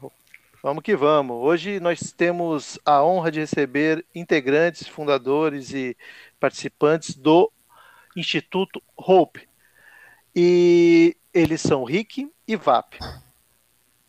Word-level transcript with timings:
Vamos 0.61 0.83
que 0.83 0.93
vamos. 0.93 1.37
Hoje 1.37 1.79
nós 1.79 2.11
temos 2.11 2.77
a 2.83 3.01
honra 3.01 3.31
de 3.31 3.39
receber 3.39 4.05
integrantes, 4.13 4.85
fundadores 4.85 5.71
e 5.73 5.95
participantes 6.37 7.15
do 7.15 7.49
Instituto 8.13 8.83
Hope. 8.97 9.47
E 10.35 11.15
eles 11.33 11.61
são 11.61 11.85
Rick 11.85 12.29
e 12.45 12.57
VAP. 12.57 12.99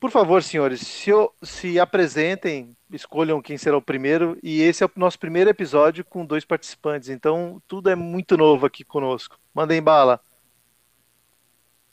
Por 0.01 0.11
favor, 0.11 0.43
senhores, 0.43 0.81
se, 0.81 1.13
se 1.41 1.79
apresentem, 1.79 2.77
escolham 2.95 3.43
quem 3.43 3.59
será 3.59 3.77
o 3.77 3.83
primeiro. 3.83 4.39
E 4.43 4.63
esse 4.63 4.83
é 4.83 4.87
o 4.87 4.91
nosso 4.97 5.19
primeiro 5.19 5.51
episódio 5.51 6.05
com 6.05 6.25
dois 6.25 6.45
participantes. 6.45 7.09
Então, 7.09 7.63
tudo 7.67 7.91
é 7.91 7.95
muito 7.95 8.37
novo 8.37 8.67
aqui 8.67 8.85
conosco. 8.85 9.39
Mandem 9.53 9.83
bala. 9.83 10.21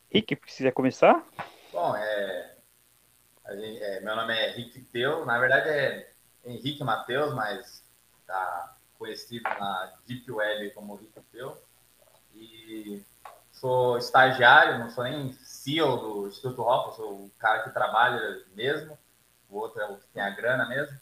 Rick, 0.09 0.35
precisa 0.35 0.71
começar? 0.71 1.25
Bom, 1.71 1.95
é, 1.95 2.55
gente, 3.51 3.81
é, 3.81 4.01
meu 4.01 4.15
nome 4.15 4.33
é 4.33 4.51
Rick 4.51 4.81
Teu. 4.81 5.25
Na 5.25 5.39
verdade 5.39 5.69
é 5.69 6.11
Henrique 6.45 6.83
Matheus, 6.83 7.33
mas 7.33 7.83
tá 8.27 8.75
conhecido 8.97 9.43
na 9.43 9.93
Deep 10.05 10.29
Web 10.31 10.71
como 10.71 10.95
Rick 10.95 11.19
Teu. 11.31 11.57
E 12.35 13.01
sou 13.51 13.97
estagiário, 13.97 14.79
não 14.79 14.89
sou 14.89 15.03
nem 15.03 15.31
CEO 15.33 15.97
do 15.97 16.27
Instituto 16.27 16.61
Rock, 16.61 16.95
sou 16.95 17.25
o 17.25 17.31
cara 17.37 17.63
que 17.63 17.69
trabalha 17.69 18.43
mesmo, 18.55 18.97
o 19.51 19.57
outro 19.57 19.81
é 19.81 19.85
o 19.85 19.97
que 19.97 20.07
tem 20.07 20.23
a 20.23 20.29
grana 20.29 20.67
mesmo. 20.67 20.97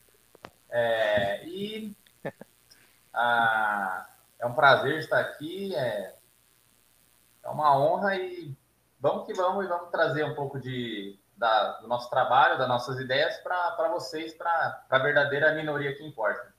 É, 0.69 1.45
e 1.47 1.95
ah, 3.13 4.07
é 4.39 4.45
um 4.45 4.53
prazer 4.53 4.97
estar 4.97 5.19
aqui, 5.19 5.75
é, 5.75 6.15
é 7.43 7.49
uma 7.49 7.77
honra 7.79 8.15
e 8.15 8.53
vamos 8.99 9.25
que 9.25 9.33
vamos 9.33 9.65
e 9.65 9.67
vamos 9.67 9.89
trazer 9.89 10.23
um 10.25 10.35
pouco 10.35 10.59
de, 10.59 11.17
da, 11.37 11.79
do 11.79 11.87
nosso 11.87 12.09
trabalho, 12.09 12.57
das 12.57 12.67
nossas 12.67 12.99
ideias 12.99 13.37
para 13.37 13.89
vocês, 13.89 14.33
para 14.33 14.83
a 14.89 14.99
verdadeira 14.99 15.53
minoria 15.53 15.95
que 15.95 16.05
importa. 16.05 16.53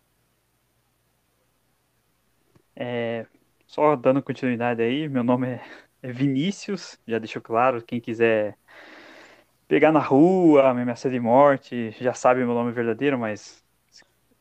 É, 2.74 3.26
só 3.66 3.94
dando 3.94 4.22
continuidade 4.22 4.80
aí, 4.80 5.06
meu 5.08 5.22
nome 5.22 5.48
é 5.48 5.62
é 6.02 6.12
Vinícius, 6.12 6.98
já 7.06 7.18
deixou 7.18 7.42
claro, 7.42 7.82
quem 7.82 8.00
quiser 8.00 8.56
pegar 9.70 9.92
na 9.92 10.00
rua, 10.00 10.74
me 10.74 10.82
ameaça 10.82 11.08
de 11.08 11.20
morte, 11.20 11.92
já 12.00 12.12
sabe 12.12 12.44
meu 12.44 12.54
nome 12.54 12.72
verdadeiro, 12.72 13.16
mas 13.16 13.62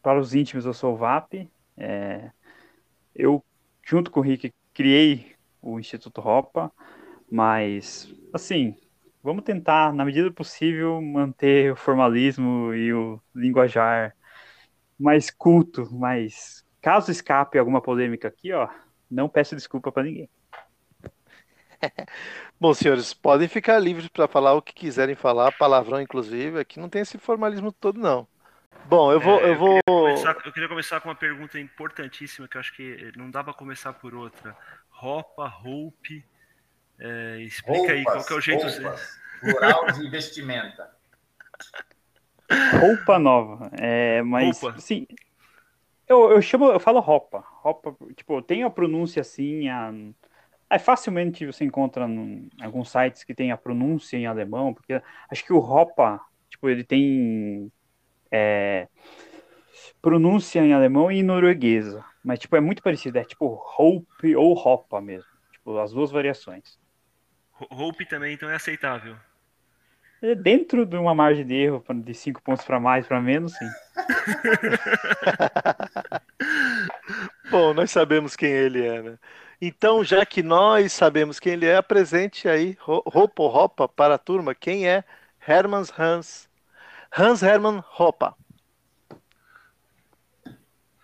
para 0.01 0.19
os 0.19 0.33
íntimos 0.33 0.65
eu 0.65 0.73
sou 0.73 0.95
o 0.95 0.97
VAP. 0.97 1.47
É, 1.77 2.31
eu, 3.13 3.45
junto 3.85 4.09
com 4.09 4.21
o 4.21 4.23
Rick, 4.23 4.51
criei 4.73 5.35
o 5.61 5.79
Instituto 5.79 6.19
Ropa, 6.19 6.71
mas, 7.31 8.11
assim, 8.33 8.75
vamos 9.21 9.43
tentar, 9.43 9.93
na 9.93 10.03
medida 10.03 10.27
do 10.27 10.33
possível, 10.33 10.99
manter 10.99 11.73
o 11.73 11.75
formalismo 11.75 12.73
e 12.73 12.91
o 12.91 13.21
linguajar 13.35 14.15
mais 14.97 15.29
culto, 15.29 15.87
mas 15.91 16.65
caso 16.81 17.11
escape 17.11 17.59
alguma 17.59 17.83
polêmica 17.83 18.29
aqui, 18.29 18.51
ó, 18.51 18.67
não 19.11 19.29
peço 19.29 19.55
desculpa 19.55 19.91
para 19.91 20.05
ninguém. 20.05 20.27
Bom, 22.59 22.73
senhores, 22.73 23.13
podem 23.13 23.47
ficar 23.47 23.79
livres 23.79 24.09
para 24.09 24.27
falar 24.27 24.53
o 24.53 24.61
que 24.61 24.73
quiserem 24.73 25.15
falar, 25.15 25.51
palavrão 25.53 26.01
inclusive. 26.01 26.59
Aqui 26.59 26.77
não 26.77 26.89
tem 26.89 27.01
esse 27.01 27.17
formalismo 27.17 27.71
todo, 27.71 27.97
não. 27.97 28.27
Bom, 28.85 29.13
eu 29.13 29.19
vou. 29.19 29.39
É, 29.39 29.51
eu, 29.51 29.55
vou... 29.55 29.79
Queria 29.79 29.83
começar, 29.85 30.37
eu 30.45 30.51
queria 30.51 30.67
começar 30.67 30.99
com 30.99 31.07
uma 31.07 31.15
pergunta 31.15 31.57
importantíssima 31.57 32.47
que 32.49 32.57
eu 32.57 32.59
acho 32.59 32.75
que 32.75 33.13
não 33.15 33.31
dá 33.31 33.41
para 33.43 33.53
começar 33.53 33.93
por 33.93 34.13
outra. 34.13 34.57
Roupa, 34.89 35.53
Hope. 35.63 36.25
É, 36.99 37.37
explica 37.39 37.77
roupas, 37.77 37.95
aí 37.95 38.03
qual 38.03 38.25
que 38.25 38.33
é 38.33 38.35
o 38.35 38.41
jeito. 38.41 38.67
Roupas, 38.67 39.19
plural 39.39 39.91
de 39.93 40.09
vestimenta. 40.09 40.89
Roupa 42.81 43.19
nova. 43.19 43.71
É, 43.79 44.21
mas, 44.21 44.59
roupa. 44.59 44.79
sim. 44.81 45.07
Eu, 46.05 46.31
eu 46.31 46.41
chamo, 46.41 46.71
eu 46.71 46.79
falo 46.79 46.99
roupa. 46.99 47.45
Roupa, 47.61 47.95
tipo, 48.15 48.41
tem 48.41 48.63
a 48.63 48.69
pronúncia 48.69 49.21
assim, 49.21 49.69
a, 49.69 49.93
é, 50.69 50.77
facilmente 50.77 51.45
você 51.45 51.65
encontra 51.65 52.05
em 52.05 52.49
alguns 52.61 52.91
sites 52.91 53.23
que 53.23 53.33
tem 53.33 53.51
a 53.51 53.57
pronúncia 53.57 54.17
em 54.17 54.27
alemão, 54.27 54.73
porque 54.73 55.01
acho 55.29 55.43
que 55.43 55.51
o 55.51 55.59
Hopa, 55.59 56.21
tipo, 56.49 56.69
ele 56.69 56.83
tem 56.83 57.71
é, 58.31 58.87
pronúncia 60.01 60.59
em 60.59 60.73
alemão 60.73 61.11
e 61.11 61.19
em 61.19 61.23
norueguesa, 61.23 62.05
mas 62.23 62.39
tipo, 62.39 62.55
é 62.55 62.59
muito 62.59 62.83
parecido, 62.83 63.17
é 63.17 63.23
tipo 63.23 63.59
Hope 63.77 64.35
ou 64.35 64.55
Hopa 64.55 65.01
mesmo, 65.01 65.29
tipo, 65.51 65.77
as 65.79 65.91
duas 65.91 66.11
variações. 66.11 66.77
Hope 67.71 68.05
também, 68.05 68.33
então, 68.33 68.49
é 68.49 68.55
aceitável. 68.55 69.17
É 70.21 70.35
dentro 70.35 70.85
de 70.85 70.97
uma 70.97 71.15
margem 71.15 71.45
de 71.45 71.55
erro 71.55 71.81
de 72.03 72.13
5 72.13 72.41
pontos 72.41 72.65
para 72.65 72.77
mais, 72.79 73.07
para 73.07 73.21
menos, 73.21 73.53
sim. 73.53 73.69
Bom, 77.49 77.73
nós 77.73 77.89
sabemos 77.89 78.35
quem 78.35 78.51
ele 78.51 78.85
é, 78.85 79.01
né? 79.01 79.17
Então, 79.61 80.03
já 80.03 80.25
que 80.25 80.41
nós 80.41 80.93
sabemos 80.93 81.39
quem 81.39 81.53
ele 81.53 81.65
é, 81.65 81.75
apresente 81.75 82.47
aí, 82.47 82.77
roupa 82.79 83.43
ou 83.43 83.49
roupa 83.49 83.89
para 83.89 84.15
a 84.15 84.17
turma, 84.17 84.55
quem 84.55 84.87
é 84.87 85.03
Hermann 85.45 85.83
Hans, 85.97 86.49
Hans 87.11 87.43
Hermann 87.43 87.83
Roupa. 87.85 88.35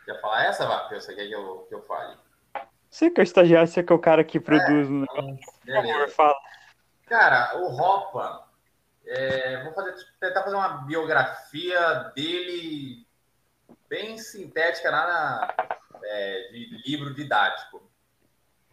Quer 0.05 0.21
falar 0.21 0.45
essa, 0.45 0.65
Vap? 0.65 0.93
Você 0.93 1.13
quer 1.15 1.27
que 1.27 1.33
eu, 1.33 1.65
que 1.67 1.75
eu 1.75 1.81
fale? 1.81 2.15
Você 2.89 3.09
que 3.09 3.19
é 3.19 3.23
o 3.23 3.25
estagiário, 3.25 3.67
você 3.67 3.83
que 3.83 3.91
é 3.91 3.95
o 3.95 3.99
cara 3.99 4.23
que 4.23 4.39
produz 4.39 4.87
o 4.87 4.93
negócio. 4.93 5.35
Por 5.65 5.73
favor, 5.73 6.09
fala. 6.09 6.35
Cara, 7.07 7.57
o 7.57 7.67
Roupa, 7.67 8.47
é, 9.05 9.63
vou 9.63 9.73
fazer, 9.73 9.95
tentar 10.19 10.43
fazer 10.43 10.55
uma 10.55 10.85
biografia 10.85 12.11
dele 12.15 13.05
bem 13.89 14.17
sintética, 14.17 14.91
nada 14.91 15.53
é, 16.03 16.49
de 16.51 16.81
livro 16.85 17.13
didático. 17.13 17.83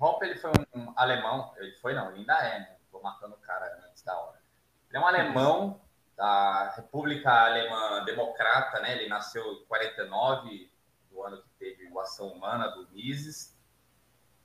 Hoppe, 0.03 0.27
ele 0.27 0.37
foi 0.37 0.51
um 0.75 0.93
alemão, 0.97 1.53
ele 1.57 1.73
foi 1.77 1.95
não, 1.95 2.11
ele 2.11 2.21
ainda 2.21 2.35
é, 2.35 2.59
né? 2.59 2.77
Tô 2.91 3.01
matando 3.01 3.35
o 3.35 3.39
cara 3.39 3.81
antes 3.89 4.03
da 4.03 4.19
hora. 4.19 4.41
Ele 4.89 4.99
é 4.99 5.01
um 5.01 5.07
alemão 5.07 5.81
da 6.17 6.71
República 6.77 7.31
Alemã 7.31 8.05
Democrata, 8.05 8.81
né? 8.81 8.93
Ele 8.93 9.09
nasceu 9.09 9.45
em 9.53 9.65
49, 9.65 10.73
do 11.11 11.23
ano 11.23 11.41
que 11.43 11.49
teve 11.59 11.89
o 11.89 12.01
Ação 12.01 12.29
Humana 12.29 12.69
do 12.69 12.89
Mises. 12.91 13.57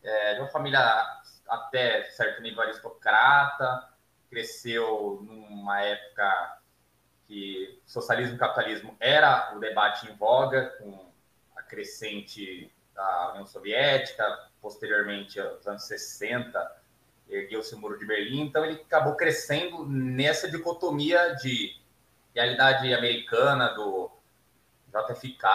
É, 0.04 0.36
de 0.36 0.42
uma 0.42 0.50
família 0.50 0.80
até 1.50 2.04
certo 2.12 2.42
nível 2.42 2.62
aristocrata, 2.62 3.90
cresceu 4.30 5.20
numa 5.24 5.82
época 5.82 6.62
que 7.26 7.82
socialismo 7.86 8.36
e 8.36 8.40
capitalismo 8.40 8.96
era 9.00 9.54
o 9.56 9.60
debate 9.60 10.10
em 10.10 10.16
voga, 10.16 10.70
com 10.78 11.12
a 11.56 11.64
crescente 11.64 12.72
da 12.98 13.30
União 13.30 13.46
Soviética, 13.46 14.50
posteriormente 14.60 15.40
aos 15.40 15.66
anos 15.68 15.84
60, 15.84 16.76
ergueu-se 17.30 17.76
o 17.76 17.78
Muro 17.80 17.98
de 17.98 18.06
Berlim, 18.06 18.42
então 18.42 18.66
ele 18.66 18.82
acabou 18.82 19.16
crescendo 19.16 19.86
nessa 19.86 20.50
dicotomia 20.50 21.36
de 21.36 21.80
realidade 22.34 22.92
americana 22.94 23.70
do 23.70 24.10
JFK, 24.92 25.48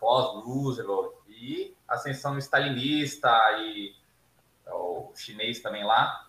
pós-Roosevelt, 0.00 1.16
e 1.28 1.76
ascensão 1.86 2.38
stalinista 2.38 3.30
e 3.60 3.94
o 4.66 5.12
chinês 5.14 5.60
também 5.60 5.84
lá. 5.84 6.26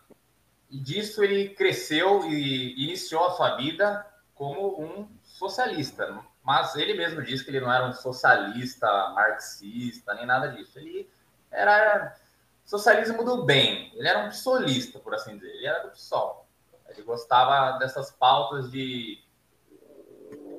E 0.69 0.77
disso 0.77 1.23
ele 1.23 1.49
cresceu 1.49 2.29
e 2.29 2.83
iniciou 2.83 3.25
a 3.25 3.31
sua 3.31 3.55
vida 3.55 4.05
como 4.35 4.81
um 4.81 5.07
socialista. 5.23 6.21
Mas 6.47 6.77
ele 6.77 6.93
mesmo 6.93 7.21
disse 7.21 7.43
que 7.43 7.49
ele 7.49 7.59
não 7.59 7.69
era 7.69 7.85
um 7.85 7.91
socialista, 7.91 8.87
marxista, 9.09 10.13
nem 10.13 10.25
nada 10.25 10.47
disso. 10.47 10.79
Ele 10.79 11.11
era 11.51 12.17
socialismo 12.63 13.21
do 13.25 13.43
bem. 13.43 13.91
Ele 13.93 14.07
era 14.07 14.19
um 14.19 14.29
psolista, 14.29 14.97
por 14.97 15.13
assim 15.13 15.35
dizer. 15.35 15.49
Ele 15.49 15.67
era 15.67 15.83
do 15.83 15.89
PSOL. 15.91 16.47
Ele 16.87 17.01
gostava 17.01 17.77
dessas 17.79 18.11
pautas 18.11 18.71
de 18.71 19.21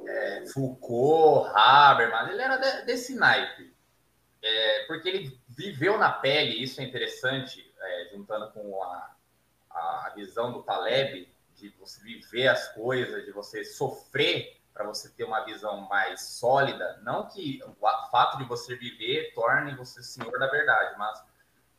é, 0.07 0.45
Foucault, 0.53 1.51
Habermas. 1.55 2.33
Ele 2.33 2.43
era 2.43 2.59
de, 2.59 2.83
desse 2.85 3.15
naipe. 3.15 3.75
É, 4.43 4.85
porque 4.89 5.09
ele 5.09 5.41
viveu 5.49 5.97
na 5.97 6.13
pele, 6.13 6.63
isso 6.63 6.83
é 6.83 6.85
interessante, 6.85 7.67
é, 7.81 8.11
juntando 8.13 8.51
com 8.51 8.83
a, 8.83 9.15
a 9.71 10.13
visão 10.15 10.53
do 10.53 10.63
Taleb, 10.63 11.33
de 11.57 11.71
você 11.81 11.99
viver 12.03 12.49
as 12.49 12.69
coisas, 12.75 13.25
de 13.25 13.33
você 13.33 13.65
sofrer 13.65 14.58
para 14.79 14.87
você 14.87 15.09
ter 15.09 15.25
uma 15.25 15.45
visão 15.45 15.81
mais 15.89 16.21
sólida. 16.23 17.01
Não 17.03 17.27
que 17.27 17.61
o 17.67 17.75
fato 18.13 18.39
de 18.39 18.45
você 18.45 18.77
viver 18.77 19.33
torne 19.35 19.75
você 19.75 20.01
senhor 20.05 20.39
da 20.39 20.47
verdade, 20.47 20.97
mas 20.97 21.21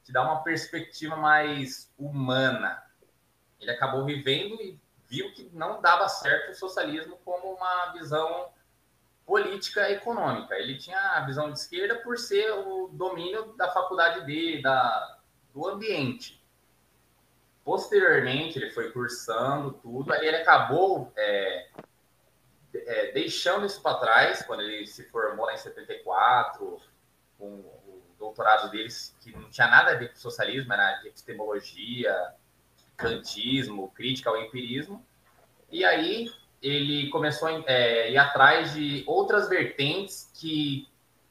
te 0.04 0.12
dá 0.12 0.22
uma 0.22 0.44
perspectiva 0.44 1.16
mais 1.16 1.94
humana. 1.98 2.84
Ele 3.58 3.72
acabou 3.72 4.04
vivendo 4.04 4.62
e 4.62 4.78
viu 5.08 5.32
que 5.32 5.50
não 5.54 5.82
dava 5.82 6.10
certo 6.10 6.52
o 6.52 6.56
socialismo 6.56 7.18
como 7.24 7.54
uma 7.54 7.94
visão 7.94 8.50
política 9.26 9.90
econômica. 9.90 10.56
Ele 10.56 10.78
tinha 10.78 11.00
a 11.00 11.22
visão 11.22 11.50
de 11.50 11.58
esquerda 11.58 11.96
por 12.02 12.18
ser 12.18 12.52
o 12.52 12.90
domínio 12.90 13.54
da 13.56 13.72
faculdade 13.72 14.26
dele, 14.26 14.62
da, 14.62 15.20
do 15.54 15.66
ambiente. 15.70 16.44
Posteriormente, 17.64 18.60
ele 18.60 18.72
foi 18.72 18.92
cursando 18.92 19.72
tudo, 19.72 20.12
aí 20.12 20.28
ele 20.28 20.38
acabou 20.38 21.14
é, 21.16 21.70
é, 22.74 23.12
deixando 23.12 23.66
isso 23.66 23.82
para 23.82 23.98
trás, 23.98 24.44
quando 24.44 24.62
ele 24.62 24.86
se 24.86 25.04
formou 25.06 25.46
lá 25.46 25.54
em 25.54 25.58
74, 25.58 26.80
com 27.38 27.46
o 27.46 28.04
doutorado 28.18 28.70
dele, 28.70 28.90
que 29.22 29.32
não 29.32 29.50
tinha 29.50 29.68
nada 29.68 29.92
a 29.92 29.96
ver 29.96 30.10
com 30.10 30.16
socialismo, 30.16 30.74
era 30.74 31.06
epistemologia, 31.06 32.34
kantismo, 32.96 33.90
crítica 33.92 34.30
ao 34.30 34.38
empirismo. 34.38 35.06
E 35.72 35.86
aí 35.86 36.32
ele 36.62 37.10
começou 37.10 37.48
a 37.48 37.64
é, 37.66 38.12
ir 38.12 38.18
atrás 38.18 38.74
de 38.74 39.04
outras 39.08 39.48
vertentes 39.48 40.30
que 40.34 40.88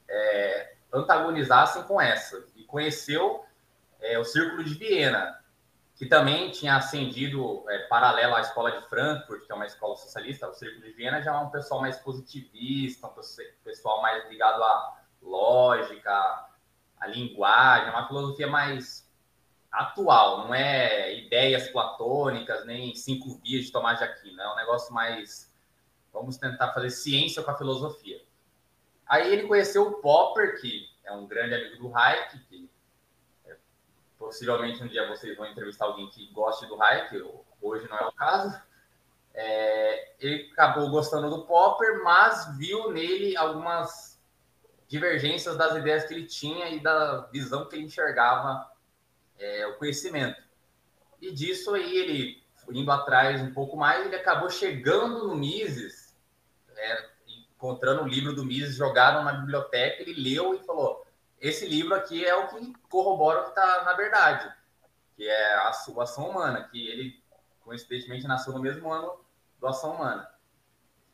é, 0.09 0.75
antagonizassem 0.93 1.83
com 1.85 2.01
essa. 2.01 2.45
E 2.57 2.65
conheceu 2.65 3.45
é, 4.01 4.19
o 4.19 4.25
Círculo 4.25 4.65
de 4.65 4.75
Viena, 4.75 5.39
que 5.99 6.07
também 6.07 6.49
tinha 6.53 6.77
ascendido 6.77 7.69
é, 7.69 7.79
paralelo 7.89 8.37
à 8.37 8.41
escola 8.41 8.71
de 8.71 8.89
Frankfurt, 8.89 9.45
que 9.45 9.51
é 9.51 9.55
uma 9.55 9.67
escola 9.67 9.97
socialista. 9.97 10.49
O 10.49 10.55
Círculo 10.55 10.83
de 10.83 10.93
Viena 10.93 11.21
já 11.21 11.35
é 11.35 11.39
um 11.39 11.51
pessoal 11.51 11.81
mais 11.81 11.99
positivista, 11.99 13.09
um 13.09 13.15
pessoal 13.65 14.01
mais 14.01 14.29
ligado 14.29 14.63
à 14.63 15.03
lógica, 15.21 16.49
à 17.01 17.07
linguagem, 17.09 17.91
uma 17.91 18.07
filosofia 18.07 18.47
mais 18.47 19.11
atual, 19.73 20.47
não 20.47 20.55
é 20.55 21.15
ideias 21.17 21.69
platônicas, 21.69 22.65
nem 22.65 22.95
cinco 22.95 23.41
vias 23.43 23.67
de 23.67 23.73
Tomás 23.73 23.99
de 23.99 24.05
Aquino, 24.05 24.41
é 24.41 24.53
um 24.53 24.57
negócio 24.57 24.95
mais. 24.95 25.53
Vamos 26.13 26.37
tentar 26.39 26.73
fazer 26.73 26.91
ciência 26.91 27.43
com 27.43 27.51
a 27.51 27.59
filosofia. 27.59 28.23
Aí 29.05 29.33
ele 29.33 29.49
conheceu 29.49 29.89
o 29.89 29.95
Popper, 30.01 30.61
que 30.61 30.89
é 31.05 31.13
um 31.13 31.27
grande 31.27 31.55
amigo 31.55 31.77
do 31.77 31.97
Hayek, 31.97 32.39
que 32.47 32.57
é, 32.57 32.68
possivelmente 34.19 34.83
um 34.83 34.89
dia 34.89 35.09
vocês 35.09 35.37
vão 35.37 35.47
entrevistar 35.47 35.87
alguém 35.87 36.09
que 36.09 36.27
goste 36.33 36.67
do 36.67 36.81
Hayek, 36.83 37.25
hoje 37.63 37.89
não 37.89 37.97
é 37.97 38.07
o 38.07 38.13
caso. 38.13 38.61
É, 39.33 40.13
ele 40.19 40.51
acabou 40.53 40.91
gostando 40.91 41.31
do 41.31 41.47
Popper, 41.47 42.03
mas 42.03 42.57
viu 42.59 42.91
nele 42.91 43.37
algumas 43.37 44.21
divergências 44.89 45.57
das 45.57 45.77
ideias 45.77 46.05
que 46.05 46.15
ele 46.15 46.27
tinha 46.27 46.69
e 46.71 46.81
da 46.81 47.29
visão 47.31 47.67
que 47.67 47.77
ele 47.77 47.85
enxergava 47.85 48.69
é, 49.39 49.67
o 49.69 49.77
conhecimento. 49.77 50.43
E 51.21 51.33
disso 51.33 51.75
aí 51.75 51.97
ele, 51.97 52.43
indo 52.71 52.91
atrás 52.91 53.41
um 53.41 53.53
pouco 53.53 53.77
mais, 53.77 54.07
ele 54.07 54.17
acabou 54.17 54.51
chegando 54.51 55.29
no 55.29 55.37
Mises, 55.37 56.17
é, 56.75 57.09
encontrando 57.55 58.03
o 58.03 58.09
livro 58.09 58.35
do 58.35 58.45
Mises, 58.45 58.77
jogaram 58.77 59.23
na 59.23 59.33
biblioteca, 59.33 60.03
ele 60.03 60.21
leu 60.21 60.55
e 60.55 60.65
falou: 60.65 61.07
esse 61.41 61.67
livro 61.67 61.95
aqui 61.95 62.25
é 62.25 62.35
o 62.35 62.49
que 62.49 62.73
corrobora 62.89 63.41
o 63.41 63.45
que 63.45 63.51
está 63.51 63.85
na 63.85 63.95
verdade, 63.95 64.53
que 65.17 65.29
é 65.29 65.55
a 65.67 65.73
sua 65.73 66.05
ação 66.05 66.31
humana, 66.31 66.69
que 66.69 66.87
ele 66.89 67.23
coincidentemente 67.61 68.27
nasceu 68.27 68.53
no 68.53 68.61
mesmo 68.61 68.91
ano 68.91 69.21
do 69.61 69.67
Ação 69.67 69.95
Humana. 69.95 70.29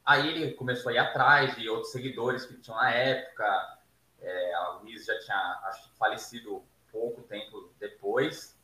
Aí 0.04 0.28
ele 0.28 0.52
começou 0.52 0.90
a 0.90 0.94
ir 0.94 0.98
atrás 0.98 1.56
de 1.56 1.68
outros 1.68 1.90
seguidores 1.90 2.46
que 2.46 2.54
tinham 2.60 2.76
na 2.76 2.90
época. 2.90 3.78
É, 4.20 4.54
a 4.54 4.80
Mises 4.82 5.06
já 5.06 5.18
tinha 5.18 5.60
acho, 5.64 5.90
falecido 5.98 6.64
pouco 6.92 7.22
tempo 7.22 7.72
depois. 7.80 8.56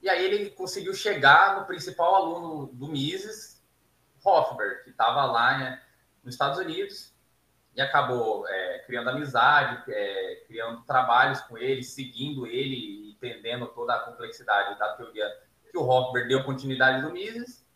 E 0.00 0.08
aí 0.08 0.24
ele 0.24 0.50
conseguiu 0.50 0.94
chegar 0.94 1.58
no 1.58 1.66
principal 1.66 2.14
aluno 2.14 2.66
do 2.72 2.86
Mises, 2.86 3.62
Hofberg, 4.24 4.84
que 4.84 4.90
estava 4.90 5.24
lá 5.24 5.58
né, 5.58 5.82
nos 6.22 6.34
Estados 6.34 6.58
Unidos 6.58 7.11
e 7.74 7.80
acabou 7.80 8.46
é, 8.48 8.78
criando 8.80 9.10
amizade, 9.10 9.82
é, 9.88 10.44
criando 10.46 10.82
trabalhos 10.84 11.40
com 11.42 11.56
ele, 11.56 11.82
seguindo 11.82 12.46
ele, 12.46 13.10
entendendo 13.10 13.66
toda 13.68 13.94
a 13.94 14.00
complexidade 14.00 14.78
da 14.78 14.94
teoria 14.94 15.26
que 15.70 15.78
o 15.78 15.88
Hofberg 15.88 16.28
deu 16.28 16.44
continuidade 16.44 17.00
do 17.02 17.10
Mises. 17.10 17.66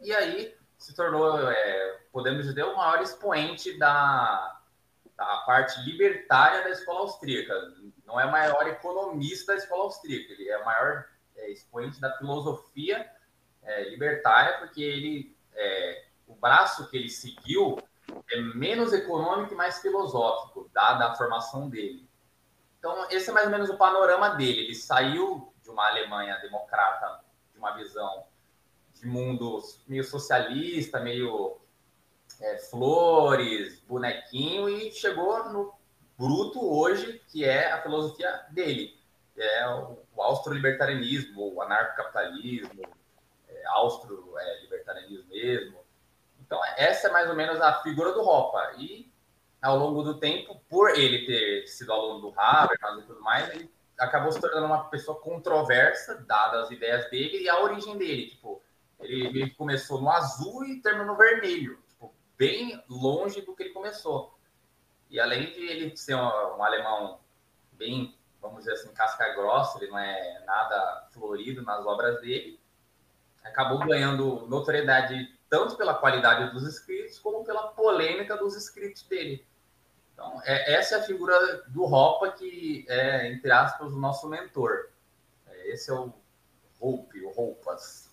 E 0.00 0.12
aí 0.12 0.54
se 0.78 0.94
tornou, 0.94 1.50
é, 1.50 2.00
podemos 2.10 2.46
dizer, 2.46 2.64
o 2.64 2.76
maior 2.76 3.02
expoente 3.02 3.76
da, 3.78 4.58
da 5.14 5.36
parte 5.46 5.78
libertária 5.82 6.64
da 6.64 6.70
escola 6.70 7.00
austríaca 7.00 7.54
não 8.06 8.18
é 8.18 8.24
o 8.24 8.32
maior 8.32 8.66
economista 8.66 9.52
da 9.52 9.58
escola 9.58 9.84
austríaca, 9.84 10.32
ele 10.32 10.48
é 10.48 10.58
o 10.58 10.64
maior 10.64 11.04
é, 11.36 11.50
expoente 11.50 12.00
da 12.00 12.16
filosofia 12.16 13.08
é, 13.62 13.90
libertária, 13.90 14.58
porque 14.58 14.82
ele, 14.82 15.36
é, 15.54 16.06
o 16.26 16.34
braço 16.34 16.88
que 16.88 16.96
ele 16.96 17.10
seguiu 17.10 17.78
é 18.30 18.40
menos 18.54 18.92
econômico 18.92 19.52
e 19.52 19.56
mais 19.56 19.80
filosófico, 19.80 20.70
dada 20.72 21.06
a 21.06 21.14
formação 21.14 21.68
dele. 21.68 22.08
Então, 22.78 23.06
esse 23.10 23.30
é 23.30 23.32
mais 23.32 23.46
ou 23.46 23.52
menos 23.52 23.68
o 23.68 23.76
panorama 23.76 24.30
dele. 24.30 24.64
Ele 24.64 24.74
saiu 24.74 25.52
de 25.62 25.70
uma 25.70 25.88
Alemanha 25.88 26.38
democrata, 26.38 27.20
de 27.52 27.58
uma 27.58 27.72
visão 27.72 28.24
de 28.94 29.06
mundo 29.06 29.62
meio 29.86 30.04
socialista, 30.04 31.00
meio 31.00 31.58
é, 32.40 32.58
flores, 32.58 33.80
bonequinho, 33.80 34.68
e 34.68 34.90
chegou 34.92 35.48
no 35.50 35.74
bruto 36.18 36.60
hoje, 36.62 37.22
que 37.28 37.44
é 37.44 37.72
a 37.72 37.82
filosofia 37.82 38.46
dele, 38.50 38.98
é 39.36 39.68
o, 39.68 39.98
o 40.14 40.22
austro-libertarianismo, 40.22 41.54
o 41.54 41.62
anarcocapitalismo, 41.62 42.82
é, 43.48 43.66
austro-libertarianismo 43.68 45.28
mesmo. 45.30 45.79
Então, 46.50 46.60
essa 46.76 47.06
é 47.06 47.12
mais 47.12 47.30
ou 47.30 47.36
menos 47.36 47.60
a 47.60 47.80
figura 47.80 48.12
do 48.12 48.24
Ropa. 48.24 48.72
E, 48.76 49.08
ao 49.62 49.78
longo 49.78 50.02
do 50.02 50.18
tempo, 50.18 50.60
por 50.68 50.90
ele 50.90 51.24
ter 51.24 51.68
sido 51.68 51.92
aluno 51.92 52.20
do 52.20 52.34
Habermas 52.36 53.04
e 53.04 53.06
tudo 53.06 53.20
mais, 53.20 53.48
ele 53.50 53.72
acabou 53.96 54.32
se 54.32 54.40
tornando 54.40 54.66
uma 54.66 54.88
pessoa 54.88 55.20
controversa, 55.20 56.16
dadas 56.26 56.64
as 56.64 56.70
ideias 56.72 57.08
dele 57.08 57.44
e 57.44 57.48
a 57.48 57.62
origem 57.62 57.96
dele. 57.96 58.30
Tipo, 58.30 58.60
ele, 58.98 59.26
ele 59.28 59.50
começou 59.50 60.00
no 60.00 60.10
azul 60.10 60.64
e 60.64 60.82
terminou 60.82 61.06
no 61.06 61.16
vermelho. 61.16 61.78
Tipo, 61.86 62.12
bem 62.36 62.82
longe 62.88 63.42
do 63.42 63.54
que 63.54 63.62
ele 63.62 63.72
começou. 63.72 64.36
E 65.08 65.20
além 65.20 65.52
de 65.52 65.64
ele 65.64 65.96
ser 65.96 66.16
um, 66.16 66.18
um 66.56 66.64
alemão 66.64 67.20
bem, 67.74 68.18
vamos 68.42 68.58
dizer 68.58 68.72
assim, 68.72 68.92
casca 68.92 69.34
grossa, 69.34 69.78
ele 69.78 69.92
não 69.92 69.98
é 70.00 70.42
nada 70.44 71.06
florido 71.12 71.62
nas 71.62 71.86
obras 71.86 72.20
dele, 72.20 72.58
acabou 73.44 73.78
ganhando 73.86 74.48
notoriedade 74.48 75.38
tanto 75.50 75.76
pela 75.76 75.94
qualidade 75.94 76.52
dos 76.52 76.62
escritos 76.62 77.18
como 77.18 77.44
pela 77.44 77.68
polêmica 77.68 78.36
dos 78.36 78.56
escritos 78.56 79.02
dele. 79.02 79.44
Então, 80.14 80.40
é, 80.44 80.74
essa 80.74 80.94
é 80.94 80.98
a 81.00 81.02
figura 81.02 81.64
do 81.68 81.84
Ropa 81.84 82.30
que 82.30 82.86
é, 82.88 83.32
entre 83.32 83.50
aspas, 83.50 83.92
o 83.92 83.98
nosso 83.98 84.28
mentor. 84.28 84.88
É, 85.48 85.72
esse 85.72 85.90
é 85.90 85.94
o 85.94 86.12
Hope, 86.78 87.20
o 87.22 87.30
Roupas. 87.30 88.08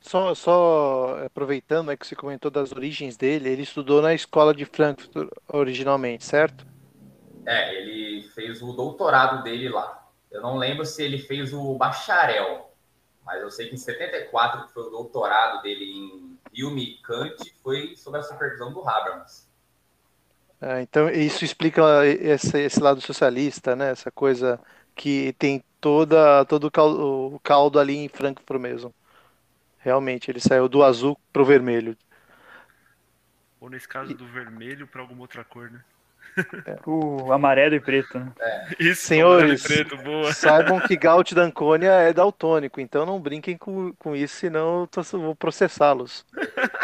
Só, 0.00 0.34
só 0.34 1.24
aproveitando 1.24 1.90
é 1.90 1.96
que 1.96 2.06
você 2.06 2.14
comentou 2.14 2.50
das 2.50 2.72
origens 2.72 3.16
dele, 3.16 3.48
ele 3.48 3.62
estudou 3.62 4.00
na 4.00 4.14
escola 4.14 4.54
de 4.54 4.64
Frankfurt 4.64 5.28
originalmente, 5.48 6.24
certo? 6.24 6.64
É, 7.44 7.74
ele 7.74 8.22
fez 8.28 8.62
o 8.62 8.72
doutorado 8.72 9.42
dele 9.42 9.68
lá. 9.68 10.08
Eu 10.30 10.40
não 10.40 10.56
lembro 10.56 10.86
se 10.86 11.02
ele 11.02 11.18
fez 11.18 11.52
o 11.52 11.74
bacharel, 11.74 12.65
mas 13.26 13.42
eu 13.42 13.50
sei 13.50 13.68
que 13.68 13.74
em 13.74 13.78
74, 13.78 14.68
que 14.68 14.72
foi 14.72 14.84
o 14.84 14.90
doutorado 14.90 15.60
dele 15.60 15.84
em 15.84 16.38
filme 16.54 16.82
e 16.84 17.02
Kant, 17.02 17.52
foi 17.60 17.96
sob 17.96 18.16
a 18.16 18.22
supervisão 18.22 18.72
do 18.72 18.88
Habermas. 18.88 19.50
É, 20.60 20.80
então, 20.80 21.10
isso 21.10 21.44
explica 21.44 22.06
esse, 22.06 22.56
esse 22.60 22.80
lado 22.80 23.00
socialista, 23.00 23.74
né? 23.74 23.90
Essa 23.90 24.12
coisa 24.12 24.60
que 24.94 25.34
tem 25.34 25.62
toda, 25.80 26.44
todo 26.44 26.68
o 26.68 26.70
caldo, 26.70 27.34
o 27.34 27.40
caldo 27.40 27.80
ali 27.80 27.96
em 27.96 28.08
Frankfurt 28.08 28.60
mesmo. 28.60 28.94
Realmente, 29.80 30.30
ele 30.30 30.40
saiu 30.40 30.68
do 30.68 30.82
azul 30.84 31.18
pro 31.32 31.44
vermelho. 31.44 31.96
Ou 33.60 33.68
nesse 33.68 33.88
caso, 33.88 34.14
do 34.14 34.26
vermelho 34.26 34.86
para 34.86 35.00
alguma 35.00 35.22
outra 35.22 35.44
cor, 35.44 35.70
né? 35.70 35.84
O 36.86 37.32
amarelo 37.32 37.74
e 37.74 37.80
preto, 37.80 38.18
né? 38.18 38.32
É. 38.40 38.66
Isso, 38.78 39.06
Senhores, 39.06 39.62
preto, 39.62 39.96
saibam 40.34 40.80
que 40.80 40.96
Gaut 40.96 41.34
Danconia 41.34 41.92
é 41.92 42.12
daltônico, 42.12 42.80
então 42.80 43.06
não 43.06 43.20
brinquem 43.20 43.56
com, 43.56 43.92
com 43.94 44.14
isso, 44.14 44.36
senão 44.36 44.82
eu 44.82 44.86
tô, 44.86 45.02
vou 45.18 45.34
processá-los. 45.34 46.24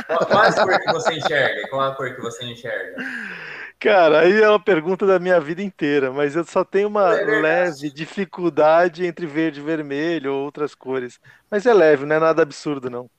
Qual 0.06 0.42
a 0.42 0.52
cor 0.52 0.80
que 0.80 0.92
você 0.92 1.14
enxerga? 1.14 1.68
Qual 1.68 1.80
a 1.82 1.94
cor 1.94 2.14
que 2.14 2.20
você 2.20 2.44
enxerga? 2.44 2.96
Cara, 3.78 4.20
aí 4.20 4.40
é 4.40 4.48
uma 4.48 4.62
pergunta 4.62 5.04
da 5.04 5.18
minha 5.18 5.40
vida 5.40 5.60
inteira, 5.60 6.12
mas 6.12 6.36
eu 6.36 6.44
só 6.44 6.64
tenho 6.64 6.86
uma 6.86 7.18
É 7.18 7.40
leve 7.40 7.90
dificuldade 7.90 9.04
entre 9.04 9.26
verde 9.26 9.58
e 9.58 9.62
vermelho 9.62 10.32
ou 10.32 10.44
outras 10.44 10.72
cores. 10.72 11.18
Mas 11.50 11.66
é 11.66 11.74
leve, 11.74 12.06
não 12.06 12.14
é 12.14 12.20
nada 12.20 12.42
absurdo, 12.42 12.88
não. 12.88 13.10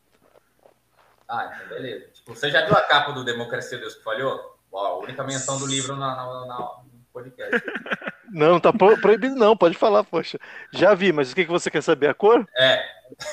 Ah, 1.28 1.52
então 1.54 1.68
beleza. 1.68 2.06
Tipo, 2.14 2.34
você 2.34 2.50
já 2.50 2.66
viu 2.66 2.76
a 2.76 2.82
capa 2.82 3.12
do 3.12 3.26
Democracia 3.26 3.78
Deus 3.78 3.96
que 3.96 4.04
falhou? 4.04 4.53
Ó, 4.74 4.86
a 4.86 4.98
única 5.00 5.24
menção 5.24 5.58
do 5.60 5.68
livro 5.68 5.96
na, 5.96 6.16
na- 6.16 6.46
na- 6.48 6.58
no 6.58 6.84
podcast. 7.14 7.62
Não, 8.32 8.60
tá 8.60 8.74
pro- 8.74 9.00
proibido 9.00 9.36
não, 9.36 9.56
pode 9.56 9.78
falar, 9.78 10.04
poxa. 10.04 10.40
Já 10.72 10.96
vi, 10.96 11.14
mas 11.14 11.32
o 11.32 11.36
que, 11.36 11.46
que 11.46 11.52
você 11.52 11.70
quer 11.70 11.84
saber? 11.84 12.08
A 12.10 12.16
cor? 12.16 12.48
É, 12.58 12.84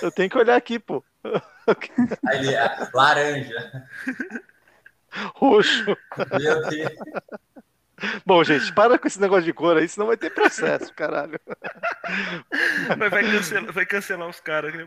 Eu 0.02 0.12
tenho 0.12 0.28
que 0.28 0.36
olhar 0.36 0.56
aqui, 0.56 0.78
pô. 0.78 1.02
aí 2.28 2.36
ele 2.38 2.52
é 2.54 2.88
laranja. 2.92 3.86
Roxo. 5.34 5.96
Meu 6.38 6.68
Deus. 6.68 6.92
Bom, 8.26 8.44
gente, 8.44 8.70
para 8.74 8.98
com 8.98 9.06
esse 9.08 9.18
negócio 9.20 9.44
de 9.44 9.54
cor 9.54 9.78
aí, 9.78 9.88
senão 9.88 10.06
vai 10.06 10.18
ter 10.18 10.34
processo, 10.34 10.92
caralho. 10.92 11.40
Mas 12.98 13.10
vai 13.10 13.22
cancelar, 13.30 13.72
vai 13.72 13.86
cancelar 13.86 14.28
os 14.28 14.40
caras. 14.40 14.74
né? 14.74 14.86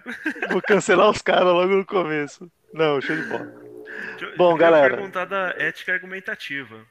Vou 0.51 0.61
cancelar 0.61 1.09
os 1.09 1.23
caras 1.23 1.45
logo 1.53 1.75
no 1.75 1.85
começo. 1.85 2.51
Não, 2.71 3.01
show 3.01 3.15
de 3.15 3.23
bola. 3.23 3.62
Eu- 4.21 4.37
Bom, 4.37 4.51
eu 4.53 4.57
galera. 4.57 4.95
perguntar 4.95 5.25
da 5.25 5.49
ética 5.57 5.93
argumentativa. 5.93 6.85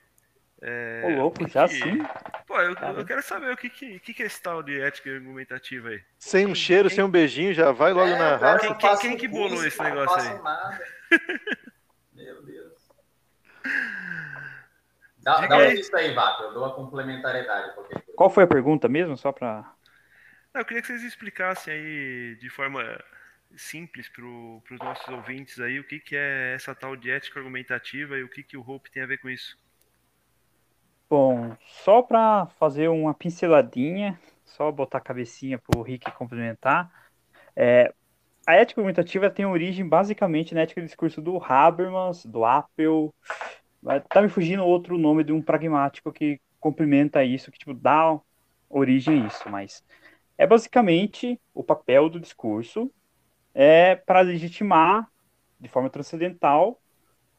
É, 0.64 1.02
Ô, 1.06 1.22
louco, 1.22 1.48
já 1.48 1.66
que- 1.66 1.74
sim? 1.74 1.98
Pô, 2.46 2.56
eu, 2.60 2.74
eu 2.74 3.04
quero 3.04 3.22
saber 3.22 3.52
o 3.52 3.56
que, 3.56 3.68
que, 3.68 3.98
que, 3.98 4.22
é 4.22 4.26
esse 4.26 4.40
tal 4.40 4.62
de 4.62 4.80
ética 4.80 5.10
argumentativa 5.10 5.88
aí. 5.88 6.00
Sem 6.18 6.46
um 6.46 6.54
cheiro, 6.54 6.88
sem 6.88 7.02
um 7.02 7.10
beijinho, 7.10 7.52
já 7.52 7.72
vai 7.72 7.92
logo 7.92 8.10
É, 8.12 8.18
na 8.18 8.36
raça. 8.36 8.68
Quem- 8.68 8.80
faço 8.80 9.02
quem 9.02 9.16
que 9.16 9.26
bolou 9.26 9.48
curso, 9.48 9.66
esse 9.66 9.82
negócio 9.82 10.20
aí? 10.20 10.42
nada. 10.42 10.84
Meu 12.14 12.42
Deus. 12.44 12.72
Dá, 15.18 15.36
Diga 15.36 15.48
dá 15.48 15.56
uma 15.56 15.62
aí. 15.64 15.76
lista 15.76 15.96
aí, 15.98 16.14
Vato. 16.14 16.42
Eu 16.44 16.52
dou 16.54 16.64
a 16.64 16.74
complementariedade. 16.74 17.74
Qualquer 17.74 17.94
coisa. 18.00 18.12
Qual 18.16 18.30
foi 18.30 18.44
a 18.44 18.48
pergunta 18.48 18.88
mesmo? 18.88 19.16
Só 19.16 19.32
pra. 19.32 19.72
Não, 20.54 20.60
eu 20.60 20.64
queria 20.64 20.80
que 20.82 20.86
vocês 20.88 21.02
explicassem 21.02 21.72
aí 21.74 22.36
de 22.40 22.50
forma 22.50 22.82
simples 23.56 24.08
para 24.08 24.24
os 24.24 24.80
nossos 24.80 25.08
ouvintes 25.08 25.60
aí 25.60 25.78
o 25.78 25.84
que, 25.84 26.00
que 26.00 26.16
é 26.16 26.54
essa 26.54 26.74
tal 26.74 26.96
de 26.96 27.10
ética 27.10 27.40
argumentativa 27.40 28.16
e 28.16 28.22
o 28.22 28.28
que, 28.28 28.42
que 28.42 28.56
o 28.56 28.68
Hope 28.68 28.90
tem 28.90 29.02
a 29.02 29.06
ver 29.06 29.18
com 29.18 29.28
isso. 29.28 29.58
Bom, 31.08 31.56
só 31.66 32.02
para 32.02 32.46
fazer 32.58 32.88
uma 32.88 33.12
pinceladinha, 33.12 34.18
só 34.44 34.72
botar 34.72 34.98
a 34.98 35.02
cabecinha 35.02 35.58
para 35.58 35.78
o 35.78 35.82
Rick 35.82 36.10
complementar. 36.12 36.90
é, 37.54 37.92
a 38.46 38.54
ética 38.54 38.80
argumentativa 38.80 39.30
tem 39.30 39.46
origem 39.46 39.88
basicamente 39.88 40.54
na 40.54 40.62
ética 40.62 40.80
do 40.80 40.86
discurso 40.86 41.20
do 41.20 41.42
Habermas, 41.42 42.24
do 42.24 42.44
Apple. 42.44 43.10
Tá 44.08 44.20
me 44.20 44.28
fugindo 44.28 44.64
outro 44.64 44.98
nome 44.98 45.22
de 45.22 45.32
um 45.32 45.40
pragmático 45.40 46.12
que 46.12 46.40
complementa 46.58 47.22
isso, 47.22 47.52
que 47.52 47.58
tipo 47.58 47.74
dá 47.74 48.18
origem 48.68 49.22
a 49.22 49.26
isso, 49.26 49.48
mas 49.48 49.84
é 50.36 50.46
basicamente 50.46 51.40
o 51.54 51.62
papel 51.62 52.08
do 52.08 52.18
discurso 52.18 52.90
é 53.54 53.96
para 53.96 54.20
legitimar 54.20 55.10
de 55.60 55.68
forma 55.68 55.90
transcendental 55.90 56.80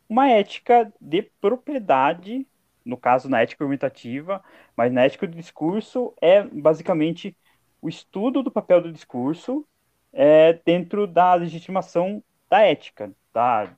uma 0.08 0.30
ética 0.30 0.92
de 1.00 1.24
propriedade 1.42 2.48
no 2.86 2.98
caso 2.98 3.30
na 3.30 3.42
ética 3.42 3.64
argumentativa, 3.64 4.44
mas 4.76 4.92
na 4.92 5.04
ética 5.04 5.28
do 5.28 5.36
discurso 5.36 6.14
é 6.22 6.44
basicamente 6.44 7.36
o 7.82 7.90
estudo 7.90 8.44
do 8.44 8.52
papel 8.52 8.82
do 8.82 8.92
discurso 8.92 9.66
é, 10.12 10.54
dentro 10.66 11.08
da 11.08 11.34
legitimação 11.34 12.24
da 12.50 12.62
ética. 12.62 13.14
Da, 13.34 13.76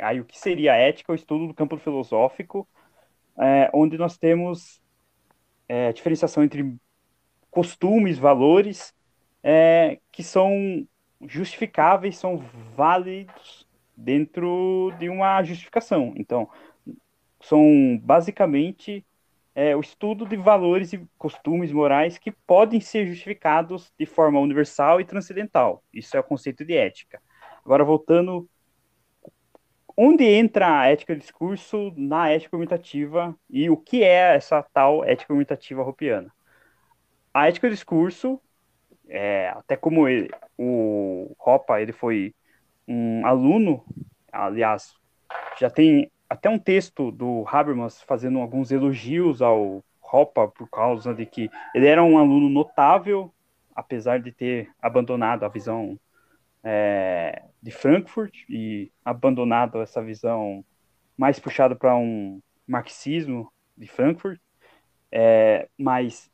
aí 0.00 0.20
o 0.20 0.24
que 0.24 0.38
seria 0.38 0.72
a 0.72 0.76
ética? 0.76 1.12
O 1.12 1.14
estudo 1.14 1.46
do 1.46 1.54
campo 1.54 1.76
filosófico, 1.78 2.68
é, 3.38 3.70
onde 3.72 3.96
nós 3.96 4.18
temos 4.18 4.80
é, 5.68 5.92
diferenciação 5.92 6.42
entre 6.42 6.76
costumes, 7.50 8.18
valores, 8.18 8.94
é, 9.42 9.98
que 10.12 10.22
são 10.22 10.86
justificáveis, 11.26 12.16
são 12.16 12.38
válidos 12.76 13.66
dentro 13.96 14.92
de 14.98 15.08
uma 15.08 15.42
justificação. 15.42 16.12
Então, 16.16 16.48
são 17.40 17.98
basicamente 18.02 19.04
é, 19.54 19.74
o 19.74 19.80
estudo 19.80 20.24
de 20.24 20.36
valores 20.36 20.92
e 20.92 21.04
costumes 21.18 21.72
morais 21.72 22.16
que 22.16 22.30
podem 22.30 22.80
ser 22.80 23.06
justificados 23.06 23.92
de 23.98 24.06
forma 24.06 24.38
universal 24.38 25.00
e 25.00 25.04
transcendental. 25.04 25.82
Isso 25.92 26.16
é 26.16 26.20
o 26.20 26.24
conceito 26.24 26.64
de 26.64 26.76
ética. 26.76 27.20
Agora, 27.64 27.84
voltando. 27.84 28.48
Onde 30.00 30.22
entra 30.22 30.78
a 30.78 30.86
ética 30.86 31.12
do 31.12 31.18
discurso 31.18 31.92
na 31.96 32.30
ética 32.30 32.54
argumentativa 32.54 33.36
e 33.50 33.68
o 33.68 33.76
que 33.76 34.04
é 34.04 34.36
essa 34.36 34.62
tal 34.62 35.04
ética 35.04 35.32
argumentativa 35.32 35.82
ropiana? 35.82 36.32
A 37.34 37.48
ética 37.48 37.68
do 37.68 37.74
discurso, 37.74 38.40
é, 39.08 39.48
até 39.48 39.76
como 39.76 40.08
ele, 40.08 40.30
o 40.56 41.34
Hoppe 41.38 41.72
ele 41.80 41.92
foi 41.92 42.34
um 42.86 43.26
aluno, 43.26 43.84
aliás, 44.32 44.94
já 45.58 45.70
tem 45.70 46.10
até 46.28 46.48
um 46.48 46.58
texto 46.58 47.10
do 47.10 47.44
Habermas 47.46 48.02
fazendo 48.02 48.38
alguns 48.38 48.70
elogios 48.70 49.40
ao 49.40 49.82
Hoppe 50.02 50.48
por 50.56 50.68
causa 50.68 51.14
de 51.14 51.26
que 51.26 51.50
ele 51.74 51.86
era 51.86 52.02
um 52.02 52.18
aluno 52.18 52.48
notável, 52.48 53.32
apesar 53.74 54.20
de 54.20 54.32
ter 54.32 54.70
abandonado 54.80 55.44
a 55.44 55.48
visão 55.48 55.98
é, 56.62 57.42
de 57.62 57.70
Frankfurt 57.70 58.34
e 58.48 58.90
abandonado 59.04 59.80
essa 59.80 60.02
visão 60.02 60.64
mais 61.16 61.38
puxada 61.38 61.74
para 61.74 61.96
um 61.96 62.40
marxismo 62.66 63.52
de 63.76 63.86
Frankfurt. 63.86 64.40
É, 65.10 65.68
mas 65.78 66.30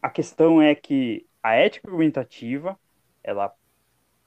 a 0.00 0.08
questão 0.08 0.62
é 0.62 0.74
que 0.74 1.27
a 1.42 1.54
ética 1.54 1.88
argumentativa 1.88 2.78
ela 3.22 3.54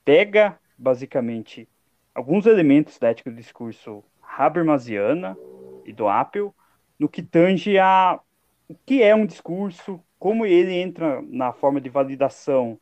pega 0.03 0.59
basicamente 0.77 1.67
alguns 2.13 2.45
elementos 2.45 2.97
da 2.97 3.09
ética 3.09 3.29
do 3.29 3.37
discurso 3.37 4.03
habermasiana 4.21 5.37
e 5.85 5.93
do 5.93 6.07
Apple 6.07 6.51
no 6.99 7.09
que 7.09 7.21
tange 7.21 7.77
a 7.77 8.19
o 8.67 8.75
que 8.85 9.03
é 9.03 9.13
um 9.13 9.25
discurso, 9.25 10.01
como 10.17 10.45
ele 10.45 10.73
entra 10.73 11.21
na 11.23 11.51
forma 11.51 11.81
de 11.81 11.89
validação 11.89 12.79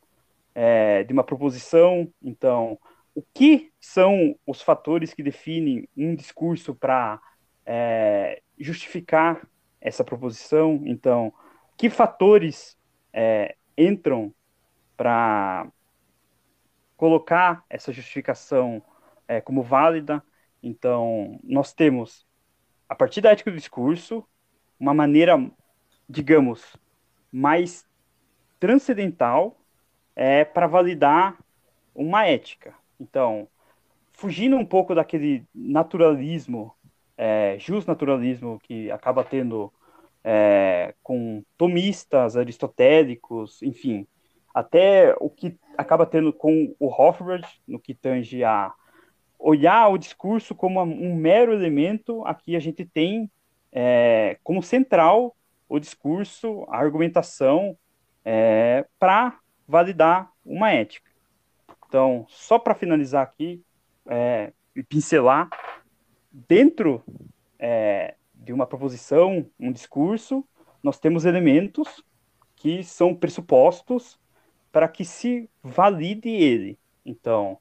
é, 0.54 1.04
de 1.04 1.12
uma 1.12 1.24
proposição. 1.24 2.08
Então, 2.22 2.78
o 3.16 3.24
que 3.34 3.72
são 3.80 4.36
os 4.46 4.62
fatores 4.62 5.16
que 5.16 5.24
definem 5.24 5.90
um 5.98 6.14
discurso 6.14 6.76
para 6.76 7.20
é, 7.66 8.42
justificar 8.60 9.48
essa 9.82 10.04
proposição? 10.04 10.80
Então, 10.86 11.34
que 11.76 11.90
fatores 11.90 12.78
é, 13.12 13.56
entram 13.80 14.34
para 14.98 15.68
colocar 16.98 17.64
essa 17.70 17.94
justificação 17.94 18.84
é, 19.28 19.40
como 19.40 19.64
válida? 19.64 20.22
Então, 20.62 21.40
nós 21.42 21.72
temos, 21.74 22.28
a 22.90 22.94
partir 22.94 23.22
da 23.22 23.32
ética 23.32 23.50
do 23.50 23.58
discurso, 23.58 24.28
uma 24.78 24.94
maneira, 24.94 25.38
digamos, 26.08 26.76
mais 27.32 27.88
transcendental 28.60 29.58
é, 30.16 30.44
para 30.44 30.68
validar 30.68 31.38
uma 31.96 32.26
ética. 32.26 32.74
Então, 33.00 33.48
fugindo 34.12 34.58
um 34.58 34.66
pouco 34.66 34.94
daquele 34.94 35.46
naturalismo, 35.56 36.76
é, 37.18 37.58
justnaturalismo 37.58 38.60
que 38.60 38.92
acaba 38.92 39.24
tendo 39.24 39.72
é, 40.24 40.94
com 41.02 41.44
tomistas, 41.58 42.36
aristotélicos, 42.36 43.62
enfim, 43.62 44.08
até 44.54 45.16
o 45.20 45.30
que 45.30 45.58
acaba 45.78 46.06
tendo 46.06 46.34
com 46.34 46.76
o 46.80 46.88
Hofbard, 46.88 47.48
no 47.68 47.80
que 47.80 47.94
tange 47.94 48.44
a 48.44 48.74
olhar 49.38 49.88
o 49.88 49.98
discurso 49.98 50.54
como 50.54 50.82
um 50.82 51.16
mero 51.16 51.54
elemento, 51.54 52.26
aqui 52.26 52.56
a 52.56 52.60
gente 52.60 52.84
tem 52.86 53.32
é, 53.72 54.38
como 54.44 54.62
central 54.62 55.36
o 55.68 55.80
discurso, 55.80 56.66
a 56.70 56.78
argumentação, 56.78 57.78
é, 58.26 58.86
para 59.00 59.40
validar 59.68 60.32
uma 60.44 60.72
ética. 60.72 61.10
Então, 61.88 62.26
só 62.28 62.60
para 62.60 62.76
finalizar 62.76 63.24
aqui 63.24 63.64
é, 64.08 64.52
e 64.76 64.84
pincelar, 64.84 65.50
dentro 66.32 67.04
é, 67.58 68.16
de 68.50 68.54
uma 68.54 68.66
proposição, 68.66 69.46
um 69.60 69.72
discurso, 69.72 70.44
nós 70.82 70.98
temos 70.98 71.24
elementos 71.24 72.04
que 72.56 72.84
são 72.84 73.14
pressupostos 73.14 74.20
para 74.72 74.88
que 74.88 75.06
se 75.06 75.48
valide 75.62 76.30
ele. 76.30 76.80
Então, 77.06 77.60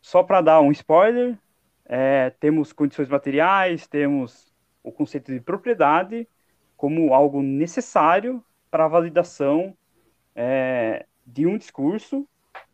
só 0.00 0.22
para 0.22 0.40
dar 0.40 0.62
um 0.62 0.72
spoiler, 0.72 1.38
é, 1.84 2.30
temos 2.40 2.72
condições 2.72 3.06
materiais, 3.06 3.86
temos 3.86 4.50
o 4.82 4.90
conceito 4.90 5.30
de 5.30 5.42
propriedade 5.42 6.26
como 6.74 7.12
algo 7.12 7.42
necessário 7.42 8.42
para 8.70 8.86
a 8.86 8.88
validação 8.88 9.76
é, 10.34 11.04
de 11.26 11.46
um 11.46 11.58
discurso, 11.58 12.26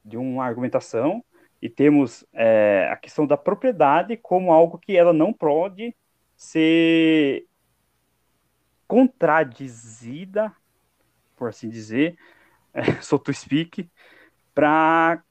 de 0.04 0.16
uma 0.16 0.44
argumentação, 0.44 1.24
e 1.60 1.68
temos 1.68 2.24
é, 2.32 2.88
a 2.92 2.96
questão 2.96 3.26
da 3.26 3.36
propriedade 3.36 4.16
como 4.16 4.52
algo 4.52 4.78
que 4.78 4.96
ela 4.96 5.12
não 5.12 5.32
pode 5.32 5.92
ser 6.44 7.46
contradizida, 8.86 10.54
por 11.36 11.48
assim 11.48 11.68
dizer, 11.68 12.16
é, 12.74 12.82
speak, 13.32 13.90
para 14.54 15.22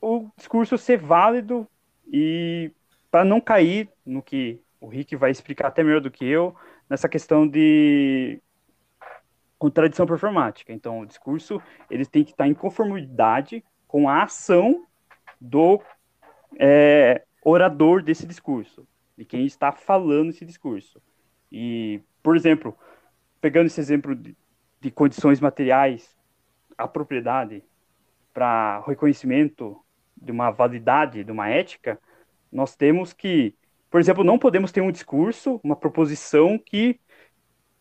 o 0.00 0.28
discurso 0.36 0.78
ser 0.78 0.98
válido 0.98 1.66
e 2.06 2.70
para 3.10 3.24
não 3.24 3.40
cair 3.40 3.90
no 4.04 4.22
que 4.22 4.60
o 4.80 4.86
Rick 4.86 5.16
vai 5.16 5.30
explicar 5.30 5.68
até 5.68 5.82
melhor 5.82 6.00
do 6.00 6.10
que 6.10 6.24
eu, 6.24 6.54
nessa 6.88 7.08
questão 7.08 7.48
de 7.48 8.40
contradição 9.58 10.06
performática. 10.06 10.72
Então, 10.72 11.00
o 11.00 11.06
discurso 11.06 11.60
ele 11.90 12.04
tem 12.04 12.22
que 12.22 12.32
estar 12.32 12.46
em 12.46 12.54
conformidade 12.54 13.64
com 13.88 14.08
a 14.08 14.22
ação 14.22 14.86
do 15.40 15.80
é, 16.58 17.24
orador 17.42 18.02
desse 18.02 18.26
discurso, 18.26 18.86
de 19.16 19.24
quem 19.24 19.46
está 19.46 19.72
falando 19.72 20.30
esse 20.30 20.44
discurso. 20.44 21.00
E, 21.50 22.00
por 22.22 22.36
exemplo, 22.36 22.76
pegando 23.40 23.66
esse 23.66 23.80
exemplo 23.80 24.14
de, 24.14 24.36
de 24.80 24.90
condições 24.90 25.40
materiais, 25.40 26.16
a 26.76 26.88
propriedade 26.88 27.62
para 28.32 28.82
reconhecimento 28.86 29.80
de 30.16 30.32
uma 30.32 30.50
validade, 30.50 31.22
de 31.22 31.30
uma 31.30 31.48
ética, 31.48 32.00
nós 32.50 32.74
temos 32.74 33.12
que, 33.12 33.54
por 33.90 34.00
exemplo, 34.00 34.24
não 34.24 34.38
podemos 34.38 34.72
ter 34.72 34.80
um 34.80 34.90
discurso, 34.90 35.60
uma 35.62 35.76
proposição 35.76 36.58
que 36.58 37.00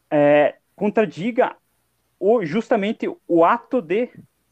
é, 0.09 0.57
contradiga 0.75 1.55
o, 2.19 2.45
justamente 2.45 3.07
o 3.27 3.43
ato 3.43 3.81
de 3.81 4.09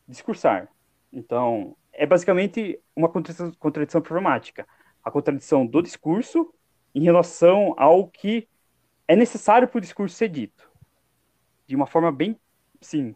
discursar. 0.07 0.67
Então, 1.13 1.75
é 1.93 2.05
basicamente 2.05 2.79
uma 2.95 3.09
contradição, 3.09 3.51
contradição 3.59 4.01
programática. 4.01 4.67
A 5.03 5.11
contradição 5.11 5.65
do 5.65 5.81
discurso 5.81 6.53
em 6.93 7.03
relação 7.03 7.73
ao 7.77 8.07
que 8.07 8.47
é 9.07 9.15
necessário 9.15 9.67
para 9.67 9.77
o 9.77 9.81
discurso 9.81 10.15
ser 10.15 10.29
dito. 10.29 10.69
De 11.67 11.75
uma 11.75 11.87
forma 11.87 12.11
bem, 12.11 12.39
sim, 12.81 13.15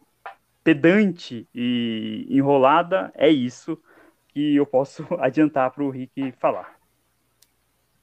pedante 0.62 1.48
e 1.54 2.26
enrolada, 2.28 3.12
é 3.14 3.28
isso 3.28 3.80
que 4.28 4.56
eu 4.56 4.66
posso 4.66 5.06
adiantar 5.20 5.70
para 5.70 5.84
o 5.84 5.90
Rick 5.90 6.32
falar. 6.32 6.76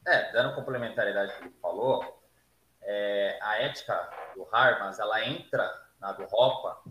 É, 0.05 0.31
dando 0.31 0.55
complementaridade 0.55 1.31
ao 1.31 1.37
que 1.37 1.43
ele 1.45 1.55
falou, 1.61 2.23
é, 2.81 3.39
a 3.41 3.61
ética 3.61 4.09
do 4.35 4.47
Harmas, 4.51 4.99
ela 4.99 5.25
entra 5.25 5.69
na 5.99 6.11
do 6.11 6.25
Ropa 6.25 6.81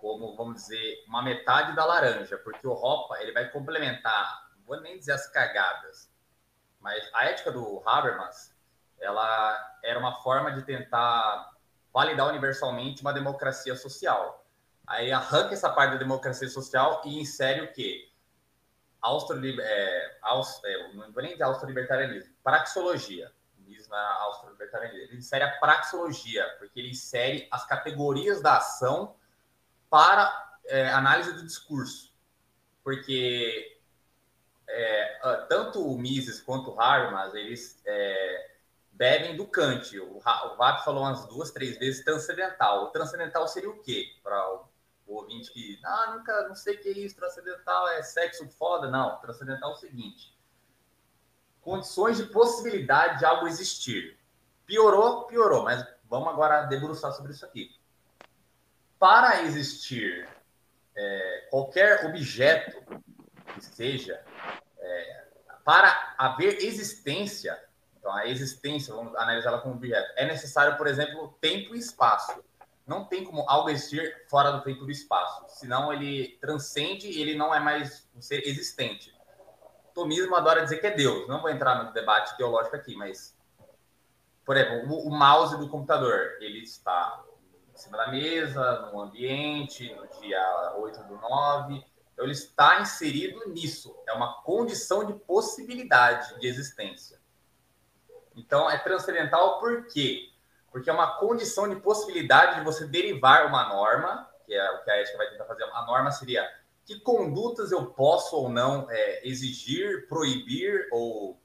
como, 0.00 0.36
vamos 0.36 0.62
dizer, 0.62 1.04
uma 1.06 1.22
metade 1.22 1.74
da 1.74 1.84
laranja, 1.84 2.38
porque 2.38 2.66
o 2.66 2.72
Ropa 2.72 3.20
ele 3.20 3.32
vai 3.32 3.50
complementar, 3.50 4.48
vou 4.66 4.80
nem 4.80 4.98
dizer 4.98 5.12
as 5.12 5.26
cagadas, 5.28 6.07
mas 6.88 7.10
a 7.12 7.26
ética 7.26 7.52
do 7.52 7.82
Habermas, 7.84 8.56
ela 8.98 9.78
era 9.84 9.98
uma 9.98 10.22
forma 10.22 10.52
de 10.52 10.62
tentar 10.62 11.54
validar 11.92 12.26
universalmente 12.28 13.02
uma 13.02 13.12
democracia 13.12 13.76
social. 13.76 14.46
Aí 14.86 15.12
arranca 15.12 15.52
essa 15.52 15.68
parte 15.68 15.92
da 15.92 15.98
democracia 15.98 16.48
social 16.48 17.02
e 17.04 17.20
insere 17.20 17.60
o 17.60 17.72
quê? 17.74 18.10
Austro, 19.02 19.38
é, 19.44 20.18
é, 20.64 20.92
não 20.94 21.12
vou 21.12 21.22
nem 21.22 21.32
dizer 21.32 21.42
austro-libertarianismo, 21.42 22.34
praxeologia. 22.42 23.30
Isso 23.66 23.90
na. 23.90 24.30
Ele 24.84 25.18
insere 25.18 25.44
a 25.44 25.58
praxeologia, 25.58 26.56
porque 26.58 26.80
ele 26.80 26.88
insere 26.88 27.46
as 27.50 27.66
categorias 27.66 28.40
da 28.40 28.56
ação 28.56 29.14
para 29.90 30.58
é, 30.64 30.88
análise 30.88 31.34
do 31.34 31.44
discurso. 31.44 32.14
Porque 32.82 33.77
é, 34.68 35.46
tanto 35.48 35.80
o 35.80 35.98
Mises 35.98 36.40
quanto 36.40 36.70
o 36.70 36.80
Habermas, 36.80 37.34
eles 37.34 37.80
é, 37.84 38.50
bebem 38.92 39.36
do 39.36 39.46
Kant. 39.46 39.98
O, 39.98 40.18
o 40.18 40.82
falou 40.84 41.02
umas 41.02 41.26
duas, 41.26 41.50
três 41.50 41.78
vezes 41.78 42.04
transcendental. 42.04 42.84
O 42.84 42.90
transcendental 42.90 43.46
seria 43.48 43.70
o 43.70 43.80
quê? 43.80 44.06
Para 44.22 44.54
o, 44.54 44.68
o 45.06 45.14
ouvinte 45.16 45.50
que, 45.50 45.80
ah, 45.84 46.14
nunca, 46.16 46.48
não 46.48 46.54
sei 46.54 46.76
o 46.76 46.80
que 46.80 46.88
é 46.88 46.92
isso, 46.92 47.16
transcendental 47.16 47.88
é 47.88 48.02
sexo 48.02 48.48
foda. 48.50 48.88
Não, 48.88 49.18
transcendental 49.20 49.70
é 49.70 49.74
o 49.74 49.76
seguinte. 49.76 50.36
Condições 51.60 52.18
de 52.18 52.24
possibilidade 52.24 53.18
de 53.18 53.24
algo 53.24 53.46
existir. 53.46 54.18
Piorou, 54.66 55.24
piorou, 55.24 55.64
mas 55.64 55.86
vamos 56.08 56.28
agora 56.28 56.62
debruçar 56.62 57.12
sobre 57.12 57.32
isso 57.32 57.44
aqui 57.44 57.78
para 58.98 59.42
existir 59.42 60.28
é, 60.96 61.46
qualquer 61.50 62.04
objeto 62.06 62.82
que 63.54 63.64
seja, 63.64 64.20
é, 64.88 65.28
para 65.64 66.14
haver 66.16 66.64
existência, 66.64 67.58
então 67.98 68.12
a 68.12 68.26
existência, 68.26 68.94
vamos 68.94 69.14
analisá-la 69.16 69.58
como 69.58 69.74
objeto, 69.74 70.12
é 70.16 70.26
necessário, 70.26 70.76
por 70.76 70.86
exemplo, 70.86 71.36
tempo 71.40 71.74
e 71.74 71.78
espaço. 71.78 72.42
Não 72.86 73.04
tem 73.04 73.22
como 73.22 73.44
algo 73.46 73.68
existir 73.68 74.24
fora 74.30 74.50
do 74.50 74.62
tempo 74.62 74.82
e 74.82 74.86
do 74.86 74.90
espaço, 74.90 75.44
senão 75.48 75.92
ele 75.92 76.38
transcende 76.40 77.06
e 77.06 77.20
ele 77.20 77.36
não 77.36 77.54
é 77.54 77.60
mais 77.60 78.08
um 78.16 78.22
ser 78.22 78.46
existente. 78.46 79.14
Tomismo 79.92 80.36
adora 80.36 80.62
dizer 80.62 80.78
que 80.78 80.86
é 80.86 80.90
Deus. 80.92 81.28
Não 81.28 81.42
vou 81.42 81.50
entrar 81.50 81.84
no 81.84 81.92
debate 81.92 82.36
teológico 82.36 82.76
aqui, 82.76 82.94
mas, 82.94 83.36
por 84.44 84.56
exemplo, 84.56 84.88
o, 84.90 85.08
o 85.08 85.10
mouse 85.10 85.58
do 85.58 85.68
computador, 85.68 86.38
ele 86.40 86.60
está 86.60 87.22
em 87.74 87.76
cima 87.76 87.98
da 87.98 88.08
mesa, 88.08 88.90
no 88.92 89.00
ambiente, 89.00 89.92
no 89.94 90.06
dia 90.20 90.74
8 90.78 91.02
do 91.02 91.16
9. 91.16 91.84
Então, 92.18 92.26
ele 92.26 92.32
está 92.32 92.80
inserido 92.80 93.48
nisso. 93.48 93.96
É 94.04 94.12
uma 94.12 94.42
condição 94.42 95.04
de 95.04 95.12
possibilidade 95.12 96.36
de 96.40 96.48
existência. 96.48 97.20
Então, 98.34 98.68
é 98.68 98.76
transcendental 98.76 99.60
por 99.60 99.86
quê? 99.86 100.32
Porque 100.72 100.90
é 100.90 100.92
uma 100.92 101.16
condição 101.18 101.68
de 101.68 101.76
possibilidade 101.76 102.56
de 102.56 102.64
você 102.64 102.88
derivar 102.88 103.46
uma 103.46 103.68
norma, 103.68 104.28
que 104.44 104.52
é 104.52 104.70
o 104.72 104.82
que 104.82 104.90
a 104.90 104.96
ética 104.96 105.16
vai 105.16 105.30
tentar 105.30 105.44
fazer. 105.44 105.62
A 105.62 105.86
norma 105.86 106.10
seria 106.10 106.44
que 106.84 106.98
condutas 106.98 107.70
eu 107.70 107.86
posso 107.86 108.34
ou 108.34 108.48
não 108.48 108.90
é, 108.90 109.24
exigir, 109.24 110.08
proibir 110.08 110.88
ou 110.90 111.40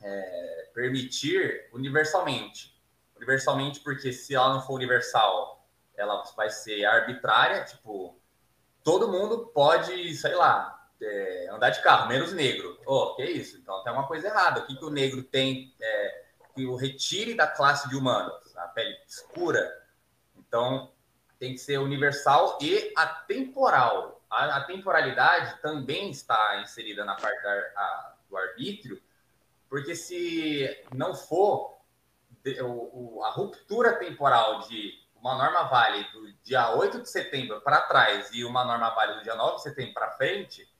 é, 0.00 0.70
permitir 0.72 1.68
universalmente 1.72 2.72
universalmente, 3.16 3.80
porque 3.80 4.12
se 4.12 4.34
ela 4.34 4.54
não 4.54 4.60
for 4.60 4.74
universal, 4.74 5.66
ela 5.96 6.22
vai 6.36 6.50
ser 6.50 6.84
arbitrária, 6.84 7.64
tipo, 7.64 8.18
todo 8.84 9.10
mundo 9.10 9.46
pode, 9.46 10.14
sei 10.14 10.34
lá, 10.34 10.88
é, 11.02 11.48
andar 11.50 11.70
de 11.70 11.82
carro, 11.82 12.06
menos 12.08 12.32
negro. 12.32 12.78
Oh, 12.86 13.14
que 13.16 13.24
isso? 13.24 13.56
Então 13.56 13.82
tem 13.82 13.92
uma 13.92 14.06
coisa 14.06 14.28
errada. 14.28 14.60
O 14.60 14.66
que, 14.66 14.76
que 14.76 14.84
o 14.84 14.90
negro 14.90 15.22
tem 15.22 15.74
é, 15.80 16.24
que 16.54 16.66
o 16.66 16.76
retire 16.76 17.34
da 17.34 17.46
classe 17.46 17.88
de 17.88 17.96
humanos? 17.96 18.56
A 18.56 18.68
pele 18.68 18.94
escura. 19.08 19.82
Então 20.36 20.92
tem 21.38 21.52
que 21.52 21.58
ser 21.58 21.78
universal 21.78 22.58
e 22.60 22.92
atemporal. 22.94 24.22
A, 24.30 24.58
a 24.58 24.64
temporalidade 24.64 25.60
também 25.62 26.10
está 26.10 26.60
inserida 26.62 27.04
na 27.04 27.14
parte 27.16 27.42
da, 27.42 27.52
a, 27.52 28.14
do 28.28 28.36
arbítrio, 28.36 29.02
porque 29.68 29.96
se 29.96 30.84
não 30.94 31.14
for, 31.14 31.74
a 33.24 33.30
ruptura 33.30 33.96
temporal 33.96 34.60
de 34.60 35.03
uma 35.24 35.36
norma 35.36 35.62
vale 35.62 36.04
do 36.12 36.30
dia 36.42 36.74
8 36.74 37.00
de 37.00 37.08
setembro 37.08 37.58
para 37.62 37.80
trás 37.80 38.28
e 38.34 38.44
uma 38.44 38.62
norma 38.62 38.90
vale 38.90 39.14
do 39.14 39.22
dia 39.22 39.34
9 39.34 39.56
de 39.56 39.62
setembro 39.62 39.94
para 39.94 40.10
frente, 40.10 40.70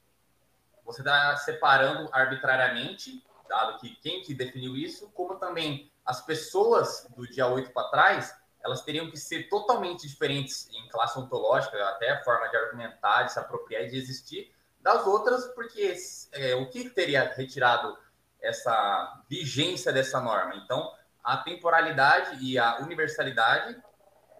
você 0.84 1.00
está 1.00 1.34
separando 1.38 2.10
arbitrariamente, 2.12 3.24
dado 3.48 3.78
que 3.78 3.96
quem 4.02 4.20
que 4.20 4.34
definiu 4.34 4.76
isso, 4.76 5.10
como 5.14 5.36
também 5.36 5.90
as 6.04 6.20
pessoas 6.20 7.06
do 7.16 7.26
dia 7.26 7.46
8 7.46 7.72
para 7.72 7.88
trás, 7.88 8.36
elas 8.62 8.82
teriam 8.82 9.10
que 9.10 9.16
ser 9.16 9.48
totalmente 9.48 10.06
diferentes 10.06 10.68
em 10.68 10.88
classe 10.90 11.18
ontológica, 11.18 11.82
até 11.88 12.10
a 12.10 12.22
forma 12.22 12.46
de 12.50 12.56
argumentar, 12.58 13.22
de 13.22 13.32
se 13.32 13.38
apropriar 13.38 13.84
e 13.84 13.88
de 13.88 13.96
existir, 13.96 14.54
das 14.78 15.06
outras, 15.06 15.46
porque 15.54 15.96
é, 16.32 16.54
o 16.54 16.68
que 16.68 16.90
teria 16.90 17.32
retirado 17.32 17.96
essa 18.42 19.22
vigência 19.26 19.90
dessa 19.90 20.20
norma? 20.20 20.54
Então, 20.56 20.92
a 21.22 21.38
temporalidade 21.38 22.44
e 22.44 22.58
a 22.58 22.80
universalidade 22.80 23.82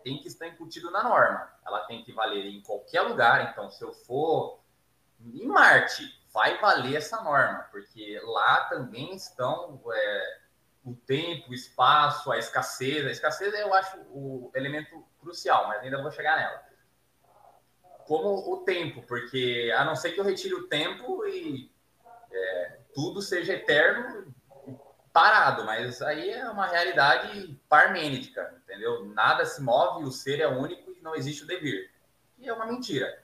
tem 0.05 0.19
que 0.19 0.29
estar 0.29 0.47
incutido 0.47 0.91
na 0.91 1.03
norma. 1.03 1.51
Ela 1.67 1.81
tem 1.87 2.05
que 2.05 2.13
valer 2.13 2.45
em 2.47 2.61
qualquer 2.61 3.01
lugar. 3.01 3.51
Então, 3.51 3.71
se 3.71 3.83
eu 3.83 3.93
for 3.93 4.61
em 5.19 5.47
Marte, 5.47 6.05
vai 6.33 6.61
valer 6.61 6.97
essa 6.97 7.23
norma, 7.23 7.67
porque 7.71 8.21
lá 8.23 8.67
também 8.67 9.15
estão 9.15 9.81
é, 9.91 10.39
o 10.85 10.95
tempo, 10.95 11.51
o 11.51 11.55
espaço, 11.55 12.31
a 12.31 12.39
escassez. 12.39 13.07
A 13.07 13.11
escassez 13.11 13.55
eu 13.55 13.73
acho 13.73 13.99
o 14.11 14.51
elemento 14.55 15.05
crucial, 15.19 15.67
mas 15.69 15.83
ainda 15.83 16.03
vou 16.03 16.13
chegar 16.13 16.37
nela. 16.37 16.63
Como 18.07 18.53
o 18.53 18.59
tempo, 18.59 19.01
porque 19.07 19.73
a 19.75 19.85
não 19.85 19.97
ser 19.97 20.13
que 20.13 20.21
eu 20.21 20.25
retire 20.25 20.55
o 20.55 20.69
tempo 20.69 21.27
e 21.27 21.73
é, 22.31 22.81
tudo 22.95 23.23
seja 23.23 23.55
eterno, 23.55 24.34
parado, 25.15 25.65
mas 25.65 26.03
aí 26.03 26.29
é 26.31 26.51
uma 26.51 26.67
realidade 26.67 27.57
parmênica, 27.69 28.53
entendeu? 28.65 29.05
Nada 29.07 29.47
se 29.47 29.63
move, 29.63 30.03
o 30.03 30.11
ser 30.11 30.41
é 30.41 30.49
único 30.49 30.91
e 30.91 31.01
não 31.01 31.15
existe 31.15 31.45
o 31.45 31.47
devir. 31.47 31.89
E 32.37 32.49
é 32.49 32.53
uma 32.53 32.67
mentira. 32.67 33.23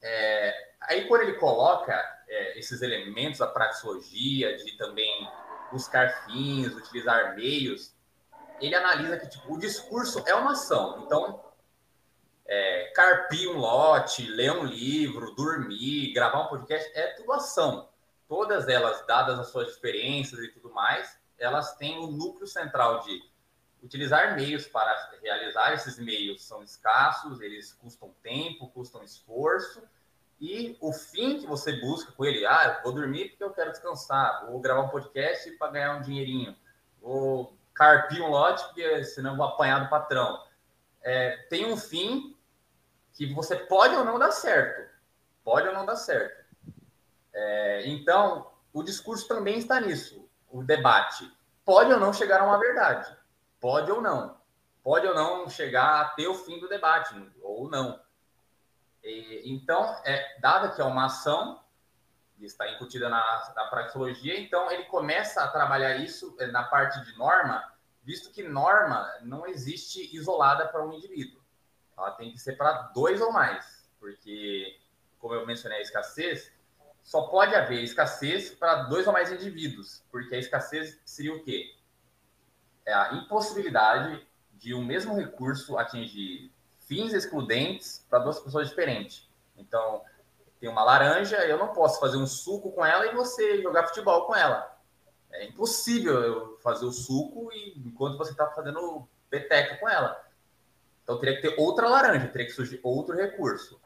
É, 0.00 0.72
aí, 0.82 1.08
quando 1.08 1.22
ele 1.22 1.32
coloca 1.34 1.92
é, 2.28 2.56
esses 2.56 2.80
elementos 2.80 3.40
da 3.40 3.48
praxeologia, 3.48 4.56
de 4.56 4.76
também 4.76 5.28
buscar 5.72 6.24
fins, 6.26 6.72
utilizar 6.72 7.34
meios, 7.34 7.92
ele 8.60 8.76
analisa 8.76 9.16
que 9.16 9.28
tipo, 9.28 9.52
o 9.52 9.58
discurso 9.58 10.22
é 10.28 10.34
uma 10.36 10.52
ação. 10.52 11.02
Então, 11.04 11.42
é, 12.46 12.92
carpir 12.94 13.50
um 13.50 13.58
lote, 13.58 14.24
ler 14.28 14.52
um 14.52 14.64
livro, 14.64 15.34
dormir, 15.34 16.12
gravar 16.12 16.42
um 16.44 16.48
podcast, 16.48 16.88
é 16.94 17.08
tudo 17.14 17.32
ação. 17.32 17.88
Todas 18.34 18.66
elas, 18.66 19.06
dadas 19.06 19.38
as 19.38 19.46
suas 19.50 19.72
diferenças 19.72 20.40
e 20.40 20.48
tudo 20.48 20.68
mais, 20.74 21.16
elas 21.38 21.76
têm 21.76 21.98
o 21.98 22.08
um 22.08 22.10
núcleo 22.10 22.48
central 22.48 22.98
de 23.04 23.22
utilizar 23.80 24.34
meios 24.34 24.66
para 24.66 24.92
realizar 25.22 25.72
esses 25.72 26.00
meios 26.00 26.44
são 26.44 26.60
escassos, 26.60 27.40
eles 27.40 27.72
custam 27.74 28.12
tempo, 28.24 28.68
custam 28.70 29.04
esforço, 29.04 29.84
e 30.40 30.76
o 30.80 30.92
fim 30.92 31.38
que 31.38 31.46
você 31.46 31.80
busca 31.80 32.10
com 32.10 32.24
ele, 32.24 32.44
ah, 32.44 32.80
vou 32.82 32.92
dormir 32.92 33.28
porque 33.28 33.44
eu 33.44 33.52
quero 33.52 33.70
descansar, 33.70 34.46
vou 34.46 34.58
gravar 34.58 34.80
um 34.80 34.88
podcast 34.88 35.48
para 35.52 35.70
ganhar 35.70 35.94
um 35.94 36.02
dinheirinho, 36.02 36.56
vou 37.00 37.56
carpir 37.72 38.20
um 38.20 38.30
lote 38.30 38.64
porque 38.64 39.04
senão 39.04 39.36
vou 39.36 39.46
apanhar 39.46 39.84
do 39.84 39.88
patrão. 39.88 40.44
É, 41.00 41.36
tem 41.48 41.72
um 41.72 41.76
fim 41.76 42.36
que 43.12 43.32
você 43.32 43.54
pode 43.54 43.94
ou 43.94 44.04
não 44.04 44.18
dar 44.18 44.32
certo, 44.32 44.90
pode 45.44 45.68
ou 45.68 45.72
não 45.72 45.86
dar 45.86 45.94
certo. 45.94 46.43
É, 47.34 47.86
então, 47.86 48.50
o 48.72 48.82
discurso 48.82 49.26
também 49.26 49.58
está 49.58 49.80
nisso, 49.80 50.28
o 50.48 50.62
debate. 50.62 51.30
Pode 51.64 51.92
ou 51.92 51.98
não 51.98 52.12
chegar 52.12 52.40
a 52.40 52.44
uma 52.44 52.58
verdade, 52.58 53.16
pode 53.60 53.90
ou 53.90 54.00
não. 54.00 54.38
Pode 54.82 55.06
ou 55.06 55.14
não 55.14 55.48
chegar 55.48 56.02
até 56.02 56.28
o 56.28 56.34
fim 56.34 56.60
do 56.60 56.68
debate, 56.68 57.14
ou 57.42 57.68
não. 57.70 58.00
E, 59.02 59.42
então, 59.52 59.82
é, 60.04 60.38
dada 60.40 60.70
que 60.70 60.80
é 60.80 60.84
uma 60.84 61.06
ação, 61.06 61.64
está 62.40 62.70
incutida 62.70 63.08
na, 63.08 63.52
na 63.56 63.64
praxeologia, 63.66 64.38
então 64.38 64.70
ele 64.70 64.84
começa 64.84 65.42
a 65.42 65.48
trabalhar 65.48 65.96
isso 65.96 66.36
é, 66.38 66.46
na 66.48 66.64
parte 66.64 67.00
de 67.04 67.16
norma, 67.16 67.72
visto 68.02 68.30
que 68.30 68.42
norma 68.42 69.10
não 69.22 69.46
existe 69.46 70.14
isolada 70.14 70.68
para 70.68 70.84
um 70.84 70.92
indivíduo. 70.92 71.42
Ela 71.96 72.10
tem 72.12 72.32
que 72.32 72.38
ser 72.38 72.56
para 72.56 72.72
dois 72.94 73.20
ou 73.20 73.32
mais, 73.32 73.88
porque, 73.98 74.78
como 75.18 75.34
eu 75.34 75.46
mencionei 75.46 75.78
a 75.78 75.82
escassez, 75.82 76.52
só 77.04 77.28
pode 77.28 77.54
haver 77.54 77.84
escassez 77.84 78.50
para 78.50 78.84
dois 78.84 79.06
ou 79.06 79.12
mais 79.12 79.30
indivíduos, 79.30 80.02
porque 80.10 80.34
a 80.34 80.38
escassez 80.38 80.98
seria 81.04 81.34
o 81.34 81.44
quê? 81.44 81.76
É 82.86 82.94
a 82.94 83.12
impossibilidade 83.12 84.26
de 84.54 84.74
um 84.74 84.82
mesmo 84.82 85.14
recurso 85.14 85.76
atingir 85.76 86.50
fins 86.78 87.12
excludentes 87.12 88.04
para 88.08 88.20
duas 88.20 88.40
pessoas 88.40 88.68
diferentes. 88.68 89.28
Então, 89.54 90.02
tem 90.58 90.68
uma 90.68 90.82
laranja, 90.82 91.36
eu 91.44 91.58
não 91.58 91.74
posso 91.74 92.00
fazer 92.00 92.16
um 92.16 92.26
suco 92.26 92.72
com 92.72 92.84
ela 92.84 93.06
e 93.06 93.14
você 93.14 93.60
jogar 93.60 93.86
futebol 93.86 94.26
com 94.26 94.34
ela. 94.34 94.74
É 95.30 95.44
impossível 95.44 96.22
eu 96.22 96.58
fazer 96.62 96.86
o 96.86 96.92
suco 96.92 97.52
e, 97.52 97.78
enquanto 97.78 98.16
você 98.16 98.30
está 98.30 98.46
fazendo 98.46 99.06
peteca 99.28 99.76
com 99.76 99.88
ela. 99.88 100.24
Então 101.02 101.18
teria 101.18 101.36
que 101.36 101.42
ter 101.42 101.60
outra 101.60 101.86
laranja, 101.86 102.28
teria 102.28 102.46
que 102.46 102.52
surgir 102.52 102.80
outro 102.82 103.14
recurso. 103.14 103.78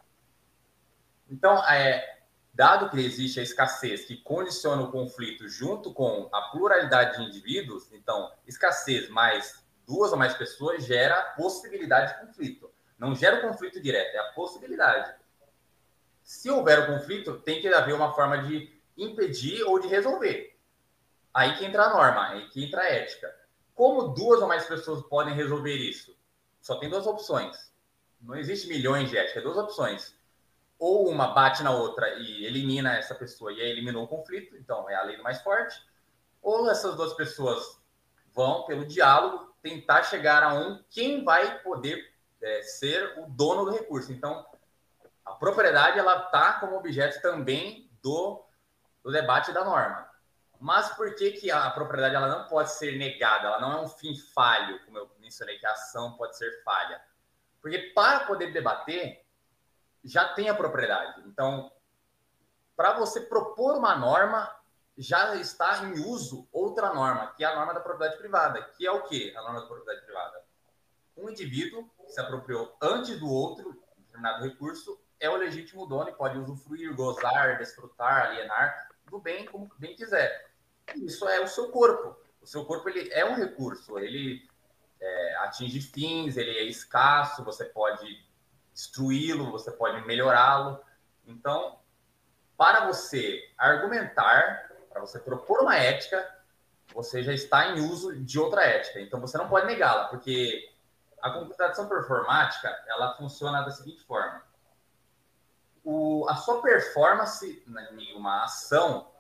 Então, 1.29 1.57
é, 1.69 2.18
dado 2.59 2.91
que 2.91 2.99
existe 2.99 3.39
a 3.39 3.43
escassez 3.45 4.05
que 4.05 4.17
condiciona 4.17 4.83
o 4.83 4.91
conflito 4.91 5.49
junto 5.49 5.95
com 5.95 6.29
a 6.33 6.51
pluralidade 6.51 7.17
de 7.17 7.23
indivíduos, 7.23 7.93
então 7.93 8.33
escassez 8.49 9.09
mais 9.09 9.65
duas 9.87 10.11
ou 10.11 10.19
mais 10.19 10.35
pessoas 10.35 10.85
gera 10.85 11.23
possibilidade 11.37 12.15
de 12.15 12.27
conflito. 12.27 12.69
Não 12.99 13.15
gera 13.15 13.37
o 13.37 13.49
conflito 13.49 13.81
direto, 13.81 14.13
é 14.13 14.19
a 14.19 14.33
possibilidade. 14.33 15.15
Se 16.25 16.51
houver 16.51 16.81
o 16.81 16.87
conflito, 16.99 17.39
tem 17.39 17.61
que 17.61 17.69
haver 17.69 17.95
uma 17.95 18.13
forma 18.13 18.43
de 18.43 18.77
impedir 18.97 19.63
ou 19.63 19.79
de 19.79 19.87
resolver. 19.87 20.59
Aí 21.33 21.57
que 21.57 21.65
entra 21.65 21.85
a 21.85 21.91
norma, 21.91 22.31
aí 22.31 22.49
que 22.49 22.65
entra 22.65 22.81
a 22.81 22.89
ética. 22.89 23.33
Como 23.73 24.09
duas 24.09 24.43
ou 24.43 24.49
mais 24.49 24.67
pessoas 24.67 25.05
podem 25.05 25.33
resolver 25.33 25.77
isso? 25.77 26.13
Só 26.61 26.75
tem 26.75 26.91
duas 26.91 27.07
opções. 27.07 27.73
Não 28.21 28.35
existe 28.35 28.67
milhões 28.67 29.11
de 29.11 29.17
ética, 29.17 29.39
é 29.39 29.43
duas 29.43 29.57
opções. 29.57 30.18
Ou 30.79 31.09
uma 31.09 31.29
bate 31.29 31.63
na 31.63 31.73
outra 31.73 32.09
e 32.15 32.45
elimina 32.45 32.97
essa 32.97 33.15
pessoa 33.15 33.53
e 33.53 33.61
aí 33.61 33.71
eliminou 33.71 34.05
o 34.05 34.09
conflito, 34.09 34.57
então 34.57 34.89
é 34.89 34.95
a 34.95 35.03
lei 35.03 35.17
do 35.17 35.23
mais 35.23 35.41
forte. 35.43 35.83
Ou 36.41 36.71
essas 36.71 36.95
duas 36.95 37.13
pessoas 37.15 37.81
vão, 38.33 38.65
pelo 38.65 38.87
diálogo, 38.87 39.53
tentar 39.61 40.05
chegar 40.05 40.43
a 40.43 40.55
um 40.55 40.83
quem 40.89 41.25
vai 41.25 41.61
poder 41.61 42.15
é, 42.41 42.63
ser 42.63 43.19
o 43.19 43.27
dono 43.27 43.65
do 43.65 43.73
recurso. 43.73 44.13
Então, 44.13 44.47
a 45.25 45.33
propriedade 45.33 45.99
ela 45.99 46.25
está 46.25 46.55
como 46.55 46.77
objeto 46.77 47.21
também 47.21 47.91
do, 48.03 48.45
do 49.03 49.11
debate 49.11 49.53
da 49.53 49.65
norma. 49.65 50.09
Mas 50.61 50.89
por 50.91 51.15
que, 51.15 51.33
que 51.33 51.51
a 51.51 51.71
propriedade 51.71 52.17
ela 52.17 52.29
não 52.29 52.47
pode 52.47 52.73
ser 52.73 52.97
negada? 52.97 53.47
Ela 53.47 53.61
não 53.61 53.73
é 53.73 53.81
um 53.81 53.89
fim 53.89 54.17
falho, 54.17 54.85
como 54.85 54.99
eu 54.99 55.11
mencionei, 55.21 55.59
que 55.59 55.67
a 55.67 55.73
ação 55.73 56.13
pode 56.15 56.37
ser 56.37 56.63
falha. 56.65 57.01
Porque 57.61 57.79
para 57.95 58.21
poder 58.21 58.53
debater, 58.53 59.25
já 60.05 60.29
tem 60.35 60.49
a 60.49 60.55
propriedade. 60.55 61.23
Então, 61.27 61.71
para 62.77 62.93
você 62.93 63.21
propor 63.21 63.77
uma 63.77 63.97
norma, 63.97 64.51
já 64.97 65.37
está 65.37 65.85
em 65.85 65.93
uso 66.01 66.49
outra 66.53 66.93
norma, 66.93 67.33
que 67.37 67.45
é 67.45 67.47
a 67.47 67.55
norma 67.55 67.75
da 67.75 67.81
propriedade 67.81 68.19
privada. 68.19 68.63
Que 68.77 68.87
é 68.87 68.91
o 68.91 69.03
quê? 69.03 69.33
A 69.37 69.43
norma 69.43 69.61
da 69.61 69.67
propriedade 69.67 70.05
privada. 70.05 70.43
Um 71.17 71.29
indivíduo 71.29 71.89
se 72.09 72.21
apropriou 72.21 72.77
antes 72.81 73.19
do 73.19 73.29
outro 73.29 73.81
determinado 73.97 74.45
recurso, 74.45 74.99
é 75.21 75.29
o 75.29 75.37
legítimo 75.37 75.87
dono 75.87 76.11
e 76.11 76.15
pode 76.15 76.39
usufruir, 76.39 76.95
gozar, 76.95 77.59
desfrutar, 77.59 78.27
alienar 78.27 78.89
do 79.11 79.19
bem 79.19 79.45
como 79.47 79.71
bem 79.79 79.95
quiser. 79.95 80.49
Isso 80.95 81.29
é 81.29 81.41
o 81.41 81.49
seu 81.49 81.71
corpo. 81.71 82.17
O 82.41 82.47
seu 82.47 82.65
corpo 82.65 82.89
ele 82.89 83.13
é 83.13 83.25
um 83.25 83.35
recurso, 83.35 83.99
ele 83.99 84.49
é, 85.01 85.37
atinge 85.41 85.81
fins, 85.81 86.37
ele 86.37 86.57
é 86.59 86.65
escasso, 86.65 87.45
você 87.45 87.65
pode 87.65 88.25
destruí-lo, 88.79 89.51
você 89.51 89.73
pode 89.73 90.07
melhorá-lo. 90.07 90.81
Então, 91.27 91.81
para 92.57 92.87
você 92.87 93.43
argumentar, 93.59 94.71
para 94.89 95.01
você 95.01 95.19
propor 95.19 95.63
uma 95.63 95.77
ética, 95.77 96.25
você 96.95 97.25
já 97.25 97.33
está 97.33 97.71
em 97.71 97.81
uso 97.81 98.15
de 98.23 98.39
outra 98.39 98.63
ética. 98.63 99.01
Então, 99.01 99.21
você 99.21 99.37
não 99.37 99.49
pode 99.49 99.67
negá-la, 99.67 100.05
porque 100.05 100.73
a 101.21 101.31
computação 101.31 101.89
performática 101.89 102.69
ela 102.87 103.17
funciona 103.17 103.63
da 103.63 103.73
seguinte 103.73 104.05
forma: 104.05 104.45
o, 105.83 106.25
a 106.29 106.37
sua 106.37 106.63
performance 106.63 107.65
em 107.99 108.15
uma 108.15 108.45
ação, 108.45 109.11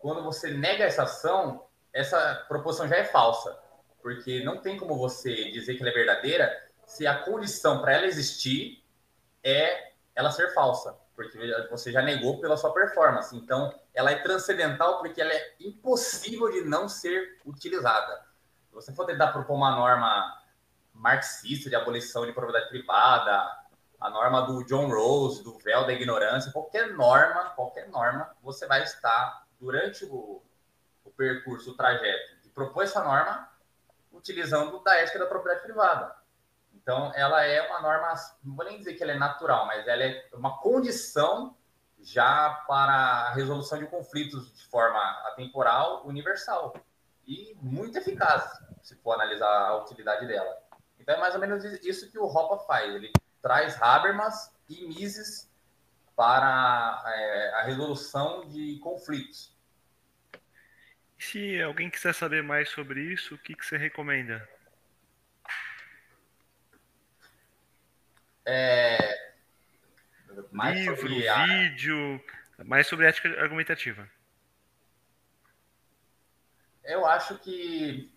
quando 0.00 0.24
você 0.24 0.50
nega 0.50 0.82
essa 0.82 1.04
ação, 1.04 1.68
essa 1.92 2.44
proposição 2.48 2.88
já 2.88 2.96
é 2.96 3.04
falsa, 3.04 3.56
porque 4.02 4.42
não 4.42 4.58
tem 4.60 4.76
como 4.76 4.98
você 4.98 5.52
dizer 5.52 5.76
que 5.76 5.82
ela 5.82 5.90
é 5.90 5.94
verdadeira 5.94 6.68
se 6.84 7.06
a 7.06 7.22
condição 7.22 7.80
para 7.80 7.92
ela 7.92 8.06
existir 8.06 8.82
é 9.42 9.92
ela 10.14 10.30
ser 10.30 10.52
falsa, 10.52 10.96
porque 11.14 11.38
você 11.70 11.92
já 11.92 12.02
negou 12.02 12.40
pela 12.40 12.56
sua 12.56 12.72
performance. 12.72 13.36
Então, 13.36 13.72
ela 13.94 14.10
é 14.10 14.16
transcendental 14.22 14.98
porque 14.98 15.20
ela 15.20 15.32
é 15.32 15.54
impossível 15.60 16.50
de 16.50 16.62
não 16.62 16.88
ser 16.88 17.40
utilizada. 17.46 18.26
Se 18.68 18.74
você 18.74 18.92
for 18.92 19.06
tentar 19.06 19.28
propor 19.28 19.54
uma 19.54 19.70
norma 19.70 20.42
marxista 20.92 21.70
de 21.70 21.76
abolição 21.76 22.26
de 22.26 22.32
propriedade 22.32 22.68
privada, 22.68 23.48
a 24.00 24.10
norma 24.10 24.42
do 24.42 24.64
John 24.64 24.88
Rawls, 24.88 25.42
do 25.42 25.58
véu 25.58 25.86
da 25.86 25.92
ignorância, 25.92 26.52
qualquer 26.52 26.92
norma, 26.94 27.50
qualquer 27.50 27.88
norma, 27.88 28.30
você 28.42 28.66
vai 28.66 28.82
estar 28.82 29.46
durante 29.60 30.04
o, 30.04 30.42
o 31.04 31.10
percurso, 31.10 31.70
o 31.70 31.76
trajeto 31.76 32.40
de 32.42 32.48
propor 32.50 32.84
essa 32.84 33.02
norma, 33.02 33.48
utilizando 34.12 34.82
da 34.82 34.96
ética 34.96 35.18
da 35.18 35.26
propriedade 35.26 35.64
privada. 35.64 36.14
Então, 36.88 37.12
ela 37.14 37.44
é 37.44 37.60
uma 37.68 37.82
norma, 37.82 38.14
não 38.42 38.56
vou 38.56 38.64
nem 38.64 38.78
dizer 38.78 38.94
que 38.94 39.02
ela 39.02 39.12
é 39.12 39.18
natural, 39.18 39.66
mas 39.66 39.86
ela 39.86 40.02
é 40.02 40.26
uma 40.32 40.58
condição 40.58 41.54
já 42.00 42.64
para 42.66 42.94
a 42.94 43.34
resolução 43.34 43.78
de 43.78 43.86
conflitos 43.86 44.56
de 44.56 44.64
forma 44.68 44.98
atemporal, 45.26 46.06
universal 46.06 46.74
e 47.26 47.54
muito 47.60 47.98
eficaz, 47.98 48.42
se 48.82 48.96
for 49.02 49.12
analisar 49.12 49.66
a 49.66 49.76
utilidade 49.82 50.26
dela. 50.26 50.62
Então 50.98 51.14
é 51.14 51.20
mais 51.20 51.34
ou 51.34 51.40
menos 51.42 51.62
isso 51.62 52.10
que 52.10 52.18
o 52.18 52.24
Hoppe 52.24 52.66
faz. 52.66 52.94
Ele 52.94 53.12
traz 53.42 53.76
Habermas 53.82 54.56
e 54.66 54.88
Mises 54.88 55.52
para 56.16 57.04
é, 57.06 57.52
a 57.56 57.62
resolução 57.64 58.48
de 58.48 58.78
conflitos. 58.78 59.54
Se 61.18 61.62
alguém 61.62 61.90
quiser 61.90 62.14
saber 62.14 62.42
mais 62.42 62.70
sobre 62.70 63.02
isso, 63.12 63.34
o 63.34 63.38
que, 63.38 63.54
que 63.54 63.66
você 63.66 63.76
recomenda? 63.76 64.48
É... 68.50 69.28
Livro, 70.50 70.96
vídeo, 70.96 72.24
mais 72.64 72.86
sobre 72.86 73.04
ética 73.04 73.28
argumentativa. 73.42 74.08
Eu 76.82 77.04
acho 77.04 77.38
que 77.40 78.10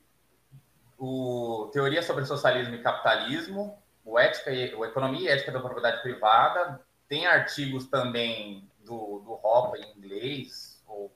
o 0.98 1.70
Teoria 1.74 2.02
sobre 2.02 2.26
Socialismo 2.26 2.76
e 2.76 2.82
Capitalismo, 2.82 3.78
o, 4.06 4.17
ética 4.17 4.52
e, 4.52 4.74
o 4.74 4.86
Economia 4.86 5.20
e 5.20 5.28
Ética 5.28 5.52
da 5.52 5.60
Propriedade 5.60 6.02
Privada, 6.02 6.80
tem 7.10 7.28
artigos 7.28 7.88
também 7.88 8.72
do, 8.86 9.20
do 9.20 9.34
Hopper 9.44 9.82
em 9.82 9.98
inglês, 9.98 10.82
ou 10.88 11.13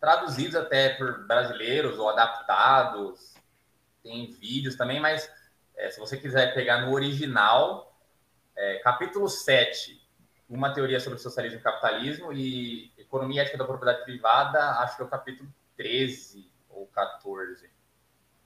traduzidos 0.00 0.56
até 0.56 0.94
por 0.94 1.26
brasileiros 1.26 1.98
ou 1.98 2.08
adaptados. 2.08 3.34
tem 4.02 4.30
vídeos 4.32 4.76
também, 4.76 4.98
mas 4.98 5.30
é, 5.76 5.90
se 5.90 6.00
você 6.00 6.16
quiser 6.16 6.54
pegar 6.54 6.86
no 6.86 6.94
original, 6.94 7.89
é, 8.60 8.78
capítulo 8.80 9.26
7, 9.26 9.98
uma 10.46 10.74
teoria 10.74 11.00
sobre 11.00 11.18
socialismo 11.18 11.58
e 11.58 11.62
capitalismo 11.62 12.32
e 12.32 12.92
economia 12.98 13.40
ética 13.40 13.56
da 13.56 13.64
propriedade 13.64 14.04
privada, 14.04 14.80
acho 14.80 14.96
que 14.96 15.02
é 15.02 15.04
o 15.06 15.08
capítulo 15.08 15.48
13 15.78 16.46
ou 16.68 16.86
14. 16.88 17.70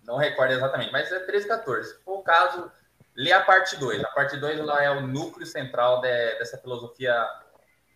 Não 0.04 0.16
recordo 0.16 0.52
exatamente, 0.52 0.92
mas 0.92 1.10
é 1.10 1.18
13, 1.18 1.48
14. 1.48 1.88
Se 1.88 2.04
for 2.04 2.20
o 2.20 2.22
caso, 2.22 2.70
lê 3.16 3.32
a 3.32 3.42
parte 3.42 3.76
2. 3.76 4.04
A 4.04 4.08
parte 4.10 4.36
2 4.36 4.60
ela 4.60 4.82
é 4.84 4.90
o 4.90 5.00
núcleo 5.00 5.46
central 5.46 6.00
de, 6.00 6.38
dessa 6.38 6.58
filosofia 6.58 7.26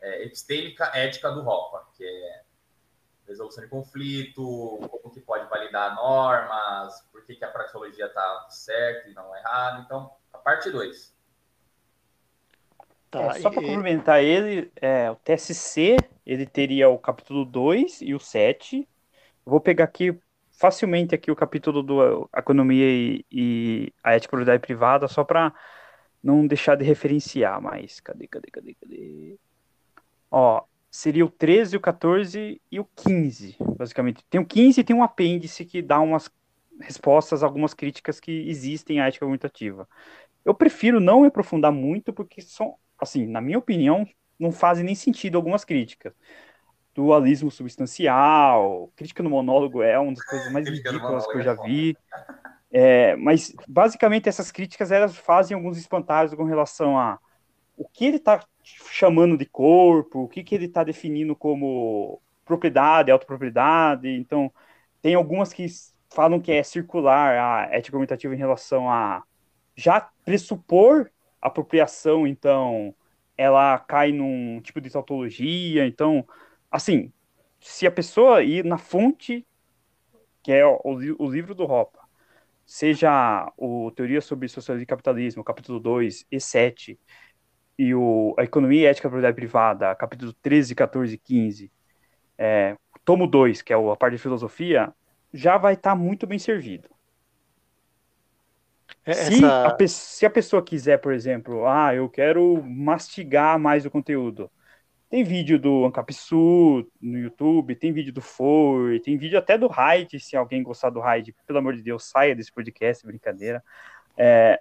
é, 0.01 0.25
epistêmica 0.25 0.91
ética 0.95 1.31
do 1.31 1.47
Hopper, 1.49 1.83
que 1.97 2.05
é 2.05 2.43
resolução 3.29 3.63
de 3.63 3.71
conflito, 3.71 4.43
como 4.91 5.15
que 5.15 5.21
pode 5.21 5.49
validar 5.49 5.95
normas, 5.95 7.01
por 7.13 7.25
que, 7.25 7.37
que 7.37 7.45
a 7.45 7.51
praxeologia 7.51 8.07
está 8.07 8.47
certa 8.49 9.09
e 9.09 9.15
não 9.15 9.37
errada. 9.37 9.83
Então, 9.83 10.11
a 10.33 10.39
parte 10.39 10.69
2. 10.71 11.18
Tá, 13.11 13.25
é, 13.25 13.41
só 13.41 13.51
para 13.51 13.63
complementar 13.63 14.23
ele, 14.23 14.71
é, 14.77 15.11
o 15.11 15.17
TSC 15.17 15.97
ele 16.27 16.45
teria 16.45 16.89
o 16.91 16.99
capítulo 16.99 17.45
2 17.45 18.03
e 18.03 18.15
o 18.15 18.21
7. 18.21 18.87
Vou 19.47 19.61
pegar 19.61 19.85
aqui 19.85 20.19
facilmente 20.51 21.15
aqui 21.15 21.31
o 21.31 21.37
capítulo 21.37 21.83
do 21.83 22.29
economia 22.37 22.85
e, 22.85 23.25
e 23.31 23.93
a 24.03 24.15
ética 24.15 24.31
propriedade 24.31 24.61
privada, 24.61 25.07
só 25.07 25.25
para 25.25 25.55
não 26.23 26.47
deixar 26.47 26.75
de 26.75 26.85
referenciar, 26.85 27.63
mas 27.63 28.01
cadê, 28.01 28.27
cadê, 28.27 28.51
cadê, 28.51 28.75
cadê? 28.75 29.39
Ó, 30.31 30.63
seria 30.91 31.25
o 31.25 31.31
13, 31.31 31.77
o 31.77 31.81
14 31.81 32.61
e 32.71 32.81
o 32.81 32.85
15, 32.85 33.57
basicamente. 33.77 34.25
Tem 34.29 34.41
o 34.41 34.45
15 34.45 34.81
e 34.81 34.85
tem 34.85 34.97
um 34.97 35.03
apêndice 35.03 35.65
que 35.65 35.81
dá 35.81 36.01
umas 36.01 36.31
respostas 36.81 37.43
a 37.43 37.47
algumas 37.47 37.73
críticas 37.73 38.21
que 38.21 38.49
existem 38.49 39.01
à 39.01 39.07
ética 39.07 39.25
argumentativa. 39.25 39.89
Eu 40.45 40.55
prefiro 40.55 41.01
não 41.01 41.23
me 41.23 41.29
aprofundar 41.29 41.73
muito, 41.73 42.13
porque 42.13 42.41
são, 42.41 42.75
assim, 42.99 43.27
na 43.27 43.41
minha 43.41 43.59
opinião, 43.59 44.07
não 44.39 44.53
fazem 44.53 44.85
nem 44.85 44.95
sentido 44.95 45.37
algumas 45.37 45.65
críticas. 45.65 46.13
Dualismo 46.95 47.51
substancial, 47.51 48.91
crítica 48.97 49.23
no 49.23 49.31
monólogo 49.31 49.83
é 49.83 49.99
uma 49.99 50.13
das 50.13 50.25
coisas 50.25 50.53
mais 50.53 50.69
ridículas 50.69 51.27
que 51.27 51.39
eu 51.39 51.43
já 51.43 51.53
é 51.53 51.57
vi. 51.67 51.97
É, 52.71 53.17
mas, 53.17 53.55
basicamente, 53.67 54.29
essas 54.29 54.51
críticas 54.51 54.91
elas 54.93 55.17
fazem 55.17 55.55
alguns 55.55 55.79
espantalhos 55.79 56.35
com 56.35 56.45
relação 56.45 56.99
a 56.99 57.19
o 57.77 57.89
que 57.89 58.05
ele 58.05 58.17
está 58.17 58.45
chamando 58.91 59.39
de 59.39 59.47
corpo, 59.47 60.25
o 60.25 60.29
que, 60.29 60.43
que 60.43 60.55
ele 60.55 60.67
está 60.67 60.83
definindo 60.83 61.37
como 61.37 62.21
propriedade, 62.45 63.11
autopropriedade. 63.11 64.09
Então, 64.09 64.53
tem 65.01 65.15
algumas 65.15 65.53
que 65.53 65.67
falam 66.11 66.41
que 66.41 66.51
é 66.51 66.63
circular 66.63 67.39
a 67.39 67.75
ética 67.75 67.95
argumentativa 67.95 68.35
em 68.35 68.39
relação 68.39 68.91
a 68.91 69.23
já 69.77 70.11
pressupor 70.25 71.09
apropriação, 71.41 72.27
então 72.27 72.95
ela 73.37 73.79
cai 73.79 74.13
num 74.13 74.61
tipo 74.61 74.81
de 74.81 74.91
tautologia. 74.91 75.87
Então, 75.87 76.27
assim, 76.71 77.13
se 77.61 77.87
a 77.87 77.91
pessoa 77.91 78.43
ir 78.43 78.65
na 78.65 78.79
fonte, 78.79 79.47
que 80.43 80.53
é 80.53 80.67
o, 80.67 80.81
o 81.19 81.31
livro 81.31 81.55
do 81.55 81.65
Ropa, 81.65 82.01
seja 82.67 83.51
o 83.57 83.91
Teoria 83.93 84.21
sobre 84.21 84.49
Socialismo 84.49 84.83
e 84.83 84.87
Capitalismo, 84.87 85.45
capítulo 85.45 85.81
2 85.81 86.27
e 86.31 86.41
7, 86.41 86.99
e 87.79 87.95
o, 87.95 88.35
a 88.39 88.43
Economia 88.43 88.83
e 88.83 88.87
Ética 88.87 89.09
da 89.09 89.11
Propriedade 89.11 89.37
Privada, 89.37 89.95
capítulo 89.95 90.33
13, 90.35 90.75
14 90.75 91.15
e 91.15 91.19
15, 91.19 91.73
é, 92.37 92.77
tomo 93.05 93.27
2, 93.27 93.63
que 93.63 93.73
é 93.73 93.77
a 93.77 93.97
parte 93.97 94.17
de 94.17 94.23
filosofia, 94.23 94.93
já 95.33 95.57
vai 95.57 95.75
estar 95.75 95.91
tá 95.91 95.97
muito 95.97 96.27
bem 96.27 96.39
servido. 96.39 96.89
É, 99.09 99.13
essa... 99.13 99.33
Se, 99.33 99.45
a, 99.45 99.89
se, 99.89 100.27
a, 100.27 100.31
pessoa 100.31 100.63
quiser, 100.63 100.99
por 100.99 101.15
exemplo, 101.15 101.67
ah, 101.67 101.95
eu 101.95 102.07
quero 102.11 102.63
mastigar 102.63 103.59
mais 103.59 103.87
o 103.87 103.91
conteúdo, 103.91 104.51
tem 105.09 105.25
vídeo 105.25 105.59
do 105.59 105.87
Ancapsu 105.87 106.87
no 107.01 107.19
YouTube, 107.19 107.75
tem 107.75 107.91
vídeo 107.91 108.13
do 108.13 108.21
For, 108.21 109.01
tem 109.01 109.17
vídeo 109.17 109.39
até 109.39 109.57
do 109.57 109.67
Raid, 109.67 110.21
se 110.21 110.37
alguém 110.37 110.63
gostar 110.63 110.91
do 110.91 111.01
Raid, 111.01 111.35
pelo 111.47 111.59
amor 111.59 111.75
de 111.75 111.81
Deus, 111.81 112.05
saia 112.05 112.37
desse 112.37 112.53
podcast, 112.53 113.07
brincadeira. 113.07 113.65
É, 114.15 114.61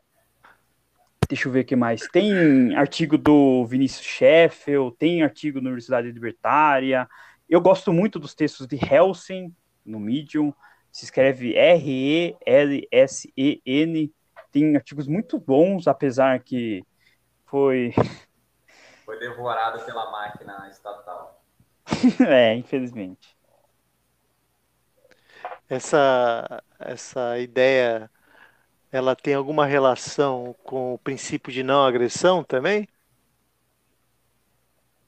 deixa 1.28 1.50
eu 1.50 1.52
ver 1.52 1.66
o 1.66 1.66
que 1.66 1.76
mais. 1.76 2.08
Tem 2.08 2.74
artigo 2.78 3.18
do 3.18 3.66
Vinícius 3.66 4.06
Scheffel, 4.06 4.96
tem 4.98 5.24
artigo 5.24 5.60
na 5.60 5.68
Universidade 5.68 6.10
Libertária. 6.10 7.06
Eu 7.50 7.60
gosto 7.60 7.92
muito 7.92 8.18
dos 8.18 8.34
textos 8.34 8.66
de 8.66 8.78
Helsing, 8.78 9.54
no 9.86 10.00
Medium. 10.00 10.54
Se 10.90 11.04
escreve 11.04 11.54
R-E-L-S-E-N. 11.56 12.38
Tem 14.52 14.76
artigos 14.76 15.08
muito 15.08 15.40
bons, 15.40 15.88
apesar 15.88 16.40
que 16.42 16.84
foi. 17.46 17.94
Foi 19.06 19.18
devorado 19.20 19.86
pela 19.86 20.12
máquina 20.12 20.68
estatal. 20.70 21.42
é, 22.28 22.54
infelizmente. 22.56 23.38
Essa, 25.70 26.62
essa 26.78 27.40
ideia 27.40 28.12
ela 28.92 29.16
tem 29.16 29.34
alguma 29.34 29.66
relação 29.66 30.56
com 30.64 30.94
o 30.94 30.98
princípio 30.98 31.52
de 31.52 31.64
não 31.64 31.86
agressão 31.86 32.44
também? 32.44 32.88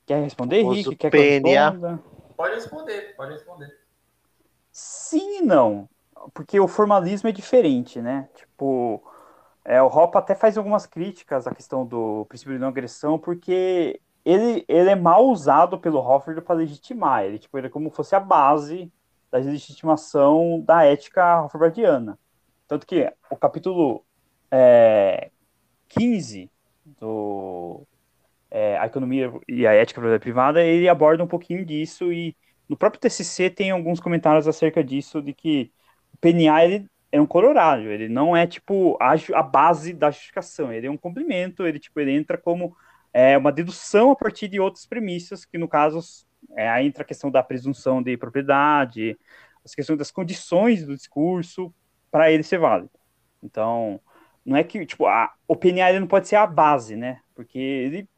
Quer 0.05 0.23
responder, 0.23 0.61
Henrique? 0.61 0.95
Quer 0.95 1.11
PNA? 1.11 1.99
Pode 2.35 2.55
responder, 2.55 3.15
pode 3.15 3.33
responder. 3.33 3.77
Sim 4.71 5.39
e 5.39 5.41
não, 5.41 5.89
porque 6.33 6.59
o 6.59 6.67
formalismo 6.67 7.29
é 7.29 7.31
diferente, 7.31 8.01
né? 8.01 8.29
Tipo, 8.35 9.03
é, 9.69 9.79
o 9.83 9.85
Hoppe 9.85 10.17
até 10.17 10.33
faz 10.33 10.57
algumas 10.57 10.87
críticas 10.87 11.45
à 11.45 11.53
questão 11.53 11.85
do 11.85 12.25
princípio 12.25 12.53
de 12.53 12.59
não 12.59 12.69
agressão, 12.69 13.19
porque 13.19 14.01
ele, 14.25 14.65
ele 14.67 14.89
é 14.89 14.95
mal 14.95 15.27
usado 15.27 15.77
pelo 15.79 15.99
Hoffert 15.99 16.41
para 16.41 16.55
legitimar. 16.55 17.23
Ele, 17.23 17.37
tipo, 17.37 17.55
ele 17.55 17.67
é 17.67 17.69
como 17.69 17.87
se 17.91 17.95
fosse 17.95 18.15
a 18.15 18.19
base 18.19 18.91
da 19.31 19.37
legitimação 19.37 20.59
da 20.65 20.83
ética 20.83 21.43
hoffertiana. 21.43 22.17
Tanto 22.67 22.87
que 22.87 23.13
o 23.29 23.35
capítulo 23.37 24.03
é, 24.49 25.29
15 25.89 26.49
do 26.99 27.83
é, 28.49 28.75
A 28.79 28.87
Economia 28.87 29.31
e 29.47 29.67
a 29.67 29.73
Ética 29.73 30.01
Privada, 30.19 30.63
ele 30.63 30.89
aborda 30.89 31.23
um 31.23 31.27
pouquinho 31.27 31.63
disso 31.63 32.11
e 32.11 32.35
no 32.67 32.75
próprio 32.75 33.01
TCC 33.01 33.51
tem 33.51 33.69
alguns 33.69 33.99
comentários 33.99 34.47
acerca 34.47 34.83
disso, 34.83 35.21
de 35.21 35.31
que 35.31 35.71
o 36.11 36.17
PNA 36.17 36.65
ele 36.65 36.89
é 37.11 37.19
um 37.19 37.25
corolário, 37.25 37.91
ele 37.91 38.07
não 38.07 38.35
é 38.35 38.45
tipo 38.45 38.97
a, 39.01 39.15
a 39.33 39.43
base 39.43 39.93
da 39.93 40.11
justificação, 40.11 40.71
ele 40.71 40.87
é 40.87 40.91
um 40.91 40.97
complemento, 40.97 41.65
ele 41.65 41.79
tipo 41.79 41.99
ele 41.99 42.11
entra 42.11 42.37
como 42.37 42.75
é, 43.11 43.37
uma 43.37 43.51
dedução 43.51 44.11
a 44.11 44.15
partir 44.15 44.47
de 44.47 44.59
outras 44.59 44.85
premissas, 44.85 45.45
que 45.45 45.57
no 45.57 45.67
caso 45.67 45.99
é, 46.55 46.69
aí 46.69 46.87
entra 46.87 47.03
a 47.03 47.05
questão 47.05 47.31
da 47.31 47.43
presunção 47.43 48.01
de 48.01 48.15
propriedade, 48.17 49.17
as 49.63 49.73
questões 49.73 49.97
das 49.97 50.11
condições 50.11 50.85
do 50.85 50.95
discurso, 50.95 51.73
para 52.11 52.31
ele 52.31 52.43
ser 52.43 52.59
válido. 52.59 52.91
Então, 53.41 53.99
não 54.45 54.57
é 54.57 54.63
que, 54.63 54.85
tipo, 54.85 55.05
a, 55.05 55.33
o 55.47 55.55
PNA 55.55 55.99
não 55.99 56.07
pode 56.07 56.27
ser 56.27 56.35
a 56.37 56.47
base, 56.47 56.95
né? 56.95 57.19
Porque 57.35 57.57
ele 57.57 58.09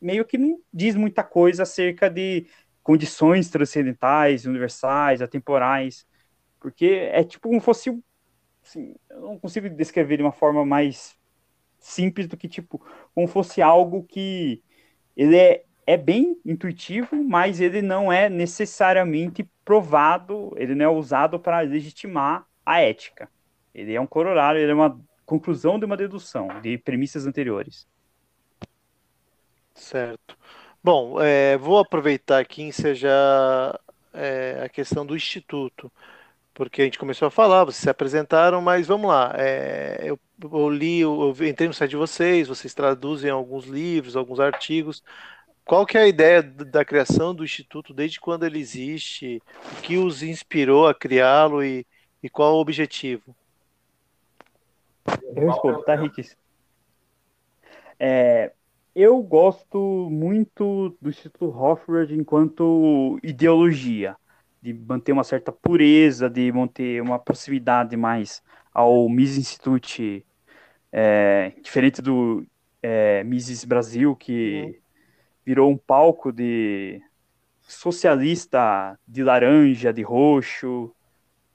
meio 0.00 0.24
que 0.24 0.36
não 0.36 0.60
diz 0.72 0.94
muita 0.94 1.22
coisa 1.22 1.62
acerca 1.62 2.10
de 2.10 2.46
condições 2.82 3.48
transcendentais, 3.50 4.46
universais, 4.46 5.22
atemporais, 5.22 6.06
porque 6.60 7.10
é 7.12 7.24
tipo 7.24 7.48
como 7.48 7.60
fosse, 7.60 7.90
assim, 8.66 8.96
eu 9.08 9.20
não 9.20 9.38
consigo 9.38 9.68
descrever 9.70 10.16
de 10.16 10.22
uma 10.22 10.32
forma 10.32 10.66
mais 10.66 11.16
simples 11.78 12.26
do 12.26 12.36
que, 12.36 12.48
tipo, 12.48 12.84
como 13.14 13.28
fosse 13.28 13.62
algo 13.62 14.02
que 14.02 14.62
ele 15.16 15.36
é, 15.36 15.64
é 15.86 15.96
bem 15.96 16.36
intuitivo, 16.44 17.22
mas 17.22 17.60
ele 17.60 17.80
não 17.80 18.12
é 18.12 18.28
necessariamente 18.28 19.48
provado, 19.64 20.52
ele 20.56 20.74
não 20.74 20.84
é 20.84 20.88
usado 20.88 21.38
para 21.38 21.60
legitimar 21.60 22.46
a 22.64 22.80
ética. 22.80 23.30
Ele 23.72 23.94
é 23.94 24.00
um 24.00 24.06
corolário, 24.06 24.60
ele 24.60 24.72
é 24.72 24.74
uma 24.74 25.00
conclusão 25.24 25.78
de 25.78 25.84
uma 25.84 25.96
dedução 25.96 26.48
de 26.60 26.76
premissas 26.78 27.26
anteriores. 27.26 27.86
Certo. 29.74 30.36
Bom, 30.82 31.20
é, 31.20 31.56
vou 31.56 31.78
aproveitar 31.78 32.38
aqui 32.40 32.62
e 32.62 32.66
ensejar 32.66 33.78
é, 34.12 34.62
a 34.64 34.68
questão 34.68 35.04
do 35.04 35.14
Instituto, 35.14 35.92
porque 36.56 36.80
a 36.80 36.84
gente 36.86 36.98
começou 36.98 37.28
a 37.28 37.30
falar, 37.30 37.64
vocês 37.64 37.82
se 37.82 37.90
apresentaram, 37.90 38.62
mas 38.62 38.86
vamos 38.86 39.08
lá. 39.08 39.34
É, 39.36 39.98
eu, 40.02 40.18
eu, 40.42 40.70
li, 40.70 41.00
eu 41.00 41.36
entrei 41.46 41.68
no 41.68 41.74
site 41.74 41.90
de 41.90 41.96
vocês, 41.98 42.48
vocês 42.48 42.72
traduzem 42.72 43.30
alguns 43.30 43.66
livros, 43.66 44.16
alguns 44.16 44.40
artigos. 44.40 45.04
Qual 45.66 45.84
que 45.84 45.98
é 45.98 46.02
a 46.02 46.08
ideia 46.08 46.42
da 46.42 46.82
criação 46.82 47.34
do 47.34 47.44
Instituto, 47.44 47.92
desde 47.92 48.18
quando 48.18 48.46
ele 48.46 48.58
existe, 48.58 49.42
o 49.76 49.82
que 49.82 49.98
os 49.98 50.22
inspirou 50.22 50.88
a 50.88 50.94
criá-lo 50.94 51.62
e, 51.62 51.86
e 52.22 52.30
qual 52.30 52.54
o 52.54 52.60
objetivo? 52.60 53.36
Eu 55.36 55.50
respondo, 55.50 55.82
tá, 55.82 55.94
Rick? 55.94 56.26
É, 58.00 58.50
eu 58.94 59.22
gosto 59.22 60.08
muito 60.10 60.96
do 61.02 61.10
Instituto 61.10 61.54
Hofbard 61.54 62.14
enquanto 62.14 63.18
ideologia, 63.22 64.16
de 64.62 64.72
manter 64.72 65.12
uma 65.12 65.24
certa 65.24 65.52
pureza, 65.52 66.28
de 66.28 66.50
manter 66.52 67.00
uma 67.02 67.18
proximidade 67.18 67.96
mais 67.96 68.42
ao 68.72 69.08
Mises 69.08 69.38
Institute, 69.38 70.24
é, 70.92 71.52
diferente 71.62 72.02
do 72.02 72.46
é, 72.82 73.24
Mises 73.24 73.64
Brasil, 73.64 74.14
que 74.14 74.62
uhum. 74.62 74.74
virou 75.44 75.70
um 75.70 75.76
palco 75.76 76.32
de 76.32 77.00
socialista 77.62 78.98
de 79.06 79.22
laranja, 79.22 79.92
de 79.92 80.02
roxo. 80.02 80.92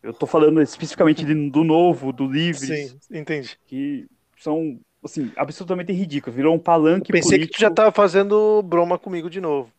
Eu 0.04 0.12
estou 0.12 0.28
falando 0.28 0.62
especificamente 0.62 1.24
de, 1.24 1.50
do 1.50 1.64
novo, 1.64 2.12
do 2.12 2.26
Livres. 2.26 2.92
Sim, 3.02 3.20
entendi. 3.20 3.58
Que 3.68 4.08
são, 4.38 4.80
assim, 5.04 5.32
absolutamente 5.36 5.94
ridículos. 5.94 6.36
Virou 6.36 6.56
um 6.56 6.60
palanque 6.60 7.12
Pensei 7.12 7.38
político. 7.38 7.54
que 7.54 7.58
tu 7.58 7.62
já 7.62 7.70
estava 7.70 7.92
fazendo 7.92 8.62
broma 8.64 8.98
comigo 8.98 9.30
de 9.30 9.40
novo, 9.40 9.72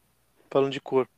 falando 0.51 0.73
de 0.73 0.81
cor. 0.81 1.09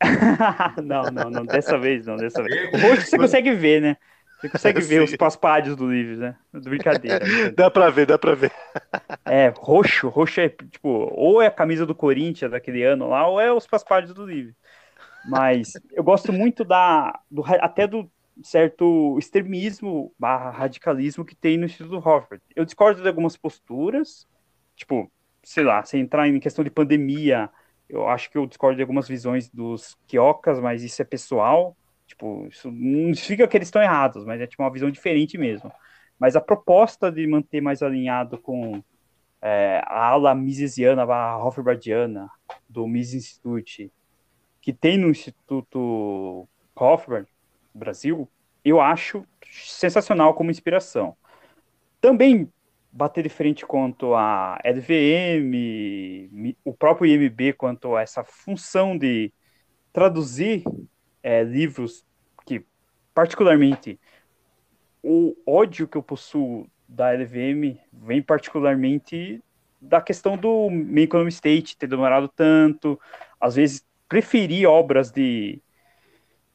não, 0.82 1.02
não, 1.10 1.30
não, 1.30 1.44
dessa 1.44 1.78
vez 1.78 2.06
não, 2.06 2.16
dessa 2.16 2.42
vez. 2.42 2.72
O 2.72 2.78
roxo 2.78 3.06
você 3.06 3.18
consegue 3.18 3.52
ver, 3.52 3.82
né? 3.82 3.96
Você 4.40 4.48
consegue 4.48 4.80
ver 4.80 5.02
os 5.02 5.16
paspalhos 5.16 5.74
do 5.74 5.90
livro, 5.90 6.16
né? 6.16 6.36
Brincadeira. 6.52 7.24
dá 7.56 7.68
pra 7.68 7.90
ver, 7.90 8.06
dá 8.06 8.16
pra 8.16 8.34
ver. 8.34 8.52
É, 9.24 9.52
roxo, 9.56 10.08
roxo 10.08 10.40
é 10.40 10.48
tipo, 10.48 10.88
ou 11.12 11.42
é 11.42 11.48
a 11.48 11.50
camisa 11.50 11.84
do 11.84 11.94
Corinthians 11.94 12.52
daquele 12.52 12.84
ano 12.84 13.08
lá, 13.08 13.26
ou 13.26 13.40
é 13.40 13.52
os 13.52 13.66
paspalhos 13.66 14.14
do 14.14 14.24
livro. 14.24 14.54
Mas 15.24 15.72
eu 15.92 16.04
gosto 16.04 16.32
muito 16.32 16.64
da, 16.64 17.18
do, 17.28 17.42
até 17.44 17.86
do 17.86 18.08
certo 18.42 19.18
extremismo 19.18 20.14
barra 20.16 20.50
radicalismo 20.50 21.24
que 21.24 21.34
tem 21.34 21.58
no 21.58 21.66
Instituto 21.66 21.96
Hoffman. 21.96 22.40
Eu 22.54 22.64
discordo 22.64 23.02
de 23.02 23.08
algumas 23.08 23.36
posturas, 23.36 24.26
tipo, 24.76 25.10
sei 25.42 25.64
lá, 25.64 25.82
sem 25.82 26.00
entrar 26.00 26.28
em 26.28 26.38
questão 26.38 26.64
de 26.64 26.70
pandemia, 26.70 27.50
eu 27.88 28.08
acho 28.08 28.30
que 28.30 28.36
eu 28.36 28.46
discordo 28.46 28.76
de 28.76 28.82
algumas 28.82 29.08
visões 29.08 29.48
dos 29.48 29.96
quiocas, 30.06 30.60
mas 30.60 30.82
isso 30.82 31.00
é 31.00 31.04
pessoal. 31.04 31.76
Tipo, 32.06 32.46
isso 32.48 32.70
não 32.70 33.14
significa 33.14 33.48
que 33.48 33.56
eles 33.56 33.68
estão 33.68 33.82
errados, 33.82 34.24
mas 34.24 34.40
é 34.40 34.46
tipo 34.46 34.62
uma 34.62 34.72
visão 34.72 34.90
diferente 34.90 35.38
mesmo. 35.38 35.72
Mas 36.18 36.36
a 36.36 36.40
proposta 36.40 37.10
de 37.10 37.26
manter 37.26 37.60
mais 37.60 37.82
alinhado 37.82 38.38
com 38.38 38.82
é, 39.40 39.80
a 39.84 40.08
ala 40.08 40.34
misesiana, 40.34 41.02
a 41.02 41.44
Hofbardiana, 41.44 42.28
do 42.68 42.86
Mises 42.86 43.14
Institute, 43.14 43.92
que 44.60 44.72
tem 44.72 44.98
no 44.98 45.08
Instituto 45.08 46.48
Hofbard, 46.74 47.28
Brasil, 47.74 48.28
eu 48.64 48.80
acho 48.80 49.24
sensacional 49.50 50.34
como 50.34 50.50
inspiração. 50.50 51.16
Também 52.00 52.50
bater 52.90 53.22
de 53.22 53.28
frente 53.28 53.66
quanto 53.66 54.14
a 54.14 54.58
LVM, 54.64 56.56
o 56.64 56.72
próprio 56.72 57.06
IMB 57.06 57.52
quanto 57.56 57.94
a 57.96 58.02
essa 58.02 58.24
função 58.24 58.96
de 58.96 59.32
traduzir 59.92 60.64
é, 61.22 61.42
livros 61.42 62.04
que, 62.46 62.64
particularmente, 63.14 63.98
o 65.02 65.36
ódio 65.46 65.86
que 65.86 65.96
eu 65.96 66.02
possuo 66.02 66.66
da 66.88 67.12
LVM 67.12 67.78
vem 67.92 68.22
particularmente 68.22 69.42
da 69.80 70.00
questão 70.00 70.36
do 70.36 70.68
Main 70.70 71.28
State 71.28 71.76
ter 71.76 71.86
demorado 71.86 72.28
tanto, 72.28 72.98
às 73.40 73.54
vezes 73.54 73.86
preferir 74.08 74.66
obras 74.66 75.10
de 75.10 75.62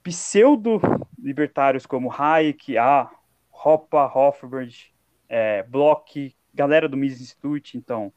pseudo-libertários 0.04 1.86
como 1.86 2.12
Hayek, 2.12 2.78
a 2.78 3.10
Hoppa, 3.52 4.12
Hofbard, 4.13 4.92
é, 5.27 5.63
Bloch, 5.63 6.36
galera 6.53 6.88
do 6.88 6.97
Mises 6.97 7.21
Institute, 7.21 7.77
então, 7.77 8.13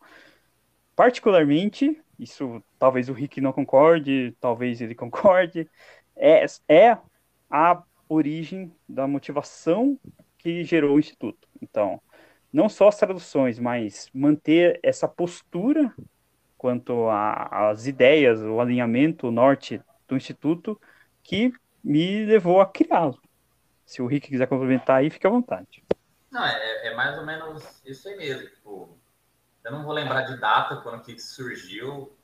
particularmente, 0.94 2.00
isso 2.18 2.62
talvez 2.78 3.08
o 3.08 3.12
Rick 3.12 3.40
não 3.40 3.52
concorde, 3.52 4.36
talvez 4.40 4.80
ele 4.80 4.94
concorde, 4.96 5.68
é, 6.16 6.44
é 6.68 6.98
a 7.50 7.82
origem 8.08 8.72
da 8.88 9.06
motivação 9.06 9.98
que 10.38 10.64
gerou 10.64 10.96
o 10.96 11.00
Instituto. 11.00 11.48
Então, 11.60 12.00
não 12.52 12.68
só 12.68 12.88
as 12.88 12.96
traduções, 12.96 13.58
mas 13.58 14.08
manter 14.14 14.78
essa 14.82 15.08
postura 15.08 15.92
quanto 16.56 17.08
às 17.10 17.86
ideias, 17.86 18.40
o 18.40 18.60
alinhamento, 18.60 19.28
o 19.28 19.30
norte 19.30 19.80
do 20.08 20.16
Instituto, 20.16 20.80
que 21.22 21.52
me 21.82 22.24
levou 22.24 22.60
a 22.60 22.66
criá-lo. 22.66 23.20
Se 23.84 24.02
o 24.02 24.06
Rick 24.06 24.28
quiser 24.28 24.48
complementar 24.48 24.98
aí, 24.98 25.10
fique 25.10 25.26
à 25.26 25.30
vontade. 25.30 25.85
Não, 26.36 26.44
é, 26.44 26.88
é 26.88 26.94
mais 26.94 27.16
ou 27.16 27.24
menos 27.24 27.80
isso 27.82 28.06
aí 28.10 28.16
mesmo. 28.18 28.46
Tipo, 28.46 28.98
eu 29.64 29.72
não 29.72 29.84
vou 29.84 29.94
lembrar 29.94 30.20
de 30.20 30.36
data 30.36 30.76
quando 30.76 31.02
que 31.02 31.18
surgiu, 31.18 32.14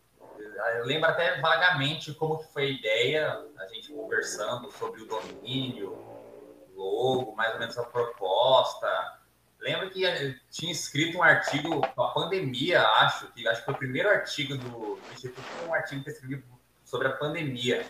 eu 0.76 0.84
lembro 0.84 1.08
até 1.08 1.40
vagamente 1.40 2.12
como 2.12 2.36
que 2.36 2.52
foi 2.52 2.64
a 2.64 2.70
ideia, 2.70 3.46
a 3.58 3.66
gente 3.68 3.90
conversando 3.90 4.70
sobre 4.72 5.00
o 5.00 5.06
domínio, 5.06 5.96
logo, 6.74 7.34
mais 7.34 7.54
ou 7.54 7.58
menos 7.58 7.78
a 7.78 7.84
proposta. 7.84 9.18
Lembro 9.58 9.88
que 9.88 10.02
tinha 10.50 10.72
escrito 10.72 11.16
um 11.16 11.22
artigo 11.22 11.80
com 11.80 12.02
a 12.02 12.12
pandemia, 12.12 12.82
acho, 12.82 13.32
que 13.32 13.48
acho 13.48 13.60
que 13.60 13.64
foi 13.64 13.74
o 13.74 13.78
primeiro 13.78 14.10
artigo 14.10 14.58
do, 14.58 14.96
do 14.96 15.12
Instituto, 15.12 15.46
um 15.66 15.72
artigo 15.72 16.04
que 16.04 16.10
eu 16.10 16.12
escrevi 16.12 16.44
sobre 16.84 17.08
a 17.08 17.12
pandemia. 17.12 17.86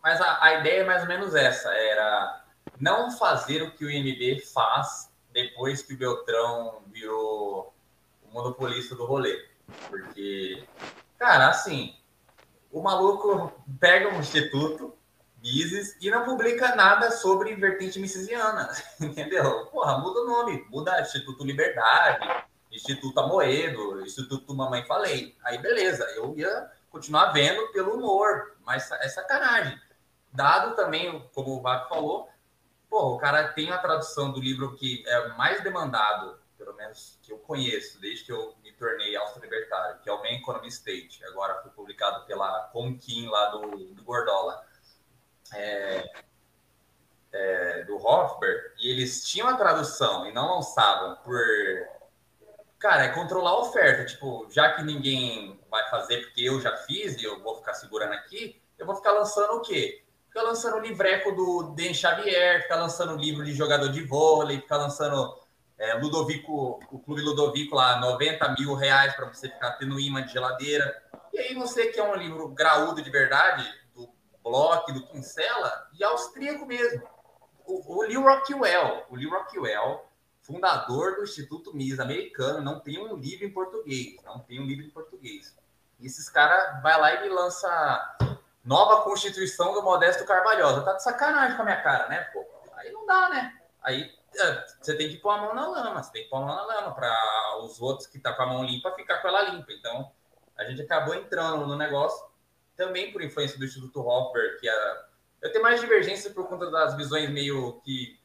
Mas 0.00 0.20
a, 0.20 0.44
a 0.44 0.54
ideia 0.60 0.82
é 0.82 0.84
mais 0.84 1.02
ou 1.02 1.08
menos 1.08 1.34
essa, 1.34 1.74
era 1.74 2.44
não 2.78 3.10
fazer 3.10 3.62
o 3.62 3.72
que 3.72 3.84
o 3.84 3.90
IMB 3.90 4.44
faz 4.44 5.09
depois 5.32 5.82
que 5.82 5.94
o 5.94 5.98
Beltrão 5.98 6.82
virou 6.92 7.72
o 8.22 8.32
monopolista 8.32 8.94
do 8.94 9.04
rolê. 9.04 9.48
Porque 9.88 10.66
Cara, 11.20 11.50
assim, 11.50 11.94
o 12.72 12.80
maluco 12.80 13.52
pega 13.78 14.08
um 14.08 14.20
instituto, 14.20 14.96
Mises, 15.42 15.94
e 16.00 16.10
não 16.10 16.24
publica 16.24 16.74
nada 16.74 17.10
sobre 17.10 17.54
vertente 17.54 17.98
misesiana, 17.98 18.70
entendeu? 18.98 19.66
Porra, 19.66 19.98
muda 19.98 20.20
o 20.20 20.26
nome, 20.26 20.66
muda 20.70 21.00
Instituto 21.02 21.44
Liberdade, 21.44 22.26
Instituto 22.72 23.20
Amoedo, 23.20 24.00
Instituto 24.00 24.54
Mamãe 24.54 24.82
Falei. 24.86 25.36
Aí, 25.44 25.58
beleza, 25.58 26.04
eu 26.16 26.34
ia 26.38 26.70
continuar 26.90 27.32
vendo 27.32 27.70
pelo 27.72 27.96
humor, 27.96 28.56
mas 28.64 28.90
é 28.90 29.08
sacanagem. 29.08 29.78
Dado 30.32 30.74
também, 30.74 31.22
como 31.34 31.58
o 31.58 31.60
Vaco 31.60 31.90
falou, 31.90 32.30
porra, 32.90 33.14
o 33.14 33.18
cara 33.18 33.48
tem 33.52 33.70
a 33.70 33.78
tradução 33.78 34.32
do 34.32 34.40
livro 34.40 34.74
que 34.74 35.02
é 35.06 35.28
mais 35.28 35.62
demandado, 35.62 36.38
pelo 36.58 36.74
menos 36.74 37.18
que 37.22 37.32
eu 37.32 37.38
conheço, 37.38 38.00
desde 38.00 38.24
que 38.24 38.32
eu 38.32 38.54
tornei 38.80 39.14
austro-libertário, 39.14 40.00
que 40.00 40.08
é 40.08 40.12
o 40.12 40.22
Main 40.22 40.36
Economy 40.36 40.68
State, 40.68 41.22
agora 41.26 41.60
foi 41.62 41.70
publicado 41.70 42.24
pela 42.24 42.70
Conquim 42.72 43.28
lá 43.28 43.50
do, 43.50 43.60
do 43.94 44.02
Gordola, 44.02 44.64
é, 45.52 46.10
é, 47.30 47.84
do 47.84 47.96
Hofberg, 47.96 48.72
e 48.78 48.90
eles 48.90 49.28
tinham 49.28 49.48
a 49.48 49.56
tradução 49.56 50.26
e 50.26 50.32
não 50.32 50.56
lançavam 50.56 51.16
por... 51.16 51.38
Cara, 52.78 53.04
é 53.04 53.08
controlar 53.12 53.50
a 53.50 53.60
oferta, 53.60 54.06
tipo, 54.06 54.48
já 54.50 54.72
que 54.72 54.82
ninguém 54.82 55.60
vai 55.70 55.86
fazer 55.90 56.22
porque 56.22 56.40
eu 56.40 56.58
já 56.58 56.74
fiz 56.78 57.20
e 57.20 57.24
eu 57.24 57.42
vou 57.42 57.56
ficar 57.56 57.74
segurando 57.74 58.14
aqui, 58.14 58.60
eu 58.78 58.86
vou 58.86 58.96
ficar 58.96 59.12
lançando 59.12 59.58
o 59.58 59.60
quê? 59.60 60.02
Ficar 60.30 60.42
lançando 60.42 60.76
o 60.76 60.80
livreco 60.80 61.32
do 61.32 61.74
Den 61.74 61.92
Xavier, 61.92 62.62
ficar 62.62 62.76
lançando 62.76 63.16
livro 63.16 63.44
de 63.44 63.52
jogador 63.52 63.88
de 63.88 64.00
vôlei, 64.04 64.60
ficar 64.60 64.76
lançando 64.76 65.36
é, 65.76 65.94
Ludovico, 65.94 66.78
o 66.88 67.00
Clube 67.00 67.20
Ludovico 67.20 67.74
lá, 67.74 67.98
90 67.98 68.54
mil 68.56 68.74
reais 68.74 69.12
para 69.16 69.26
você 69.26 69.48
ficar 69.48 69.72
tendo 69.72 69.98
imã 69.98 70.24
de 70.24 70.32
geladeira. 70.32 71.02
E 71.32 71.38
aí 71.40 71.54
você 71.56 71.88
que 71.88 71.98
é 71.98 72.04
um 72.04 72.14
livro 72.14 72.46
graúdo 72.50 73.02
de 73.02 73.10
verdade, 73.10 73.68
do 73.92 74.08
Bloch, 74.40 74.92
do 74.92 75.04
Kinsella, 75.08 75.88
e 75.98 76.04
austríaco 76.04 76.64
mesmo. 76.64 77.02
O, 77.66 77.96
o 77.96 78.02
Lee 78.02 78.16
Rockwell, 78.16 79.06
o 79.10 79.16
Lee 79.16 79.28
Rockwell, 79.28 80.06
fundador 80.42 81.16
do 81.16 81.24
Instituto 81.24 81.74
Mises 81.74 81.98
americano, 81.98 82.62
não 82.62 82.78
tem 82.78 83.04
um 83.04 83.16
livro 83.16 83.44
em 83.44 83.52
português, 83.52 84.14
não 84.24 84.38
tem 84.38 84.60
um 84.60 84.64
livro 84.64 84.84
em 84.84 84.90
português. 84.90 85.58
E 85.98 86.06
esses 86.06 86.28
caras 86.28 86.80
vai 86.84 87.00
lá 87.00 87.26
e 87.26 87.28
lança 87.28 88.38
nova 88.64 89.02
Constituição 89.02 89.72
do 89.74 89.82
Modesto 89.82 90.24
Carvalhosa. 90.24 90.82
Tá 90.82 90.94
de 90.94 91.02
sacanagem 91.02 91.56
com 91.56 91.62
a 91.62 91.64
minha 91.66 91.82
cara, 91.82 92.08
né, 92.08 92.20
pô? 92.32 92.44
Aí 92.76 92.92
não 92.92 93.06
dá, 93.06 93.28
né? 93.28 93.58
Aí 93.82 94.10
é, 94.36 94.66
você 94.80 94.96
tem 94.96 95.08
que 95.08 95.16
pôr 95.16 95.30
a 95.30 95.38
mão 95.38 95.54
na 95.54 95.66
lama, 95.66 96.02
você 96.02 96.12
tem 96.12 96.24
que 96.24 96.30
pôr 96.30 96.36
a 96.36 96.40
mão 96.40 96.54
na 96.54 96.64
lama 96.64 96.94
para 96.94 97.58
os 97.62 97.80
outros 97.80 98.06
que 98.06 98.18
tá 98.18 98.32
com 98.32 98.42
a 98.42 98.46
mão 98.46 98.64
limpa 98.64 98.92
ficar 98.92 99.18
com 99.18 99.28
ela 99.28 99.42
limpa. 99.42 99.72
Então, 99.72 100.10
a 100.56 100.64
gente 100.64 100.82
acabou 100.82 101.14
entrando 101.14 101.66
no 101.66 101.76
negócio, 101.76 102.24
também 102.76 103.12
por 103.12 103.22
influência 103.22 103.58
do 103.58 103.64
Instituto 103.64 104.00
Hoffer, 104.00 104.58
que 104.60 104.68
é, 104.68 105.04
eu 105.42 105.50
tenho 105.50 105.62
mais 105.62 105.80
divergência 105.80 106.30
por 106.30 106.46
conta 106.48 106.70
das 106.70 106.94
visões 106.94 107.28
meio 107.30 107.80
que, 107.80 108.20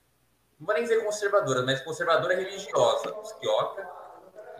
não 0.60 0.66
vou 0.66 0.76
nem 0.76 0.84
dizer 0.84 1.04
conservadoras, 1.04 1.66
mas 1.66 1.82
conservadora 1.82 2.36
religiosa, 2.36 3.12
Kioka, 3.40 3.90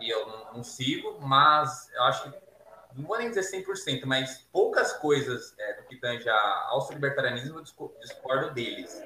e 0.00 0.10
eu 0.10 0.26
não, 0.26 0.54
não, 0.54 0.64
sigo, 0.64 1.18
mas 1.20 1.90
eu 1.92 2.02
acho 2.04 2.30
que, 2.30 2.38
não 2.96 3.06
vou 3.06 3.18
nem 3.18 3.30
dizer 3.30 3.42
100%, 3.42 4.04
mas 4.04 4.46
poucas 4.52 4.92
coisas 4.94 5.54
é, 5.58 5.74
do 5.74 5.84
que 5.84 5.96
tange 5.96 6.28
ao 6.28 6.86
libertarianismo 6.90 7.58
eu 7.58 7.62
discordo 8.00 8.54
deles 8.54 9.02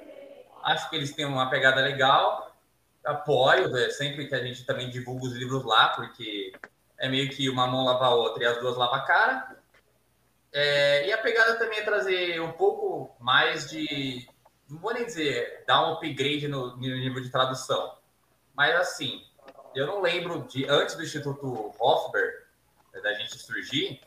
Acho 0.62 0.90
que 0.90 0.96
eles 0.96 1.14
têm 1.14 1.24
uma 1.24 1.48
pegada 1.48 1.80
legal. 1.80 2.54
Apoio, 3.04 3.68
né? 3.70 3.88
sempre 3.90 4.26
que 4.26 4.34
a 4.34 4.44
gente 4.44 4.64
também 4.64 4.90
divulga 4.90 5.24
os 5.24 5.32
livros 5.32 5.64
lá, 5.64 5.88
porque 5.88 6.52
é 6.98 7.08
meio 7.08 7.30
que 7.30 7.48
uma 7.48 7.66
mão 7.66 7.84
lava 7.84 8.06
a 8.06 8.14
outra 8.14 8.42
e 8.42 8.46
as 8.46 8.58
duas 8.58 8.76
lavam 8.76 8.96
a 8.96 9.04
cara. 9.04 9.56
É, 10.52 11.08
e 11.08 11.12
a 11.12 11.18
pegada 11.18 11.58
também 11.58 11.78
é 11.78 11.82
trazer 11.82 12.40
um 12.40 12.52
pouco 12.52 13.16
mais 13.18 13.70
de 13.70 14.28
não 14.68 14.78
vou 14.78 14.92
nem 14.92 15.04
dizer 15.04 15.64
dar 15.66 15.88
um 15.88 15.94
upgrade 15.94 16.46
no, 16.46 16.76
no 16.76 16.80
nível 16.80 17.22
de 17.22 17.30
tradução, 17.30 17.96
mas 18.54 18.74
assim, 18.76 19.24
eu 19.74 19.86
não 19.86 20.00
lembro 20.00 20.46
de 20.48 20.68
antes 20.68 20.94
do 20.94 21.02
Instituto 21.02 21.74
Hofberg, 21.78 22.39
da 22.92 23.12
gente 23.14 23.38
surgir, 23.38 24.00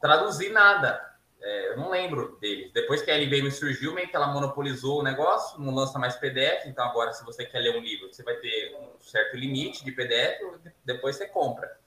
traduzir 0.00 0.50
nada. 0.50 1.14
É, 1.40 1.72
eu 1.72 1.76
não 1.76 1.90
lembro 1.90 2.38
deles. 2.40 2.72
Depois 2.72 3.02
que 3.02 3.10
a 3.10 3.14
LBM 3.14 3.50
surgiu, 3.50 3.92
meio 3.92 4.08
que 4.08 4.16
ela 4.16 4.28
monopolizou 4.28 5.00
o 5.00 5.02
negócio, 5.02 5.60
não 5.60 5.74
lança 5.74 5.98
mais 5.98 6.16
PDF. 6.16 6.66
Então, 6.66 6.84
agora, 6.84 7.12
se 7.12 7.22
você 7.24 7.44
quer 7.44 7.58
ler 7.58 7.76
um 7.76 7.80
livro, 7.80 8.10
você 8.10 8.22
vai 8.22 8.34
ter 8.36 8.74
um 8.76 9.00
certo 9.02 9.36
limite 9.36 9.84
de 9.84 9.92
PDF, 9.92 10.40
depois 10.84 11.16
você 11.16 11.28
compra. 11.28 11.78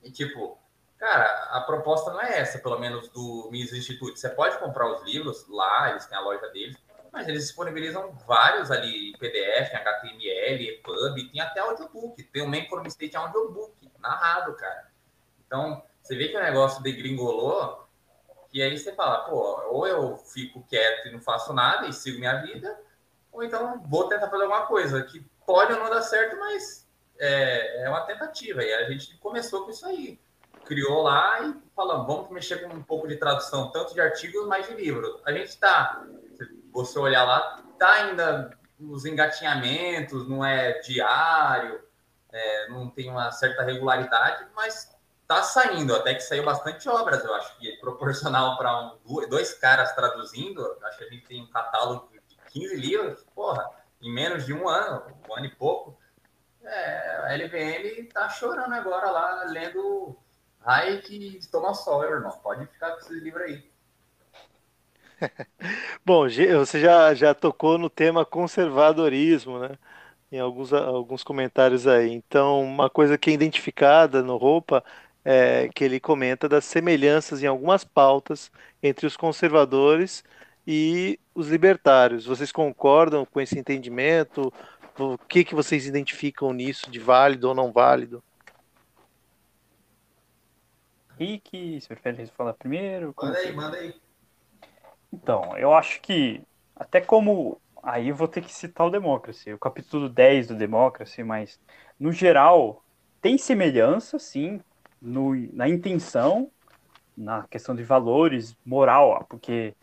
E, 0.00 0.12
tipo, 0.12 0.56
cara, 0.96 1.26
a 1.50 1.60
proposta 1.62 2.12
não 2.12 2.20
é 2.20 2.38
essa, 2.38 2.60
pelo 2.60 2.78
menos 2.78 3.08
do 3.08 3.48
Mises 3.50 3.76
Institute. 3.76 4.18
Você 4.18 4.28
pode 4.28 4.58
comprar 4.58 4.86
os 4.92 5.02
livros 5.02 5.44
lá, 5.48 5.90
eles 5.90 6.06
têm 6.06 6.16
a 6.16 6.20
loja 6.20 6.48
deles, 6.50 6.76
mas 7.12 7.26
eles 7.26 7.44
disponibilizam 7.46 8.12
vários 8.26 8.70
ali 8.70 9.10
em 9.10 9.18
PDF, 9.18 9.72
em 9.72 9.76
HTML, 9.76 10.68
EPUB, 10.68 11.30
tem 11.32 11.40
até 11.40 11.60
audiobook. 11.60 12.22
Tem 12.22 12.42
o 12.42 12.48
Main 12.48 12.68
Forum 12.68 12.86
State 12.86 13.16
audiobook, 13.16 13.90
narrado, 13.98 14.54
cara. 14.54 14.93
Então, 15.54 15.84
você 16.02 16.16
vê 16.16 16.28
que 16.28 16.36
o 16.36 16.42
negócio 16.42 16.82
degringolou 16.82 17.86
e 18.52 18.60
aí 18.60 18.76
você 18.76 18.92
fala, 18.92 19.18
pô, 19.18 19.62
ou 19.70 19.86
eu 19.86 20.16
fico 20.16 20.64
quieto 20.66 21.06
e 21.06 21.12
não 21.12 21.20
faço 21.20 21.52
nada 21.52 21.86
e 21.86 21.92
sigo 21.92 22.18
minha 22.18 22.42
vida, 22.42 22.76
ou 23.30 23.44
então 23.44 23.80
vou 23.86 24.08
tentar 24.08 24.28
fazer 24.28 24.42
alguma 24.42 24.66
coisa 24.66 25.00
que 25.04 25.24
pode 25.46 25.72
ou 25.72 25.78
não 25.78 25.88
dar 25.88 26.02
certo, 26.02 26.36
mas 26.40 26.88
é, 27.20 27.84
é 27.84 27.88
uma 27.88 28.00
tentativa. 28.00 28.64
E 28.64 28.72
a 28.74 28.90
gente 28.90 29.16
começou 29.18 29.64
com 29.64 29.70
isso 29.70 29.86
aí. 29.86 30.20
Criou 30.64 31.02
lá 31.02 31.40
e 31.42 31.54
falando, 31.74 32.04
vamos 32.04 32.30
mexer 32.30 32.58
com 32.58 32.74
um 32.74 32.82
pouco 32.82 33.06
de 33.06 33.16
tradução, 33.16 33.70
tanto 33.70 33.94
de 33.94 34.00
artigos, 34.00 34.46
mas 34.48 34.66
de 34.66 34.74
livro. 34.74 35.20
A 35.24 35.32
gente 35.32 35.50
está, 35.50 36.04
se 36.36 36.44
você 36.72 36.98
olhar 36.98 37.22
lá, 37.22 37.62
está 37.72 37.92
ainda 37.92 38.58
nos 38.76 39.04
engatinhamentos, 39.04 40.28
não 40.28 40.44
é 40.44 40.80
diário, 40.80 41.80
é, 42.32 42.68
não 42.70 42.90
tem 42.90 43.08
uma 43.08 43.30
certa 43.30 43.62
regularidade, 43.62 44.46
mas 44.56 44.93
tá 45.26 45.42
saindo, 45.42 45.94
até 45.94 46.14
que 46.14 46.20
saiu 46.20 46.44
bastante 46.44 46.88
obras, 46.88 47.24
eu 47.24 47.34
acho 47.34 47.56
que 47.58 47.72
proporcional 47.78 48.56
para 48.56 48.94
um, 49.06 49.28
dois 49.28 49.54
caras 49.54 49.94
traduzindo, 49.94 50.76
acho 50.84 50.98
que 50.98 51.04
a 51.04 51.08
gente 51.08 51.26
tem 51.26 51.42
um 51.42 51.50
catálogo 51.50 52.10
de 52.28 52.36
15 52.52 52.76
livros, 52.76 53.24
porra, 53.34 53.68
em 54.00 54.12
menos 54.12 54.44
de 54.44 54.52
um 54.52 54.68
ano, 54.68 55.02
um 55.28 55.34
ano 55.34 55.46
e 55.46 55.50
pouco. 55.50 55.98
É, 56.62 57.16
a 57.24 57.36
LVM 57.36 58.08
tá 58.12 58.28
chorando 58.28 58.72
agora 58.72 59.10
lá, 59.10 59.44
lendo 59.44 60.16
Ai 60.64 60.98
que 61.02 61.38
toma 61.52 61.74
sol, 61.74 62.02
irmão. 62.04 62.32
Pode 62.42 62.66
ficar 62.66 62.92
com 62.92 63.00
esses 63.00 63.22
livros 63.22 63.42
aí. 63.42 63.70
Bom, 66.04 66.26
você 66.26 66.80
já, 66.80 67.12
já 67.14 67.34
tocou 67.34 67.76
no 67.76 67.90
tema 67.90 68.24
conservadorismo, 68.24 69.58
né? 69.58 69.78
Em 70.32 70.40
alguns, 70.40 70.72
alguns 70.72 71.22
comentários 71.22 71.86
aí. 71.86 72.10
Então, 72.10 72.62
uma 72.62 72.88
coisa 72.88 73.18
que 73.18 73.30
é 73.30 73.34
identificada 73.34 74.22
no 74.22 74.38
roupa 74.38 74.82
é, 75.24 75.68
que 75.74 75.82
ele 75.82 75.98
comenta 75.98 76.48
das 76.48 76.64
semelhanças 76.64 77.42
em 77.42 77.46
algumas 77.46 77.82
pautas 77.82 78.52
entre 78.82 79.06
os 79.06 79.16
conservadores 79.16 80.22
e 80.66 81.18
os 81.34 81.48
libertários. 81.48 82.26
Vocês 82.26 82.52
concordam 82.52 83.24
com 83.24 83.40
esse 83.40 83.58
entendimento? 83.58 84.52
O 84.98 85.18
que, 85.18 85.44
que 85.44 85.54
vocês 85.54 85.86
identificam 85.86 86.52
nisso 86.52 86.90
de 86.90 86.98
válido 86.98 87.48
ou 87.48 87.54
não 87.54 87.72
válido? 87.72 88.22
Rick, 91.18 91.80
você 91.80 91.88
prefere 91.88 92.26
falar 92.26 92.54
primeiro? 92.54 93.14
Manda 93.16 93.38
aí, 93.38 93.52
manda 93.52 93.76
aí. 93.76 93.94
Então, 95.12 95.56
eu 95.56 95.72
acho 95.72 96.00
que, 96.00 96.42
até 96.74 97.00
como. 97.00 97.60
Aí 97.82 98.08
eu 98.08 98.16
vou 98.16 98.26
ter 98.26 98.40
que 98.40 98.52
citar 98.52 98.86
o 98.86 98.90
Democracy, 98.90 99.52
o 99.52 99.58
capítulo 99.58 100.08
10 100.08 100.48
do 100.48 100.54
Democracy, 100.54 101.22
mas, 101.22 101.60
no 102.00 102.10
geral, 102.10 102.82
tem 103.20 103.36
semelhança, 103.36 104.18
sim, 104.18 104.60
no, 105.04 105.34
na 105.52 105.68
intenção, 105.68 106.50
na 107.16 107.44
questão 107.44 107.74
de 107.74 107.84
valores, 107.84 108.56
moral, 108.64 109.24
porque 109.28 109.74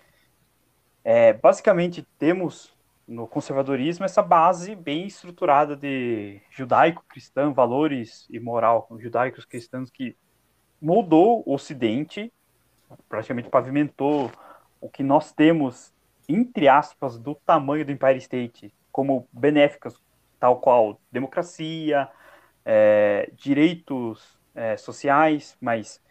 é, 1.04 1.34
basicamente 1.34 2.06
temos 2.18 2.76
no 3.08 3.28
conservadorismo 3.28 4.06
essa 4.06 4.22
base 4.22 4.76
bem 4.76 5.06
estruturada 5.06 5.76
de 5.76 6.42
judaico-cristão, 6.50 7.54
valores 7.54 8.28
e 8.30 8.40
moral 8.40 8.88
judaicos 9.00 9.46
cristãos 9.46 9.90
que 9.90 10.16
moldou 10.82 11.44
o 11.46 11.54
Ocidente, 11.54 12.32
praticamente 13.08 13.50
pavimentou 13.50 14.32
o 14.80 14.90
que 14.90 15.04
nós 15.04 15.32
temos, 15.32 15.94
entre 16.28 16.68
aspas, 16.68 17.18
do 17.18 17.36
tamanho 17.36 17.86
do 17.86 17.92
Empire 17.92 18.18
State, 18.18 18.74
como 18.92 19.28
benéficas, 19.32 19.96
tal 20.40 20.60
qual 20.60 21.00
democracia, 21.12 22.10
é, 22.66 23.32
direitos 23.36 24.41
é, 24.54 24.78
sociais, 24.78 25.58
mas 25.62 26.02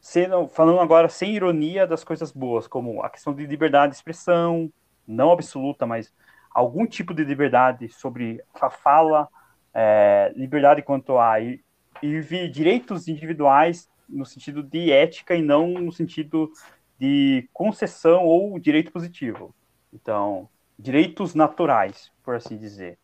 sendo, 0.00 0.48
falando 0.48 0.80
agora 0.80 1.08
sem 1.08 1.34
ironia 1.34 1.86
das 1.86 2.04
coisas 2.04 2.32
boas, 2.32 2.66
como 2.66 3.02
a 3.02 3.10
questão 3.10 3.34
de 3.34 3.46
liberdade 3.46 3.92
de 3.92 3.96
expressão, 3.96 4.72
não 5.06 5.32
absoluta, 5.32 5.86
mas 5.86 6.12
algum 6.50 6.86
tipo 6.86 7.14
de 7.14 7.24
liberdade 7.24 7.88
sobre 7.88 8.42
a 8.60 8.70
fala, 8.70 9.28
é, 9.74 10.32
liberdade 10.36 10.82
quanto 10.82 11.18
a 11.18 11.40
e, 11.40 11.60
e 12.02 12.48
direitos 12.48 13.08
individuais 13.08 13.88
no 14.08 14.24
sentido 14.24 14.62
de 14.62 14.90
ética 14.90 15.34
e 15.34 15.42
não 15.42 15.68
no 15.68 15.92
sentido 15.92 16.50
de 16.98 17.48
concessão 17.52 18.24
ou 18.24 18.58
direito 18.58 18.90
positivo. 18.90 19.54
Então, 19.92 20.48
direitos 20.78 21.34
naturais, 21.34 22.10
por 22.22 22.34
assim 22.34 22.56
dizer. 22.56 22.98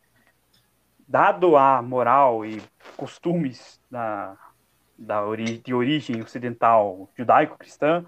Dado 1.06 1.56
a 1.56 1.82
moral 1.82 2.46
e 2.46 2.62
costumes 2.96 3.80
da, 3.90 4.36
da 4.96 5.24
ori 5.24 5.58
de 5.58 5.74
origem 5.74 6.22
ocidental 6.22 7.08
judaico-cristã, 7.16 8.04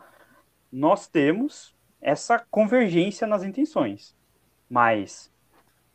nós 0.72 1.06
temos 1.08 1.74
essa 2.00 2.38
convergência 2.50 3.26
nas 3.26 3.42
intenções. 3.42 4.16
Mas 4.68 5.32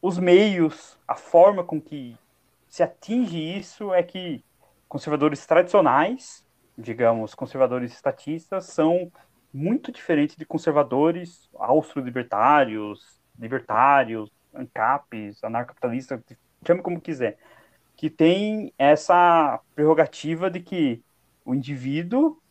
os 0.01 0.17
meios, 0.17 0.97
a 1.07 1.15
forma 1.15 1.63
com 1.63 1.79
que 1.79 2.17
se 2.67 2.81
atinge 2.81 3.37
isso 3.37 3.93
é 3.93 4.01
que 4.01 4.43
conservadores 4.87 5.45
tradicionais, 5.45 6.45
digamos, 6.77 7.35
conservadores 7.35 7.93
estatistas, 7.93 8.65
são 8.65 9.11
muito 9.53 9.91
diferentes 9.91 10.35
de 10.35 10.45
conservadores 10.45 11.49
austro-libertários, 11.55 13.19
libertários, 13.37 14.31
ANCAPs, 14.53 15.43
anarcapitalistas, 15.43 16.21
chame 16.65 16.81
como 16.81 16.99
quiser 16.99 17.37
que 18.01 18.09
tem 18.09 18.73
essa 18.79 19.59
prerrogativa 19.75 20.49
de 20.49 20.59
que 20.59 21.03
o 21.45 21.53
indivíduo 21.53 22.41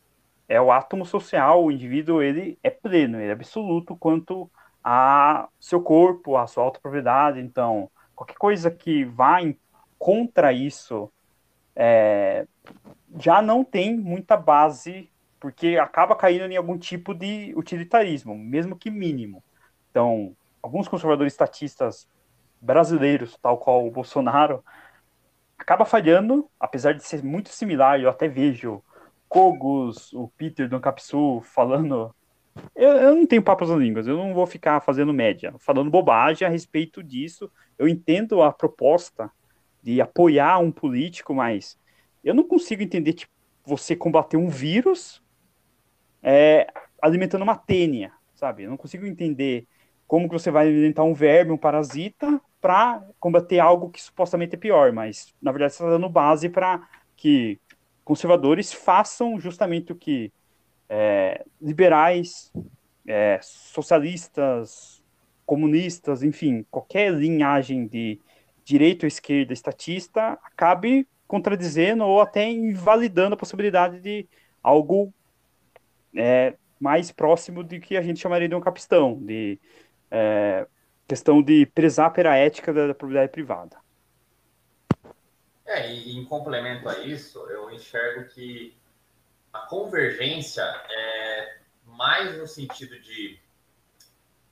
é 0.47 0.61
o 0.61 0.71
átomo 0.71 1.05
social, 1.05 1.65
o 1.65 1.69
indivíduo 1.69 2.21
ele 2.21 2.57
é 2.63 2.69
pleno, 2.69 3.19
ele 3.19 3.27
é 3.27 3.33
absoluto 3.33 3.93
quanto 3.97 4.49
a 4.81 5.49
seu 5.59 5.81
corpo, 5.81 6.37
a 6.37 6.47
sua 6.47 6.63
autopropriedade. 6.63 7.41
Então, 7.41 7.91
qualquer 8.15 8.37
coisa 8.37 8.71
que 8.71 9.03
vá 9.03 9.39
contra 9.99 10.53
isso 10.53 11.11
é, 11.75 12.47
já 13.19 13.41
não 13.41 13.61
tem 13.61 13.93
muita 13.97 14.37
base, 14.37 15.09
porque 15.37 15.77
acaba 15.77 16.15
caindo 16.15 16.49
em 16.49 16.55
algum 16.55 16.77
tipo 16.77 17.13
de 17.13 17.53
utilitarismo, 17.57 18.37
mesmo 18.37 18.77
que 18.77 18.89
mínimo. 18.89 19.43
Então, 19.89 20.33
alguns 20.63 20.87
conservadores 20.87 21.33
estatistas 21.33 22.07
brasileiros, 22.61 23.37
tal 23.41 23.57
qual 23.57 23.85
o 23.85 23.91
Bolsonaro, 23.91 24.63
acaba 25.61 25.85
falhando, 25.85 26.49
apesar 26.59 26.93
de 26.93 27.03
ser 27.03 27.23
muito 27.23 27.49
similar, 27.49 27.99
eu 27.99 28.09
até 28.09 28.27
vejo 28.27 28.83
Kogos, 29.29 30.11
o 30.13 30.27
Peter 30.29 30.67
do 30.67 30.75
Ancapsu 30.75 31.41
falando. 31.41 32.13
Eu, 32.75 32.89
eu 32.89 33.15
não 33.15 33.25
tenho 33.25 33.43
papas 33.43 33.69
nas 33.69 33.79
línguas, 33.79 34.07
eu 34.07 34.17
não 34.17 34.33
vou 34.33 34.45
ficar 34.45 34.81
fazendo 34.81 35.13
média, 35.13 35.53
falando 35.59 35.89
bobagem 35.89 36.45
a 36.45 36.51
respeito 36.51 37.01
disso. 37.01 37.49
Eu 37.77 37.87
entendo 37.87 38.41
a 38.41 38.51
proposta 38.51 39.31
de 39.81 40.01
apoiar 40.01 40.57
um 40.59 40.71
político, 40.71 41.33
mas 41.33 41.79
eu 42.23 42.33
não 42.33 42.43
consigo 42.43 42.81
entender 42.81 43.13
tipo, 43.13 43.31
você 43.63 43.95
combater 43.95 44.37
um 44.37 44.49
vírus 44.49 45.23
é, 46.21 46.67
alimentando 47.01 47.43
uma 47.43 47.55
tênia, 47.55 48.11
sabe? 48.33 48.63
Eu 48.63 48.69
não 48.69 48.77
consigo 48.77 49.05
entender 49.05 49.67
como 50.11 50.27
que 50.27 50.33
você 50.33 50.51
vai 50.51 50.67
alimentar 50.67 51.05
um 51.05 51.13
verme, 51.13 51.53
um 51.53 51.57
parasita, 51.57 52.41
para 52.59 53.01
combater 53.17 53.59
algo 53.59 53.89
que 53.89 54.03
supostamente 54.03 54.55
é 54.55 54.57
pior, 54.57 54.91
mas 54.91 55.33
na 55.41 55.53
verdade 55.53 55.71
está 55.71 55.89
dando 55.89 56.09
base 56.09 56.49
para 56.49 56.85
que 57.15 57.57
conservadores 58.03 58.73
façam 58.73 59.39
justamente 59.39 59.93
o 59.93 59.95
que 59.95 60.29
é, 60.89 61.45
liberais, 61.61 62.51
é, 63.07 63.39
socialistas, 63.41 65.01
comunistas, 65.45 66.23
enfim, 66.23 66.65
qualquer 66.69 67.13
linhagem 67.13 67.87
de 67.87 68.19
direita 68.65 69.05
ou 69.05 69.07
esquerda 69.07 69.53
estatista 69.53 70.37
acabe 70.43 71.07
contradizendo 71.25 72.03
ou 72.03 72.19
até 72.19 72.51
invalidando 72.51 73.35
a 73.35 73.37
possibilidade 73.37 74.01
de 74.01 74.27
algo 74.61 75.13
é, 76.13 76.53
mais 76.81 77.13
próximo 77.13 77.63
do 77.63 77.79
que 77.79 77.95
a 77.95 78.01
gente 78.01 78.19
chamaria 78.19 78.49
de 78.49 78.55
um 78.55 78.59
capistão, 78.59 79.17
de 79.23 79.57
é, 80.11 80.67
questão 81.07 81.41
de 81.41 81.65
prezar 81.65 82.11
pela 82.11 82.35
ética 82.35 82.73
da, 82.73 82.87
da 82.87 82.93
propriedade 82.93 83.31
privada. 83.31 83.77
É, 85.65 85.91
e 85.91 86.17
em 86.17 86.25
complemento 86.25 86.87
a 86.89 86.99
isso, 86.99 87.39
eu 87.49 87.71
enxergo 87.71 88.29
que 88.29 88.77
a 89.53 89.59
convergência 89.59 90.63
é 90.63 91.57
mais 91.85 92.37
no 92.37 92.45
sentido 92.45 92.99
de 92.99 93.39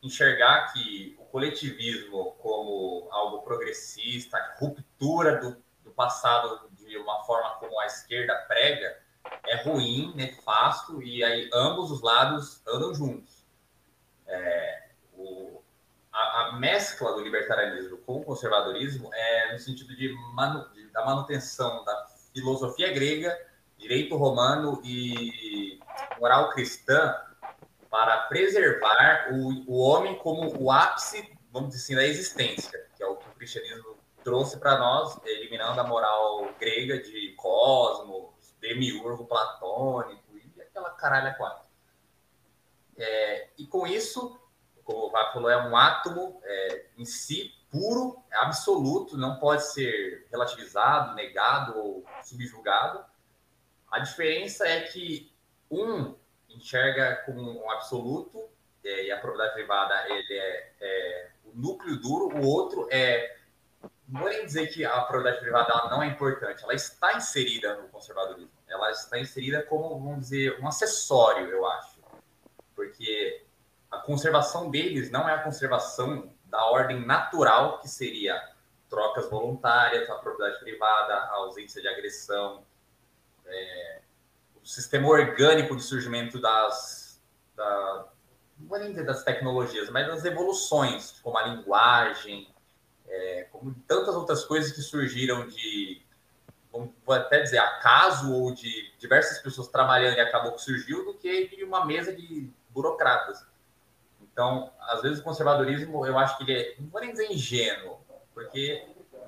enxergar 0.02 0.72
que 0.72 1.16
o 1.20 1.26
coletivismo 1.26 2.32
como 2.40 3.08
algo 3.12 3.42
progressista, 3.42 4.38
ruptura 4.58 5.38
do, 5.38 5.62
do 5.84 5.92
passado 5.92 6.70
de 6.72 6.98
uma 6.98 7.24
forma 7.24 7.50
como 7.56 7.78
a 7.80 7.86
esquerda 7.86 8.34
prega, 8.48 8.98
é 9.46 9.56
ruim, 9.64 10.14
nefasto, 10.16 11.02
e 11.04 11.24
aí 11.24 11.50
ambos 11.54 11.92
os 11.92 12.02
lados 12.02 12.62
andam 12.68 12.94
juntos. 12.94 13.46
É, 14.26 14.89
a, 16.20 16.48
a, 16.48 16.52
mescla 16.54 17.14
do 17.14 17.22
libertarianismo 17.22 17.98
com 18.00 18.18
o 18.18 18.24
conservadorismo 18.24 19.10
é 19.14 19.54
no 19.54 19.60
sentido 19.60 19.96
de, 19.96 20.14
manu, 20.34 20.70
de 20.74 20.88
da 20.88 21.06
manutenção 21.06 21.84
da 21.86 22.08
filosofia 22.34 22.92
grega, 22.92 23.38
direito 23.78 24.18
romano 24.18 24.82
e 24.84 25.80
moral 26.20 26.50
cristã 26.50 27.16
para 27.90 28.18
preservar 28.24 29.30
o, 29.32 29.72
o 29.72 29.80
homem 29.80 30.18
como 30.18 30.62
o 30.62 30.72
ápice, 30.72 31.32
vamos 31.52 31.70
dizer 31.70 31.84
assim, 31.84 31.96
da 31.96 32.06
existência, 32.06 32.88
que 32.96 33.02
é 33.02 33.08
o 33.08 33.16
que 33.16 33.28
o 33.30 33.34
cristianismo 33.34 33.98
trouxe 34.24 34.60
para 34.60 34.78
nós, 34.78 35.18
eliminando 35.26 35.80
a 35.80 35.84
moral 35.84 36.54
grega 36.60 37.02
de 37.02 37.34
cosmos, 37.38 38.54
demiurgo 38.60 39.26
platônico 39.26 40.38
e 40.38 40.62
aquela 40.62 40.92
caralha 40.92 41.34
quatro. 41.36 41.68
É, 42.98 43.50
e 43.58 43.66
com 43.66 43.88
isso, 43.88 44.38
como 44.90 45.06
o 45.06 45.12
Vapo 45.12 45.34
falou, 45.34 45.50
é 45.52 45.68
um 45.68 45.78
átomo 45.78 46.42
é, 46.44 46.86
em 46.98 47.06
si 47.06 47.54
puro, 47.70 48.18
é 48.32 48.38
absoluto, 48.38 49.16
não 49.16 49.38
pode 49.38 49.72
ser 49.72 50.28
relativizado, 50.32 51.14
negado 51.14 51.78
ou 51.78 52.04
subjugado. 52.24 53.06
A 53.92 54.00
diferença 54.00 54.68
é 54.68 54.82
que 54.82 55.32
um 55.70 56.16
enxerga 56.50 57.18
como 57.28 57.64
um 57.64 57.70
absoluto 57.70 58.50
é, 58.84 59.06
e 59.06 59.12
a 59.12 59.20
propriedade 59.20 59.54
privada 59.54 60.10
ele 60.10 60.34
é, 60.34 60.72
é, 60.82 61.30
o 61.46 61.56
núcleo 61.56 61.96
duro, 61.98 62.36
o 62.36 62.48
outro 62.48 62.88
é 62.90 63.38
não 64.08 64.22
vou 64.22 64.30
nem 64.30 64.44
dizer 64.44 64.74
que 64.74 64.84
a 64.84 65.02
propriedade 65.02 65.40
privada 65.40 65.72
não 65.92 66.02
é 66.02 66.08
importante, 66.08 66.64
ela 66.64 66.74
está 66.74 67.16
inserida 67.16 67.76
no 67.76 67.90
conservadorismo, 67.90 68.50
ela 68.68 68.90
está 68.90 69.20
inserida 69.20 69.62
como, 69.62 70.00
vamos 70.00 70.22
dizer, 70.22 70.60
um 70.60 70.68
acessório, 70.68 71.48
eu 71.48 71.64
acho, 71.68 72.00
porque 72.76 73.46
a 73.92 73.98
conservação 73.98 74.70
deles 74.70 75.10
não 75.12 75.28
é 75.28 75.34
a 75.34 75.44
conservação 75.44 76.32
da 76.46 76.64
ordem 76.66 77.06
natural, 77.06 77.80
que 77.80 77.88
seria 77.88 78.42
trocas 78.90 79.30
voluntárias, 79.30 80.10
a 80.10 80.16
propriedade 80.16 80.60
privada, 80.60 81.14
a 81.14 81.34
ausência 81.36 81.82
de 81.82 81.88
agressão, 81.88 82.64
é, 83.46 84.02
o 84.62 84.66
sistema 84.66 85.08
orgânico 85.08 85.76
de 85.76 85.84
surgimento 85.84 86.42
das, 86.42 87.22
da, 87.56 88.08
não 88.60 88.68
vou 88.68 88.80
nem 88.80 88.90
dizer 88.90 89.06
das 89.06 89.24
tecnologias, 89.24 89.90
mas 89.90 90.08
das 90.08 90.26
evoluções, 90.26 91.20
como 91.22 91.38
a 91.38 91.44
linguagem, 91.44 92.54
é, 93.08 93.48
como 93.52 93.74
tantas 93.88 94.16
outras 94.16 94.44
coisas 94.44 94.72
que 94.72 94.82
surgiram 94.82 95.48
de, 95.48 96.02
vou 96.72 97.16
até 97.16 97.42
dizer, 97.42 97.60
acaso 97.60 98.34
ou 98.34 98.54
de 98.54 98.92
diversas 98.98 99.40
pessoas 99.40 99.68
trabalhando 99.68 100.18
e 100.18 100.22
acabou 100.22 100.54
que 100.54 100.62
surgiu, 100.62 101.06
do 101.06 101.14
que 101.14 101.56
de 101.56 101.64
uma 101.64 101.86
mesa 101.86 102.14
de 102.14 102.50
burocratas. 102.70 103.46
Então, 104.40 104.72
às 104.80 105.02
vezes 105.02 105.20
o 105.20 105.24
conservadorismo, 105.24 106.06
eu 106.06 106.18
acho 106.18 106.38
que 106.38 106.44
ele 106.44 106.58
é, 106.58 106.76
não 106.80 106.88
vou 106.88 107.02
nem 107.02 107.12
dizer 107.12 107.30
ingênuo, 107.30 108.00
porque 108.34 108.88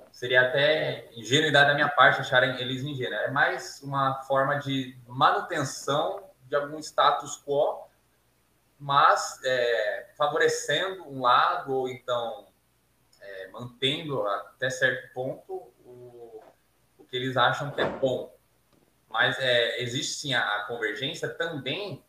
seria 0.09 0.43
até 0.43 1.09
ingenuidade 1.14 1.68
da 1.68 1.74
minha 1.74 1.89
parte 1.89 2.22
acharem 2.22 2.55
eles 2.62 2.82
ingênuos. 2.82 3.20
É 3.20 3.30
mais 3.30 3.82
uma 3.84 4.22
forma 4.22 4.57
de 4.57 4.97
manutenção 5.05 6.24
de 6.47 6.55
algum 6.55 6.80
status 6.80 7.43
quo, 7.45 7.89
mas 8.80 9.38
é, 9.43 10.12
favorecendo 10.16 11.03
um 11.09 11.24
lado 11.24 11.74
ou 11.74 11.89
então 11.89 12.47
é, 13.20 13.49
mantendo 13.49 14.26
até 14.26 14.70
certo 14.70 15.14
ponto 15.14 15.74
o, 15.84 16.41
o 16.97 17.03
que 17.03 17.18
eles 17.18 17.36
acham 17.36 17.70
que 17.72 17.82
é 17.82 17.89
bom. 17.89 18.34
Mas 19.09 19.38
é, 19.39 19.82
existe 19.82 20.14
sim 20.14 20.34
a, 20.34 20.39
a 20.39 20.64
convergência 20.68 21.28
também, 21.28 22.01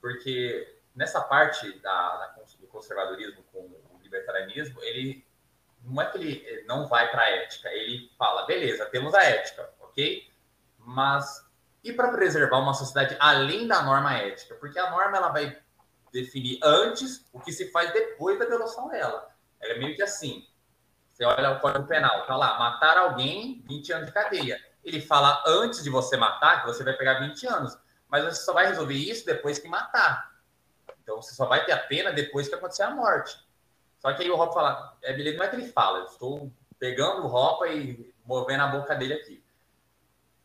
porque 0.00 0.73
nessa 0.94 1.20
parte 1.20 1.78
da, 1.80 2.16
da 2.16 2.34
conservadorismo 2.68 3.42
com 3.52 3.60
o 3.60 3.98
libertarianismo, 4.02 4.82
ele 4.82 5.26
não 5.82 6.00
é 6.00 6.06
que 6.06 6.18
ele 6.18 6.64
não 6.66 6.86
vai 6.86 7.10
para 7.10 7.22
a 7.22 7.30
ética, 7.30 7.68
ele 7.68 8.10
fala, 8.18 8.46
beleza, 8.46 8.86
temos 8.86 9.14
a 9.14 9.22
ética, 9.22 9.70
ok? 9.80 10.28
Mas 10.78 11.44
e 11.84 11.92
para 11.92 12.10
preservar 12.12 12.58
uma 12.58 12.72
sociedade 12.72 13.14
além 13.20 13.68
da 13.68 13.82
norma 13.82 14.14
ética? 14.16 14.54
Porque 14.54 14.78
a 14.78 14.90
norma 14.90 15.18
ela 15.18 15.28
vai 15.28 15.58
definir 16.10 16.58
antes 16.62 17.28
o 17.30 17.38
que 17.38 17.52
se 17.52 17.70
faz 17.70 17.92
depois 17.92 18.38
da 18.38 18.46
violação 18.46 18.88
dela. 18.88 19.28
Ela 19.60 19.74
é 19.74 19.78
meio 19.78 19.94
que 19.94 20.02
assim. 20.02 20.46
Você 21.12 21.24
olha 21.24 21.50
o 21.50 21.60
Código 21.60 21.86
Penal, 21.86 22.26
tá 22.26 22.36
lá, 22.36 22.58
matar 22.58 22.96
alguém, 22.96 23.62
20 23.68 23.92
anos 23.92 24.06
de 24.06 24.12
cadeia. 24.12 24.58
Ele 24.82 25.00
fala 25.00 25.42
antes 25.46 25.82
de 25.82 25.90
você 25.90 26.16
matar 26.16 26.62
que 26.62 26.66
você 26.66 26.82
vai 26.82 26.94
pegar 26.94 27.20
20 27.20 27.46
anos, 27.46 27.78
mas 28.08 28.24
você 28.24 28.42
só 28.42 28.52
vai 28.52 28.66
resolver 28.66 28.94
isso 28.94 29.26
depois 29.26 29.58
que 29.58 29.68
matar. 29.68 30.33
Então 31.04 31.20
você 31.20 31.34
só 31.34 31.46
vai 31.46 31.64
ter 31.64 31.72
a 31.72 31.78
pena 31.78 32.10
depois 32.10 32.48
que 32.48 32.54
acontecer 32.54 32.82
a 32.82 32.90
morte. 32.90 33.38
Só 33.98 34.12
que 34.12 34.22
aí 34.22 34.30
o 34.30 34.36
Ropa 34.36 34.54
fala, 34.54 34.98
é 35.02 35.12
beleza, 35.12 35.38
não 35.38 35.44
é 35.44 35.48
que 35.48 35.56
ele 35.56 35.70
fala, 35.70 36.00
eu 36.00 36.06
estou 36.06 36.50
pegando 36.78 37.26
o 37.26 37.66
e 37.66 38.14
movendo 38.24 38.62
a 38.62 38.68
boca 38.68 38.94
dele 38.94 39.14
aqui. 39.14 39.44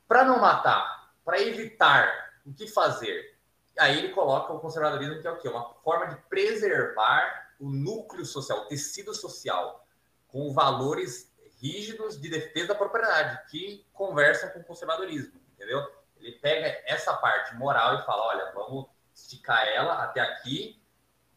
Para 0.08 0.24
não 0.24 0.40
matar, 0.40 1.12
para 1.26 1.42
evitar 1.42 2.32
o 2.46 2.54
que 2.54 2.68
fazer, 2.68 3.38
aí 3.78 3.98
ele 3.98 4.10
coloca 4.10 4.54
o 4.54 4.60
conservadorismo 4.60 5.22
que 5.22 5.28
é 5.28 5.32
o 5.32 5.38
quê? 5.38 5.48
Uma 5.48 5.74
forma 5.76 6.08
de 6.08 6.16
preservar 6.24 7.54
o 7.60 7.70
núcleo 7.70 8.26
social, 8.26 8.60
o 8.60 8.66
tecido 8.66 9.14
social, 9.14 9.86
com 10.28 10.54
valores 10.54 11.34
rígidos 11.62 12.20
de 12.20 12.30
defesa 12.30 12.70
da 12.70 12.76
propriedade, 12.76 13.50
que 13.50 13.86
conversam 13.94 14.50
com 14.50 14.60
o 14.60 14.64
conservadorismo, 14.64 15.40
entendeu? 15.54 15.86
Ele 16.18 16.34
pega 16.40 16.68
essa 16.86 17.14
parte 17.18 17.56
moral 17.56 17.96
e 17.96 18.06
fala, 18.06 18.28
olha, 18.28 18.52
vamos 18.54 18.88
esticar 19.22 19.68
ela 19.68 20.04
até 20.04 20.20
aqui 20.20 20.82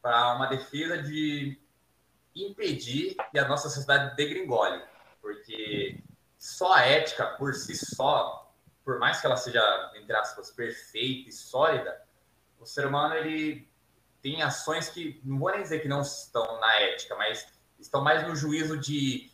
para 0.00 0.34
uma 0.34 0.46
defesa 0.46 1.02
de 1.02 1.58
impedir 2.34 3.16
que 3.30 3.38
a 3.38 3.46
nossa 3.46 3.68
sociedade 3.68 4.16
degringole, 4.16 4.82
porque 5.20 6.02
só 6.38 6.72
a 6.72 6.80
ética 6.80 7.26
por 7.26 7.54
si 7.54 7.76
só, 7.76 8.52
por 8.84 8.98
mais 8.98 9.20
que 9.20 9.26
ela 9.26 9.36
seja 9.36 9.62
entre 9.94 10.16
aspas 10.16 10.50
perfeita 10.50 11.28
e 11.28 11.32
sólida, 11.32 12.02
o 12.58 12.66
ser 12.66 12.86
humano 12.86 13.14
ele 13.14 13.68
tem 14.20 14.42
ações 14.42 14.88
que 14.88 15.20
não 15.24 15.38
vou 15.38 15.50
nem 15.50 15.62
dizer 15.62 15.80
que 15.80 15.88
não 15.88 16.02
estão 16.02 16.60
na 16.60 16.74
ética, 16.80 17.14
mas 17.16 17.46
estão 17.78 18.02
mais 18.02 18.26
no 18.26 18.34
juízo 18.34 18.78
de 18.78 19.30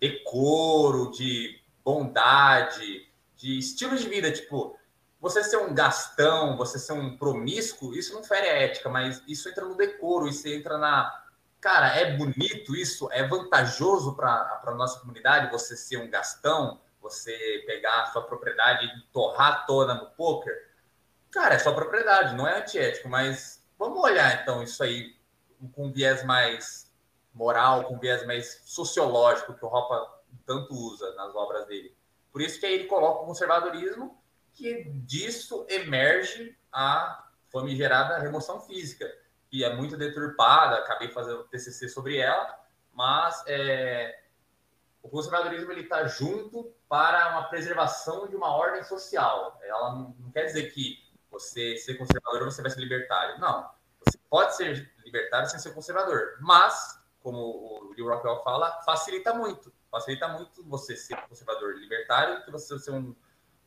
decoro, 0.00 1.10
de 1.12 1.60
bondade, 1.84 3.08
de 3.36 3.58
estilo 3.58 3.96
de 3.96 4.08
vida, 4.08 4.32
tipo, 4.32 4.78
você 5.24 5.42
ser 5.42 5.56
um 5.56 5.72
gastão, 5.72 6.54
você 6.54 6.78
ser 6.78 6.92
um 6.92 7.16
promíscuo, 7.16 7.94
isso 7.94 8.12
não 8.12 8.22
fere 8.22 8.46
a 8.46 8.58
ética, 8.60 8.90
mas 8.90 9.22
isso 9.26 9.48
entra 9.48 9.64
no 9.64 9.74
decoro, 9.74 10.28
isso 10.28 10.46
entra 10.46 10.76
na. 10.76 11.24
Cara, 11.62 11.96
é 11.96 12.14
bonito 12.14 12.76
isso? 12.76 13.10
É 13.10 13.26
vantajoso 13.26 14.14
para 14.14 14.60
a 14.62 14.74
nossa 14.74 15.00
comunidade 15.00 15.50
você 15.50 15.78
ser 15.78 15.96
um 15.96 16.10
gastão, 16.10 16.78
você 17.00 17.64
pegar 17.66 18.02
a 18.02 18.06
sua 18.08 18.20
propriedade 18.20 18.84
e 18.84 19.12
torrar 19.14 19.64
toda 19.64 19.94
no 19.94 20.10
poker? 20.10 20.52
Cara, 21.30 21.54
é 21.54 21.58
sua 21.58 21.74
propriedade, 21.74 22.36
não 22.36 22.46
é 22.46 22.58
antiético, 22.60 23.08
mas 23.08 23.64
vamos 23.78 23.98
olhar 23.98 24.42
então 24.42 24.62
isso 24.62 24.82
aí 24.82 25.16
com 25.72 25.90
viés 25.90 26.22
mais 26.22 26.92
moral, 27.32 27.84
com 27.84 27.98
viés 27.98 28.26
mais 28.26 28.60
sociológico 28.66 29.54
que 29.54 29.64
o 29.64 29.68
Ropa 29.68 30.22
tanto 30.44 30.74
usa 30.74 31.14
nas 31.14 31.34
obras 31.34 31.66
dele. 31.66 31.96
Por 32.30 32.42
isso 32.42 32.60
que 32.60 32.66
aí 32.66 32.74
ele 32.74 32.84
coloca 32.84 33.22
o 33.22 33.26
conservadorismo 33.26 34.22
que 34.54 34.84
disso 35.04 35.66
emerge 35.68 36.56
a 36.72 37.28
famigerada 37.50 38.18
remoção 38.18 38.60
física, 38.60 39.06
que 39.48 39.64
é 39.64 39.74
muito 39.74 39.96
deturpada, 39.96 40.78
acabei 40.78 41.08
fazendo 41.08 41.44
TCC 41.44 41.88
sobre 41.88 42.18
ela, 42.18 42.58
mas 42.92 43.42
é, 43.46 44.20
o 45.02 45.08
conservadorismo 45.08 45.70
está 45.72 46.04
junto 46.06 46.72
para 46.88 47.30
uma 47.32 47.44
preservação 47.48 48.26
de 48.26 48.34
uma 48.34 48.54
ordem 48.54 48.82
social. 48.84 49.58
Ela 49.62 49.92
não, 49.92 50.30
quer 50.32 50.46
dizer 50.46 50.70
que 50.72 50.98
você 51.30 51.76
ser 51.76 51.94
conservador 51.94 52.44
você 52.44 52.62
vai 52.62 52.70
ser 52.70 52.80
libertário. 52.80 53.38
Não. 53.38 53.70
Você 54.04 54.18
pode 54.30 54.56
ser 54.56 54.92
libertário 55.04 55.48
sem 55.48 55.58
ser 55.58 55.74
conservador, 55.74 56.36
mas, 56.40 57.00
como 57.20 57.38
o 57.38 57.92
Lee 57.92 58.02
Rockwell 58.02 58.42
fala, 58.42 58.80
facilita 58.82 59.34
muito. 59.34 59.72
Facilita 59.90 60.28
muito 60.28 60.64
você 60.64 60.96
ser 60.96 61.16
conservador 61.28 61.76
libertário 61.76 62.44
que 62.44 62.50
você 62.50 62.78
ser 62.78 62.92
um 62.92 63.14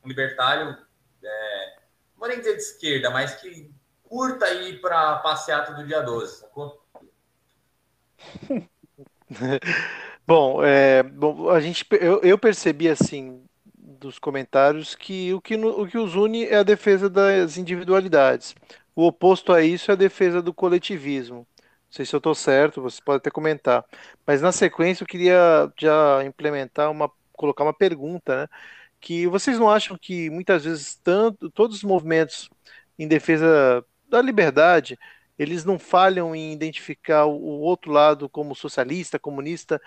libertário, 0.08 0.78
é, 1.24 1.76
não 2.14 2.20
vou 2.20 2.28
nem 2.28 2.40
dizer 2.40 2.56
de 2.56 2.62
esquerda, 2.62 3.10
mas 3.10 3.36
que 3.36 3.72
curta 4.04 4.50
ir 4.52 4.80
para 4.82 5.18
passeata 5.18 5.74
do 5.74 5.86
dia 5.86 6.02
12, 6.02 6.40
sacou? 6.42 6.82
bom, 10.26 10.64
é, 10.64 11.04
bom, 11.04 11.50
a 11.50 11.60
gente, 11.60 11.86
eu, 11.92 12.22
eu, 12.22 12.38
percebi 12.38 12.90
assim 12.90 13.44
dos 13.76 14.18
comentários 14.18 14.96
que 14.96 15.34
o 15.34 15.42
que, 15.42 15.56
o 15.56 15.88
que 15.88 15.98
os 15.98 16.16
une 16.16 16.46
é 16.46 16.58
a 16.58 16.64
defesa 16.64 17.10
das 17.10 17.58
individualidades. 17.58 18.56
O 18.96 19.06
oposto 19.06 19.54
a 19.54 19.62
isso 19.62 19.92
é 19.92 19.94
a 19.94 19.98
defesa 19.98 20.42
do 20.42 20.54
coletivismo. 20.54 21.48
Não 21.88 21.92
sei 21.92 22.06
se 22.06 22.16
eu 22.16 22.18
estou 22.18 22.36
certo, 22.36 22.82
você 22.82 23.00
pode 23.04 23.18
até 23.18 23.30
comentar. 23.30 23.86
Mas 24.26 24.42
na 24.42 24.52
sequência 24.52 25.04
eu 25.04 25.08
queria 25.08 25.72
já 25.78 26.24
implementar 26.26 26.92
uma, 26.92 27.10
colocar 27.34 27.64
uma 27.64 27.74
pergunta, 27.74 28.42
né? 28.42 28.48
Que 29.00 29.28
vocês 29.28 29.60
não 29.60 29.70
acham 29.70 29.98
que 30.00 30.30
muitas 30.30 30.64
vezes 30.66 30.96
tanto 30.96 31.50
todos 31.52 31.78
os 31.78 31.84
movimentos 31.84 32.50
em 32.98 33.08
defesa 33.08 33.86
da 34.10 34.22
liberdade 34.22 34.98
eles 35.38 35.64
não 35.64 35.78
falham 35.78 36.36
em 36.36 36.52
identificar 36.52 37.26
o 37.26 37.60
outro 37.60 37.92
lado 37.92 38.28
como 38.28 38.56
socialista, 38.56 39.20
comunista, 39.20 39.80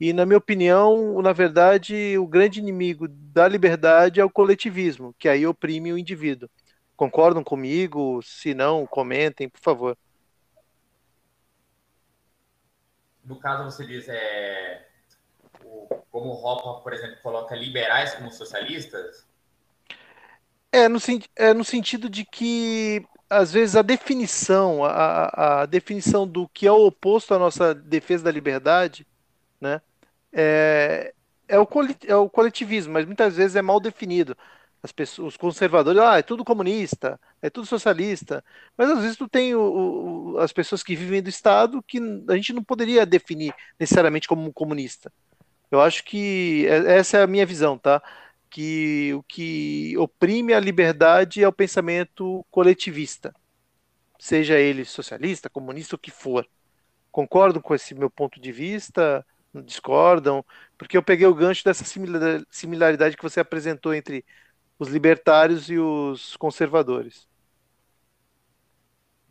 e 0.00 0.12
na 0.12 0.26
minha 0.26 0.38
opinião, 0.38 1.22
na 1.22 1.32
verdade, 1.32 2.18
o 2.18 2.26
grande 2.26 2.58
inimigo 2.58 3.06
da 3.08 3.48
liberdade 3.48 4.20
é 4.20 4.24
o 4.24 4.30
coletivismo, 4.30 5.14
que 5.18 5.28
aí 5.28 5.46
oprime 5.46 5.92
o 5.92 5.98
indivíduo. 5.98 6.50
Concordam 6.96 7.42
comigo? 7.42 8.20
Se 8.22 8.52
não, 8.52 8.86
comentem, 8.86 9.48
por 9.48 9.60
favor. 9.60 9.96
No 13.24 13.38
caso, 13.38 13.64
você 13.64 13.86
diz, 13.86 14.08
é, 14.08 14.86
como 16.16 16.30
o 16.30 16.34
Ropa, 16.34 16.80
por 16.80 16.94
exemplo, 16.94 17.18
coloca 17.22 17.54
liberais 17.54 18.14
como 18.14 18.32
socialistas? 18.32 19.26
É 20.72 20.88
no, 20.88 20.98
é 21.36 21.52
no 21.52 21.62
sentido 21.62 22.08
de 22.08 22.24
que 22.24 23.04
às 23.28 23.52
vezes 23.52 23.76
a 23.76 23.82
definição, 23.82 24.82
a, 24.82 25.60
a 25.60 25.66
definição 25.66 26.26
do 26.26 26.48
que 26.48 26.66
é 26.66 26.72
o 26.72 26.86
oposto 26.86 27.34
à 27.34 27.38
nossa 27.38 27.74
defesa 27.74 28.24
da 28.24 28.30
liberdade, 28.30 29.06
né, 29.60 29.82
é, 30.32 31.12
é, 31.46 31.58
o, 31.58 31.68
é 32.06 32.16
o 32.16 32.30
coletivismo, 32.30 32.94
mas 32.94 33.04
muitas 33.04 33.36
vezes 33.36 33.54
é 33.54 33.60
mal 33.60 33.78
definido. 33.78 34.34
As 34.82 34.92
pessoas, 34.92 35.34
os 35.34 35.36
conservadores, 35.36 36.00
ah, 36.00 36.16
é 36.16 36.22
tudo 36.22 36.46
comunista, 36.46 37.20
é 37.42 37.50
tudo 37.50 37.66
socialista, 37.66 38.42
mas 38.74 38.88
às 38.88 39.00
vezes 39.00 39.18
tu 39.18 39.28
tem 39.28 39.54
o, 39.54 39.60
o, 40.32 40.38
as 40.38 40.52
pessoas 40.52 40.82
que 40.82 40.96
vivem 40.96 41.22
do 41.22 41.28
Estado 41.28 41.82
que 41.86 41.98
a 42.26 42.36
gente 42.36 42.54
não 42.54 42.64
poderia 42.64 43.04
definir 43.04 43.52
necessariamente 43.78 44.26
como 44.26 44.50
comunista. 44.50 45.12
Eu 45.70 45.80
acho 45.80 46.04
que 46.04 46.66
é, 46.68 46.98
essa 46.98 47.18
é 47.18 47.22
a 47.22 47.26
minha 47.26 47.46
visão, 47.46 47.78
tá? 47.78 48.02
que 48.56 49.12
o 49.12 49.22
que 49.22 49.94
oprime 49.98 50.54
a 50.54 50.60
liberdade 50.60 51.42
é 51.42 51.48
o 51.48 51.52
pensamento 51.52 52.42
coletivista, 52.50 53.34
seja 54.18 54.58
ele 54.58 54.82
socialista, 54.82 55.50
comunista, 55.50 55.94
o 55.94 55.98
que 55.98 56.10
for. 56.10 56.48
Concordam 57.12 57.60
com 57.60 57.74
esse 57.74 57.94
meu 57.94 58.08
ponto 58.08 58.40
de 58.40 58.52
vista? 58.52 59.26
Discordam? 59.54 60.42
Porque 60.78 60.96
eu 60.96 61.02
peguei 61.02 61.26
o 61.26 61.34
gancho 61.34 61.62
dessa 61.64 61.84
similaridade 62.50 63.16
que 63.16 63.22
você 63.22 63.40
apresentou 63.40 63.94
entre 63.94 64.24
os 64.78 64.88
libertários 64.88 65.68
e 65.68 65.78
os 65.78 66.34
conservadores. 66.36 67.28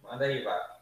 Manda 0.03 0.25
aí, 0.25 0.43
Vaca. 0.43 0.75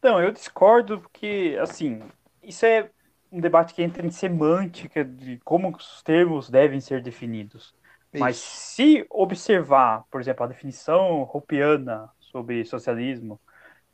Não, 0.00 0.20
eu 0.20 0.30
discordo 0.30 1.00
porque, 1.00 1.56
assim, 1.60 2.02
isso 2.40 2.64
é 2.64 2.88
um 3.30 3.40
debate 3.40 3.74
que 3.74 3.82
entra 3.82 4.04
em 4.04 4.10
semântica 4.10 5.04
de 5.04 5.38
como 5.44 5.70
os 5.70 6.02
termos 6.02 6.50
devem 6.50 6.80
ser 6.80 7.02
definidos. 7.02 7.74
Isso. 8.12 8.20
Mas 8.20 8.36
se 8.36 9.06
observar, 9.08 10.04
por 10.10 10.20
exemplo, 10.20 10.44
a 10.44 10.48
definição 10.48 11.28
Hopiana 11.32 12.08
sobre 12.18 12.64
socialismo, 12.64 13.40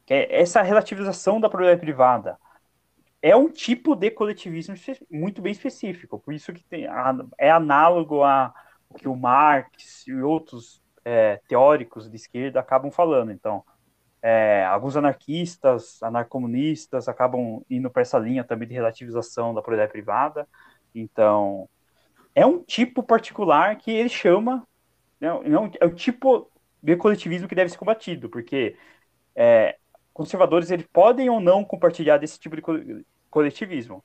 que 0.07 0.15
é 0.15 0.41
essa 0.41 0.63
relativização 0.63 1.41
da 1.41 1.49
propriedade 1.49 1.81
privada, 1.81 2.39
é 3.21 3.35
um 3.35 3.51
tipo 3.51 3.95
de 3.95 4.11
coletivismo 4.11 4.75
muito 5.11 5.43
bem 5.43 5.53
específico. 5.53 6.19
Por 6.19 6.33
isso 6.33 6.53
que 6.53 6.65
tem, 6.65 6.87
é 7.39 7.51
análogo 7.51 8.23
a 8.23 8.55
o 8.89 8.95
que 8.95 9.09
o 9.09 9.17
Marx 9.17 10.07
e 10.07 10.15
outros 10.15 10.81
é, 11.05 11.41
teóricos 11.49 12.09
de 12.09 12.17
esquerda 12.17 12.61
acabam 12.61 12.91
falando. 12.91 13.33
Então, 13.33 13.65
é, 14.29 14.65
alguns 14.65 14.97
anarquistas, 14.97 16.03
anarcomunistas 16.03 17.09
acabam 17.09 17.65
indo 17.71 17.89
para 17.89 18.03
essa 18.03 18.19
linha 18.19 18.43
também 18.43 18.67
de 18.67 18.75
relativização 18.75 19.55
da 19.55 19.63
propriedade 19.63 19.93
privada. 19.93 20.49
Então, 20.93 21.69
é 22.35 22.45
um 22.45 22.61
tipo 22.61 23.05
particular 23.05 23.77
que 23.77 23.93
ele 23.93 24.09
chama, 24.09 24.67
né, 25.21 25.29
não 25.49 25.71
é 25.81 25.87
o 25.87 25.95
tipo 25.95 26.51
de 26.83 26.97
coletivismo 26.97 27.47
que 27.47 27.55
deve 27.55 27.71
ser 27.71 27.79
combatido, 27.79 28.29
porque 28.29 28.77
é, 29.37 29.77
conservadores 30.13 30.73
eles 30.73 30.89
podem 30.93 31.31
ou 31.31 31.39
não 31.41 31.65
compartilhar 31.65 32.19
desse 32.19 32.37
tipo 32.37 32.57
de 32.57 33.05
coletivismo, 33.31 34.03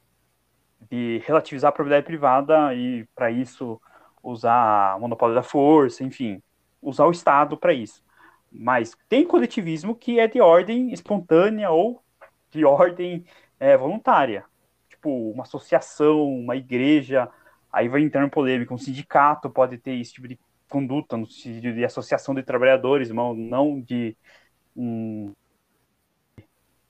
de 0.88 1.20
relativizar 1.26 1.70
a 1.70 1.72
propriedade 1.72 2.06
privada 2.06 2.76
e 2.76 3.08
para 3.16 3.32
isso 3.32 3.82
usar 4.22 4.98
o 4.98 5.00
monopólio 5.00 5.34
da 5.34 5.42
força, 5.42 6.04
enfim, 6.04 6.44
usar 6.80 7.08
o 7.08 7.12
Estado 7.12 7.58
para 7.58 7.74
isso. 7.74 8.04
Mas 8.52 8.96
tem 9.08 9.26
coletivismo 9.26 9.96
que 9.96 10.20
é 10.20 10.28
de 10.28 10.42
ordem 10.42 10.92
espontânea 10.92 11.72
ou 11.72 12.04
de 12.50 12.66
ordem 12.66 13.26
é, 13.60 13.78
voluntária. 13.78 14.44
Tipo, 14.90 15.32
uma 15.32 15.44
associação, 15.44 16.22
uma 16.24 16.56
igreja, 16.56 17.30
aí 17.72 17.88
vai 17.88 18.02
entrando 18.02 18.30
polêmica. 18.30 18.74
Um 18.74 18.78
sindicato 18.78 19.50
pode 19.50 19.78
ter 19.78 19.96
esse 20.00 20.14
tipo 20.14 20.28
de 20.28 20.38
conduta, 20.70 21.16
no 21.16 21.26
sentido 21.26 21.74
de 21.74 21.86
associação 21.86 22.36
de 22.36 22.44
trabalhadores, 22.44 23.10
não 23.10 23.80
de 23.80 24.18
um, 24.76 25.34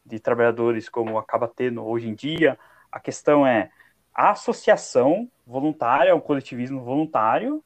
de 0.05 0.20
trabalhadores 0.20 0.89
como 0.89 1.18
acaba 1.18 1.47
tendo 1.47 1.84
hoje 1.86 2.09
em 2.09 2.16
dia. 2.16 2.57
A 2.91 2.99
questão 2.99 3.45
é 3.45 3.70
a 4.14 4.32
associação 4.32 5.30
voluntária, 5.45 6.16
o 6.16 6.22
coletivismo 6.22 6.84
voluntário, 6.84 7.64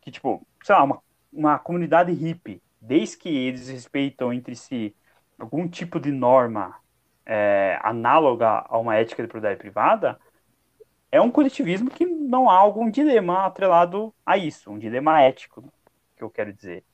que, 0.00 0.10
tipo, 0.10 0.46
sei 0.62 0.74
lá, 0.74 0.84
uma, 0.84 1.02
uma 1.32 1.58
comunidade 1.58 2.12
hippie 2.12 2.62
desde 2.80 3.16
que 3.16 3.28
eles 3.28 3.68
respeitam 3.68 4.32
entre 4.32 4.54
si 4.54 4.94
algum 5.38 5.68
tipo 5.68 6.00
de 6.00 6.10
norma 6.10 6.74
é, 7.24 7.78
análoga 7.82 8.64
a 8.68 8.78
uma 8.78 8.96
ética 8.96 9.22
de 9.22 9.28
propriedade 9.28 9.58
privada, 9.58 10.18
é 11.10 11.20
um 11.20 11.30
coletivismo 11.30 11.90
que 11.90 12.04
não 12.04 12.50
há 12.50 12.56
algum 12.56 12.90
dilema 12.90 13.46
atrelado 13.46 14.14
a 14.24 14.36
isso, 14.36 14.70
um 14.70 14.78
dilema 14.78 15.22
ético, 15.22 15.72
que 16.16 16.22
eu 16.22 16.30
quero 16.30 16.52
dizer. 16.52 16.84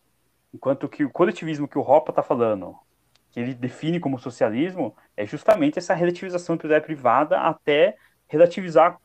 Enquanto 0.52 0.88
que 0.88 1.04
o 1.04 1.10
coletivismo 1.10 1.66
que 1.66 1.78
o 1.78 1.82
Ropa 1.82 2.12
está 2.12 2.22
falando, 2.22 2.76
que 3.30 3.40
ele 3.40 3.54
define 3.54 3.98
como 3.98 4.18
socialismo, 4.18 4.94
é 5.16 5.26
justamente 5.26 5.78
essa 5.78 5.94
relativização 5.94 6.54
da 6.54 6.60
propriedade 6.60 6.86
privada 6.86 7.40
até 7.40 7.96
relativizar 8.28 9.00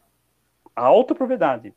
a 0.76 0.86
autopropriedade, 0.86 1.74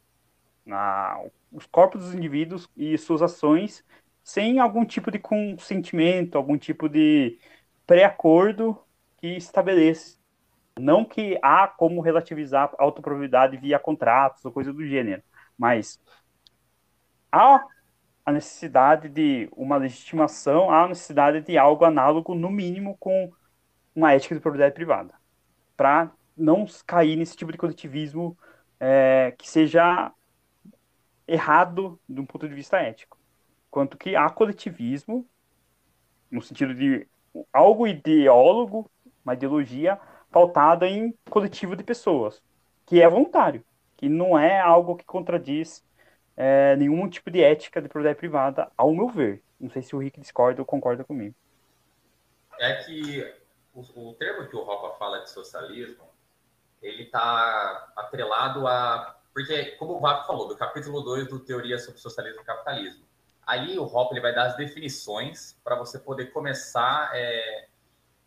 na, 0.64 1.18
os 1.50 1.66
corpos 1.66 2.04
dos 2.04 2.14
indivíduos 2.14 2.68
e 2.76 2.96
suas 2.98 3.22
ações 3.22 3.84
sem 4.22 4.58
algum 4.58 4.84
tipo 4.84 5.10
de 5.10 5.18
consentimento, 5.18 6.36
algum 6.36 6.56
tipo 6.56 6.88
de 6.88 7.38
pré-acordo 7.86 8.78
que 9.18 9.28
estabeleça. 9.36 10.18
Não 10.78 11.04
que 11.04 11.38
há 11.42 11.66
como 11.68 12.00
relativizar 12.00 12.72
a 12.78 12.82
autopropriedade 12.82 13.56
via 13.56 13.78
contratos 13.78 14.44
ou 14.44 14.52
coisa 14.52 14.72
do 14.72 14.86
gênero, 14.86 15.22
mas 15.58 16.00
há 17.30 17.62
a 18.24 18.32
necessidade 18.32 19.08
de 19.08 19.48
uma 19.52 19.76
legitimação, 19.76 20.70
há 20.70 20.84
a 20.84 20.88
necessidade 20.88 21.40
de 21.42 21.58
algo 21.58 21.84
análogo, 21.84 22.34
no 22.34 22.50
mínimo, 22.50 22.96
com 22.98 23.32
uma 23.94 24.12
ética 24.14 24.34
de 24.34 24.40
propriedade 24.40 24.74
privada, 24.74 25.14
para 25.76 26.10
não 26.36 26.64
cair 26.86 27.16
nesse 27.16 27.36
tipo 27.36 27.52
de 27.52 27.58
coletivismo 27.58 28.38
é, 28.80 29.34
que 29.36 29.48
seja 29.50 30.12
errado 31.28 32.00
de 32.08 32.20
um 32.20 32.26
ponto 32.26 32.48
de 32.48 32.54
vista 32.54 32.78
ético 32.78 33.21
quanto 33.72 33.96
que 33.96 34.14
há 34.14 34.28
coletivismo, 34.28 35.26
no 36.30 36.42
sentido 36.42 36.74
de 36.74 37.08
algo 37.50 37.86
ideólogo, 37.86 38.88
uma 39.24 39.32
ideologia 39.32 39.98
pautada 40.30 40.86
em 40.86 41.16
coletivo 41.30 41.74
de 41.74 41.82
pessoas, 41.82 42.42
que 42.84 43.00
é 43.00 43.08
voluntário, 43.08 43.64
que 43.96 44.10
não 44.10 44.38
é 44.38 44.60
algo 44.60 44.94
que 44.94 45.06
contradiz 45.06 45.82
é, 46.36 46.76
nenhum 46.76 47.08
tipo 47.08 47.30
de 47.30 47.42
ética 47.42 47.80
de 47.80 47.88
propriedade 47.88 48.18
privada, 48.18 48.70
ao 48.76 48.94
meu 48.94 49.08
ver. 49.08 49.42
Não 49.58 49.70
sei 49.70 49.80
se 49.80 49.96
o 49.96 49.98
Rick 49.98 50.20
discorda 50.20 50.60
ou 50.60 50.66
concorda 50.66 51.02
comigo. 51.02 51.34
É 52.60 52.74
que 52.84 53.34
o, 53.72 54.10
o 54.10 54.14
termo 54.14 54.48
que 54.48 54.56
o 54.56 54.62
Ropa 54.62 54.98
fala 54.98 55.20
de 55.20 55.30
socialismo, 55.30 56.04
ele 56.82 57.04
está 57.04 57.90
atrelado 57.96 58.66
a. 58.66 59.18
Porque, 59.32 59.76
como 59.76 59.94
o 59.94 60.00
Vaco 60.00 60.26
falou, 60.26 60.46
do 60.46 60.56
capítulo 60.56 61.00
2 61.00 61.28
do 61.28 61.40
Teoria 61.40 61.78
sobre 61.78 61.98
Socialismo 61.98 62.42
e 62.42 62.44
Capitalismo, 62.44 63.06
Aí 63.46 63.78
o 63.78 63.84
Hop 63.84 64.12
ele 64.12 64.20
vai 64.20 64.34
dar 64.34 64.46
as 64.46 64.56
definições 64.56 65.58
para 65.64 65.74
você 65.74 65.98
poder 65.98 66.26
começar 66.26 67.10
é, 67.14 67.68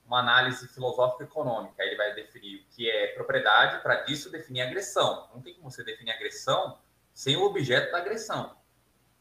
uma 0.05 0.19
análise 0.19 0.67
filosófica 0.67 1.23
econômica. 1.23 1.81
Ele 1.83 1.95
vai 1.95 2.13
definir 2.13 2.57
o 2.57 2.65
que 2.75 2.89
é 2.89 3.07
propriedade, 3.07 3.81
para 3.81 4.01
disso 4.03 4.29
definir 4.29 4.61
agressão. 4.61 5.29
Não 5.33 5.41
tem 5.41 5.53
como 5.55 5.71
você 5.71 5.83
definir 5.83 6.11
agressão 6.11 6.77
sem 7.13 7.37
o 7.37 7.43
objeto 7.43 7.91
da 7.91 7.99
agressão, 7.99 8.55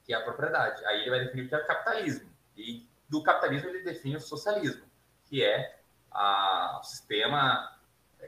que 0.05 0.13
é 0.13 0.17
a 0.17 0.21
propriedade. 0.21 0.85
Aí 0.87 1.03
ele 1.03 1.11
vai 1.11 1.21
definir 1.21 1.47
o 1.47 1.49
que 1.49 1.55
é 1.55 1.61
capitalismo. 1.61 2.29
E 2.57 2.89
do 3.09 3.23
capitalismo 3.23 3.69
ele 3.69 3.83
define 3.83 4.17
o 4.17 4.21
socialismo, 4.21 4.85
que 5.25 5.45
é 5.45 5.79
a, 6.11 6.81
o 6.81 6.85
sistema 6.85 7.73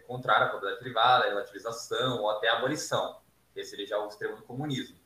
contrário 0.06 0.46
à 0.46 0.50
propriedade 0.50 0.80
privada, 0.80 1.24
a 1.24 1.28
relativização 1.28 2.20
ou 2.20 2.30
até 2.30 2.48
a 2.48 2.58
abolição. 2.58 3.20
Esse 3.54 3.70
seria 3.70 3.86
já 3.86 3.98
o 3.98 4.08
extremo 4.08 4.36
do 4.36 4.42
comunismo. 4.42 4.96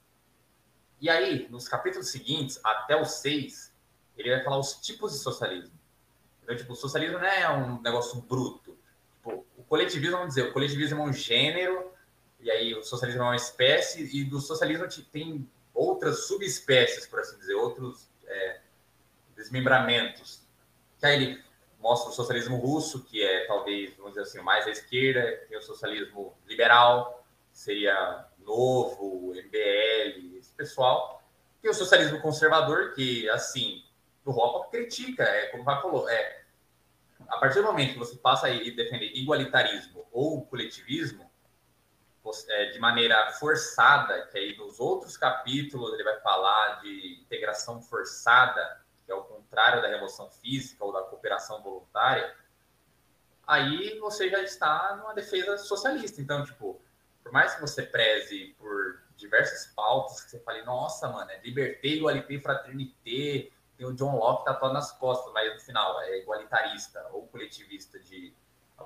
E 1.01 1.09
aí, 1.09 1.49
nos 1.49 1.67
capítulos 1.67 2.11
seguintes, 2.11 2.61
até 2.63 2.95
o 2.95 3.05
6, 3.05 3.75
ele 4.17 4.31
vai 4.31 4.45
falar 4.45 4.59
os 4.59 4.75
tipos 4.75 5.13
de 5.13 5.19
socialismo. 5.19 5.73
Então, 6.43 6.55
tipo, 6.55 6.73
o 6.73 6.77
socialismo 6.77 7.19
não 7.19 7.27
é 7.27 7.49
um 7.49 7.81
negócio 7.81 8.21
bruto. 8.21 8.77
Tipo, 9.17 9.47
o 9.57 9.63
coletivismo, 9.65 10.19
vamos 10.19 10.35
dizer, 10.35 10.49
o 10.49 10.53
coletivismo 10.53 11.01
é 11.01 11.05
um 11.05 11.13
gênero, 11.13 11.91
e 12.39 12.51
aí 12.51 12.75
o 12.75 12.83
socialismo 12.83 13.23
é 13.23 13.27
uma 13.27 13.37
espécie, 13.37 14.15
e 14.15 14.25
do 14.25 14.41
socialismo 14.41 14.87
tem 15.11 15.49
outras 15.73 16.27
subespécies, 16.27 17.07
por 17.07 17.21
assim 17.21 17.39
dizer, 17.39 17.55
outros 17.55 18.11
é, 18.27 18.61
desmembramentos. 19.35 20.43
Que 20.99 21.07
aí 21.07 21.23
ele 21.23 21.45
mostra 21.79 22.11
o 22.11 22.13
socialismo 22.13 22.57
russo, 22.59 23.05
que 23.05 23.23
é 23.23 23.47
talvez, 23.47 23.97
vamos 23.97 24.13
dizer 24.13 24.23
assim, 24.23 24.41
mais 24.41 24.67
à 24.67 24.71
esquerda, 24.71 25.47
tem 25.49 25.57
o 25.57 25.63
socialismo 25.63 26.37
liberal, 26.47 27.25
seria 27.53 28.27
Novo, 28.39 29.33
MBL, 29.35 30.40
pessoal, 30.61 31.23
e 31.63 31.69
o 31.69 31.75
socialismo 31.75 32.21
conservador, 32.21 32.93
que, 32.93 33.29
assim, 33.31 33.83
o 34.25 34.31
Ropa 34.31 34.69
critica, 34.71 35.23
é 35.23 35.47
como 35.47 35.63
o 35.63 35.65
falou, 35.65 36.09
é, 36.09 36.43
a 37.29 37.39
partir 37.39 37.61
do 37.61 37.65
momento 37.65 37.95
que 37.95 37.99
você 37.99 38.17
passa 38.17 38.47
a 38.47 38.51
defender 38.51 39.17
igualitarismo 39.17 40.07
ou 40.13 40.45
coletivismo, 40.45 41.31
é, 42.49 42.67
de 42.67 42.79
maneira 42.79 43.33
forçada, 43.33 44.27
que 44.27 44.37
aí 44.37 44.57
nos 44.57 44.79
outros 44.79 45.17
capítulos 45.17 45.95
ele 45.95 46.05
vai 46.05 46.21
falar 46.21 46.83
de 46.83 47.19
integração 47.23 47.81
forçada, 47.81 48.83
que 49.07 49.11
é 49.11 49.15
o 49.15 49.23
contrário 49.23 49.81
da 49.81 49.89
remoção 49.89 50.31
física 50.31 50.85
ou 50.85 50.93
da 50.93 51.03
cooperação 51.03 51.63
voluntária, 51.63 52.37
aí 53.47 53.99
você 53.99 54.29
já 54.29 54.43
está 54.43 54.97
numa 54.97 55.15
defesa 55.15 55.57
socialista. 55.57 56.21
Então, 56.21 56.45
tipo, 56.45 56.81
por 57.23 57.33
mais 57.33 57.55
que 57.55 57.61
você 57.63 57.83
preze 57.83 58.55
por 58.59 59.00
diversas 59.21 59.73
pautas, 59.75 60.23
que 60.23 60.31
você 60.31 60.41
fale, 60.41 60.63
nossa, 60.63 61.09
mano, 61.09 61.31
é 61.31 61.41
liberté, 61.41 61.89
igualité, 61.89 62.41
fraternité, 62.41 63.51
tem 63.77 63.87
o 63.87 63.95
John 63.95 64.17
Locke 64.17 64.45
tatuado 64.45 64.75
nas 64.75 64.93
costas, 64.93 65.33
mas 65.33 65.55
no 65.55 65.61
final 65.61 66.01
é 66.03 66.19
igualitarista 66.19 67.07
ou 67.13 67.27
coletivista 67.29 67.99
de 67.99 68.35
a 68.77 68.85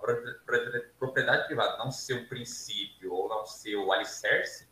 propriedade 0.99 1.47
privada 1.47 1.79
não 1.79 1.91
ser 1.91 2.15
o 2.15 2.29
princípio 2.29 3.13
ou 3.13 3.29
não 3.29 3.47
ser 3.47 3.77
o 3.77 3.93
alicerce, 3.93 4.69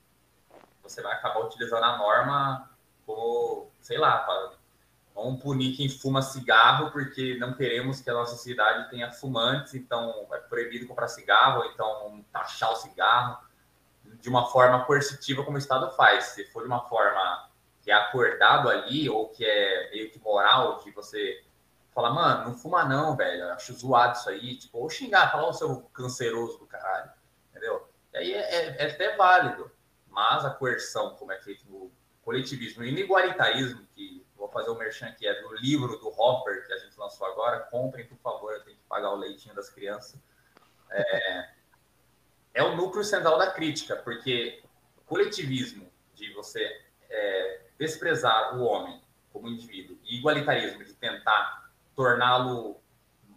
você 0.83 1.01
vai 1.01 1.13
acabar 1.13 1.45
utilizando 1.45 1.85
a 1.85 1.97
norma 1.97 2.71
como, 3.07 3.71
sei 3.81 3.99
lá, 3.99 4.19
para 4.19 4.53
Vamos 5.15 5.43
punir 5.43 5.77
quem 5.77 5.89
fuma 5.89 6.23
cigarro 6.23 6.91
porque 6.91 7.37
não 7.39 7.53
queremos 7.53 8.01
que 8.01 8.09
a 8.09 8.15
nossa 8.15 8.37
cidade 8.37 8.89
tenha 8.91 9.11
fumantes, 9.13 9.75
então 9.75 10.27
é 10.33 10.39
proibido 10.39 10.87
comprar 10.87 11.09
cigarro, 11.09 11.65
então 11.67 12.25
taxar 12.33 12.73
o 12.73 12.77
cigarro 12.77 13.39
de 14.23 14.29
uma 14.29 14.47
forma 14.47 14.85
coercitiva 14.85 15.45
como 15.45 15.57
o 15.57 15.59
Estado 15.59 15.91
faz. 15.97 16.27
Se 16.27 16.45
for 16.45 16.63
de 16.63 16.69
uma 16.69 16.89
forma 16.89 17.51
que 17.83 17.91
é 17.91 17.95
acordado 17.95 18.69
ali 18.69 19.11
ou 19.11 19.29
que 19.29 19.45
é 19.45 19.91
meio 19.91 20.11
que 20.11 20.19
moral 20.21 20.79
de 20.79 20.93
você 20.93 21.45
falar, 21.93 22.11
mano, 22.11 22.45
não 22.45 22.55
fuma 22.55 22.85
não, 22.85 23.17
velho, 23.17 23.51
acho 23.51 23.75
zoado 23.75 24.17
isso 24.17 24.31
aí, 24.31 24.57
tipo, 24.57 24.79
ou 24.79 24.89
xingar, 24.89 25.31
falar 25.31 25.49
o 25.49 25.53
seu 25.53 25.83
canceroso 25.93 26.57
do 26.59 26.67
caralho, 26.67 27.11
entendeu? 27.51 27.87
E 28.15 28.17
aí 28.17 28.33
é, 28.33 28.55
é, 28.55 28.87
é 28.87 28.91
até 28.91 29.17
válido, 29.17 29.71
mas 30.09 30.45
a 30.45 30.51
coerção, 30.51 31.17
como 31.17 31.33
é 31.33 31.39
feito 31.41 31.69
no 31.69 31.93
coletivismo 32.23 32.85
e 32.85 32.93
no 32.93 32.99
igualitarismo, 32.99 33.85
que 33.95 34.25
vou 34.37 34.49
fazer 34.49 34.71
o 34.71 34.75
um 34.75 34.79
merchan 34.79 35.09
aqui, 35.09 35.27
é 35.27 35.43
do 35.43 35.55
livro 35.57 35.99
do 35.99 36.09
Hopper, 36.09 36.65
que 36.67 36.73
a 36.73 36.79
gente 36.79 36.97
lançou 36.97 37.27
agora. 37.27 37.61
Comprem, 37.61 38.07
por 38.07 38.19
favor, 38.19 38.53
eu 38.53 38.63
tenho 38.63 38.77
que 38.77 38.85
pagar 38.85 39.11
o 39.11 39.17
leitinho 39.17 39.55
das 39.55 39.69
crianças. 39.69 40.19
É, 40.91 41.51
é 42.55 42.63
o 42.63 42.77
núcleo 42.77 43.05
central 43.05 43.39
da 43.39 43.51
crítica, 43.51 43.97
porque 43.97 44.63
o 44.97 45.03
coletivismo 45.03 45.91
de 46.15 46.33
você 46.35 46.61
é, 47.09 47.61
desprezar 47.79 48.57
o 48.57 48.65
homem 48.65 49.01
como 49.33 49.49
indivíduo 49.49 49.99
e 50.05 50.19
igualitarismo 50.19 50.85
de 50.85 50.95
tentar 50.95 51.71
torná-lo 51.95 52.81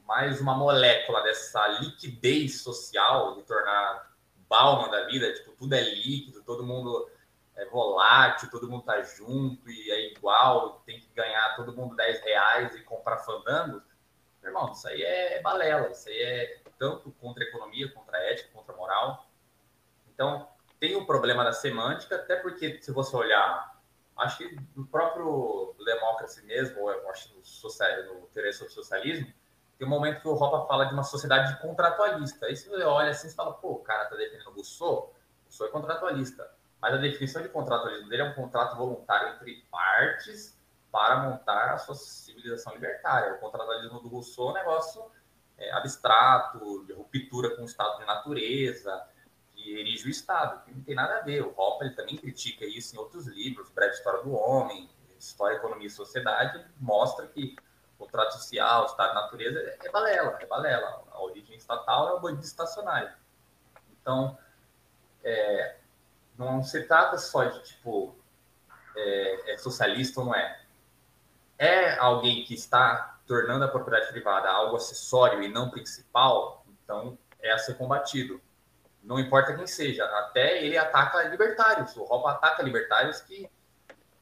mais 0.06 0.40
uma 0.40 0.56
molécula 0.56 1.24
dessa 1.24 1.68
liquidez 1.80 2.62
social, 2.62 3.36
de 3.36 3.44
tornar 3.44 4.14
Bauman 4.48 4.90
da 4.92 5.06
vida, 5.06 5.34
tipo, 5.34 5.52
tudo 5.54 5.74
é 5.74 5.82
líquido, 5.82 6.44
todo 6.44 6.64
mundo 6.64 7.10
é 7.56 7.66
volátil, 7.66 8.50
todo 8.52 8.70
mundo 8.70 8.84
tá 8.84 9.02
junto 9.02 9.70
e 9.70 9.92
é 9.92 10.12
igual, 10.12 10.84
tem 10.86 11.00
que 11.00 11.10
ganhar 11.16 11.56
todo 11.56 11.74
mundo 11.74 11.96
10 11.96 12.22
reais 12.22 12.76
e 12.76 12.82
comprar 12.82 13.18
fandango, 13.20 13.82
irmão, 14.50 14.72
isso 14.72 14.88
aí 14.88 15.02
é 15.04 15.42
balela, 15.42 15.90
isso 15.90 16.08
aí 16.10 16.22
é 16.22 16.60
tanto 16.78 17.12
contra 17.20 17.44
a 17.44 17.48
economia, 17.48 17.92
contra 17.92 18.18
a 18.18 18.22
ética, 18.32 18.50
contra 18.54 18.74
a 18.74 18.78
moral. 18.78 19.28
Então, 20.14 20.48
tem 20.80 20.96
o 20.96 21.02
um 21.02 21.06
problema 21.06 21.44
da 21.44 21.54
semântica, 21.54 22.16
até 22.16 22.36
porque 22.36 22.82
se 22.82 22.92
você 22.92 23.16
olhar, 23.16 23.80
acho 24.18 24.38
que 24.38 24.60
no 24.76 24.86
próprio 24.88 25.76
Democracy 25.84 26.46
mesmo, 26.46 26.82
ou 26.82 26.92
eu 26.92 27.10
acho 27.10 27.34
no, 27.36 27.46
social, 27.46 28.04
no 28.04 28.28
Teoria 28.28 28.54
sobre 28.54 28.74
Socialismo, 28.74 29.32
tem 29.78 29.88
um 29.88 29.90
momento 29.90 30.22
que 30.22 30.28
o 30.28 30.34
Ropa 30.34 30.68
fala 30.68 30.86
de 30.86 30.94
uma 30.94 31.04
sociedade 31.04 31.60
contratualista. 31.62 32.46
Aí 32.46 32.56
você 32.56 32.70
olha 32.84 33.10
assim 33.10 33.28
e 33.28 33.32
fala, 33.32 33.54
pô, 33.54 33.74
o 33.74 33.80
cara 33.80 34.06
tá 34.06 34.16
defendendo 34.16 34.48
o 34.48 34.54
Rousseau, 34.54 35.14
o 35.42 35.46
Rousseau 35.46 35.68
é 35.68 35.72
contratualista 35.72 36.50
mas 36.86 36.94
a 36.94 36.98
definição 36.98 37.42
de 37.42 37.50
contratualismo 37.50 38.08
dele 38.10 38.22
é 38.22 38.26
um 38.26 38.34
contrato 38.34 38.78
voluntário 38.78 39.34
entre 39.34 39.66
partes 39.72 40.56
para 40.96 41.18
montar 41.18 41.74
a 41.74 41.78
sua 41.78 41.94
civilização 41.94 42.72
libertária. 42.72 43.34
O 43.34 43.40
contratualismo 43.40 44.00
do 44.00 44.08
Rousseau 44.08 44.48
é 44.48 44.52
um 44.52 44.54
negócio 44.54 45.12
é, 45.58 45.70
abstrato, 45.74 46.86
de 46.86 46.94
ruptura 46.94 47.54
com 47.58 47.64
o 47.64 47.66
estado 47.66 48.00
de 48.00 48.06
natureza, 48.06 49.06
que 49.52 49.78
erige 49.78 50.08
o 50.08 50.10
Estado, 50.10 50.64
que 50.64 50.72
não 50.72 50.82
tem 50.84 50.96
nada 50.96 51.18
a 51.18 51.22
ver. 51.22 51.42
O 51.42 51.54
Hopper 51.58 51.94
também 51.98 52.16
critica 52.16 52.64
isso 52.64 52.96
em 52.96 52.98
outros 52.98 53.28
livros, 53.28 53.70
Breve 53.72 53.94
História 53.94 54.24
do 54.24 54.32
Homem, 54.32 54.90
História, 55.20 55.58
Economia 55.58 55.88
e 55.88 55.90
Sociedade, 55.90 56.66
mostra 56.80 57.28
que 57.28 57.58
o 58.00 58.06
contrato 58.06 58.32
social, 58.32 58.84
o 58.84 58.86
estado 58.86 59.10
de 59.10 59.16
natureza 59.16 59.78
é 59.84 59.92
balela, 59.92 60.38
é 60.40 60.46
balela. 60.46 61.04
A 61.12 61.22
origem 61.22 61.58
estatal 61.58 62.08
é 62.08 62.14
o 62.14 62.22
bandido 62.22 62.46
estacionário. 62.46 63.12
Então, 64.00 64.38
é, 65.26 65.76
não 66.38 66.64
se 66.64 66.84
trata 66.84 67.18
só 67.18 67.44
de, 67.44 67.62
tipo, 67.64 68.16
é, 68.96 69.54
é 69.56 69.58
socialista 69.58 70.22
ou 70.22 70.28
não 70.28 70.36
é. 70.36 70.65
É 71.58 71.98
alguém 71.98 72.44
que 72.44 72.54
está 72.54 73.20
tornando 73.26 73.66
a 73.66 73.68
propriedade 73.68 74.12
privada 74.12 74.50
algo 74.50 74.76
acessório 74.76 75.42
e 75.42 75.48
não 75.48 75.70
principal, 75.70 76.66
então 76.84 77.18
é 77.40 77.52
a 77.52 77.58
ser 77.58 77.76
combatido. 77.76 78.42
Não 79.04 79.20
importa 79.20 79.56
quem 79.56 79.68
seja, 79.68 80.04
até 80.06 80.64
ele 80.64 80.78
ataca 80.78 81.24
libertários. 81.24 81.96
O 81.96 82.04
Ropa 82.04 82.32
ataca 82.32 82.64
libertários 82.64 83.22
que, 83.22 83.50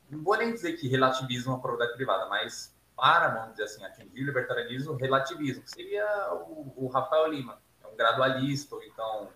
não 0.10 0.22
vou 0.22 0.38
nem 0.38 0.52
dizer 0.52 0.74
que 0.74 0.88
relativisam 0.88 1.56
a 1.56 1.60
propriedade 1.60 1.96
privada, 1.96 2.28
mas 2.28 2.76
para, 2.96 3.30
vamos 3.30 3.52
dizer 3.52 3.64
assim, 3.64 3.84
atingir 3.84 4.22
o 4.22 4.26
libertarianismo, 4.26 4.96
relativismo. 4.96 5.64
Seria 5.66 6.34
o, 6.34 6.74
o 6.76 6.88
Rafael 6.88 7.28
Lima, 7.28 7.62
é 7.84 7.88
um 7.88 7.96
gradualista, 7.96 8.76
ou 8.76 8.84
então 8.84 9.30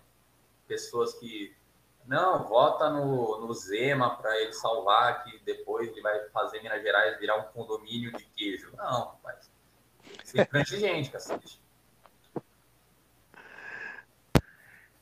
pessoas 0.66 1.14
que 1.14 1.56
não, 2.08 2.42
vota 2.48 2.88
no, 2.88 3.46
no 3.46 3.52
Zema 3.52 4.16
para 4.16 4.34
ele 4.40 4.54
salvar, 4.54 5.22
que 5.22 5.38
depois 5.44 5.88
ele 5.88 6.00
vai 6.00 6.28
fazer 6.30 6.62
Minas 6.62 6.82
Gerais 6.82 7.18
virar 7.18 7.36
um 7.36 7.52
condomínio 7.52 8.10
de 8.12 8.24
queijo. 8.24 8.74
Não, 8.76 9.10
rapaz. 9.10 9.50
Isso 10.24 10.40
é 10.40 10.42
intransigente, 10.42 11.10
cacete. 11.12 11.60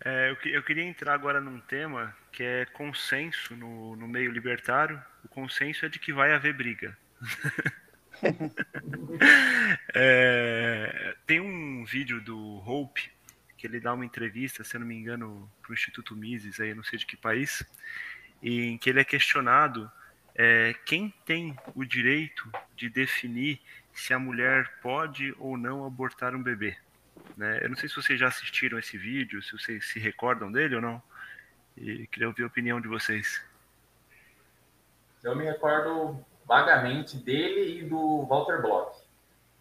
É, 0.04 0.30
eu, 0.30 0.52
eu, 0.52 0.62
queria 0.62 0.84
entrar 0.84 1.14
agora 1.14 1.40
num 1.40 1.61
tema 1.61 2.14
que 2.32 2.42
é 2.42 2.66
consenso 2.66 3.54
no, 3.54 3.94
no 3.94 4.09
meio 4.09 4.32
libertário. 4.32 5.02
O 5.24 5.28
consenso 5.28 5.86
é 5.86 5.88
de 5.88 6.00
que 6.00 6.12
vai 6.12 6.32
haver 6.32 6.54
briga. 6.54 6.98
é, 9.94 11.14
tem 11.26 11.40
um 11.40 11.84
vídeo 11.84 12.20
do 12.20 12.38
Hope 12.66 13.16
ele 13.67 13.81
dá 13.81 13.93
uma 13.93 14.05
entrevista, 14.05 14.64
se 14.64 14.77
eu 14.77 14.81
não 14.81 14.87
me 14.87 14.95
engano, 14.95 15.51
para 15.62 15.71
o 15.71 15.75
Instituto 15.75 16.17
Mises, 16.17 16.59
aí, 16.61 16.75
não 16.75 16.85
sei 16.85 16.99
de 16.99 17.07
que 17.07 17.17
país, 17.17 17.62
em 18.43 18.79
que 18.79 18.89
ele 18.89 19.01
é 19.01 19.05
questionado 19.05 19.91
é, 20.35 20.75
quem 20.85 21.12
tem 21.25 21.57
o 21.75 21.85
direito 21.85 22.51
de 22.75 22.89
definir 22.89 23.61
se 23.93 24.12
a 24.12 24.19
mulher 24.19 24.71
pode 24.83 25.35
ou 25.39 25.57
não 25.57 25.85
abortar 25.85 26.35
um 26.35 26.43
bebê. 26.43 26.77
Né? 27.37 27.61
Eu 27.62 27.71
não 27.71 27.77
sei 27.77 27.89
se 27.89 27.97
vocês 27.97 28.21
já 28.21 28.29
assistiram 28.29 28.79
esse 28.79 28.99
vídeo, 28.99 29.43
se 29.43 29.53
vocês 29.53 29.87
se 29.87 29.99
recordam 29.99 30.53
dele 30.53 30.77
ou 30.77 30.83
não. 30.83 31.03
E 31.77 32.07
queria 32.07 32.29
ouvir 32.29 32.43
a 32.43 32.47
opinião 32.47 32.81
de 32.81 32.89
vocês. 32.89 33.43
Eu 35.23 35.35
me 35.35 35.45
recordo 35.45 36.25
vagamente 36.47 37.17
dele 37.17 37.81
e 37.81 37.85
do 37.85 38.25
Walter 38.27 38.61
Block. 38.61 39.03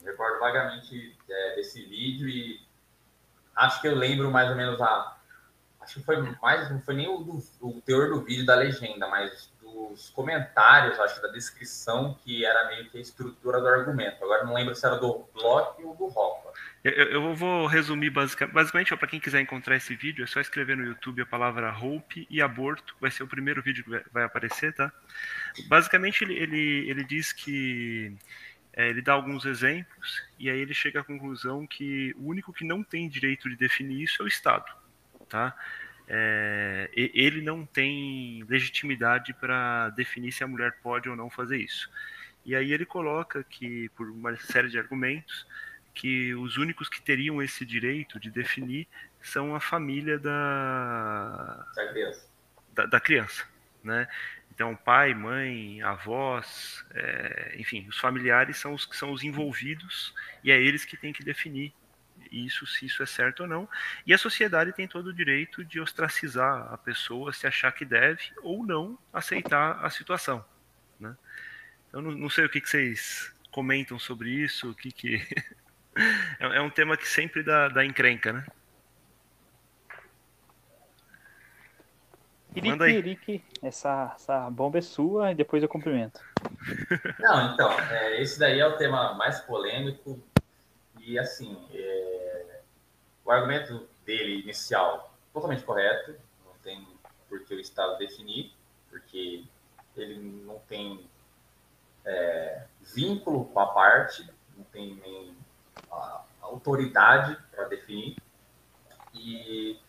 Me 0.01 0.11
recordo 0.11 0.39
vagamente 0.39 1.17
é, 1.29 1.55
desse 1.55 1.83
vídeo 1.85 2.27
e 2.27 2.61
acho 3.55 3.81
que 3.81 3.87
eu 3.87 3.95
lembro 3.95 4.31
mais 4.31 4.49
ou 4.49 4.55
menos 4.55 4.81
a. 4.81 5.17
Acho 5.81 5.99
que 5.99 6.05
foi 6.05 6.17
mais, 6.41 6.71
não 6.71 6.81
foi 6.81 6.95
nem 6.95 7.07
o, 7.07 7.19
do, 7.19 7.43
o 7.61 7.81
teor 7.81 8.09
do 8.09 8.21
vídeo 8.23 8.45
da 8.45 8.55
legenda, 8.55 9.07
mas 9.07 9.51
dos 9.61 10.09
comentários, 10.09 10.99
acho 10.99 11.21
da 11.21 11.27
descrição, 11.27 12.17
que 12.23 12.45
era 12.45 12.67
meio 12.69 12.89
que 12.89 12.97
a 12.97 13.01
estrutura 13.01 13.59
do 13.59 13.67
argumento. 13.67 14.23
Agora 14.23 14.43
não 14.43 14.53
lembro 14.53 14.73
se 14.75 14.85
era 14.85 14.95
do 14.95 15.27
Block 15.33 15.83
ou 15.83 15.95
do 15.95 16.05
Hopper. 16.05 16.51
Eu, 16.83 16.91
eu 16.91 17.35
vou 17.35 17.65
resumir 17.65 18.09
basicamente. 18.09 18.53
Basicamente, 18.53 18.95
para 18.95 19.07
quem 19.07 19.19
quiser 19.19 19.41
encontrar 19.41 19.75
esse 19.75 19.95
vídeo, 19.95 20.23
é 20.23 20.27
só 20.27 20.39
escrever 20.39 20.77
no 20.77 20.85
YouTube 20.85 21.21
a 21.21 21.25
palavra 21.25 21.75
Hope 21.75 22.27
e 22.29 22.41
aborto. 22.41 22.95
Vai 23.01 23.11
ser 23.11 23.23
o 23.23 23.27
primeiro 23.27 23.61
vídeo 23.61 23.83
que 23.83 24.09
vai 24.11 24.23
aparecer, 24.23 24.73
tá? 24.73 24.91
Basicamente, 25.67 26.23
ele, 26.23 26.35
ele, 26.35 26.89
ele 26.89 27.03
diz 27.03 27.33
que. 27.33 28.15
É, 28.75 28.89
ele 28.89 29.01
dá 29.01 29.13
alguns 29.13 29.45
exemplos 29.45 30.21
e 30.37 30.49
aí 30.49 30.59
ele 30.59 30.73
chega 30.73 30.99
à 30.99 31.03
conclusão 31.03 31.65
que 31.65 32.13
o 32.17 32.27
único 32.27 32.51
que 32.51 32.65
não 32.65 32.83
tem 32.83 33.07
direito 33.07 33.49
de 33.49 33.55
definir 33.55 34.03
isso 34.03 34.21
é 34.21 34.25
o 34.25 34.27
Estado, 34.27 34.69
tá? 35.29 35.55
É, 36.07 36.89
ele 36.93 37.41
não 37.41 37.65
tem 37.65 38.43
legitimidade 38.49 39.33
para 39.33 39.89
definir 39.91 40.33
se 40.33 40.43
a 40.43 40.47
mulher 40.47 40.77
pode 40.83 41.07
ou 41.07 41.15
não 41.15 41.29
fazer 41.29 41.57
isso. 41.57 41.89
E 42.43 42.53
aí 42.53 42.73
ele 42.73 42.85
coloca 42.85 43.43
que, 43.45 43.89
por 43.95 44.09
uma 44.09 44.35
série 44.35 44.67
de 44.67 44.77
argumentos, 44.77 45.47
que 45.93 46.35
os 46.35 46.57
únicos 46.57 46.89
que 46.89 47.01
teriam 47.01 47.41
esse 47.41 47.65
direito 47.65 48.19
de 48.19 48.29
definir 48.29 48.87
são 49.21 49.55
a 49.55 49.59
família 49.61 50.19
da, 50.19 51.65
da 51.75 51.87
criança. 51.87 52.29
Da, 52.73 52.85
da 52.85 52.99
criança 52.99 53.54
né? 53.85 54.07
Então, 54.53 54.75
pai, 54.75 55.13
mãe, 55.13 55.81
avós, 55.81 56.85
é, 56.93 57.55
enfim, 57.57 57.85
os 57.89 57.97
familiares 57.97 58.57
são 58.57 58.73
os 58.73 58.85
que 58.85 58.95
são 58.95 59.11
os 59.11 59.23
envolvidos 59.23 60.13
e 60.43 60.51
é 60.51 60.61
eles 60.61 60.85
que 60.85 60.95
têm 60.95 61.11
que 61.11 61.23
definir 61.23 61.73
isso, 62.31 62.65
se 62.65 62.85
isso 62.85 63.03
é 63.03 63.05
certo 63.05 63.41
ou 63.41 63.47
não. 63.47 63.69
E 64.05 64.13
a 64.13 64.17
sociedade 64.17 64.71
tem 64.73 64.87
todo 64.87 65.07
o 65.07 65.13
direito 65.13 65.63
de 65.63 65.79
ostracizar 65.79 66.73
a 66.73 66.77
pessoa 66.77 67.33
se 67.33 67.45
achar 67.45 67.71
que 67.73 67.85
deve 67.85 68.31
ou 68.41 68.65
não 68.65 68.97
aceitar 69.11 69.83
a 69.83 69.89
situação. 69.89 70.43
Né? 70.99 71.15
Eu 71.91 72.01
não, 72.01 72.11
não 72.11 72.29
sei 72.29 72.45
o 72.45 72.49
que, 72.49 72.61
que 72.61 72.69
vocês 72.69 73.33
comentam 73.51 73.99
sobre 73.99 74.29
isso, 74.29 74.71
o 74.71 74.75
que, 74.75 74.91
que 74.91 75.15
é, 76.39 76.57
é 76.57 76.61
um 76.61 76.69
tema 76.69 76.97
que 76.97 77.07
sempre 77.07 77.43
dá, 77.43 77.67
dá 77.67 77.85
encrenca, 77.85 78.33
né? 78.33 78.45
Aí. 82.55 83.43
essa, 83.61 84.13
essa 84.15 84.49
bomba 84.49 84.77
é 84.77 84.81
sua 84.81 85.31
e 85.31 85.35
depois 85.35 85.61
eu 85.61 85.69
cumprimento. 85.69 86.19
Não, 87.19 87.53
então, 87.53 87.71
é, 87.71 88.21
esse 88.21 88.39
daí 88.39 88.59
é 88.59 88.67
o 88.67 88.77
tema 88.77 89.13
mais 89.13 89.39
polêmico 89.41 90.19
e, 90.99 91.19
assim, 91.19 91.67
é, 91.73 92.61
o 93.23 93.31
argumento 93.31 93.87
dele 94.05 94.41
inicial, 94.41 95.13
totalmente 95.33 95.63
correto, 95.63 96.15
não 96.45 96.53
tem 96.63 96.87
por 97.27 97.43
que 97.43 97.55
o 97.55 97.59
Estado 97.59 97.97
definir, 97.97 98.53
porque 98.89 99.43
ele 99.97 100.43
não 100.45 100.59
tem 100.69 101.05
é, 102.05 102.63
vínculo 102.93 103.45
com 103.45 103.59
a 103.59 103.67
parte, 103.67 104.29
não 104.55 104.63
tem 104.65 104.95
nem 104.95 105.35
a 105.91 106.21
autoridade 106.41 107.37
para 107.51 107.65
definir. 107.65 108.15
E 109.13 109.79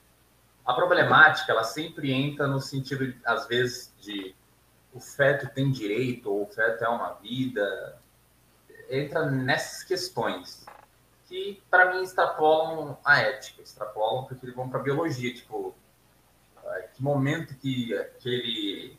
a 0.66 0.74
problemática, 0.74 1.52
ela 1.52 1.62
sempre 1.62 2.12
entra 2.12 2.46
no 2.48 2.60
sentido, 2.60 3.14
às 3.24 3.46
vezes, 3.46 3.94
de 4.00 4.34
o 4.92 4.98
feto 4.98 5.48
tem 5.54 5.70
direito, 5.70 6.32
ou 6.32 6.42
o 6.42 6.46
feto 6.46 6.82
é 6.82 6.88
uma 6.88 7.14
vida. 7.14 8.00
Entra 8.90 9.26
nessas 9.26 9.84
questões 9.84 10.66
que, 11.28 11.62
para 11.70 11.92
mim, 11.92 12.02
extrapolam 12.02 12.98
a 13.04 13.20
ética, 13.20 13.62
extrapolam 13.62 14.24
porque 14.24 14.50
vão 14.50 14.68
para 14.68 14.80
a 14.80 14.82
biologia. 14.82 15.32
Tipo, 15.32 15.74
que 16.94 17.02
momento 17.02 17.54
que 17.56 17.96
aquele 17.96 18.98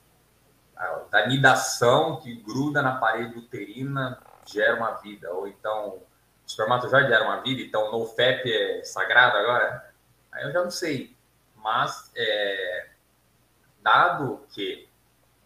da 1.10 1.26
nidação 1.26 2.18
que 2.18 2.36
gruda 2.36 2.84
na 2.84 2.98
parede 2.98 3.38
uterina 3.38 4.22
gera 4.46 4.78
uma 4.78 4.92
vida, 4.92 5.34
ou 5.34 5.48
então 5.48 5.90
o 5.90 6.04
espermatozoide 6.46 7.10
gera 7.10 7.26
uma 7.26 7.42
vida, 7.42 7.62
então 7.62 7.88
o 7.88 7.92
NoFap 7.92 8.50
é 8.50 8.84
sagrado 8.84 9.38
agora? 9.38 9.92
Aí 10.32 10.44
eu 10.44 10.52
já 10.52 10.64
não 10.64 10.72
sei. 10.72 11.17
Mas, 11.58 12.12
é, 12.16 12.90
dado 13.82 14.46
que 14.54 14.88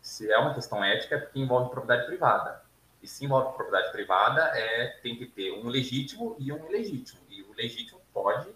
se 0.02 0.32
é 0.32 0.38
uma 0.38 0.54
questão 0.54 0.84
ética, 0.84 1.16
é 1.16 1.20
porque 1.20 1.40
envolve 1.40 1.70
propriedade 1.70 2.08
privada. 2.08 2.64
E 3.02 3.08
se 3.08 3.26
envolve 3.26 3.54
propriedade 3.56 3.92
privada, 3.92 4.42
é, 4.56 5.00
tem 5.02 5.16
que 5.16 5.26
ter 5.26 5.52
um 5.54 5.68
legítimo 5.68 6.36
e 6.40 6.52
um 6.52 6.68
ilegítimo. 6.70 7.22
E 7.30 7.44
o 7.44 7.54
legítimo 7.54 8.02
pode 8.14 8.54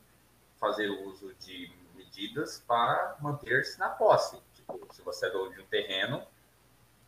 fazer 0.60 0.90
uso 0.90 1.34
de 1.36 1.72
medidas 1.94 2.64
para 2.68 3.16
manter-se 3.20 3.80
na 3.80 3.90
posse. 3.90 4.40
Tipo, 4.54 4.88
se 4.92 5.02
você 5.02 5.28
é 5.28 5.30
dono 5.30 5.54
de 5.54 5.62
um 5.62 5.66
terreno 5.66 6.26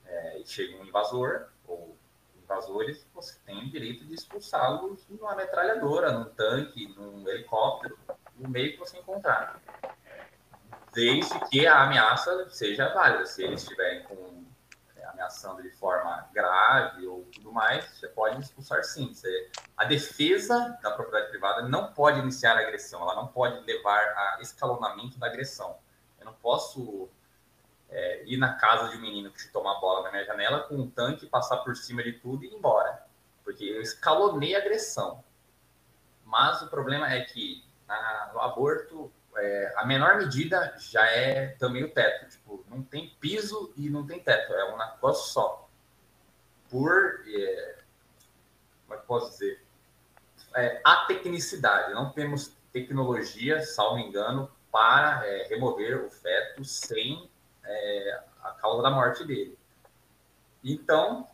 é, 0.05 0.39
e 0.39 0.45
chega 0.45 0.77
um 0.77 0.85
invasor 0.85 1.47
ou 1.67 1.97
invasores, 2.43 3.05
você 3.13 3.37
tem 3.45 3.65
o 3.65 3.69
direito 3.69 4.05
de 4.05 4.13
expulsá-los 4.13 5.05
numa 5.09 5.35
metralhadora, 5.35 6.11
num 6.11 6.25
tanque, 6.25 6.87
num 6.95 7.27
helicóptero, 7.27 7.97
no 8.35 8.49
meio 8.49 8.73
que 8.73 8.79
você 8.79 8.97
encontrar 8.97 9.59
desde 10.97 11.39
que 11.41 11.67
a 11.67 11.83
ameaça 11.83 12.49
seja 12.49 12.91
válida. 12.91 13.23
Se 13.27 13.43
eles 13.43 13.61
estiverem 13.61 14.01
com, 14.05 14.43
é, 14.95 15.05
ameaçando 15.05 15.61
de 15.61 15.69
forma 15.69 16.27
grave 16.33 17.05
ou 17.05 17.23
tudo 17.25 17.51
mais, 17.51 17.85
você 17.85 18.07
pode 18.07 18.41
expulsar 18.41 18.83
sim. 18.83 19.13
Você, 19.13 19.51
a 19.77 19.85
defesa 19.85 20.75
da 20.81 20.89
propriedade 20.89 21.29
privada 21.29 21.61
não 21.69 21.93
pode 21.93 22.19
iniciar 22.19 22.57
a 22.57 22.61
agressão, 22.61 22.99
ela 23.03 23.13
não 23.13 23.27
pode 23.27 23.63
levar 23.63 23.99
a 23.99 24.39
escalonamento 24.41 25.19
da 25.19 25.27
agressão. 25.27 25.77
Eu 26.19 26.25
não 26.25 26.33
posso 26.33 27.07
é, 27.89 28.23
ir 28.25 28.37
na 28.37 28.55
casa 28.55 28.89
de 28.89 28.97
um 28.97 29.01
menino 29.01 29.29
que 29.29 29.39
chutou 29.39 29.61
uma 29.61 29.79
bola 29.79 30.01
na 30.01 30.09
minha 30.09 30.25
janela 30.25 30.61
com 30.61 30.77
um 30.77 30.89
tanque, 30.89 31.27
passar 31.27 31.57
por 31.57 31.75
cima 31.75 32.01
de 32.01 32.13
tudo 32.13 32.43
e 32.43 32.47
ir 32.47 32.55
embora. 32.55 33.05
Porque 33.43 33.63
eu 33.63 33.83
escalonei 33.83 34.55
a 34.55 34.57
agressão. 34.57 35.23
Mas 36.25 36.63
o 36.63 36.67
problema 36.67 37.13
é 37.13 37.21
que 37.21 37.63
na, 37.87 38.31
no 38.33 38.41
aborto 38.41 39.11
é, 39.37 39.73
a 39.75 39.85
menor 39.85 40.17
medida 40.17 40.75
já 40.79 41.05
é 41.05 41.47
também 41.59 41.83
o 41.83 41.91
teto. 41.91 42.29
Tipo, 42.29 42.65
não 42.69 42.81
tem 42.81 43.15
piso 43.19 43.71
e 43.75 43.89
não 43.89 44.05
tem 44.05 44.19
teto, 44.19 44.53
é 44.53 44.73
um 44.73 44.77
negócio 44.77 45.31
só. 45.31 45.69
Por. 46.69 47.23
É, 47.27 47.77
como 48.85 48.97
é 48.97 49.01
que 49.01 49.07
posso 49.07 49.31
dizer? 49.31 49.63
É, 50.55 50.81
a 50.83 51.05
tecnicidade. 51.05 51.93
Não 51.93 52.11
temos 52.11 52.55
tecnologia, 52.71 53.61
salvo 53.61 53.99
engano, 53.99 54.51
para 54.71 55.25
é, 55.25 55.47
remover 55.47 56.05
o 56.05 56.09
feto 56.09 56.63
sem 56.63 57.29
é, 57.63 58.21
a 58.43 58.51
causa 58.51 58.81
da 58.81 58.89
morte 58.89 59.23
dele. 59.25 59.57
Então, 60.63 61.27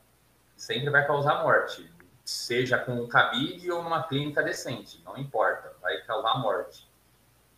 sempre 0.55 0.89
vai 0.89 1.05
causar 1.05 1.41
morte, 1.41 1.91
seja 2.23 2.77
com 2.77 2.93
um 2.93 3.07
cabide 3.07 3.71
ou 3.71 3.81
numa 3.81 4.03
clínica 4.03 4.43
decente, 4.43 5.01
não 5.03 5.17
importa, 5.17 5.75
vai 5.81 6.01
causar 6.01 6.39
morte 6.39 6.87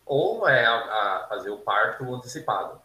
ou 0.06 0.48
é 0.48 0.64
a, 0.64 0.76
a 1.24 1.26
fazer 1.28 1.50
o 1.50 1.58
parto 1.58 2.14
antecipado. 2.14 2.80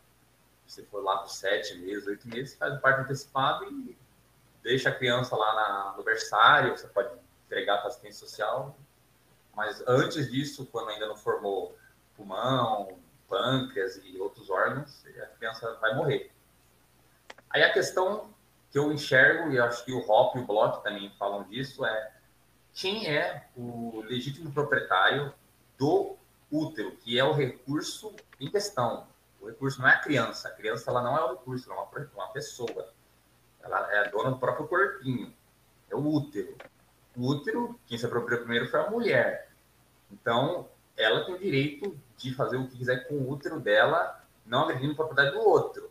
Se 0.66 0.84
for 0.86 1.04
lá 1.04 1.18
por 1.18 1.30
sete 1.30 1.78
meses, 1.78 2.08
oito 2.08 2.28
meses, 2.28 2.56
faz 2.56 2.74
o 2.74 2.80
parto 2.80 3.02
antecipado 3.02 3.66
e 3.72 3.98
deixa 4.64 4.90
a 4.90 4.96
criança 4.96 5.36
lá 5.36 5.54
na, 5.54 5.94
no 5.98 6.04
berçário, 6.04 6.76
você 6.76 6.88
pode 6.88 7.10
entregar 7.46 7.78
para 7.78 7.90
assistência 7.90 8.28
social, 8.28 8.76
mas 9.54 9.84
antes 9.88 10.32
disso, 10.32 10.66
quando 10.66 10.90
ainda 10.90 11.08
não 11.08 11.16
formou 11.16 11.78
pulmão, 12.16 12.98
pâncreas 13.28 14.00
e 14.04 14.18
outros 14.18 14.50
órgãos, 14.50 15.06
a 15.22 15.26
criança 15.38 15.74
vai 15.76 15.94
morrer. 15.94 16.32
Aí 17.50 17.64
a 17.64 17.74
questão 17.74 18.34
que 18.72 18.80
eu 18.80 18.92
enxergo, 18.92 19.52
e 19.52 19.60
acho 19.60 19.84
que 19.84 19.92
o 19.92 20.10
Hop 20.10 20.36
e 20.38 20.40
o 20.40 20.46
Block 20.46 20.82
também 20.84 21.12
falam 21.20 21.44
disso, 21.44 21.86
é 21.86 22.14
quem 22.74 23.08
é 23.08 23.46
o 23.56 24.02
legítimo 24.08 24.52
proprietário 24.52 25.34
do 25.78 26.16
útero, 26.52 26.92
que 26.98 27.18
é 27.18 27.24
o 27.24 27.34
recurso 27.34 28.14
em 28.40 28.50
questão. 28.50 29.08
O 29.40 29.48
recurso 29.48 29.82
não 29.82 29.88
é 29.88 29.94
a 29.94 30.00
criança. 30.00 30.50
A 30.50 30.52
criança 30.52 30.90
ela 30.92 31.02
não 31.02 31.18
é 31.18 31.24
o 31.24 31.30
recurso, 31.32 31.72
ela 31.72 31.82
é 31.82 32.08
uma, 32.14 32.28
pessoa. 32.28 32.90
Ela 33.62 33.92
é 33.94 34.10
dona 34.10 34.32
do 34.32 34.38
próprio 34.38 34.68
corpinho. 34.68 35.34
É 35.90 35.96
o 35.96 36.06
útero. 36.06 36.56
O 37.16 37.28
útero, 37.28 37.80
quem 37.88 37.98
se 37.98 38.06
apropriou 38.06 38.42
primeiro 38.42 38.70
foi 38.70 38.80
a 38.80 38.90
mulher. 38.90 39.52
Então, 40.12 40.70
ela 40.96 41.26
tem 41.26 41.36
o 41.36 41.40
direito 41.40 41.98
de 42.18 42.34
fazer 42.34 42.58
o 42.58 42.68
que 42.68 42.78
quiser 42.78 43.08
com 43.08 43.16
o 43.16 43.30
útero 43.30 43.60
dela, 43.60 44.22
não 44.46 44.64
agredindo 44.64 44.94
a 44.94 44.96
propriedade 44.96 45.36
do 45.36 45.42
outro. 45.42 45.90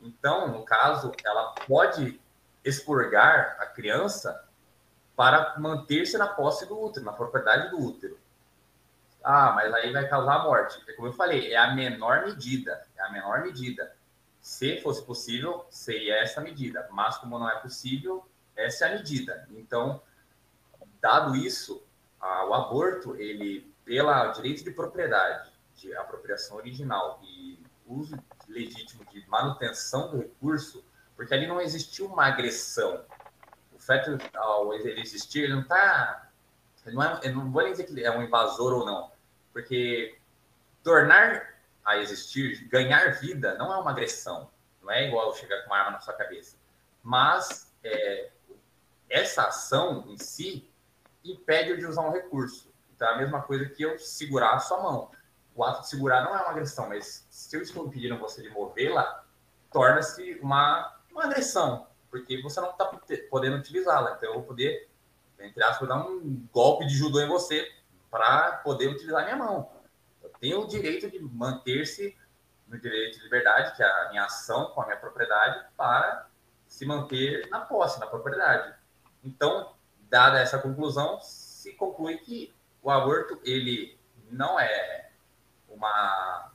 Então, 0.00 0.48
no 0.48 0.64
caso, 0.64 1.12
ela 1.24 1.54
pode 1.66 2.20
expurgar 2.64 3.56
a 3.58 3.66
criança 3.66 4.44
para 5.16 5.58
manter-se 5.58 6.16
na 6.16 6.28
posse 6.28 6.66
do 6.66 6.80
útero, 6.80 7.04
na 7.04 7.12
propriedade 7.12 7.70
do 7.70 7.80
útero. 7.80 8.18
Ah, 9.30 9.52
mas 9.52 9.70
aí 9.74 9.92
vai 9.92 10.08
causar 10.08 10.42
morte. 10.42 10.80
Como 10.96 11.08
eu 11.08 11.12
falei, 11.12 11.52
é 11.52 11.56
a 11.58 11.74
menor 11.74 12.24
medida. 12.24 12.82
É 12.96 13.02
a 13.02 13.12
menor 13.12 13.42
medida. 13.42 13.94
Se 14.40 14.80
fosse 14.80 15.04
possível, 15.04 15.66
seria 15.68 16.14
essa 16.22 16.40
medida. 16.40 16.88
Mas 16.90 17.18
como 17.18 17.38
não 17.38 17.46
é 17.46 17.60
possível, 17.60 18.26
essa 18.56 18.86
é 18.86 18.88
a 18.88 18.96
medida. 18.96 19.46
Então, 19.50 20.00
dado 20.98 21.36
isso, 21.36 21.86
a, 22.18 22.46
o 22.46 22.54
aborto, 22.54 23.16
ele, 23.16 23.70
pela 23.84 24.28
direito 24.28 24.64
de 24.64 24.70
propriedade, 24.70 25.52
de 25.74 25.94
apropriação 25.94 26.56
original 26.56 27.20
e 27.22 27.62
uso 27.86 28.18
legítimo 28.48 29.04
de 29.12 29.28
manutenção 29.28 30.10
do 30.10 30.16
recurso, 30.16 30.82
porque 31.14 31.34
ali 31.34 31.46
não 31.46 31.60
existiu 31.60 32.06
uma 32.06 32.28
agressão. 32.28 33.04
O 33.74 33.78
feto, 33.78 34.16
ao 34.34 34.72
ele 34.72 35.02
existir, 35.02 35.40
ele 35.40 35.52
não 35.52 35.60
está 35.60 36.30
Não 36.86 37.02
é, 37.02 37.30
não 37.30 37.52
vou 37.52 37.62
nem 37.62 37.72
dizer 37.72 37.84
que 37.84 38.02
é 38.02 38.10
um 38.10 38.22
invasor 38.22 38.72
ou 38.72 38.86
não, 38.86 39.17
porque 39.58 40.16
tornar 40.84 41.52
a 41.84 41.96
existir, 41.96 42.68
ganhar 42.68 43.18
vida, 43.18 43.56
não 43.56 43.74
é 43.74 43.78
uma 43.78 43.90
agressão. 43.90 44.48
Não 44.80 44.88
é 44.88 45.08
igual 45.08 45.34
chegar 45.34 45.62
com 45.62 45.70
uma 45.70 45.78
arma 45.78 45.90
na 45.90 46.00
sua 46.00 46.14
cabeça. 46.14 46.56
Mas 47.02 47.74
é, 47.82 48.30
essa 49.10 49.48
ação 49.48 50.04
em 50.06 50.16
si 50.16 50.70
impede 51.24 51.76
de 51.76 51.86
usar 51.86 52.02
um 52.02 52.12
recurso. 52.12 52.72
Então 52.94 53.08
é 53.08 53.14
a 53.14 53.18
mesma 53.18 53.42
coisa 53.42 53.68
que 53.68 53.82
eu 53.82 53.98
segurar 53.98 54.54
a 54.54 54.60
sua 54.60 54.80
mão. 54.80 55.10
O 55.56 55.64
ato 55.64 55.80
de 55.80 55.88
segurar 55.88 56.22
não 56.22 56.36
é 56.36 56.40
uma 56.40 56.50
agressão, 56.50 56.88
mas 56.88 57.26
se 57.28 57.56
eu 57.56 57.60
estou 57.60 57.84
impedindo 57.86 58.16
você 58.16 58.40
de 58.42 58.50
movê-la, 58.50 59.24
torna-se 59.72 60.38
uma, 60.40 60.96
uma 61.10 61.24
agressão, 61.24 61.88
porque 62.12 62.40
você 62.42 62.60
não 62.60 62.70
está 62.70 62.84
podendo 63.28 63.56
utilizá-la. 63.56 64.12
Então 64.12 64.28
eu 64.28 64.34
vou 64.36 64.44
poder, 64.44 64.88
entre 65.40 65.64
aspas, 65.64 65.88
dar 65.88 65.96
um 65.96 66.46
golpe 66.52 66.86
de 66.86 66.94
judô 66.94 67.20
em 67.20 67.26
você 67.26 67.76
para 68.10 68.52
poder 68.58 68.88
utilizar 68.88 69.24
minha 69.24 69.36
mão. 69.36 69.70
Eu 70.22 70.30
tenho 70.40 70.60
o 70.62 70.66
direito 70.66 71.10
de 71.10 71.18
manter-se 71.18 72.16
no 72.66 72.78
direito 72.78 73.18
de 73.18 73.24
liberdade, 73.24 73.76
que 73.76 73.82
é 73.82 73.86
a 73.86 74.08
minha 74.10 74.24
ação 74.24 74.66
com 74.72 74.82
a 74.82 74.86
minha 74.86 74.96
propriedade, 74.96 75.64
para 75.76 76.26
se 76.66 76.84
manter 76.84 77.48
na 77.48 77.60
posse, 77.60 77.98
na 77.98 78.06
propriedade. 78.06 78.74
Então, 79.24 79.74
dada 80.08 80.38
essa 80.38 80.58
conclusão, 80.58 81.18
se 81.20 81.72
conclui 81.74 82.18
que 82.18 82.54
o 82.82 82.90
aborto 82.90 83.40
ele 83.42 83.98
não 84.30 84.60
é 84.60 85.10
uma 85.68 86.52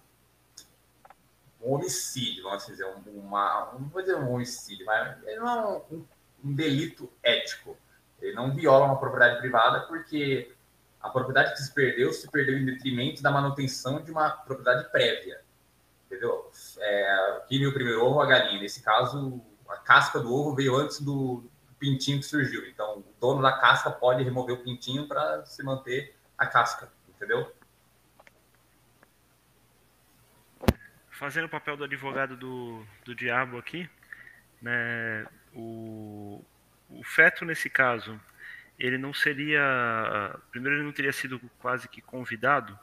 um 1.64 1.76
homicídio, 1.76 2.44
vamos 2.44 2.66
dizer, 2.66 2.86
uma, 3.08 3.72
não 3.80 3.88
vou 3.88 4.02
dizer 4.02 4.16
um 4.16 4.34
homicídio, 4.34 4.86
mas 4.86 5.24
ele 5.24 5.40
não 5.40 5.50
é 5.50 5.82
um, 5.90 6.06
um 6.44 6.54
delito 6.54 7.10
ético. 7.24 7.78
Ele 8.22 8.36
não 8.36 8.54
viola 8.54 8.86
uma 8.86 9.00
propriedade 9.00 9.40
privada 9.40 9.82
porque 9.88 10.54
a 11.04 11.10
propriedade 11.10 11.52
que 11.52 11.62
se 11.62 11.74
perdeu 11.74 12.12
se 12.14 12.32
perdeu 12.32 12.58
em 12.58 12.66
detrimento 12.66 13.22
da 13.22 13.30
manutenção 13.30 14.02
de 14.02 14.10
uma 14.10 14.32
propriedade 14.32 14.90
prévia. 14.90 15.42
Entendeu? 16.08 16.50
É, 16.80 17.42
viu 17.50 17.70
o 17.70 17.74
primeiro 17.74 18.04
ovo, 18.04 18.22
a 18.22 18.26
galinha. 18.26 18.62
Nesse 18.62 18.82
caso, 18.82 19.42
a 19.70 19.78
casca 19.78 20.20
do 20.20 20.34
ovo 20.34 20.56
veio 20.56 20.76
antes 20.76 21.02
do, 21.02 21.44
pintinho 21.84 22.20
que 22.20 22.26
surgiu. 22.26 22.66
Então, 22.70 23.00
o 23.00 23.16
dono 23.20 23.42
da 23.42 23.52
casca 23.60 23.92
pode 23.92 24.24
remover 24.24 24.56
o 24.56 24.64
pintinho 24.64 25.06
para 25.06 25.46
se 25.46 25.62
manter 25.64 26.16
a 26.38 26.48
casca, 26.48 26.90
entendeu? 27.10 27.54
Fazendo 31.10 31.46
o 31.46 31.50
papel 31.50 31.76
do 31.76 31.84
advogado 31.84 32.38
do, 32.38 32.86
do 33.04 33.14
diabo 33.14 33.58
aqui, 33.58 33.90
né, 34.62 35.28
o, 35.54 36.42
o 36.90 37.04
feto 37.04 37.44
nesse 37.44 37.70
caso, 37.70 38.18
ele 38.84 38.98
não 38.98 39.14
seria, 39.14 40.38
primeiro 40.52 40.76
ele 40.76 40.84
não 40.84 40.92
teria 40.92 41.14
sido 41.14 41.40
quase 41.58 41.88
que 41.88 42.02
convidado, 42.02 42.78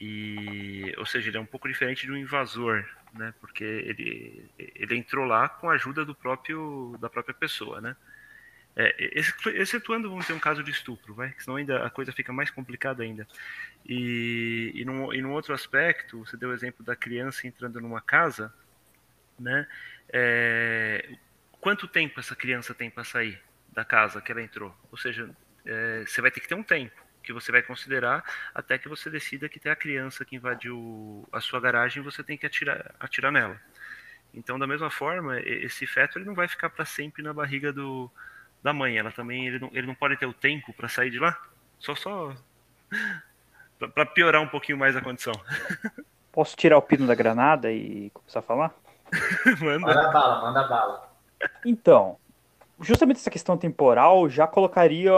e, 0.00 0.92
ou 0.98 1.06
seja, 1.06 1.28
ele 1.28 1.36
é 1.36 1.40
um 1.40 1.46
pouco 1.46 1.68
diferente 1.68 2.04
de 2.04 2.10
um 2.10 2.16
invasor, 2.16 2.84
né, 3.14 3.32
porque 3.38 3.62
ele, 3.62 4.50
ele 4.58 4.96
entrou 4.96 5.24
lá 5.24 5.48
com 5.48 5.70
a 5.70 5.74
ajuda 5.74 6.04
do 6.04 6.16
próprio, 6.16 6.96
da 7.00 7.08
própria 7.08 7.32
pessoa, 7.32 7.80
né. 7.80 7.96
É, 8.74 9.20
excetuando, 9.54 10.10
vamos 10.10 10.26
ter 10.26 10.32
um 10.32 10.38
caso 10.40 10.64
de 10.64 10.70
estupro, 10.72 11.14
vai? 11.14 11.34
Senão 11.38 11.56
ainda 11.56 11.84
a 11.84 11.90
coisa 11.90 12.12
fica 12.12 12.32
mais 12.32 12.50
complicada 12.50 13.02
ainda. 13.02 13.26
E, 13.84 14.72
e, 14.74 14.84
num, 14.84 15.12
e 15.12 15.20
num 15.20 15.32
outro 15.32 15.52
aspecto, 15.52 16.24
você 16.24 16.36
deu 16.36 16.50
o 16.50 16.52
exemplo 16.54 16.84
da 16.84 16.94
criança 16.94 17.46
entrando 17.48 17.80
numa 17.80 18.00
casa, 18.00 18.54
né? 19.38 19.66
É, 20.08 21.16
quanto 21.60 21.88
tempo 21.88 22.20
essa 22.20 22.36
criança 22.36 22.72
tem 22.72 22.88
para 22.88 23.02
sair 23.02 23.40
da 23.72 23.84
casa 23.84 24.20
que 24.20 24.32
ela 24.32 24.42
entrou? 24.42 24.74
Ou 24.90 24.98
seja, 24.98 25.28
é, 25.64 26.04
você 26.06 26.20
vai 26.20 26.30
ter 26.30 26.40
que 26.40 26.48
ter 26.48 26.54
um 26.54 26.62
tempo 26.62 27.00
que 27.22 27.32
você 27.32 27.52
vai 27.52 27.62
considerar 27.62 28.24
até 28.54 28.78
que 28.78 28.88
você 28.88 29.10
decida 29.10 29.48
que 29.48 29.60
tem 29.60 29.70
a 29.70 29.76
criança 29.76 30.24
que 30.24 30.36
invadiu 30.36 31.28
a 31.30 31.40
sua 31.40 31.60
garagem 31.60 32.02
você 32.02 32.22
tem 32.22 32.36
que 32.36 32.46
atirar, 32.46 32.94
atirar 32.98 33.30
nela. 33.30 33.60
Então, 34.32 34.58
da 34.58 34.66
mesma 34.66 34.90
forma, 34.90 35.40
esse 35.40 35.86
feto 35.86 36.18
ele 36.18 36.24
não 36.24 36.34
vai 36.34 36.46
ficar 36.46 36.70
para 36.70 36.84
sempre 36.84 37.22
na 37.22 37.32
barriga 37.32 37.72
do, 37.72 38.10
da 38.62 38.72
mãe. 38.72 38.96
Ela 38.96 39.10
também 39.10 39.48
ele 39.48 39.58
não, 39.58 39.70
ele 39.72 39.86
não 39.86 39.94
pode 39.94 40.16
ter 40.16 40.26
o 40.26 40.32
tempo 40.32 40.72
para 40.72 40.88
sair 40.88 41.10
de 41.10 41.18
lá. 41.18 41.40
Só 41.78 41.94
só 41.94 42.34
para 43.94 44.06
piorar 44.06 44.40
um 44.40 44.48
pouquinho 44.48 44.78
mais 44.78 44.96
a 44.96 45.00
condição. 45.00 45.34
Posso 46.32 46.56
tirar 46.56 46.78
o 46.78 46.82
pino 46.82 47.08
da 47.08 47.14
granada 47.14 47.72
e 47.72 48.10
começar 48.10 48.38
a 48.38 48.42
falar? 48.42 48.72
manda. 49.60 49.80
manda 49.80 50.10
bala, 50.12 50.42
manda 50.42 50.68
bala. 50.68 51.12
Então, 51.64 52.19
justamente 52.80 53.18
essa 53.18 53.30
questão 53.30 53.56
temporal 53.56 54.28
já 54.28 54.46
colocaria 54.46 55.12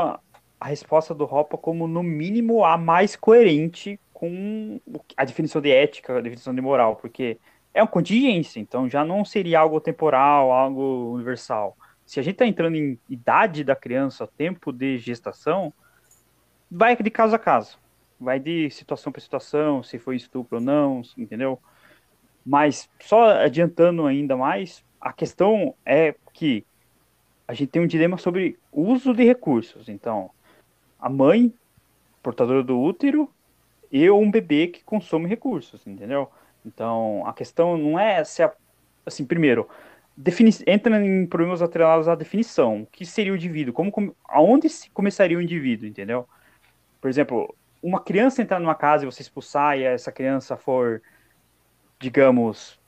a 0.60 0.66
resposta 0.66 1.14
do 1.14 1.24
Ropa 1.24 1.56
como 1.56 1.86
no 1.86 2.02
mínimo 2.02 2.64
a 2.64 2.76
mais 2.76 3.16
coerente 3.16 3.98
com 4.12 4.80
a 5.16 5.24
definição 5.24 5.60
de 5.60 5.70
ética, 5.70 6.18
a 6.18 6.20
definição 6.20 6.54
de 6.54 6.60
moral, 6.60 6.96
porque 6.96 7.38
é 7.74 7.82
uma 7.82 7.88
contingência, 7.88 8.60
então 8.60 8.88
já 8.88 9.04
não 9.04 9.24
seria 9.24 9.60
algo 9.60 9.80
temporal, 9.80 10.52
algo 10.52 11.12
universal 11.14 11.76
se 12.12 12.20
a 12.20 12.22
gente 12.22 12.34
está 12.34 12.46
entrando 12.46 12.76
em 12.76 12.98
idade 13.08 13.64
da 13.64 13.74
criança, 13.74 14.26
tempo 14.26 14.70
de 14.70 14.98
gestação, 14.98 15.72
vai 16.70 16.94
de 16.94 17.10
caso 17.10 17.34
a 17.34 17.38
caso. 17.38 17.78
Vai 18.20 18.38
de 18.38 18.70
situação 18.70 19.10
para 19.10 19.22
situação, 19.22 19.82
se 19.82 19.98
foi 19.98 20.16
estupro 20.16 20.58
ou 20.58 20.62
não, 20.62 21.00
entendeu? 21.16 21.58
Mas 22.44 22.86
só 23.00 23.30
adiantando 23.30 24.04
ainda 24.06 24.36
mais, 24.36 24.84
a 25.00 25.10
questão 25.10 25.74
é 25.86 26.14
que 26.34 26.66
a 27.46 27.54
gente 27.54 27.70
tem 27.70 27.82
um 27.82 27.86
dilema 27.86 28.16
sobre 28.18 28.58
uso 28.72 29.12
de 29.14 29.24
recursos. 29.24 29.88
Então, 29.88 30.30
a 30.98 31.08
mãe, 31.08 31.52
portadora 32.22 32.62
do 32.62 32.78
útero, 32.80 33.28
e 33.90 34.10
um 34.10 34.30
bebê 34.30 34.68
que 34.68 34.82
consome 34.84 35.28
recursos, 35.28 35.86
entendeu? 35.86 36.30
Então, 36.64 37.26
a 37.26 37.32
questão 37.32 37.76
não 37.76 37.98
é 37.98 38.24
se 38.24 38.42
a, 38.42 38.52
assim, 39.04 39.24
primeiro, 39.24 39.68
defini 40.16 40.50
entra 40.66 41.04
em 41.04 41.26
problemas 41.26 41.60
atrelados 41.60 42.08
à 42.08 42.14
definição. 42.14 42.82
O 42.82 42.86
que 42.86 43.04
seria 43.04 43.32
o 43.32 43.36
indivíduo? 43.36 43.74
Como, 43.74 44.16
aonde 44.24 44.68
se 44.68 44.90
começaria 44.90 45.36
o 45.36 45.42
indivíduo, 45.42 45.86
entendeu? 45.86 46.26
Por 47.00 47.10
exemplo, 47.10 47.54
uma 47.82 48.00
criança 48.00 48.40
entrar 48.40 48.60
numa 48.60 48.74
casa 48.74 49.04
e 49.04 49.06
você 49.06 49.22
expulsar 49.22 49.76
e 49.76 49.82
essa 49.82 50.12
criança 50.12 50.56
for, 50.56 51.02
digamos, 51.98 52.78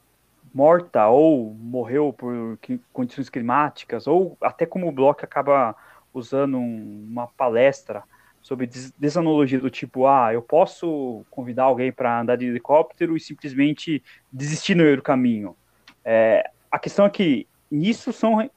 morta 0.55 1.09
ou 1.09 1.53
morreu 1.53 2.13
por 2.13 2.57
condições 2.93 3.29
climáticas, 3.29 4.07
ou 4.07 4.39
até 4.41 4.65
como 4.65 4.89
o 4.89 4.93
Bloch 4.93 5.25
acaba 5.25 5.75
usando 6.13 6.57
um, 6.57 7.07
uma 7.11 7.27
palestra 7.27 8.05
sobre 8.41 8.67
des 8.67 8.93
do 8.93 9.71
tipo, 9.71 10.07
ah, 10.07 10.33
eu 10.33 10.43
posso 10.43 11.25
convidar 11.31 11.65
alguém 11.65 11.91
para 11.91 12.21
andar 12.21 12.37
de 12.37 12.47
helicóptero 12.47 13.17
e 13.17 13.21
simplesmente 13.21 14.03
desistir 14.31 14.75
no 14.75 14.85
meio 14.85 14.97
do 14.97 15.03
caminho. 15.03 15.57
É, 16.05 16.49
a 16.71 16.79
questão 16.79 17.07
é 17.07 17.11
que 17.11 17.49
nisso 17.71 18.13
são 18.13 18.49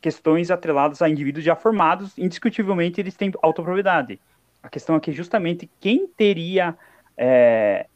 questões 0.00 0.50
atreladas 0.50 1.02
a 1.02 1.08
indivíduos 1.08 1.44
já 1.44 1.56
formados, 1.56 2.16
indiscutivelmente 2.16 3.00
eles 3.00 3.16
têm 3.16 3.32
autopropriedade. 3.42 4.20
A 4.62 4.68
questão 4.68 4.94
é 4.94 5.00
que 5.00 5.10
justamente 5.10 5.68
quem 5.80 6.06
teria 6.06 6.76
é, 7.16 7.86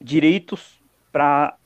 direitos 0.00 0.78
para 1.10 1.56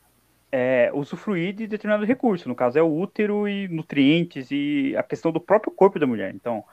é, 0.53 0.90
usufruir 0.92 1.55
de 1.55 1.66
determinado 1.66 2.05
recurso, 2.05 2.48
no 2.48 2.55
caso 2.55 2.78
é 2.78 2.82
o 2.82 2.92
útero 2.92 3.46
e 3.46 3.68
nutrientes 3.68 4.48
e 4.51 4.94
a 4.96 5.03
questão 5.03 5.30
do 5.30 5.40
próprio 5.40 5.72
corpo 5.72 5.98
da 5.98 6.07
mulher. 6.07 6.34
Então, 6.34 6.64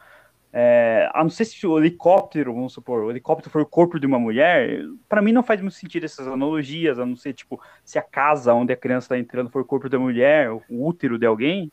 é, 0.52 1.10
a 1.14 1.24
não 1.24 1.30
ser 1.30 1.46
se 1.46 1.68
o 1.68 1.78
helicóptero, 1.78 2.54
vamos 2.54 2.74
supor, 2.74 3.04
o 3.04 3.12
helicóptero 3.12 3.52
for 3.52 3.62
o 3.62 3.66
corpo 3.66 4.00
de 4.00 4.08
uma 4.08 4.18
mulher, 4.18 4.82
para 5.08 5.22
mim 5.22 5.32
não 5.32 5.44
faz 5.44 5.62
muito 5.62 5.76
sentido 5.76 6.06
essas 6.06 6.28
analogias, 6.28 6.98
a 6.98 7.06
não 7.06 7.16
ser, 7.16 7.34
tipo, 7.34 7.62
se 7.84 8.00
a 8.00 8.02
casa 8.02 8.54
onde 8.54 8.74
a 8.74 8.78
criança 8.78 9.06
está 9.06 9.20
entrando 9.20 9.50
for 9.50 9.62
o 9.62 9.66
corpo 9.66 9.90
da 9.90 10.00
mulher, 10.00 10.52
o 10.52 10.64
útero 10.88 11.20
de 11.20 11.26
alguém. 11.26 11.72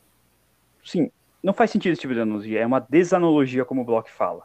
Sim, 0.83 1.09
não 1.41 1.53
faz 1.53 1.71
sentido 1.71 1.93
esse 1.93 2.01
tipo 2.01 2.13
de 2.13 2.19
analogia, 2.19 2.59
é 2.59 2.65
uma 2.65 2.79
desanalogia, 2.79 3.65
como 3.65 3.81
o 3.81 3.85
Bloch 3.85 4.11
fala. 4.11 4.43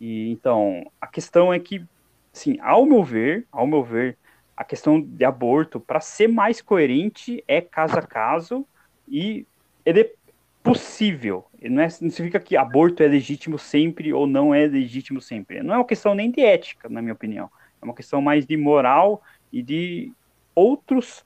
E, 0.00 0.30
então, 0.30 0.84
a 1.00 1.06
questão 1.06 1.52
é 1.52 1.58
que, 1.58 1.84
sim, 2.32 2.58
ao 2.60 2.84
meu 2.86 3.02
ver, 3.02 3.46
ao 3.50 3.66
meu 3.66 3.82
ver, 3.82 4.16
a 4.62 4.64
questão 4.64 5.00
de 5.00 5.24
aborto, 5.24 5.80
para 5.80 6.00
ser 6.00 6.28
mais 6.28 6.60
coerente, 6.62 7.42
é 7.48 7.60
caso 7.60 7.98
a 7.98 8.02
caso 8.02 8.64
e 9.08 9.44
ele 9.84 10.14
possível. 10.62 11.44
Não, 11.60 11.82
é, 11.82 11.86
não 12.00 12.10
significa 12.10 12.38
que 12.38 12.56
aborto 12.56 13.02
é 13.02 13.08
legítimo 13.08 13.58
sempre 13.58 14.12
ou 14.12 14.26
não 14.26 14.54
é 14.54 14.64
legítimo 14.66 15.20
sempre. 15.20 15.62
Não 15.62 15.74
é 15.74 15.78
uma 15.78 15.84
questão 15.84 16.14
nem 16.14 16.30
de 16.30 16.40
ética, 16.40 16.88
na 16.88 17.02
minha 17.02 17.12
opinião. 17.12 17.50
É 17.80 17.84
uma 17.84 17.94
questão 17.94 18.22
mais 18.22 18.46
de 18.46 18.56
moral 18.56 19.20
e 19.52 19.62
de 19.62 20.12
outros 20.54 21.24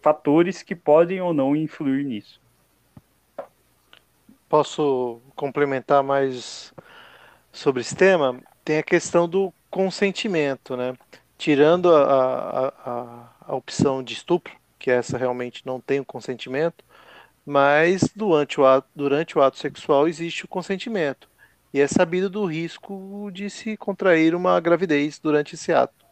fatores 0.00 0.62
que 0.62 0.74
podem 0.74 1.20
ou 1.20 1.34
não 1.34 1.54
influir 1.54 2.02
nisso. 2.04 2.40
Posso 4.48 5.20
complementar 5.36 6.02
mais 6.02 6.72
sobre 7.52 7.82
esse 7.82 7.94
tema? 7.94 8.40
Tem 8.64 8.78
a 8.78 8.82
questão 8.82 9.28
do 9.28 9.52
consentimento, 9.70 10.76
né? 10.78 10.94
Tirando 11.42 11.92
a, 11.92 12.04
a, 12.04 12.68
a, 12.86 13.30
a 13.48 13.56
opção 13.56 14.00
de 14.00 14.14
estupro, 14.14 14.54
que 14.78 14.92
essa 14.92 15.18
realmente 15.18 15.66
não 15.66 15.80
tem 15.80 15.98
o 15.98 16.04
consentimento, 16.04 16.84
mas 17.44 18.02
durante 18.14 18.60
o 18.60 18.64
ato, 18.64 18.86
durante 18.94 19.36
o 19.36 19.42
ato 19.42 19.58
sexual 19.58 20.06
existe 20.06 20.44
o 20.44 20.48
consentimento. 20.48 21.28
E 21.74 21.80
é 21.80 21.88
sabido 21.88 22.30
do 22.30 22.44
risco 22.44 23.28
de 23.34 23.50
se 23.50 23.76
contrair 23.76 24.36
uma 24.36 24.60
gravidez 24.60 25.18
durante 25.18 25.56
esse 25.56 25.72
ato. 25.72 26.06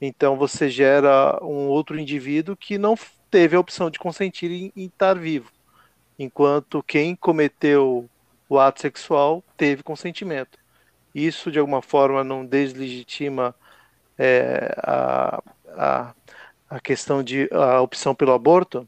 Então 0.00 0.36
você 0.36 0.68
gera 0.68 1.38
um 1.44 1.68
outro 1.68 1.96
indivíduo 1.96 2.56
que 2.56 2.76
não 2.76 2.98
teve 3.30 3.54
a 3.54 3.60
opção 3.60 3.88
de 3.88 4.00
consentir 4.00 4.50
em, 4.50 4.72
em 4.74 4.86
estar 4.86 5.16
vivo, 5.16 5.52
enquanto 6.18 6.82
quem 6.82 7.14
cometeu 7.14 8.10
o 8.48 8.58
ato 8.58 8.80
sexual 8.80 9.44
teve 9.56 9.84
consentimento. 9.84 10.58
Isso 11.14 11.52
de 11.52 11.60
alguma 11.60 11.80
forma 11.80 12.24
não 12.24 12.44
deslegitima 12.44 13.54
é, 14.22 14.74
a, 14.76 15.42
a, 15.74 16.14
a 16.68 16.80
questão 16.80 17.22
de 17.22 17.48
a 17.50 17.80
opção 17.80 18.14
pelo 18.14 18.34
aborto? 18.34 18.86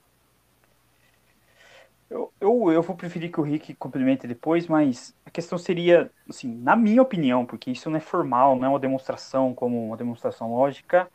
Eu, 2.11 2.31
eu, 2.39 2.71
eu 2.71 2.83
vou 2.83 2.95
preferir 2.95 3.33
que 3.33 3.41
o 3.41 3.43
Rick 3.43 3.75
complemente 3.77 4.27
depois, 4.27 4.67
mas 4.67 5.15
a 5.25 5.31
questão 5.31 5.57
seria, 5.57 6.11
assim, 6.29 6.55
na 6.55 6.77
minha 6.77 7.01
opinião, 7.01 7.47
porque 7.47 7.71
isso 7.71 7.89
não 7.89 7.97
é 7.97 8.01
formal, 8.01 8.55
não 8.55 8.67
é 8.67 8.69
uma 8.69 8.79
demonstração 8.79 9.55
como 9.55 9.87
uma 9.87 9.97
demonstração 9.97 10.55
lógica, 10.55 11.09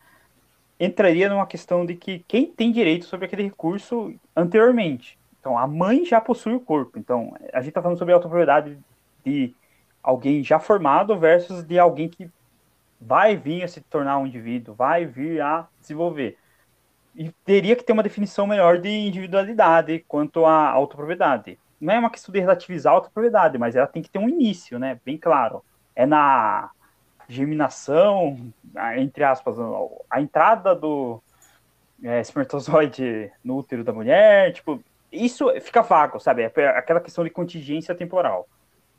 entraria 0.79 1.29
numa 1.29 1.45
questão 1.45 1.85
de 1.85 1.93
que 1.93 2.25
quem 2.27 2.47
tem 2.47 2.71
direito 2.71 3.05
sobre 3.05 3.27
aquele 3.27 3.43
recurso 3.43 4.11
anteriormente. 4.35 5.19
Então, 5.39 5.55
a 5.55 5.67
mãe 5.67 6.03
já 6.03 6.19
possui 6.19 6.55
o 6.55 6.59
corpo. 6.59 6.97
Então, 6.97 7.35
a 7.53 7.59
gente 7.59 7.69
está 7.69 7.83
falando 7.83 7.99
sobre 7.99 8.13
a 8.13 8.17
autopropriedade 8.17 8.79
de 9.23 9.53
alguém 10.01 10.43
já 10.43 10.57
formado 10.57 11.15
versus 11.19 11.63
de 11.63 11.77
alguém 11.77 12.09
que 12.09 12.27
vai 12.99 13.35
vir 13.35 13.63
a 13.63 13.67
se 13.67 13.81
tornar 13.81 14.17
um 14.17 14.27
indivíduo, 14.27 14.75
vai 14.75 15.05
vir 15.05 15.41
a 15.41 15.67
desenvolver 15.79 16.37
e 17.17 17.31
teria 17.43 17.75
que 17.75 17.83
ter 17.83 17.93
uma 17.93 18.03
definição 18.03 18.45
melhor 18.45 18.77
de 18.77 18.89
individualidade 18.89 20.05
quanto 20.07 20.45
à 20.45 20.69
autopropriedade. 20.69 21.57
Não 21.81 21.91
é 21.91 21.99
uma 21.99 22.11
questão 22.11 22.31
de 22.31 22.39
relativizar 22.39 22.93
a 22.93 22.95
autopropriedade, 22.95 23.57
mas 23.57 23.75
ela 23.75 23.87
tem 23.87 24.03
que 24.03 24.09
ter 24.09 24.19
um 24.19 24.29
início, 24.29 24.77
né? 24.77 24.99
Bem 25.03 25.17
claro. 25.17 25.63
É 25.95 26.05
na 26.05 26.69
germinação, 27.27 28.53
entre 28.97 29.23
aspas, 29.23 29.57
a 30.09 30.21
entrada 30.21 30.75
do 30.75 31.21
é, 32.03 32.21
espermatozoide 32.21 33.31
no 33.43 33.57
útero 33.57 33.83
da 33.83 33.91
mulher, 33.91 34.53
tipo, 34.53 34.79
isso 35.11 35.47
fica 35.59 35.81
vago, 35.81 36.19
sabe? 36.19 36.43
É 36.43 36.67
aquela 36.67 37.01
questão 37.01 37.23
de 37.23 37.31
contingência 37.31 37.95
temporal. 37.95 38.47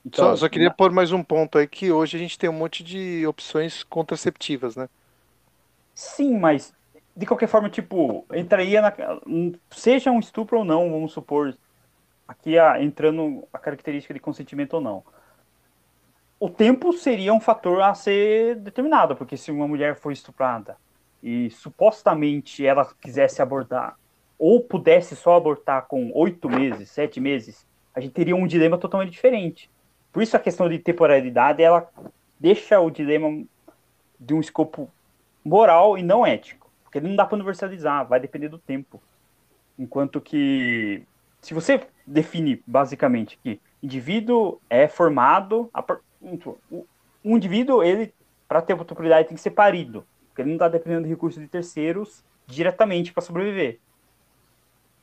Então, 0.09 0.31
só, 0.31 0.37
só 0.37 0.49
queria 0.49 0.69
na... 0.69 0.75
pôr 0.75 0.91
mais 0.91 1.13
um 1.13 1.23
ponto 1.23 1.59
aí, 1.59 1.67
que 1.67 1.93
hoje 1.93 2.17
a 2.17 2.21
gente 2.21 2.39
tem 2.39 2.49
um 2.49 2.55
monte 2.55 2.83
de 2.83 3.27
opções 3.27 3.83
contraceptivas, 3.83 4.75
né? 4.75 4.89
Sim, 5.95 6.39
mas 6.39 6.73
de 7.15 7.27
qualquer 7.27 7.47
forma, 7.47 7.69
tipo, 7.69 8.25
entraria 8.33 8.81
na. 8.81 8.93
Seja 9.71 10.11
um 10.11 10.19
estupro 10.19 10.59
ou 10.59 10.65
não, 10.65 10.91
vamos 10.91 11.13
supor. 11.13 11.55
Aqui 12.27 12.59
a, 12.59 12.83
entrando 12.83 13.47
a 13.53 13.59
característica 13.59 14.15
de 14.15 14.21
consentimento 14.21 14.75
ou 14.75 14.81
não. 14.81 15.03
O 16.41 16.49
tempo 16.49 16.93
seria 16.93 17.35
um 17.35 17.41
fator 17.41 17.83
a 17.83 17.93
ser 17.95 18.57
determinado, 18.57 19.17
porque 19.17 19.37
se 19.37 19.51
uma 19.51 19.67
mulher 19.67 19.97
foi 19.97 20.13
estuprada 20.13 20.77
e 21.23 21.51
supostamente 21.51 22.65
ela 22.65 22.89
quisesse 23.01 23.43
abortar, 23.43 23.99
ou 24.39 24.61
pudesse 24.63 25.17
só 25.17 25.37
abortar 25.37 25.87
com 25.87 26.13
oito 26.15 26.49
meses, 26.49 26.91
sete 26.91 27.19
meses, 27.19 27.67
a 27.95 28.01
gente 28.01 28.13
teria 28.13 28.37
um 28.37 28.47
dilema 28.47 28.79
totalmente 28.79 29.11
diferente. 29.11 29.69
Por 30.13 30.23
isso 30.23 30.37
a 30.37 30.41
questão 30.41 30.69
de 30.69 30.79
temporalidade, 30.79 31.63
ela 31.63 31.91
deixa 32.39 32.81
o 32.81 32.91
dilema 32.91 33.45
de 34.19 34.35
um 34.35 34.41
escopo 34.41 34.91
moral 35.45 35.97
e 35.99 36.03
não 36.03 36.27
ético. 36.27 36.71
Porque 36.83 36.99
ele 36.99 37.09
não 37.09 37.17
dá 37.17 37.27
para 37.27 37.37
universalizar, 37.37 38.07
vai 38.07 38.19
depender 38.19 38.49
do 38.49 38.59
tempo. 38.59 39.01
Enquanto 39.79 40.21
que, 40.21 41.03
se 41.41 41.55
você 41.55 41.81
define 42.07 42.63
basicamente 42.67 43.39
que 43.43 43.61
indivíduo 43.83 44.61
é 44.69 44.89
formado, 44.89 45.71
um 47.25 47.37
indivíduo, 47.37 47.83
ele, 47.83 48.13
para 48.49 48.63
ter 48.63 48.73
oportunidade, 48.73 49.29
tem 49.29 49.37
que 49.37 49.43
ser 49.43 49.51
parido. 49.51 50.05
Porque 50.29 50.43
ele 50.43 50.49
não 50.49 50.57
está 50.57 50.69
dependendo 50.69 51.05
de 51.05 51.11
recursos 51.11 51.41
de 51.41 51.49
terceiros 51.49 52.25
diretamente 52.47 53.13
para 53.13 53.23
sobreviver. 53.23 53.79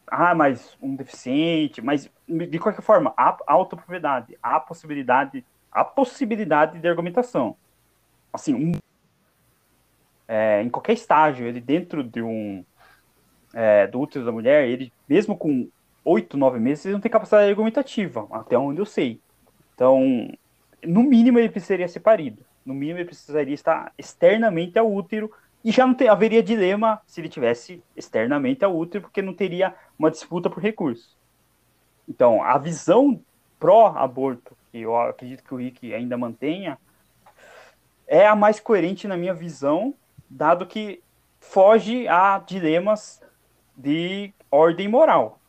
Ah, 0.07 0.35
mas 0.35 0.77
um 0.81 0.95
deficiente, 0.95 1.81
mas 1.81 2.09
de 2.27 2.59
qualquer 2.59 2.81
forma, 2.81 3.13
há 3.17 3.37
autopropriedade, 3.47 4.37
há 4.41 4.59
possibilidade, 4.59 5.43
há 5.71 5.83
possibilidade 5.83 6.79
de 6.79 6.87
argumentação. 6.87 7.57
Assim, 8.31 8.53
um 8.53 8.73
é, 10.27 10.61
em 10.61 10.69
qualquer 10.69 10.93
estágio, 10.93 11.45
ele 11.47 11.61
dentro 11.61 12.03
de 12.03 12.21
um 12.21 12.63
é, 13.53 13.87
do 13.87 13.99
útero 13.99 14.25
da 14.25 14.31
mulher, 14.31 14.67
ele 14.67 14.91
mesmo 15.07 15.37
com 15.37 15.69
oito, 16.03 16.37
nove 16.37 16.59
meses, 16.59 16.85
ele 16.85 16.93
não 16.93 17.01
tem 17.01 17.11
capacidade 17.11 17.49
argumentativa, 17.49 18.27
até 18.31 18.57
onde 18.57 18.79
eu 18.79 18.85
sei. 18.85 19.19
Então, 19.73 20.29
no 20.83 21.03
mínimo 21.03 21.39
ele 21.39 21.49
precisaria 21.49 21.87
ser 21.87 21.99
parido. 21.99 22.43
No 22.65 22.73
mínimo 22.73 22.99
ele 22.99 23.05
precisaria 23.05 23.53
estar 23.53 23.91
externamente 23.97 24.77
ao 24.77 24.91
útero 24.91 25.31
e 25.65 25.71
já 25.71 25.87
não 25.87 25.95
ter, 25.95 26.07
haveria 26.09 26.43
dilema 26.43 27.01
se 27.07 27.19
ele 27.19 27.27
tivesse 27.27 27.83
externamente 27.95 28.63
ao 28.63 28.77
útero, 28.77 29.01
porque 29.01 29.19
não 29.19 29.33
teria 29.33 29.73
uma 29.97 30.11
disputa 30.11 30.47
por 30.47 30.61
recursos. 30.61 31.17
Então, 32.07 32.43
a 32.43 32.55
visão 32.59 33.19
pró-aborto, 33.59 34.55
que 34.71 34.81
eu 34.81 34.95
acredito 34.95 35.43
que 35.43 35.51
o 35.51 35.57
Rick 35.57 35.91
ainda 35.91 36.15
mantenha, 36.15 36.77
é 38.05 38.27
a 38.27 38.35
mais 38.35 38.59
coerente 38.59 39.07
na 39.07 39.17
minha 39.17 39.33
visão 39.33 39.95
dado 40.29 40.67
que 40.67 41.01
foge 41.39 42.07
a 42.07 42.37
dilemas 42.37 43.19
de 43.75 44.31
ordem 44.51 44.87
moral. 44.87 45.39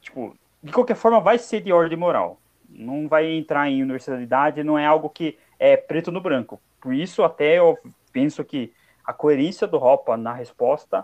Tipo, 0.00 0.36
de 0.62 0.70
qualquer 0.70 0.94
forma, 0.94 1.18
vai 1.18 1.40
ser 1.40 1.60
de 1.60 1.72
ordem 1.72 1.98
moral. 1.98 2.38
Não 2.68 3.08
vai 3.08 3.26
entrar 3.26 3.68
em 3.68 3.82
universalidade, 3.82 4.62
não 4.62 4.78
é 4.78 4.86
algo 4.86 5.10
que 5.10 5.36
é 5.58 5.76
preto 5.76 6.12
no 6.12 6.20
branco. 6.20 6.60
Por 6.80 6.94
isso, 6.94 7.24
até 7.24 7.58
eu 7.58 7.76
penso 8.12 8.44
que 8.44 8.72
a 9.08 9.12
coerência 9.14 9.66
do 9.66 9.78
Hoppe 9.78 10.14
na 10.18 10.34
resposta 10.34 11.02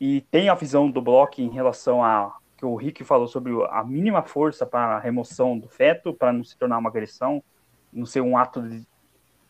e 0.00 0.22
tem 0.32 0.48
a 0.48 0.54
visão 0.54 0.90
do 0.90 1.00
Bloch 1.00 1.40
em 1.40 1.48
relação 1.48 2.02
a 2.02 2.36
que 2.56 2.66
o 2.66 2.74
Rick 2.74 3.04
falou 3.04 3.28
sobre 3.28 3.52
a 3.70 3.84
mínima 3.84 4.20
força 4.24 4.66
para 4.66 4.96
a 4.96 4.98
remoção 4.98 5.56
do 5.56 5.68
feto, 5.68 6.12
para 6.12 6.32
não 6.32 6.42
se 6.42 6.56
tornar 6.56 6.78
uma 6.78 6.90
agressão, 6.90 7.40
não 7.92 8.04
ser 8.04 8.20
um 8.20 8.36
ato 8.36 8.60
de, 8.60 8.84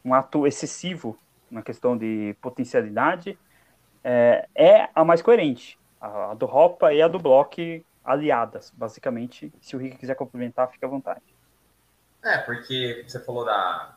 um 0.05 0.12
ato 0.12 0.47
excessivo 0.47 1.18
na 1.51 1.62
questão 1.62 1.97
de 1.97 2.37
potencialidade, 2.43 3.39
é, 4.05 4.47
é 4.55 4.91
a 4.95 5.03
mais 5.03 5.22
coerente. 5.22 5.78
A, 5.99 6.33
a 6.33 6.35
do 6.35 6.45
Hopa 6.45 6.93
e 6.93 7.01
a 7.01 7.09
do 7.09 7.18
Block 7.18 7.83
aliadas, 8.05 8.70
basicamente. 8.76 9.51
Se 9.59 9.74
o 9.74 9.78
Rick 9.78 9.97
quiser 9.97 10.16
complementar, 10.16 10.70
fica 10.70 10.86
à 10.86 10.90
vontade. 10.90 11.35
É, 12.23 12.36
porque 12.36 13.07
você 13.09 13.19
falou 13.24 13.47
da, 13.47 13.97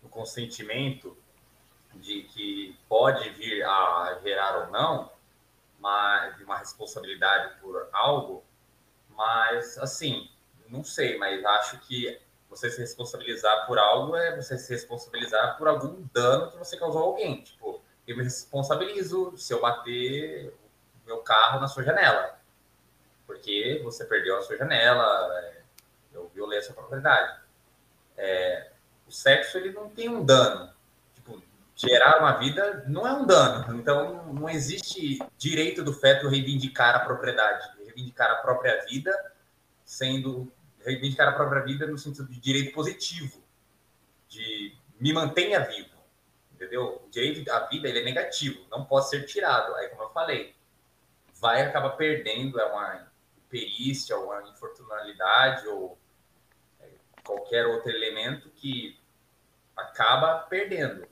do 0.00 0.08
consentimento 0.08 1.16
de 2.00 2.22
que 2.24 2.78
pode 2.88 3.28
vir 3.30 3.64
a 3.64 4.18
gerar 4.22 4.66
ou 4.66 4.72
não 4.72 5.14
de 6.38 6.44
uma 6.44 6.56
responsabilidade 6.56 7.60
por 7.60 7.88
algo, 7.92 8.42
mas 9.10 9.76
assim, 9.78 10.30
não 10.68 10.82
sei, 10.82 11.18
mas 11.18 11.44
acho 11.44 11.78
que 11.80 12.18
você 12.48 12.70
se 12.70 12.80
responsabilizar 12.80 13.66
por 13.66 13.78
algo 13.78 14.16
é 14.16 14.34
você 14.36 14.56
se 14.58 14.72
responsabilizar 14.72 15.58
por 15.58 15.68
algum 15.68 16.06
dano 16.12 16.50
que 16.50 16.56
você 16.56 16.76
causou 16.76 17.02
a 17.02 17.04
alguém. 17.04 17.42
Tipo, 17.42 17.82
eu 18.06 18.16
me 18.16 18.22
responsabilizo 18.22 19.36
se 19.36 19.52
eu 19.52 19.60
bater 19.60 20.54
o 21.02 21.06
meu 21.06 21.18
carro 21.18 21.60
na 21.60 21.68
sua 21.68 21.82
janela. 21.82 22.38
Porque 23.26 23.80
você 23.82 24.04
perdeu 24.04 24.38
a 24.38 24.42
sua 24.42 24.56
janela, 24.56 25.54
eu 26.12 26.28
violei 26.28 26.58
a 26.58 26.62
sua 26.62 26.74
propriedade. 26.74 27.40
É, 28.16 28.70
o 29.06 29.12
sexo, 29.12 29.58
ele 29.58 29.72
não 29.72 29.88
tem 29.88 30.08
um 30.08 30.24
dano. 30.24 30.73
Gerar 31.76 32.20
uma 32.20 32.38
vida 32.38 32.84
não 32.86 33.06
é 33.06 33.12
um 33.12 33.26
dano. 33.26 33.76
Então, 33.78 34.32
não 34.32 34.48
existe 34.48 35.18
direito 35.36 35.82
do 35.82 35.92
feto 35.92 36.28
reivindicar 36.28 36.94
a 36.94 37.00
propriedade, 37.00 37.68
reivindicar 37.84 38.30
a 38.30 38.36
própria 38.36 38.84
vida, 38.84 39.12
sendo 39.84 40.52
reivindicar 40.84 41.28
a 41.28 41.32
própria 41.32 41.62
vida 41.62 41.86
no 41.86 41.98
sentido 41.98 42.28
de 42.28 42.38
direito 42.38 42.72
positivo, 42.74 43.42
de 44.28 44.76
me 45.00 45.12
mantenha 45.12 45.60
vivo, 45.60 45.96
entendeu? 46.52 47.02
O 47.04 47.10
direito 47.10 47.50
à 47.50 47.60
vida 47.66 47.88
ele 47.88 48.00
é 48.00 48.04
negativo, 48.04 48.66
não 48.70 48.84
pode 48.84 49.08
ser 49.08 49.24
tirado. 49.24 49.74
Aí, 49.74 49.88
como 49.88 50.02
eu 50.02 50.10
falei, 50.10 50.54
vai 51.40 51.62
acabar 51.62 51.90
perdendo 51.90 52.60
é 52.60 52.64
uma 52.66 53.12
perícia, 53.48 54.16
uma 54.16 54.42
infortunalidade 54.42 55.66
ou 55.68 55.98
é, 56.80 56.88
qualquer 57.24 57.66
outro 57.66 57.90
elemento 57.90 58.50
que 58.50 58.98
acaba 59.76 60.38
perdendo. 60.38 61.06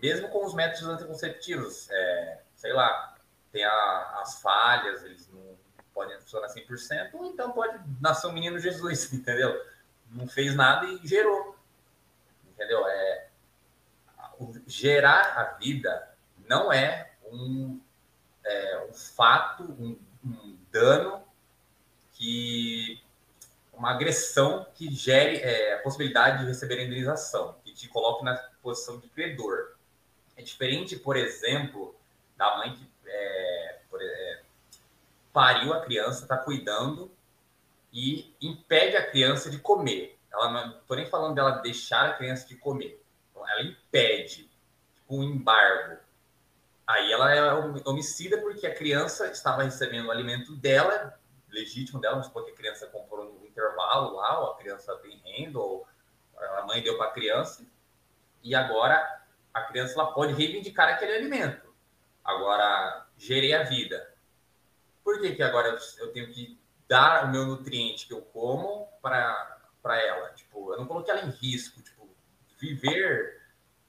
Mesmo 0.00 0.28
com 0.28 0.44
os 0.44 0.54
métodos 0.54 0.86
anticonceptivos, 0.88 1.88
é, 1.90 2.40
sei 2.54 2.72
lá, 2.72 3.16
tem 3.50 3.64
a, 3.64 4.20
as 4.22 4.40
falhas, 4.40 5.02
eles 5.04 5.28
não 5.32 5.56
pode 5.92 6.14
funcionar 6.20 6.48
100%, 6.48 7.10
ou 7.14 7.24
então 7.26 7.52
pode 7.52 7.78
nascer 8.00 8.26
um 8.28 8.32
menino 8.32 8.58
Jesus, 8.58 9.10
entendeu? 9.12 9.60
Não 10.10 10.26
fez 10.26 10.54
nada 10.54 10.86
e 10.86 11.06
gerou, 11.06 11.56
entendeu? 12.46 12.86
É, 12.86 13.28
gerar 14.66 15.38
a 15.38 15.44
vida 15.58 16.14
não 16.46 16.72
é 16.72 17.12
um, 17.30 17.80
é, 18.44 18.86
um 18.88 18.94
fato, 18.94 19.64
um, 19.64 19.98
um 20.24 20.58
dano 20.70 21.22
que 22.12 23.02
uma 23.72 23.92
agressão 23.92 24.66
que 24.74 24.90
gere 24.90 25.36
é, 25.36 25.74
a 25.74 25.78
possibilidade 25.78 26.40
de 26.40 26.46
receber 26.46 26.84
indenização, 26.84 27.56
que 27.64 27.72
te 27.72 27.88
coloque 27.88 28.24
na 28.24 28.36
posição 28.60 28.98
de 28.98 29.08
credor. 29.08 29.77
É 30.38 30.42
diferente, 30.42 30.96
por 30.96 31.16
exemplo, 31.16 31.96
da 32.36 32.58
mãe 32.58 32.72
que 32.72 32.88
é, 33.04 33.80
por, 33.90 34.00
é, 34.00 34.42
pariu 35.32 35.74
a 35.74 35.80
criança, 35.80 36.22
está 36.22 36.36
cuidando 36.36 37.10
e 37.92 38.32
impede 38.40 38.96
a 38.96 39.10
criança 39.10 39.50
de 39.50 39.58
comer. 39.58 40.16
Ela 40.32 40.52
não 40.52 40.78
estou 40.78 40.96
nem 40.96 41.06
falando 41.06 41.34
dela 41.34 41.50
deixar 41.58 42.10
a 42.10 42.12
criança 42.12 42.46
de 42.46 42.54
comer. 42.54 43.02
Então, 43.32 43.48
ela 43.48 43.62
impede, 43.62 44.48
tipo 44.94 45.16
um 45.16 45.24
embargo. 45.24 45.98
Aí 46.86 47.12
ela 47.12 47.34
é 47.34 47.52
homicida 47.84 48.38
porque 48.38 48.64
a 48.64 48.74
criança 48.74 49.26
estava 49.32 49.64
recebendo 49.64 50.06
o 50.06 50.12
alimento 50.12 50.54
dela, 50.54 51.18
legítimo 51.48 52.00
dela, 52.00 52.14
mas 52.16 52.28
porque 52.28 52.52
a 52.52 52.54
criança 52.54 52.86
comprou 52.86 53.24
no 53.24 53.44
intervalo 53.44 54.14
lá, 54.14 54.38
ou 54.38 54.52
a 54.52 54.56
criança 54.56 54.94
tem 54.98 55.20
renda, 55.24 55.58
ou 55.58 55.84
a 56.38 56.62
mãe 56.64 56.80
deu 56.80 56.96
para 56.96 57.08
a 57.08 57.12
criança, 57.12 57.66
e 58.40 58.54
agora 58.54 59.17
a 59.58 59.64
criança 59.64 59.94
ela 59.94 60.12
pode 60.12 60.32
reivindicar 60.32 60.88
aquele 60.88 61.12
alimento. 61.12 61.68
Agora, 62.24 63.06
gerei 63.16 63.54
a 63.54 63.62
vida. 63.62 64.14
Por 65.02 65.20
que, 65.20 65.34
que 65.34 65.42
agora 65.42 65.78
eu 65.98 66.12
tenho 66.12 66.32
que 66.32 66.60
dar 66.86 67.24
o 67.24 67.28
meu 67.28 67.46
nutriente 67.46 68.06
que 68.06 68.12
eu 68.12 68.22
como 68.22 68.86
para 69.00 69.58
ela? 69.86 70.30
Tipo, 70.30 70.72
eu 70.72 70.78
não 70.78 70.86
coloquei 70.86 71.12
ela 71.14 71.24
em 71.24 71.30
risco. 71.30 71.80
Tipo, 71.80 72.08
viver, 72.58 73.40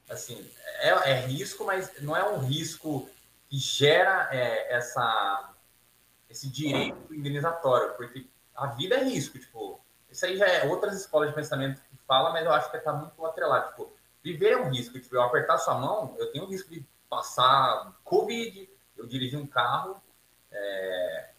assim, 0.09 0.49
é, 0.79 0.89
é 1.11 1.13
risco, 1.25 1.65
mas 1.65 2.01
não 2.01 2.15
é 2.15 2.23
um 2.23 2.39
risco 2.39 3.09
que 3.49 3.57
gera 3.57 4.29
é, 4.31 4.73
essa, 4.73 5.53
esse 6.29 6.47
direito 6.47 7.13
indenizatório, 7.13 7.95
porque 7.95 8.27
a 8.55 8.67
vida 8.67 8.95
é 8.95 9.03
risco, 9.03 9.39
tipo, 9.39 9.81
isso 10.09 10.25
aí 10.25 10.37
já 10.37 10.45
é 10.45 10.67
outras 10.67 10.99
escolas 10.99 11.29
de 11.29 11.35
pensamento 11.35 11.81
que 11.81 11.97
fala, 12.07 12.31
mas 12.31 12.45
eu 12.45 12.53
acho 12.53 12.69
que 12.69 12.77
está 12.77 12.93
muito 12.93 13.25
atrelado, 13.25 13.69
tipo, 13.69 13.91
viver 14.23 14.51
é 14.51 14.57
um 14.57 14.69
risco, 14.69 14.99
tipo, 14.99 15.15
eu 15.15 15.21
apertar 15.21 15.57
sua 15.57 15.75
mão, 15.75 16.15
eu 16.17 16.31
tenho 16.31 16.45
o 16.45 16.49
risco 16.49 16.69
de 16.69 16.85
passar 17.09 17.93
Covid, 18.03 18.69
eu 18.97 19.07
dirigir 19.07 19.39
um 19.39 19.47
carro, 19.47 20.01
é, 20.51 21.29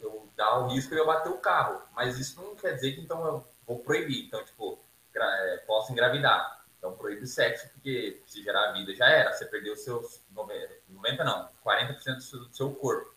eu 0.00 0.28
dar 0.36 0.60
o 0.60 0.68
risco 0.68 0.94
de 0.94 1.00
eu 1.00 1.06
bater 1.06 1.30
o 1.30 1.38
carro, 1.38 1.82
mas 1.94 2.18
isso 2.18 2.40
não 2.40 2.54
quer 2.54 2.72
dizer 2.72 2.92
que 2.92 3.00
então 3.00 3.24
eu 3.26 3.44
vou 3.66 3.78
proibir, 3.80 4.26
então, 4.26 4.44
tipo, 4.44 4.78
é, 5.14 5.56
posso 5.66 5.92
engravidar, 5.92 6.64
então 6.78 6.92
proíbe 6.92 7.26
sexo, 7.26 7.68
porque 7.70 8.22
se 8.26 8.42
gerar 8.42 8.72
vida 8.72 8.94
já 8.94 9.08
era, 9.08 9.32
você 9.32 9.46
perdeu 9.46 9.74
seus 9.76 10.20
90, 10.30 10.74
90 10.88 11.24
não, 11.24 11.48
40% 11.64 12.14
do 12.14 12.22
seu, 12.22 12.38
do 12.40 12.54
seu 12.54 12.70
corpo. 12.74 13.14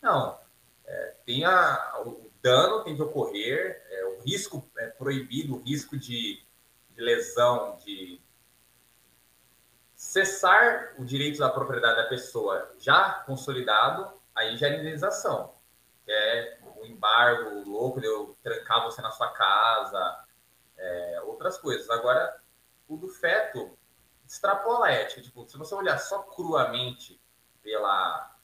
Não, 0.00 0.38
é, 0.86 1.14
tem 1.26 1.44
a, 1.44 2.00
o 2.04 2.30
dano 2.42 2.84
tem 2.84 2.96
que 2.96 3.02
ocorrer, 3.02 3.82
é, 3.90 4.04
o 4.06 4.22
risco 4.22 4.68
é 4.78 4.86
proibido, 4.86 5.56
o 5.56 5.62
risco 5.62 5.96
de, 5.96 6.42
de 6.90 7.00
lesão, 7.00 7.76
de 7.84 8.11
cessar 10.12 10.92
o 10.98 11.04
direito 11.06 11.38
da 11.38 11.48
propriedade 11.48 11.96
da 11.96 12.06
pessoa 12.06 12.70
já 12.78 13.22
consolidado, 13.24 14.12
aí 14.34 14.58
já 14.58 14.68
é 14.68 14.78
indenização. 14.78 15.54
É 16.06 16.58
o 16.76 16.84
embargo 16.84 17.64
louco 17.66 17.98
de 17.98 18.06
eu 18.06 18.36
trancar 18.42 18.84
você 18.84 19.00
na 19.00 19.10
sua 19.10 19.30
casa, 19.30 20.24
é, 20.76 21.22
outras 21.24 21.56
coisas. 21.56 21.88
Agora, 21.88 22.38
o 22.86 22.98
do 22.98 23.08
feto 23.08 23.78
extrapola 24.26 24.88
a 24.88 24.92
ética. 24.92 25.22
Tipo, 25.22 25.48
se 25.48 25.56
você 25.56 25.74
olhar 25.74 25.96
só 25.98 26.18
cruamente 26.24 27.18
pela 27.62 28.36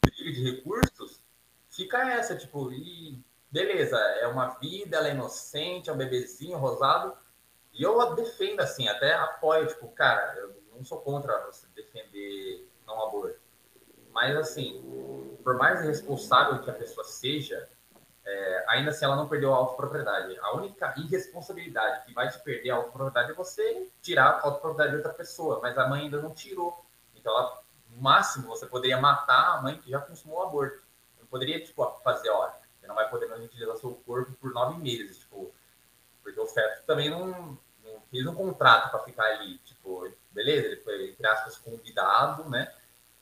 briga 0.00 0.32
de 0.32 0.42
recursos, 0.42 1.22
fica 1.68 1.98
essa, 2.12 2.34
tipo, 2.34 2.72
e 2.72 3.22
beleza, 3.50 3.98
é 3.98 4.26
uma 4.26 4.58
vida, 4.58 4.96
ela 4.96 5.08
é 5.08 5.12
inocente, 5.12 5.90
é 5.90 5.92
um 5.92 5.98
bebezinho 5.98 6.56
rosado, 6.56 7.14
e 7.76 7.82
eu 7.82 8.14
defendo 8.14 8.60
assim, 8.60 8.88
até 8.88 9.14
apoio, 9.14 9.66
tipo, 9.66 9.88
cara, 9.88 10.34
eu 10.38 10.56
não 10.74 10.84
sou 10.84 11.00
contra 11.00 11.46
você 11.46 11.66
defender 11.74 12.68
não 12.86 13.06
aborto. 13.06 13.38
Mas 14.12 14.34
assim, 14.36 14.82
por 15.44 15.56
mais 15.56 15.82
irresponsável 15.82 16.62
que 16.62 16.70
a 16.70 16.74
pessoa 16.74 17.04
seja, 17.04 17.68
é, 18.24 18.64
ainda 18.68 18.90
assim 18.90 19.04
ela 19.04 19.14
não 19.14 19.28
perdeu 19.28 19.52
a 19.52 19.58
autopropriedade. 19.58 20.38
A 20.40 20.54
única 20.56 20.94
irresponsabilidade 20.96 22.06
que 22.06 22.14
vai 22.14 22.30
te 22.30 22.38
perder 22.40 22.70
a 22.70 22.76
autopropriedade 22.76 23.32
é 23.32 23.34
você 23.34 23.90
tirar 24.00 24.24
a 24.24 24.40
autopropriedade 24.42 24.90
de 24.90 24.96
outra 24.96 25.12
pessoa, 25.12 25.60
mas 25.60 25.76
a 25.76 25.86
mãe 25.86 26.02
ainda 26.04 26.20
não 26.20 26.30
tirou. 26.30 26.84
Então, 27.14 27.36
ela, 27.36 27.62
no 27.90 28.02
máximo, 28.02 28.48
você 28.48 28.66
poderia 28.66 28.98
matar 28.98 29.58
a 29.58 29.62
mãe 29.62 29.78
que 29.78 29.90
já 29.90 30.00
consumou 30.00 30.38
o 30.38 30.42
aborto. 30.42 30.82
Não 31.20 31.26
poderia, 31.26 31.62
tipo, 31.62 31.84
fazer, 32.02 32.30
ó, 32.30 32.50
você 32.80 32.86
não 32.86 32.94
vai 32.94 33.08
poder 33.10 33.26
mais 33.26 33.44
utilizar 33.44 33.76
seu 33.76 33.94
corpo 34.06 34.32
por 34.40 34.52
nove 34.52 34.78
meses, 34.80 35.18
tipo, 35.18 35.52
porque 36.22 36.40
o 36.40 36.46
feto 36.46 36.84
também 36.86 37.08
não 37.08 37.58
fez 38.10 38.26
um 38.26 38.34
contrato 38.34 38.90
para 38.90 39.00
ficar 39.00 39.24
ali, 39.24 39.58
tipo, 39.58 40.10
beleza, 40.30 40.66
ele 40.66 40.76
foi, 40.76 41.10
entre 41.10 41.26
aspas, 41.26 41.58
convidado, 41.58 42.48
né? 42.48 42.72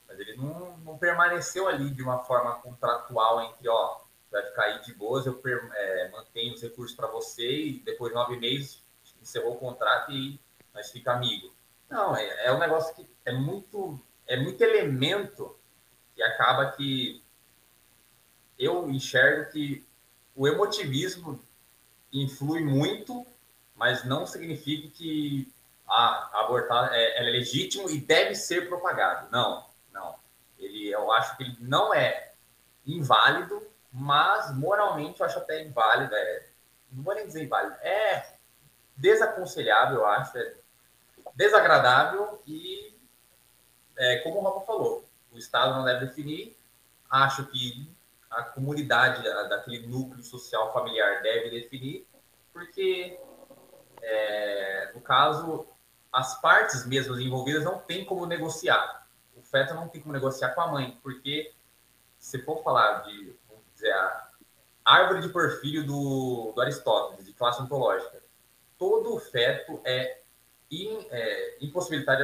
Mas 0.07 0.19
ele 0.21 0.37
não, 0.37 0.77
não 0.79 0.99
permaneceu 0.99 1.67
ali 1.67 1.91
de 1.91 2.03
uma 2.03 2.19
forma 2.25 2.55
contratual 2.57 3.43
entre, 3.43 3.69
ó, 3.69 4.01
vai 4.31 4.43
ficar 4.43 4.65
aí 4.65 4.83
de 4.83 4.93
boas, 4.95 5.27
eu 5.27 5.41
é, 5.73 6.09
mantenho 6.11 6.55
os 6.55 6.63
recursos 6.63 6.97
para 6.97 7.07
você 7.07 7.49
e 7.49 7.81
depois 7.81 8.13
de 8.13 8.19
nove 8.19 8.37
meses 8.37 8.83
encerrou 9.23 9.55
o 9.55 9.59
contrato 9.59 10.13
e 10.13 10.39
nós 10.75 10.91
fica 10.91 11.13
amigo. 11.13 11.53
Não, 11.89 12.17
é, 12.17 12.47
é 12.47 12.53
um 12.53 12.59
negócio 12.59 12.95
que 12.95 13.07
é 13.25 13.33
muito, 13.33 13.99
é 14.27 14.37
muito 14.37 14.61
elemento 14.63 15.57
que 16.15 16.23
acaba 16.23 16.73
que 16.73 17.23
eu 18.59 18.91
enxergo 18.91 19.51
que 19.51 19.87
o 20.35 20.49
emotivismo 20.49 21.41
influi 22.13 22.63
muito, 22.63 23.27
mas 23.75 24.05
não 24.05 24.27
significa 24.27 24.89
que 24.89 25.53
ah, 25.89 26.31
abortar 26.45 26.93
é, 26.93 27.19
é 27.19 27.23
legítimo 27.31 27.91
e 27.91 28.01
deve 28.01 28.35
ser 28.35 28.69
propagado. 28.69 29.29
Não, 29.31 29.65
não. 29.93 30.15
Ele, 30.59 30.89
eu 30.89 31.11
acho 31.13 31.37
que 31.37 31.43
ele 31.43 31.57
não 31.61 31.93
é 31.93 32.33
inválido, 32.87 33.63
mas 33.93 34.55
moralmente 34.57 35.21
eu 35.21 35.27
acho 35.27 35.39
até 35.39 35.63
inválido, 35.63 36.15
é, 36.15 36.47
não 36.93 37.03
vou 37.03 37.15
nem 37.15 37.27
dizer 37.27 37.45
inválido, 37.45 37.77
é 37.81 38.35
desaconselhável, 38.97 40.01
eu 40.01 40.07
acho, 40.07 40.37
é 40.39 40.55
desagradável 41.35 42.43
e, 42.47 42.95
é, 43.97 44.19
como 44.19 44.41
o 44.41 44.43
Rafa 44.43 44.67
falou, 44.67 45.05
o 45.33 45.39
Estado 45.39 45.75
não 45.75 45.85
deve 45.85 46.07
definir, 46.07 46.57
acho 47.11 47.45
que 47.47 47.89
a 48.31 48.43
comunidade 48.43 49.23
daquele 49.49 49.87
núcleo 49.87 50.23
social 50.23 50.73
familiar 50.73 51.23
deve 51.23 51.51
definir, 51.51 52.07
porque, 52.53 53.19
é, 54.05 54.93
no 54.95 55.01
caso, 55.01 55.67
as 56.13 56.41
partes 56.41 56.87
mesmo 56.87 57.19
envolvidas 57.19 57.65
não 57.65 57.79
têm 57.79 58.05
como 58.05 58.27
negociar. 58.27 59.07
O 59.37 59.43
feto 59.43 59.75
não 59.75 59.89
tem 59.89 60.01
como 60.01 60.13
negociar 60.13 60.51
com 60.51 60.61
a 60.61 60.69
mãe, 60.69 60.99
porque 61.03 61.53
se 62.19 62.39
for 62.43 62.63
falar 62.63 63.03
de 63.03 63.35
dizer, 63.75 63.93
a 63.93 64.31
árvore 64.85 65.23
de 65.23 65.29
porfírio 65.29 65.85
do, 65.85 66.53
do 66.55 66.61
Aristóteles, 66.61 67.27
de 67.27 67.33
classe 67.33 67.61
ontológica. 67.61 68.23
Todo 68.79 69.19
feto 69.19 69.81
é, 69.85 70.21
in, 70.71 71.07
é 71.11 71.57
impossibilidade 71.61 72.23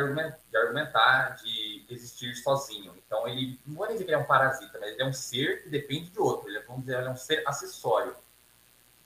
de 0.51 0.57
argumentar, 0.57 1.37
de 1.37 1.85
existir 1.89 2.35
sozinho. 2.37 2.95
Então, 3.07 3.27
ele 3.27 3.59
não 3.67 3.77
vou 3.77 3.87
dizer 3.87 4.05
que 4.05 4.11
ele 4.11 4.15
é 4.15 4.19
um 4.19 4.25
parasita, 4.25 4.79
mas 4.79 4.93
ele 4.93 5.03
é 5.03 5.07
um 5.07 5.13
ser 5.13 5.63
que 5.63 5.69
depende 5.69 6.11
de 6.11 6.21
outro. 6.21 6.49
Ele 6.49 6.59
é, 6.59 6.63
vamos 6.63 6.83
dizer, 6.83 6.99
ele 6.99 7.09
é 7.09 7.11
um 7.11 7.17
ser 7.17 7.43
acessório. 7.47 8.15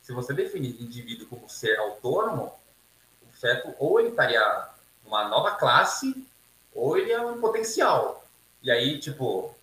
Se 0.01 0.13
você 0.13 0.35
definir 0.35 0.81
indivíduo 0.83 1.27
como 1.29 1.49
ser 1.49 1.79
autônomo, 1.79 2.53
o 3.45 3.47
feto 3.47 3.75
ou 3.79 4.01
ele 4.01 4.09
estaria 4.09 4.69
numa 5.05 5.29
nova 5.29 5.53
classe, 5.53 6.27
ou 6.75 6.97
ele 6.97 7.13
é 7.13 7.21
um 7.21 7.39
potencial. 7.41 8.25
E 8.63 8.71
aí, 8.71 8.99
tipo, 8.99 9.55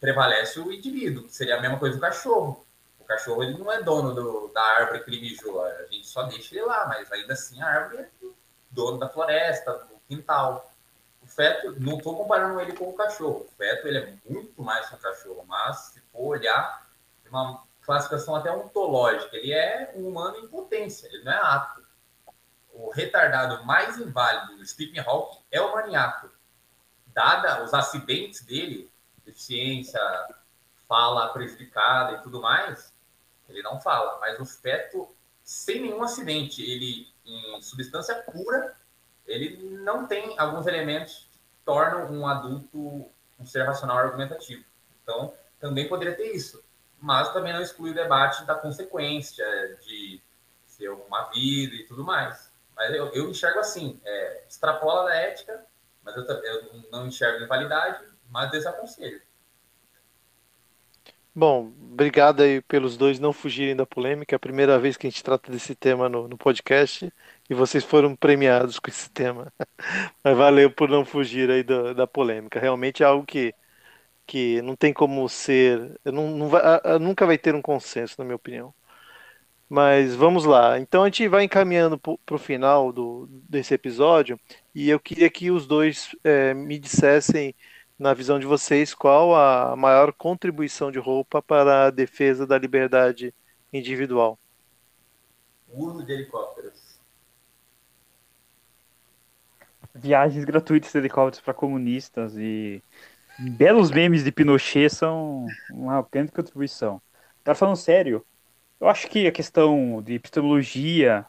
prevalece 0.00 0.60
o 0.60 0.72
indivíduo, 0.72 1.24
que 1.24 1.34
seria 1.34 1.56
a 1.56 1.60
mesma 1.60 1.78
coisa 1.78 1.96
do 1.96 2.00
cachorro. 2.00 2.64
O 3.00 3.04
cachorro 3.04 3.42
ele 3.42 3.58
não 3.58 3.70
é 3.70 3.82
dono 3.82 4.14
do, 4.14 4.48
da 4.54 4.62
árvore 4.62 5.02
que 5.02 5.10
ele 5.10 5.20
mijou, 5.20 5.62
a 5.64 5.82
gente 5.86 6.06
só 6.06 6.22
deixa 6.22 6.54
ele 6.54 6.64
lá, 6.64 6.86
mas 6.86 7.10
ainda 7.10 7.32
assim 7.32 7.60
a 7.60 7.66
árvore 7.66 8.02
é 8.02 8.08
dono 8.70 8.98
da 8.98 9.08
floresta, 9.08 9.72
do 9.72 10.00
quintal. 10.08 10.72
O 11.20 11.26
feto, 11.26 11.74
não 11.80 11.98
estou 11.98 12.16
comparando 12.16 12.60
ele 12.60 12.72
com 12.72 12.88
o 12.88 12.94
cachorro. 12.94 13.46
O 13.46 13.56
feto 13.56 13.88
ele 13.88 13.98
é 13.98 14.14
muito 14.28 14.62
mais 14.62 14.88
que 14.88 14.94
o 14.94 14.98
cachorro, 14.98 15.44
mas 15.46 15.76
se 15.92 16.00
for 16.12 16.28
olhar, 16.28 16.86
uma 17.28 17.62
classificação 17.82 18.36
até 18.36 18.50
ontológica, 18.52 19.36
ele 19.36 19.52
é 19.52 19.92
um 19.96 20.08
humano 20.08 20.38
em 20.38 20.46
potência, 20.46 21.08
ele 21.08 21.24
não 21.24 21.32
é 21.32 21.36
apto. 21.36 21.83
O 22.74 22.90
retardado 22.90 23.64
mais 23.64 23.96
inválido 23.98 24.56
do 24.56 24.66
Stephen 24.66 25.00
Hawking 25.00 25.38
é 25.50 25.60
o 25.60 25.72
maniaco. 25.72 26.28
Dada 27.06 27.62
os 27.64 27.72
acidentes 27.72 28.42
dele, 28.42 28.92
deficiência, 29.24 30.00
fala 30.86 31.32
prejudicada 31.32 32.16
e 32.16 32.22
tudo 32.22 32.42
mais, 32.42 32.92
ele 33.48 33.62
não 33.62 33.80
fala. 33.80 34.18
Mas 34.20 34.38
o 34.40 34.44
feto, 34.44 35.08
sem 35.42 35.80
nenhum 35.80 36.02
acidente, 36.02 36.62
ele 36.62 37.08
em 37.24 37.62
substância 37.62 38.14
pura, 38.22 38.76
ele 39.26 39.56
não 39.78 40.06
tem 40.06 40.38
alguns 40.38 40.66
elementos 40.66 41.28
que 41.32 41.38
tornam 41.64 42.12
um 42.12 42.26
adulto 42.26 43.08
um 43.38 43.46
ser 43.46 43.64
racional 43.64 43.98
argumentativo. 43.98 44.64
Então, 45.02 45.32
também 45.60 45.88
poderia 45.88 46.14
ter 46.16 46.34
isso. 46.34 46.62
mas 47.00 47.32
também 47.34 47.52
não 47.52 47.60
exclui 47.60 47.90
o 47.90 47.94
debate 47.94 48.44
da 48.46 48.54
consequência, 48.54 49.44
de 49.84 50.22
ser 50.66 50.88
uma 50.88 51.24
vida 51.24 51.74
e 51.74 51.84
tudo 51.84 52.02
mais. 52.02 52.50
Mas 52.76 52.94
eu, 52.94 53.08
eu 53.14 53.30
enxergo 53.30 53.58
assim, 53.58 54.00
é, 54.04 54.44
extrapola 54.48 55.04
da 55.04 55.14
ética, 55.14 55.64
mas 56.02 56.16
eu, 56.16 56.24
eu 56.24 56.84
não 56.90 57.06
enxergo 57.06 57.44
invalidade, 57.44 58.04
mas 58.28 58.50
desaconselho. 58.50 59.20
Bom, 61.36 61.72
obrigado 61.92 62.42
aí 62.42 62.62
pelos 62.62 62.96
dois 62.96 63.18
não 63.18 63.32
fugirem 63.32 63.74
da 63.74 63.84
polêmica. 63.84 64.34
É 64.34 64.36
a 64.36 64.38
primeira 64.38 64.78
vez 64.78 64.96
que 64.96 65.06
a 65.06 65.10
gente 65.10 65.22
trata 65.24 65.50
desse 65.50 65.74
tema 65.74 66.08
no, 66.08 66.28
no 66.28 66.38
podcast 66.38 67.12
e 67.50 67.54
vocês 67.54 67.82
foram 67.82 68.14
premiados 68.14 68.78
com 68.78 68.88
esse 68.88 69.10
tema. 69.10 69.52
Mas 70.22 70.36
valeu 70.36 70.70
por 70.70 70.88
não 70.88 71.04
fugir 71.04 71.50
aí 71.50 71.64
da, 71.64 71.92
da 71.92 72.06
polêmica. 72.06 72.60
Realmente 72.60 73.02
é 73.02 73.06
algo 73.06 73.26
que, 73.26 73.52
que 74.26 74.62
não 74.62 74.76
tem 74.76 74.92
como 74.92 75.28
ser. 75.28 76.00
Não, 76.04 76.30
não 76.30 76.48
vai, 76.48 76.62
nunca 77.00 77.26
vai 77.26 77.38
ter 77.38 77.54
um 77.54 77.62
consenso, 77.62 78.16
na 78.18 78.24
minha 78.24 78.36
opinião. 78.36 78.74
Mas 79.68 80.14
vamos 80.14 80.44
lá. 80.44 80.78
Então 80.78 81.02
a 81.02 81.06
gente 81.06 81.26
vai 81.28 81.44
encaminhando 81.44 81.98
para 81.98 82.36
o 82.36 82.38
final 82.38 82.92
do, 82.92 83.26
desse 83.48 83.74
episódio 83.74 84.38
e 84.74 84.90
eu 84.90 85.00
queria 85.00 85.30
que 85.30 85.50
os 85.50 85.66
dois 85.66 86.14
é, 86.22 86.52
me 86.54 86.78
dissessem 86.78 87.54
na 87.98 88.12
visão 88.12 88.38
de 88.38 88.46
vocês, 88.46 88.92
qual 88.92 89.34
a 89.34 89.76
maior 89.76 90.12
contribuição 90.12 90.90
de 90.90 90.98
roupa 90.98 91.40
para 91.40 91.86
a 91.86 91.90
defesa 91.90 92.46
da 92.46 92.58
liberdade 92.58 93.32
individual? 93.72 94.38
Uso 95.72 96.04
de 96.04 96.12
helicópteros. 96.12 97.00
Viagens 99.94 100.44
gratuitas 100.44 100.90
de 100.90 100.98
helicópteros 100.98 101.40
para 101.40 101.54
comunistas 101.54 102.36
e 102.36 102.82
belos 103.38 103.90
memes 103.90 104.24
de 104.24 104.32
Pinochet 104.32 104.90
são 104.90 105.46
uma 105.70 106.04
grande 106.10 106.32
contribuição. 106.32 107.00
Tá 107.44 107.54
falando 107.54 107.76
sério, 107.76 108.24
eu 108.84 108.90
acho 108.90 109.08
que 109.08 109.26
a 109.26 109.32
questão 109.32 110.02
de 110.02 110.12
epistemologia, 110.12 111.24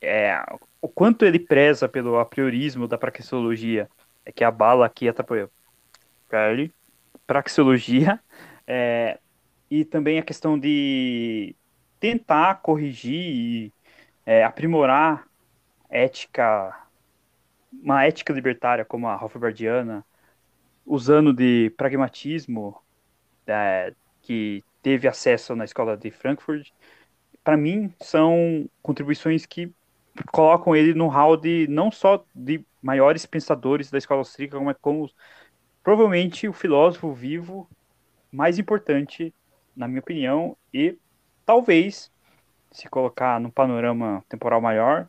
é, 0.00 0.40
o 0.80 0.86
quanto 0.86 1.24
ele 1.24 1.40
preza 1.40 1.88
pelo 1.88 2.16
apriorismo 2.16 2.86
da 2.86 2.96
praxeologia, 2.96 3.90
é 4.24 4.30
que 4.30 4.44
a 4.44 4.52
bala 4.52 4.86
aqui 4.86 5.08
atrapalhou. 5.08 5.50
Pele, 6.28 6.72
praxeologia, 7.26 8.20
é, 8.64 9.18
e 9.68 9.84
também 9.84 10.20
a 10.20 10.22
questão 10.22 10.56
de 10.56 11.56
tentar 11.98 12.62
corrigir 12.62 13.12
e 13.14 13.72
é, 14.24 14.44
aprimorar 14.44 15.26
ética, 15.90 16.86
uma 17.72 18.04
ética 18.04 18.32
libertária 18.32 18.84
como 18.84 19.08
a 19.08 19.16
Hofbardiana, 19.16 20.04
usando 20.86 21.32
de 21.32 21.70
pragmatismo 21.76 22.80
é, 23.44 23.92
que 24.22 24.62
teve 24.80 25.08
acesso 25.08 25.56
na 25.56 25.64
escola 25.64 25.96
de 25.96 26.12
Frankfurt, 26.12 26.70
para 27.44 27.56
mim 27.56 27.92
são 28.00 28.68
contribuições 28.82 29.46
que 29.46 29.72
colocam 30.30 30.76
ele 30.76 30.94
no 30.94 31.08
hall 31.08 31.36
de 31.36 31.66
não 31.68 31.90
só 31.90 32.24
de 32.34 32.64
maiores 32.82 33.24
pensadores 33.26 33.90
da 33.90 33.98
escola 33.98 34.20
austríaca, 34.20 34.58
como, 34.58 34.74
como 34.76 35.10
provavelmente 35.82 36.48
o 36.48 36.52
filósofo 36.52 37.12
vivo 37.12 37.68
mais 38.30 38.58
importante, 38.58 39.34
na 39.76 39.86
minha 39.86 40.00
opinião, 40.00 40.56
e 40.72 40.96
talvez, 41.44 42.10
se 42.70 42.88
colocar 42.88 43.38
num 43.40 43.50
panorama 43.50 44.24
temporal 44.28 44.60
maior, 44.60 45.08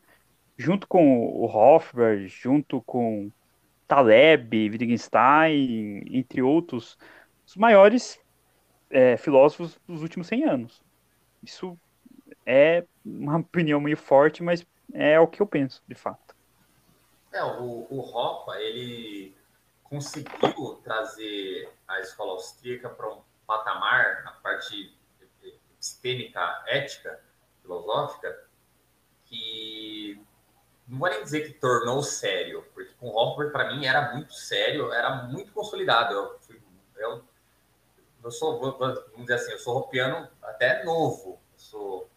junto 0.56 0.86
com 0.86 1.26
o 1.26 1.46
Hofbard, 1.46 2.28
junto 2.28 2.80
com 2.82 3.30
Taleb, 3.88 4.70
Wittgenstein, 4.70 6.04
entre 6.10 6.42
outros, 6.42 6.98
os 7.46 7.56
maiores 7.56 8.20
é, 8.90 9.16
filósofos 9.16 9.80
dos 9.86 10.02
últimos 10.02 10.26
100 10.26 10.44
anos. 10.44 10.82
Isso 11.42 11.78
é 12.46 12.84
uma 13.04 13.38
opinião 13.38 13.80
meio 13.80 13.96
forte, 13.96 14.42
mas 14.42 14.64
é 14.92 15.18
o 15.18 15.26
que 15.26 15.40
eu 15.40 15.46
penso, 15.46 15.82
de 15.86 15.94
fato. 15.94 16.34
É, 17.32 17.42
o, 17.42 17.86
o 17.90 18.52
ele 18.54 19.36
conseguiu 19.82 20.80
trazer 20.84 21.72
a 21.86 22.00
escola 22.00 22.32
austríaca 22.32 22.88
para 22.88 23.12
um 23.12 23.20
patamar, 23.46 24.22
na 24.24 24.32
parte 24.32 24.96
epistêmica, 25.42 26.62
ética, 26.66 27.20
filosófica, 27.62 28.46
que 29.26 30.20
não 30.86 30.98
vou 30.98 31.08
nem 31.08 31.22
dizer 31.22 31.46
que 31.46 31.54
tornou 31.54 32.02
sério, 32.02 32.64
porque 32.74 32.92
com 33.00 33.08
Hofbard, 33.08 33.52
para 33.52 33.74
mim, 33.74 33.86
era 33.86 34.12
muito 34.12 34.32
sério, 34.34 34.92
era 34.92 35.24
muito 35.24 35.52
consolidado. 35.52 36.14
Eu, 36.14 36.40
eu, 36.96 37.24
eu 38.22 38.30
sou, 38.30 38.58
vamos 38.58 39.00
dizer 39.18 39.34
assim, 39.34 39.52
eu 39.52 39.58
sou 39.58 39.74
ropiano 39.74 40.28
até 40.42 40.84
novo. 40.84 41.40
Sou, 41.56 42.10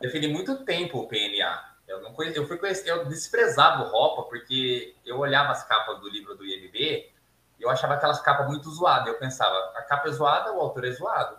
defendi 0.00 0.28
muito 0.28 0.64
tempo 0.64 0.98
o 0.98 1.08
PNA. 1.08 1.70
Eu 1.88 2.00
não 2.02 2.14
eu 2.22 2.46
fui 2.46 2.56
conhecer, 2.56 2.88
eu 2.90 3.04
desprezava 3.06 3.82
o 3.82 3.88
Ropa 3.88 4.28
porque 4.28 4.94
eu 5.04 5.18
olhava 5.18 5.50
as 5.50 5.64
capas 5.64 5.98
do 6.00 6.08
livro 6.08 6.36
do 6.36 6.46
IMB 6.46 7.10
eu 7.60 7.68
achava 7.68 7.94
aquelas 7.94 8.20
capas 8.20 8.46
muito 8.46 8.70
zoadas. 8.70 9.08
Eu 9.08 9.18
pensava, 9.18 9.54
a 9.76 9.82
capa 9.82 10.08
é 10.08 10.12
zoada, 10.12 10.52
o 10.52 10.60
autor 10.60 10.86
é 10.86 10.90
zoado. 10.90 11.38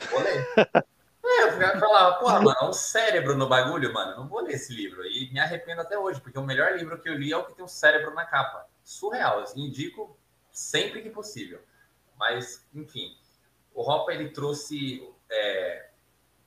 Não 0.00 0.08
vou 0.08 0.20
ler. 0.20 0.48
é, 1.24 1.44
eu 1.44 1.80
falava, 1.80 2.18
porra, 2.18 2.40
mano, 2.40 2.56
é 2.60 2.64
um 2.64 2.72
cérebro 2.72 3.36
no 3.36 3.48
bagulho, 3.48 3.92
mano. 3.94 4.16
Não 4.16 4.28
vou 4.28 4.40
ler 4.40 4.54
esse 4.54 4.74
livro. 4.74 5.06
E 5.06 5.30
me 5.32 5.38
arrependo 5.38 5.80
até 5.80 5.96
hoje, 5.96 6.20
porque 6.20 6.38
o 6.38 6.44
melhor 6.44 6.76
livro 6.76 7.00
que 7.00 7.08
eu 7.08 7.14
li 7.14 7.32
é 7.32 7.36
o 7.36 7.44
que 7.44 7.54
tem 7.54 7.64
um 7.64 7.68
cérebro 7.68 8.12
na 8.14 8.26
capa. 8.26 8.66
Surreal, 8.82 9.40
assim, 9.40 9.60
indico 9.60 10.18
sempre 10.50 11.02
que 11.02 11.10
possível. 11.10 11.62
Mas, 12.18 12.66
enfim, 12.74 13.16
o 13.72 13.88
Hopper 13.88 14.16
ele 14.16 14.30
trouxe 14.30 15.08
é, 15.30 15.89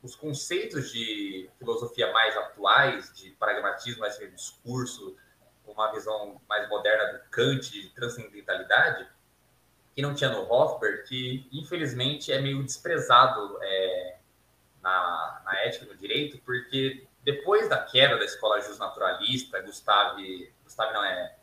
os 0.04 0.16
conceitos 0.16 0.92
de 0.92 1.50
filosofia 1.58 2.12
mais 2.12 2.36
atuais, 2.36 3.12
de 3.14 3.32
pragmatismo, 3.32 4.02
mais 4.02 4.18
discurso, 4.20 5.16
uma 5.66 5.92
visão 5.94 6.42
mais 6.48 6.68
moderna 6.68 7.14
do 7.14 7.30
Kant, 7.30 7.72
de 7.72 7.90
transcendentalidade, 7.92 9.08
que 9.96 10.02
não 10.02 10.14
tinha 10.14 10.30
no 10.30 10.52
Hofbard, 10.52 11.04
que 11.08 11.48
infelizmente 11.54 12.34
é 12.34 12.42
meio 12.42 12.62
desprezado 12.64 13.58
é, 13.62 14.18
na, 14.82 15.42
na 15.46 15.60
ética 15.62 15.86
do 15.86 15.96
direito, 15.96 16.38
porque 16.40 17.08
depois 17.24 17.70
da 17.70 17.82
queda 17.82 18.18
da 18.18 18.26
escola 18.26 18.60
justnaturalista, 18.60 19.62
Gustave, 19.62 20.54
Gustave 20.66 20.94
não 20.94 21.06
é, 21.06 21.36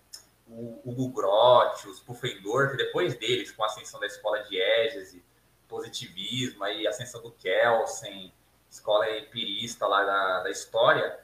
o 0.47 0.83
Hugo 0.85 1.09
Grotti, 1.09 1.89
os 1.89 2.01
Pufendorf, 2.01 2.77
depois 2.77 3.17
deles, 3.17 3.51
com 3.53 3.63
a 3.63 3.67
ascensão 3.67 3.99
da 3.99 4.07
escola 4.07 4.43
de 4.43 4.61
Égese, 4.61 5.25
positivismo, 5.67 6.63
aí 6.65 6.87
ascensão 6.87 7.23
do 7.23 7.31
Kelsen, 7.31 8.35
escola 8.71 9.11
empirista 9.19 9.87
lá 9.87 10.05
da, 10.05 10.43
da 10.45 10.51
história, 10.51 11.19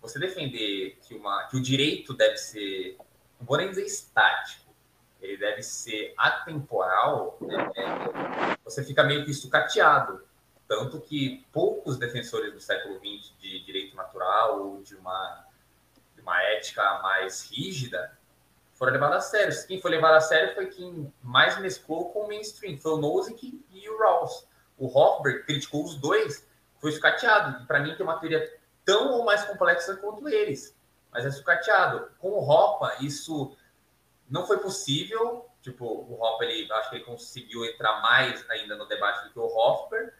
você 0.00 0.18
defender 0.18 0.98
que, 1.02 1.14
uma, 1.14 1.44
que 1.44 1.56
o 1.56 1.62
direito 1.62 2.14
deve 2.14 2.36
ser, 2.36 2.96
não 3.38 3.46
vou 3.46 3.56
nem 3.56 3.68
dizer 3.68 3.84
estático, 3.84 4.72
ele 5.20 5.36
deve 5.36 5.62
ser 5.62 6.12
atemporal, 6.16 7.38
é, 7.74 8.56
você 8.62 8.84
fica 8.84 9.02
meio 9.02 9.24
que 9.24 9.32
sucateado. 9.32 10.22
Tanto 10.66 11.00
que 11.00 11.44
poucos 11.52 11.98
defensores 11.98 12.52
do 12.52 12.60
século 12.60 12.98
XX 12.98 13.32
de 13.38 13.64
direito 13.64 13.94
natural 13.96 14.60
ou 14.60 14.82
de 14.82 14.94
uma, 14.96 15.46
de 16.14 16.22
uma 16.22 16.42
ética 16.42 17.00
mais 17.02 17.50
rígida 17.50 18.16
foram 18.74 18.92
levados 18.92 19.16
a 19.16 19.20
sério. 19.20 19.66
Quem 19.66 19.80
foi 19.80 19.90
levado 19.90 20.14
a 20.14 20.20
sério 20.20 20.54
foi 20.54 20.66
quem 20.66 21.12
mais 21.22 21.58
mesclou 21.58 22.10
com 22.10 22.20
o 22.20 22.28
mainstream, 22.28 22.78
foi 22.78 22.92
o 22.92 22.96
Nozick 22.96 23.62
e 23.70 23.88
o 23.88 23.98
Rawls. 23.98 24.46
O 24.76 24.86
Hofberg 24.86 25.44
criticou 25.44 25.84
os 25.84 25.96
dois, 25.96 26.46
foi 26.84 26.92
sucateado. 26.92 27.66
Para 27.66 27.80
mim, 27.80 27.96
tem 27.96 28.04
uma 28.04 28.18
teoria 28.18 28.60
tão 28.84 29.12
ou 29.12 29.24
mais 29.24 29.42
complexa 29.42 29.96
quanto 29.96 30.28
eles, 30.28 30.78
mas 31.10 31.24
é 31.24 31.30
sucateado. 31.30 32.10
Com 32.18 32.28
o 32.28 32.46
Hoppe, 32.46 33.06
isso 33.06 33.56
não 34.28 34.46
foi 34.46 34.58
possível. 34.58 35.48
Tipo, 35.62 35.86
o 35.86 36.22
Hopper, 36.22 36.46
ele, 36.46 36.70
acho 36.70 36.90
que 36.90 36.96
ele 36.96 37.04
conseguiu 37.04 37.64
entrar 37.64 38.02
mais 38.02 38.44
ainda 38.50 38.76
no 38.76 38.84
debate 38.84 39.24
do 39.24 39.32
que 39.32 39.38
o 39.38 39.46
Hoffer. 39.46 40.12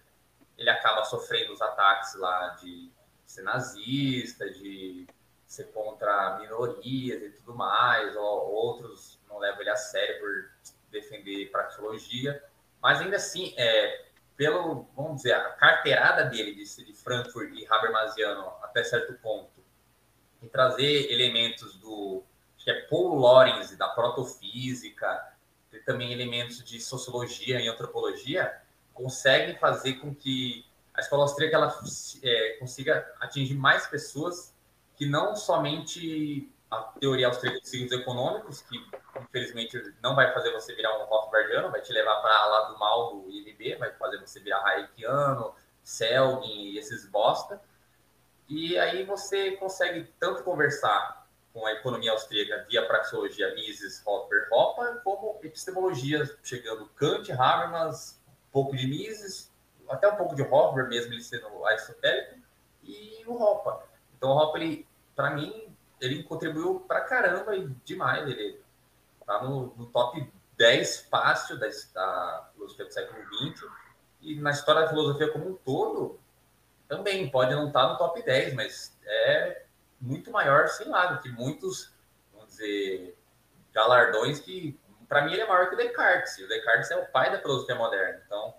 Ele 0.56 0.70
acaba 0.70 1.04
sofrendo 1.04 1.52
os 1.52 1.60
ataques 1.60 2.14
lá 2.14 2.56
de 2.58 2.90
ser 3.26 3.42
nazista, 3.42 4.48
de 4.48 5.06
ser 5.46 5.64
contra 5.64 6.38
minorias 6.38 7.22
e 7.24 7.28
tudo 7.28 7.54
mais. 7.54 8.16
Ou, 8.16 8.52
outros 8.54 9.20
não 9.28 9.36
levam 9.36 9.60
ele 9.60 9.68
a 9.68 9.76
sério 9.76 10.18
por 10.18 10.72
defender 10.90 11.50
praxeologia. 11.50 12.42
Mas 12.80 13.02
ainda 13.02 13.16
assim, 13.16 13.52
é, 13.58 14.03
pelo, 14.36 14.88
vamos 14.96 15.16
dizer, 15.16 15.32
a 15.32 15.50
carteirada 15.50 16.24
dele 16.24 16.54
de, 16.54 16.84
de 16.84 16.92
Frankfurt 16.92 17.50
e 17.52 17.66
Habermasiano 17.70 18.52
até 18.62 18.82
certo 18.82 19.14
ponto, 19.14 19.64
e 20.42 20.48
trazer 20.48 21.10
elementos 21.10 21.76
do 21.76 22.22
que 22.58 22.70
é 22.70 22.80
Paul 22.82 23.14
Lorenz, 23.14 23.76
da 23.76 23.88
protofísica, 23.88 25.34
tem 25.70 25.82
também 25.82 26.12
elementos 26.12 26.64
de 26.64 26.80
sociologia 26.80 27.60
e 27.60 27.68
antropologia, 27.68 28.60
conseguem 28.92 29.56
fazer 29.58 29.94
com 29.94 30.14
que 30.14 30.64
a 30.94 31.00
escola 31.00 31.24
austríaca 31.24 31.56
ela, 31.56 31.78
é, 32.22 32.56
consiga 32.58 33.12
atingir 33.20 33.54
mais 33.54 33.86
pessoas 33.86 34.54
que 34.96 35.04
não 35.06 35.34
somente 35.34 36.50
a 36.80 36.98
teoria 37.00 37.30
dos 37.30 37.40
signos 37.68 37.92
econômicos, 37.92 38.62
que 38.62 38.76
infelizmente 39.20 39.94
não 40.02 40.14
vai 40.14 40.32
fazer 40.32 40.52
você 40.52 40.74
virar 40.74 40.98
um 40.98 41.12
Hofbardiano, 41.12 41.70
vai 41.70 41.80
te 41.80 41.92
levar 41.92 42.16
para 42.16 42.46
lá 42.46 42.60
do 42.70 42.78
mal 42.78 43.14
do 43.14 43.30
IMB, 43.30 43.76
vai 43.78 43.92
fazer 43.92 44.18
você 44.18 44.40
virar 44.40 44.64
Hayekiano, 44.64 45.54
Selgin 45.82 46.72
e 46.72 46.78
esses 46.78 47.06
bosta. 47.06 47.60
E 48.48 48.78
aí 48.78 49.04
você 49.04 49.52
consegue 49.52 50.04
tanto 50.18 50.42
conversar 50.42 51.24
com 51.52 51.64
a 51.66 51.72
economia 51.72 52.10
austríaca 52.10 52.66
via 52.68 52.84
praxeologia 52.84 53.54
Mises, 53.54 54.02
Hopper, 54.04 54.48
Hopper, 54.50 55.00
como 55.02 55.38
epistemologia, 55.42 56.28
chegando 56.42 56.86
Kant, 56.96 57.30
Habermas, 57.30 58.20
um 58.48 58.52
pouco 58.52 58.76
de 58.76 58.86
Mises, 58.86 59.52
até 59.88 60.08
um 60.08 60.16
pouco 60.16 60.34
de 60.34 60.42
Hopper, 60.42 60.88
mesmo 60.88 61.12
ele 61.12 61.22
sendo 61.22 61.64
aristotélico, 61.64 62.40
e 62.82 63.22
o 63.26 63.40
Hopper. 63.40 63.86
Então 64.16 64.30
o 64.30 64.36
Hopper, 64.36 64.84
para 65.14 65.30
mim, 65.30 65.73
ele 66.00 66.22
contribuiu 66.22 66.80
para 66.80 67.02
caramba 67.02 67.54
e 67.56 67.66
demais. 67.84 68.28
Ele 68.28 68.60
tá 69.26 69.42
no, 69.42 69.74
no 69.76 69.86
top 69.86 70.30
10 70.56 71.06
fácil 71.10 71.58
da, 71.58 71.66
da 71.94 72.50
filosofia 72.52 72.84
do 72.84 72.92
século 72.92 73.52
XX. 73.52 73.64
E 74.20 74.36
na 74.36 74.50
história 74.50 74.82
da 74.82 74.88
filosofia 74.88 75.30
como 75.30 75.50
um 75.50 75.54
todo, 75.54 76.18
também 76.88 77.28
pode 77.30 77.54
não 77.54 77.68
estar 77.68 77.86
tá 77.86 77.92
no 77.92 77.98
top 77.98 78.22
10, 78.22 78.54
mas 78.54 78.96
é 79.04 79.64
muito 80.00 80.30
maior, 80.30 80.68
sei 80.68 80.86
lá, 80.86 81.06
do 81.06 81.22
que 81.22 81.28
muitos, 81.30 81.92
vamos 82.32 82.50
dizer, 82.50 83.16
galardões 83.72 84.40
que, 84.40 84.78
para 85.08 85.22
mim, 85.22 85.32
ele 85.32 85.42
é 85.42 85.46
maior 85.46 85.68
que 85.68 85.74
o 85.74 85.78
Descartes. 85.78 86.38
O 86.38 86.48
Descartes 86.48 86.90
é 86.90 86.96
o 86.96 87.06
pai 87.06 87.30
da 87.30 87.40
filosofia 87.40 87.74
moderna. 87.74 88.22
Então, 88.26 88.54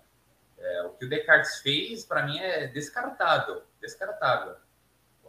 é, 0.58 0.84
o 0.84 0.90
que 0.92 1.06
o 1.06 1.10
Descartes 1.10 1.58
fez, 1.60 2.04
para 2.04 2.24
mim, 2.26 2.40
é 2.40 2.68
descartável. 2.68 3.64
Descartável. 3.80 4.56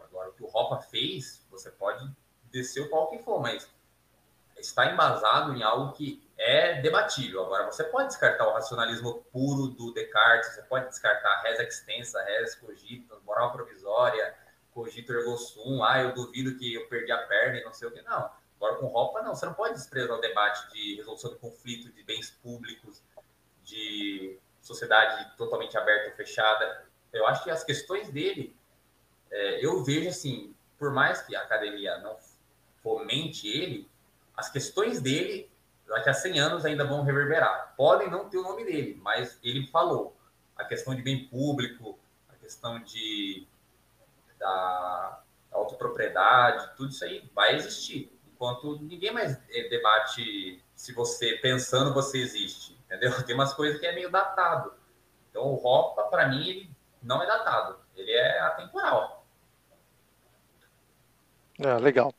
Agora, 0.05 0.31
o 0.31 0.33
que 0.33 0.43
o 0.43 0.49
Hopper 0.49 0.89
fez, 0.89 1.46
você 1.59 1.71
pode 1.71 2.09
descer 2.51 2.83
o 2.83 2.91
pau 2.91 3.09
que 3.09 3.19
for, 3.19 3.41
mas 3.41 3.69
está 4.59 4.91
embasado 4.91 5.55
em 5.55 5.63
algo 5.63 5.93
que 5.93 6.27
é 6.37 6.81
debatível. 6.81 7.45
Agora, 7.45 7.67
você 7.67 7.85
pode 7.85 8.09
descartar 8.09 8.47
o 8.49 8.53
racionalismo 8.53 9.25
puro 9.33 9.69
do 9.69 9.93
Descartes, 9.93 10.55
você 10.55 10.63
pode 10.63 10.89
descartar 10.89 11.43
res 11.43 11.61
extensa, 11.61 12.23
res 12.23 12.55
cogito, 12.55 13.21
moral 13.25 13.53
provisória, 13.53 14.35
cogito 14.73 15.13
ergo 15.13 15.37
sum, 15.37 15.83
ah, 15.83 16.01
eu 16.01 16.13
duvido 16.13 16.57
que 16.59 16.75
eu 16.75 16.89
perdi 16.89 17.13
a 17.13 17.27
perna 17.27 17.59
e 17.59 17.65
não 17.65 17.73
sei 17.73 17.89
o 17.89 17.91
que. 17.91 18.03
Não. 18.03 18.31
Agora, 18.57 18.77
com 18.77 18.87
Hopper, 18.87 19.23
não. 19.23 19.35
Você 19.35 19.47
não 19.47 19.55
pode 19.55 19.75
desprezar 19.75 20.17
o 20.17 20.21
debate 20.21 20.71
de 20.73 20.97
resolução 20.97 21.31
de 21.31 21.39
conflito, 21.39 21.93
de 21.93 22.03
bens 22.03 22.31
públicos, 22.31 23.03
de 23.63 24.39
sociedade 24.61 25.37
totalmente 25.37 25.77
aberta 25.77 26.11
ou 26.11 26.17
fechada. 26.17 26.87
Eu 27.13 27.27
acho 27.27 27.45
que 27.45 27.51
as 27.51 27.63
questões 27.63 28.11
dele 28.11 28.57
é, 29.31 29.65
eu 29.65 29.85
vejo 29.85 30.09
assim, 30.09 30.56
por 30.79 30.93
mais 30.93 31.23
que 31.23 31.35
a 31.35 31.43
academia 31.43 31.99
não 31.99 32.17
fomente 32.83 33.49
ele, 33.49 33.89
as 34.37 34.51
questões 34.51 35.01
dele, 35.01 35.51
daqui 35.89 36.09
a 36.09 36.15
100 36.15 36.39
anos 36.39 36.65
ainda 36.65 36.85
vão 36.85 37.03
reverberar. 37.03 37.75
Podem 37.77 38.11
não 38.11 38.29
ter 38.29 38.39
o 38.39 38.43
nome 38.43 38.65
dele, 38.65 38.99
mas 39.03 39.39
ele 39.43 39.67
falou. 39.69 40.17
A 40.57 40.65
questão 40.65 40.95
de 40.95 41.03
bem 41.03 41.27
público, 41.29 41.99
a 42.29 42.35
questão 42.35 42.83
de 42.83 43.47
da 44.39 45.23
autopropriedade, 45.51 46.77
tudo 46.77 46.91
isso 46.91 47.05
aí 47.05 47.29
vai 47.35 47.55
existir. 47.55 48.13
Enquanto 48.27 48.79
ninguém 48.83 49.13
mais 49.13 49.39
eh, 49.49 49.69
debate 49.69 50.63
se 50.75 50.93
você 50.93 51.39
pensando 51.39 51.95
você 51.95 52.19
existe, 52.19 52.79
entendeu? 52.85 53.11
Tem 53.25 53.35
umas 53.35 53.55
coisas 53.55 53.81
que 53.81 53.87
é 53.87 53.95
meio 53.95 54.11
datado. 54.11 54.75
Então 55.31 55.45
o 55.45 55.55
Ropa, 55.55 56.05
para 56.05 56.29
mim, 56.29 56.47
ele 56.47 56.71
não 57.03 57.23
é 57.23 57.27
datado, 57.27 57.79
ele 57.95 58.13
é 58.13 58.41
atemporal. 58.41 59.26
Ah, 61.65 61.77
legal. 61.77 62.15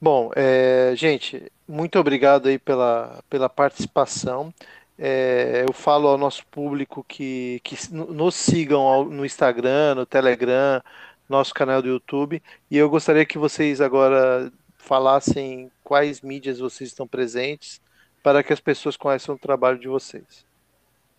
Bom, 0.00 0.30
é, 0.34 0.92
gente, 0.96 1.50
muito 1.66 1.98
obrigado 1.98 2.48
aí 2.48 2.58
pela, 2.58 3.22
pela 3.28 3.48
participação. 3.48 4.52
É, 4.98 5.64
eu 5.66 5.72
falo 5.72 6.08
ao 6.08 6.18
nosso 6.18 6.44
público 6.46 7.04
que, 7.04 7.60
que 7.62 7.76
nos 7.92 8.34
sigam 8.34 9.04
no 9.04 9.24
Instagram, 9.24 9.94
no 9.94 10.06
Telegram, 10.06 10.82
nosso 11.28 11.54
canal 11.54 11.80
do 11.80 11.88
YouTube. 11.88 12.42
E 12.70 12.76
eu 12.76 12.90
gostaria 12.90 13.24
que 13.24 13.38
vocês 13.38 13.80
agora 13.80 14.52
falassem 14.76 15.70
quais 15.84 16.20
mídias 16.20 16.58
vocês 16.58 16.90
estão 16.90 17.06
presentes 17.06 17.80
para 18.22 18.42
que 18.42 18.52
as 18.52 18.60
pessoas 18.60 18.96
conheçam 18.96 19.34
o 19.36 19.38
trabalho 19.38 19.78
de 19.78 19.88
vocês. 19.88 20.44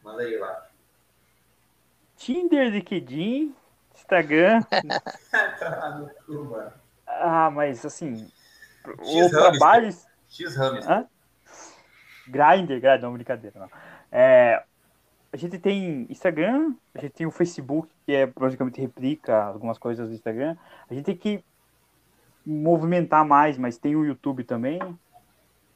Manda 0.03 0.23
aí 0.23 0.37
lá. 0.37 0.67
Tinder, 2.17 2.69
LinkedIn, 2.69 3.55
Instagram. 3.95 4.61
tá 5.31 6.09
no 6.27 6.71
ah, 7.09 7.51
mas 7.51 7.85
assim. 7.85 8.29
X 9.03 9.27
o 9.27 9.29
trabalho. 9.29 9.89
X 10.29 10.55
Rames. 10.55 10.85
Grinder, 12.27 12.79
Grinder, 12.79 13.01
não, 13.01 13.13
brincadeira, 13.13 13.59
não. 13.59 13.69
É, 14.11 14.63
a 15.31 15.37
gente 15.37 15.57
tem 15.59 16.07
Instagram, 16.09 16.73
a 16.93 17.01
gente 17.01 17.13
tem 17.13 17.27
o 17.27 17.31
Facebook, 17.31 17.89
que 18.05 18.13
é 18.13 18.25
basicamente 18.27 18.79
replica 18.79 19.43
algumas 19.43 19.77
coisas 19.77 20.07
do 20.07 20.13
Instagram. 20.13 20.55
A 20.89 20.93
gente 20.93 21.05
tem 21.05 21.17
que 21.17 21.43
movimentar 22.45 23.25
mais, 23.25 23.57
mas 23.57 23.77
tem 23.77 23.95
o 23.95 24.05
YouTube 24.05 24.43
também. 24.43 24.79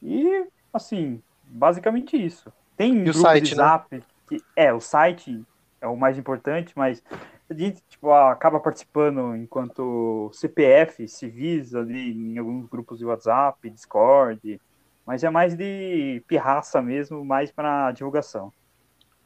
E, 0.02 0.46
assim, 0.72 1.22
basicamente 1.44 2.16
isso. 2.16 2.52
Tem 2.76 2.96
e 2.96 3.04
grupo 3.04 3.20
site, 3.20 3.44
de 3.44 3.56
né? 3.56 3.62
Zap, 3.62 3.96
né? 3.96 4.02
que, 4.28 4.42
é, 4.56 4.72
o 4.72 4.80
site 4.80 5.44
é 5.80 5.86
o 5.86 5.96
mais 5.96 6.18
importante, 6.18 6.72
mas 6.76 7.02
a 7.48 7.54
gente 7.54 7.82
tipo, 7.88 8.10
acaba 8.10 8.58
participando 8.58 9.36
enquanto 9.36 10.30
CPF, 10.32 11.06
civis 11.08 11.74
ali 11.74 12.12
em 12.12 12.38
alguns 12.38 12.66
grupos 12.68 12.98
de 12.98 13.04
WhatsApp, 13.04 13.68
Discord, 13.70 14.60
mas 15.06 15.22
é 15.22 15.30
mais 15.30 15.54
de 15.54 16.22
pirraça 16.26 16.80
mesmo, 16.80 17.24
mais 17.24 17.50
para 17.50 17.92
divulgação. 17.92 18.52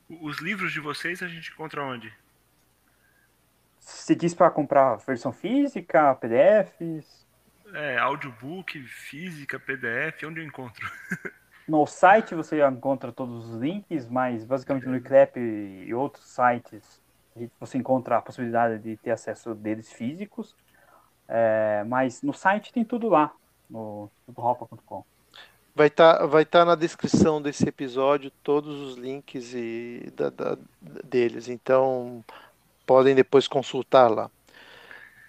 Os 0.08 0.40
livros 0.40 0.72
de 0.72 0.80
vocês 0.80 1.22
a 1.22 1.28
gente 1.28 1.52
encontra 1.52 1.82
onde? 1.84 2.12
Você 3.78 4.14
diz 4.14 4.34
para 4.34 4.50
comprar 4.50 4.96
versão 4.96 5.32
física, 5.32 6.14
PDFs? 6.16 7.26
É, 7.72 7.98
audiobook, 7.98 8.80
física, 8.82 9.60
PDF, 9.60 10.24
onde 10.24 10.40
eu 10.40 10.44
encontro? 10.44 10.84
No 11.68 11.86
site 11.86 12.34
você 12.34 12.66
encontra 12.66 13.12
todos 13.12 13.50
os 13.50 13.60
links, 13.60 14.08
mas 14.08 14.42
basicamente 14.42 14.86
no 14.86 14.96
Eclap 14.96 15.36
e 15.36 15.92
outros 15.92 16.24
sites 16.24 16.98
você 17.58 17.78
encontra 17.78 18.18
a 18.18 18.22
possibilidade 18.22 18.82
de 18.82 18.96
ter 18.96 19.10
acesso 19.10 19.54
deles 19.54 19.92
físicos. 19.92 20.54
É, 21.28 21.84
mas 21.86 22.22
no 22.22 22.32
site 22.32 22.72
tem 22.72 22.84
tudo 22.84 23.08
lá, 23.08 23.32
no 23.68 24.10
ropa.com. 24.34 25.04
Vai 25.74 25.88
estar 25.88 26.18
tá, 26.18 26.26
vai 26.26 26.44
tá 26.44 26.64
na 26.64 26.74
descrição 26.74 27.40
desse 27.40 27.68
episódio 27.68 28.30
todos 28.42 28.80
os 28.80 28.96
links 28.96 29.52
e 29.54 30.10
da, 30.16 30.30
da, 30.30 30.58
deles, 31.04 31.48
então 31.48 32.24
podem 32.86 33.14
depois 33.14 33.46
consultar 33.46 34.08
lá. 34.08 34.30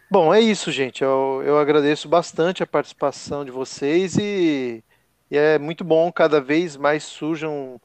Bom, 0.09 0.33
é 0.33 0.39
isso, 0.39 0.71
gente. 0.71 1.03
Eu, 1.03 1.43
eu 1.45 1.59
agradeço 1.59 2.07
bastante 2.07 2.63
a 2.63 2.67
participação 2.67 3.45
de 3.45 3.51
vocês 3.51 4.17
e 4.17 4.83
e 5.31 5.37
é 5.37 5.59
muito 5.59 5.83
bom 5.83 6.11
cada 6.11 6.41
vez 6.41 6.75
mais 6.75 7.03
surjam 7.03 7.79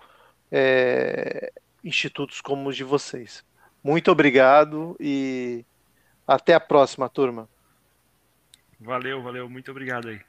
é, 0.50 1.52
institutos 1.82 2.40
como 2.40 2.68
os 2.70 2.76
de 2.76 2.84
vocês. 2.84 3.44
Muito 3.84 4.10
obrigado 4.10 4.96
e 4.98 5.62
até 6.26 6.54
a 6.54 6.60
próxima, 6.60 7.06
turma. 7.06 7.46
Valeu, 8.80 9.22
valeu, 9.22 9.48
muito 9.48 9.70
obrigado 9.70 10.08
aí. 10.08 10.20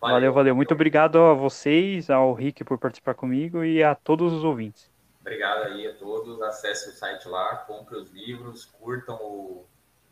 Valeu, 0.00 0.14
valeu, 0.14 0.32
valeu. 0.32 0.54
Muito 0.54 0.72
obrigado 0.72 1.18
a 1.18 1.34
vocês, 1.34 2.08
ao 2.08 2.32
Rick 2.32 2.62
por 2.62 2.78
participar 2.78 3.14
comigo 3.14 3.64
e 3.64 3.82
a 3.82 3.96
todos 3.96 4.32
os 4.32 4.44
ouvintes. 4.44 4.88
Obrigado 5.20 5.64
aí 5.64 5.88
a 5.88 5.94
todos. 5.94 6.40
Acesse 6.42 6.88
o 6.90 6.92
site 6.92 7.28
lá, 7.28 7.56
compre 7.56 7.96
os 7.96 8.08
livros, 8.12 8.64
curtam 8.64 9.16
o 9.16 9.66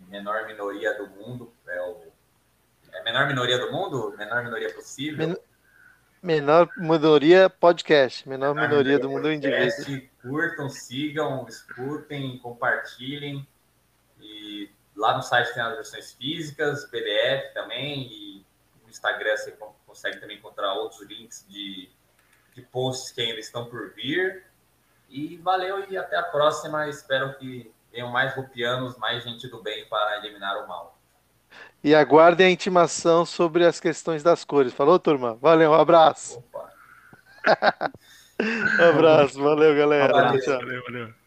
Menor 0.08 0.46
Minoria 0.46 0.94
do 0.94 1.06
Mundo. 1.06 1.52
É 1.68 1.80
o 1.80 2.16
é 2.92 3.02
menor 3.02 3.26
minoria 3.26 3.58
do 3.58 3.70
mundo? 3.70 4.14
Menor 4.16 4.42
minoria 4.42 4.72
possível. 4.72 5.28
Men 5.28 5.36
Menor 6.22 6.68
minoria 6.76 7.48
podcast. 7.48 8.28
Menor, 8.28 8.54
menor 8.54 8.68
minoria 8.68 8.98
do 8.98 9.08
mundo 9.10 9.30
indivíduo. 9.32 10.02
Curtam, 10.20 10.68
sigam, 10.68 11.46
escutem, 11.48 12.38
compartilhem. 12.38 13.46
E 14.20 14.70
lá 14.96 15.16
no 15.16 15.22
site 15.22 15.52
tem 15.54 15.62
as 15.62 15.74
versões 15.74 16.12
físicas, 16.12 16.84
PDF 16.86 17.52
também. 17.54 18.08
E 18.10 18.46
no 18.82 18.90
Instagram 18.90 19.36
você 19.36 19.56
consegue 19.86 20.18
também 20.18 20.38
encontrar 20.38 20.74
outros 20.74 21.02
links 21.02 21.44
de, 21.48 21.88
de 22.54 22.62
posts 22.62 23.12
que 23.12 23.20
ainda 23.20 23.40
estão 23.40 23.66
por 23.66 23.92
vir. 23.94 24.44
E 25.08 25.36
valeu 25.36 25.88
e 25.88 25.96
até 25.96 26.16
a 26.16 26.22
próxima. 26.22 26.88
Espero 26.88 27.36
que 27.38 27.72
tenham 27.92 28.10
mais 28.10 28.34
rupianos, 28.34 28.96
mais 28.98 29.22
gente 29.22 29.48
do 29.48 29.62
bem 29.62 29.86
para 29.88 30.18
eliminar 30.18 30.64
o 30.64 30.68
mal. 30.68 30.95
E 31.82 31.94
aguardem 31.94 32.46
a 32.46 32.50
intimação 32.50 33.24
sobre 33.24 33.64
as 33.64 33.78
questões 33.78 34.22
das 34.22 34.44
cores. 34.44 34.72
Falou, 34.72 34.98
turma? 34.98 35.34
Valeu, 35.40 35.70
um 35.70 35.74
abraço. 35.74 36.42
um 38.80 38.84
abraço, 38.90 39.40
valeu, 39.40 39.76
galera. 39.76 40.14
Um 40.14 40.18
abraço, 40.18 40.50
valeu, 40.50 40.82
valeu. 40.84 41.14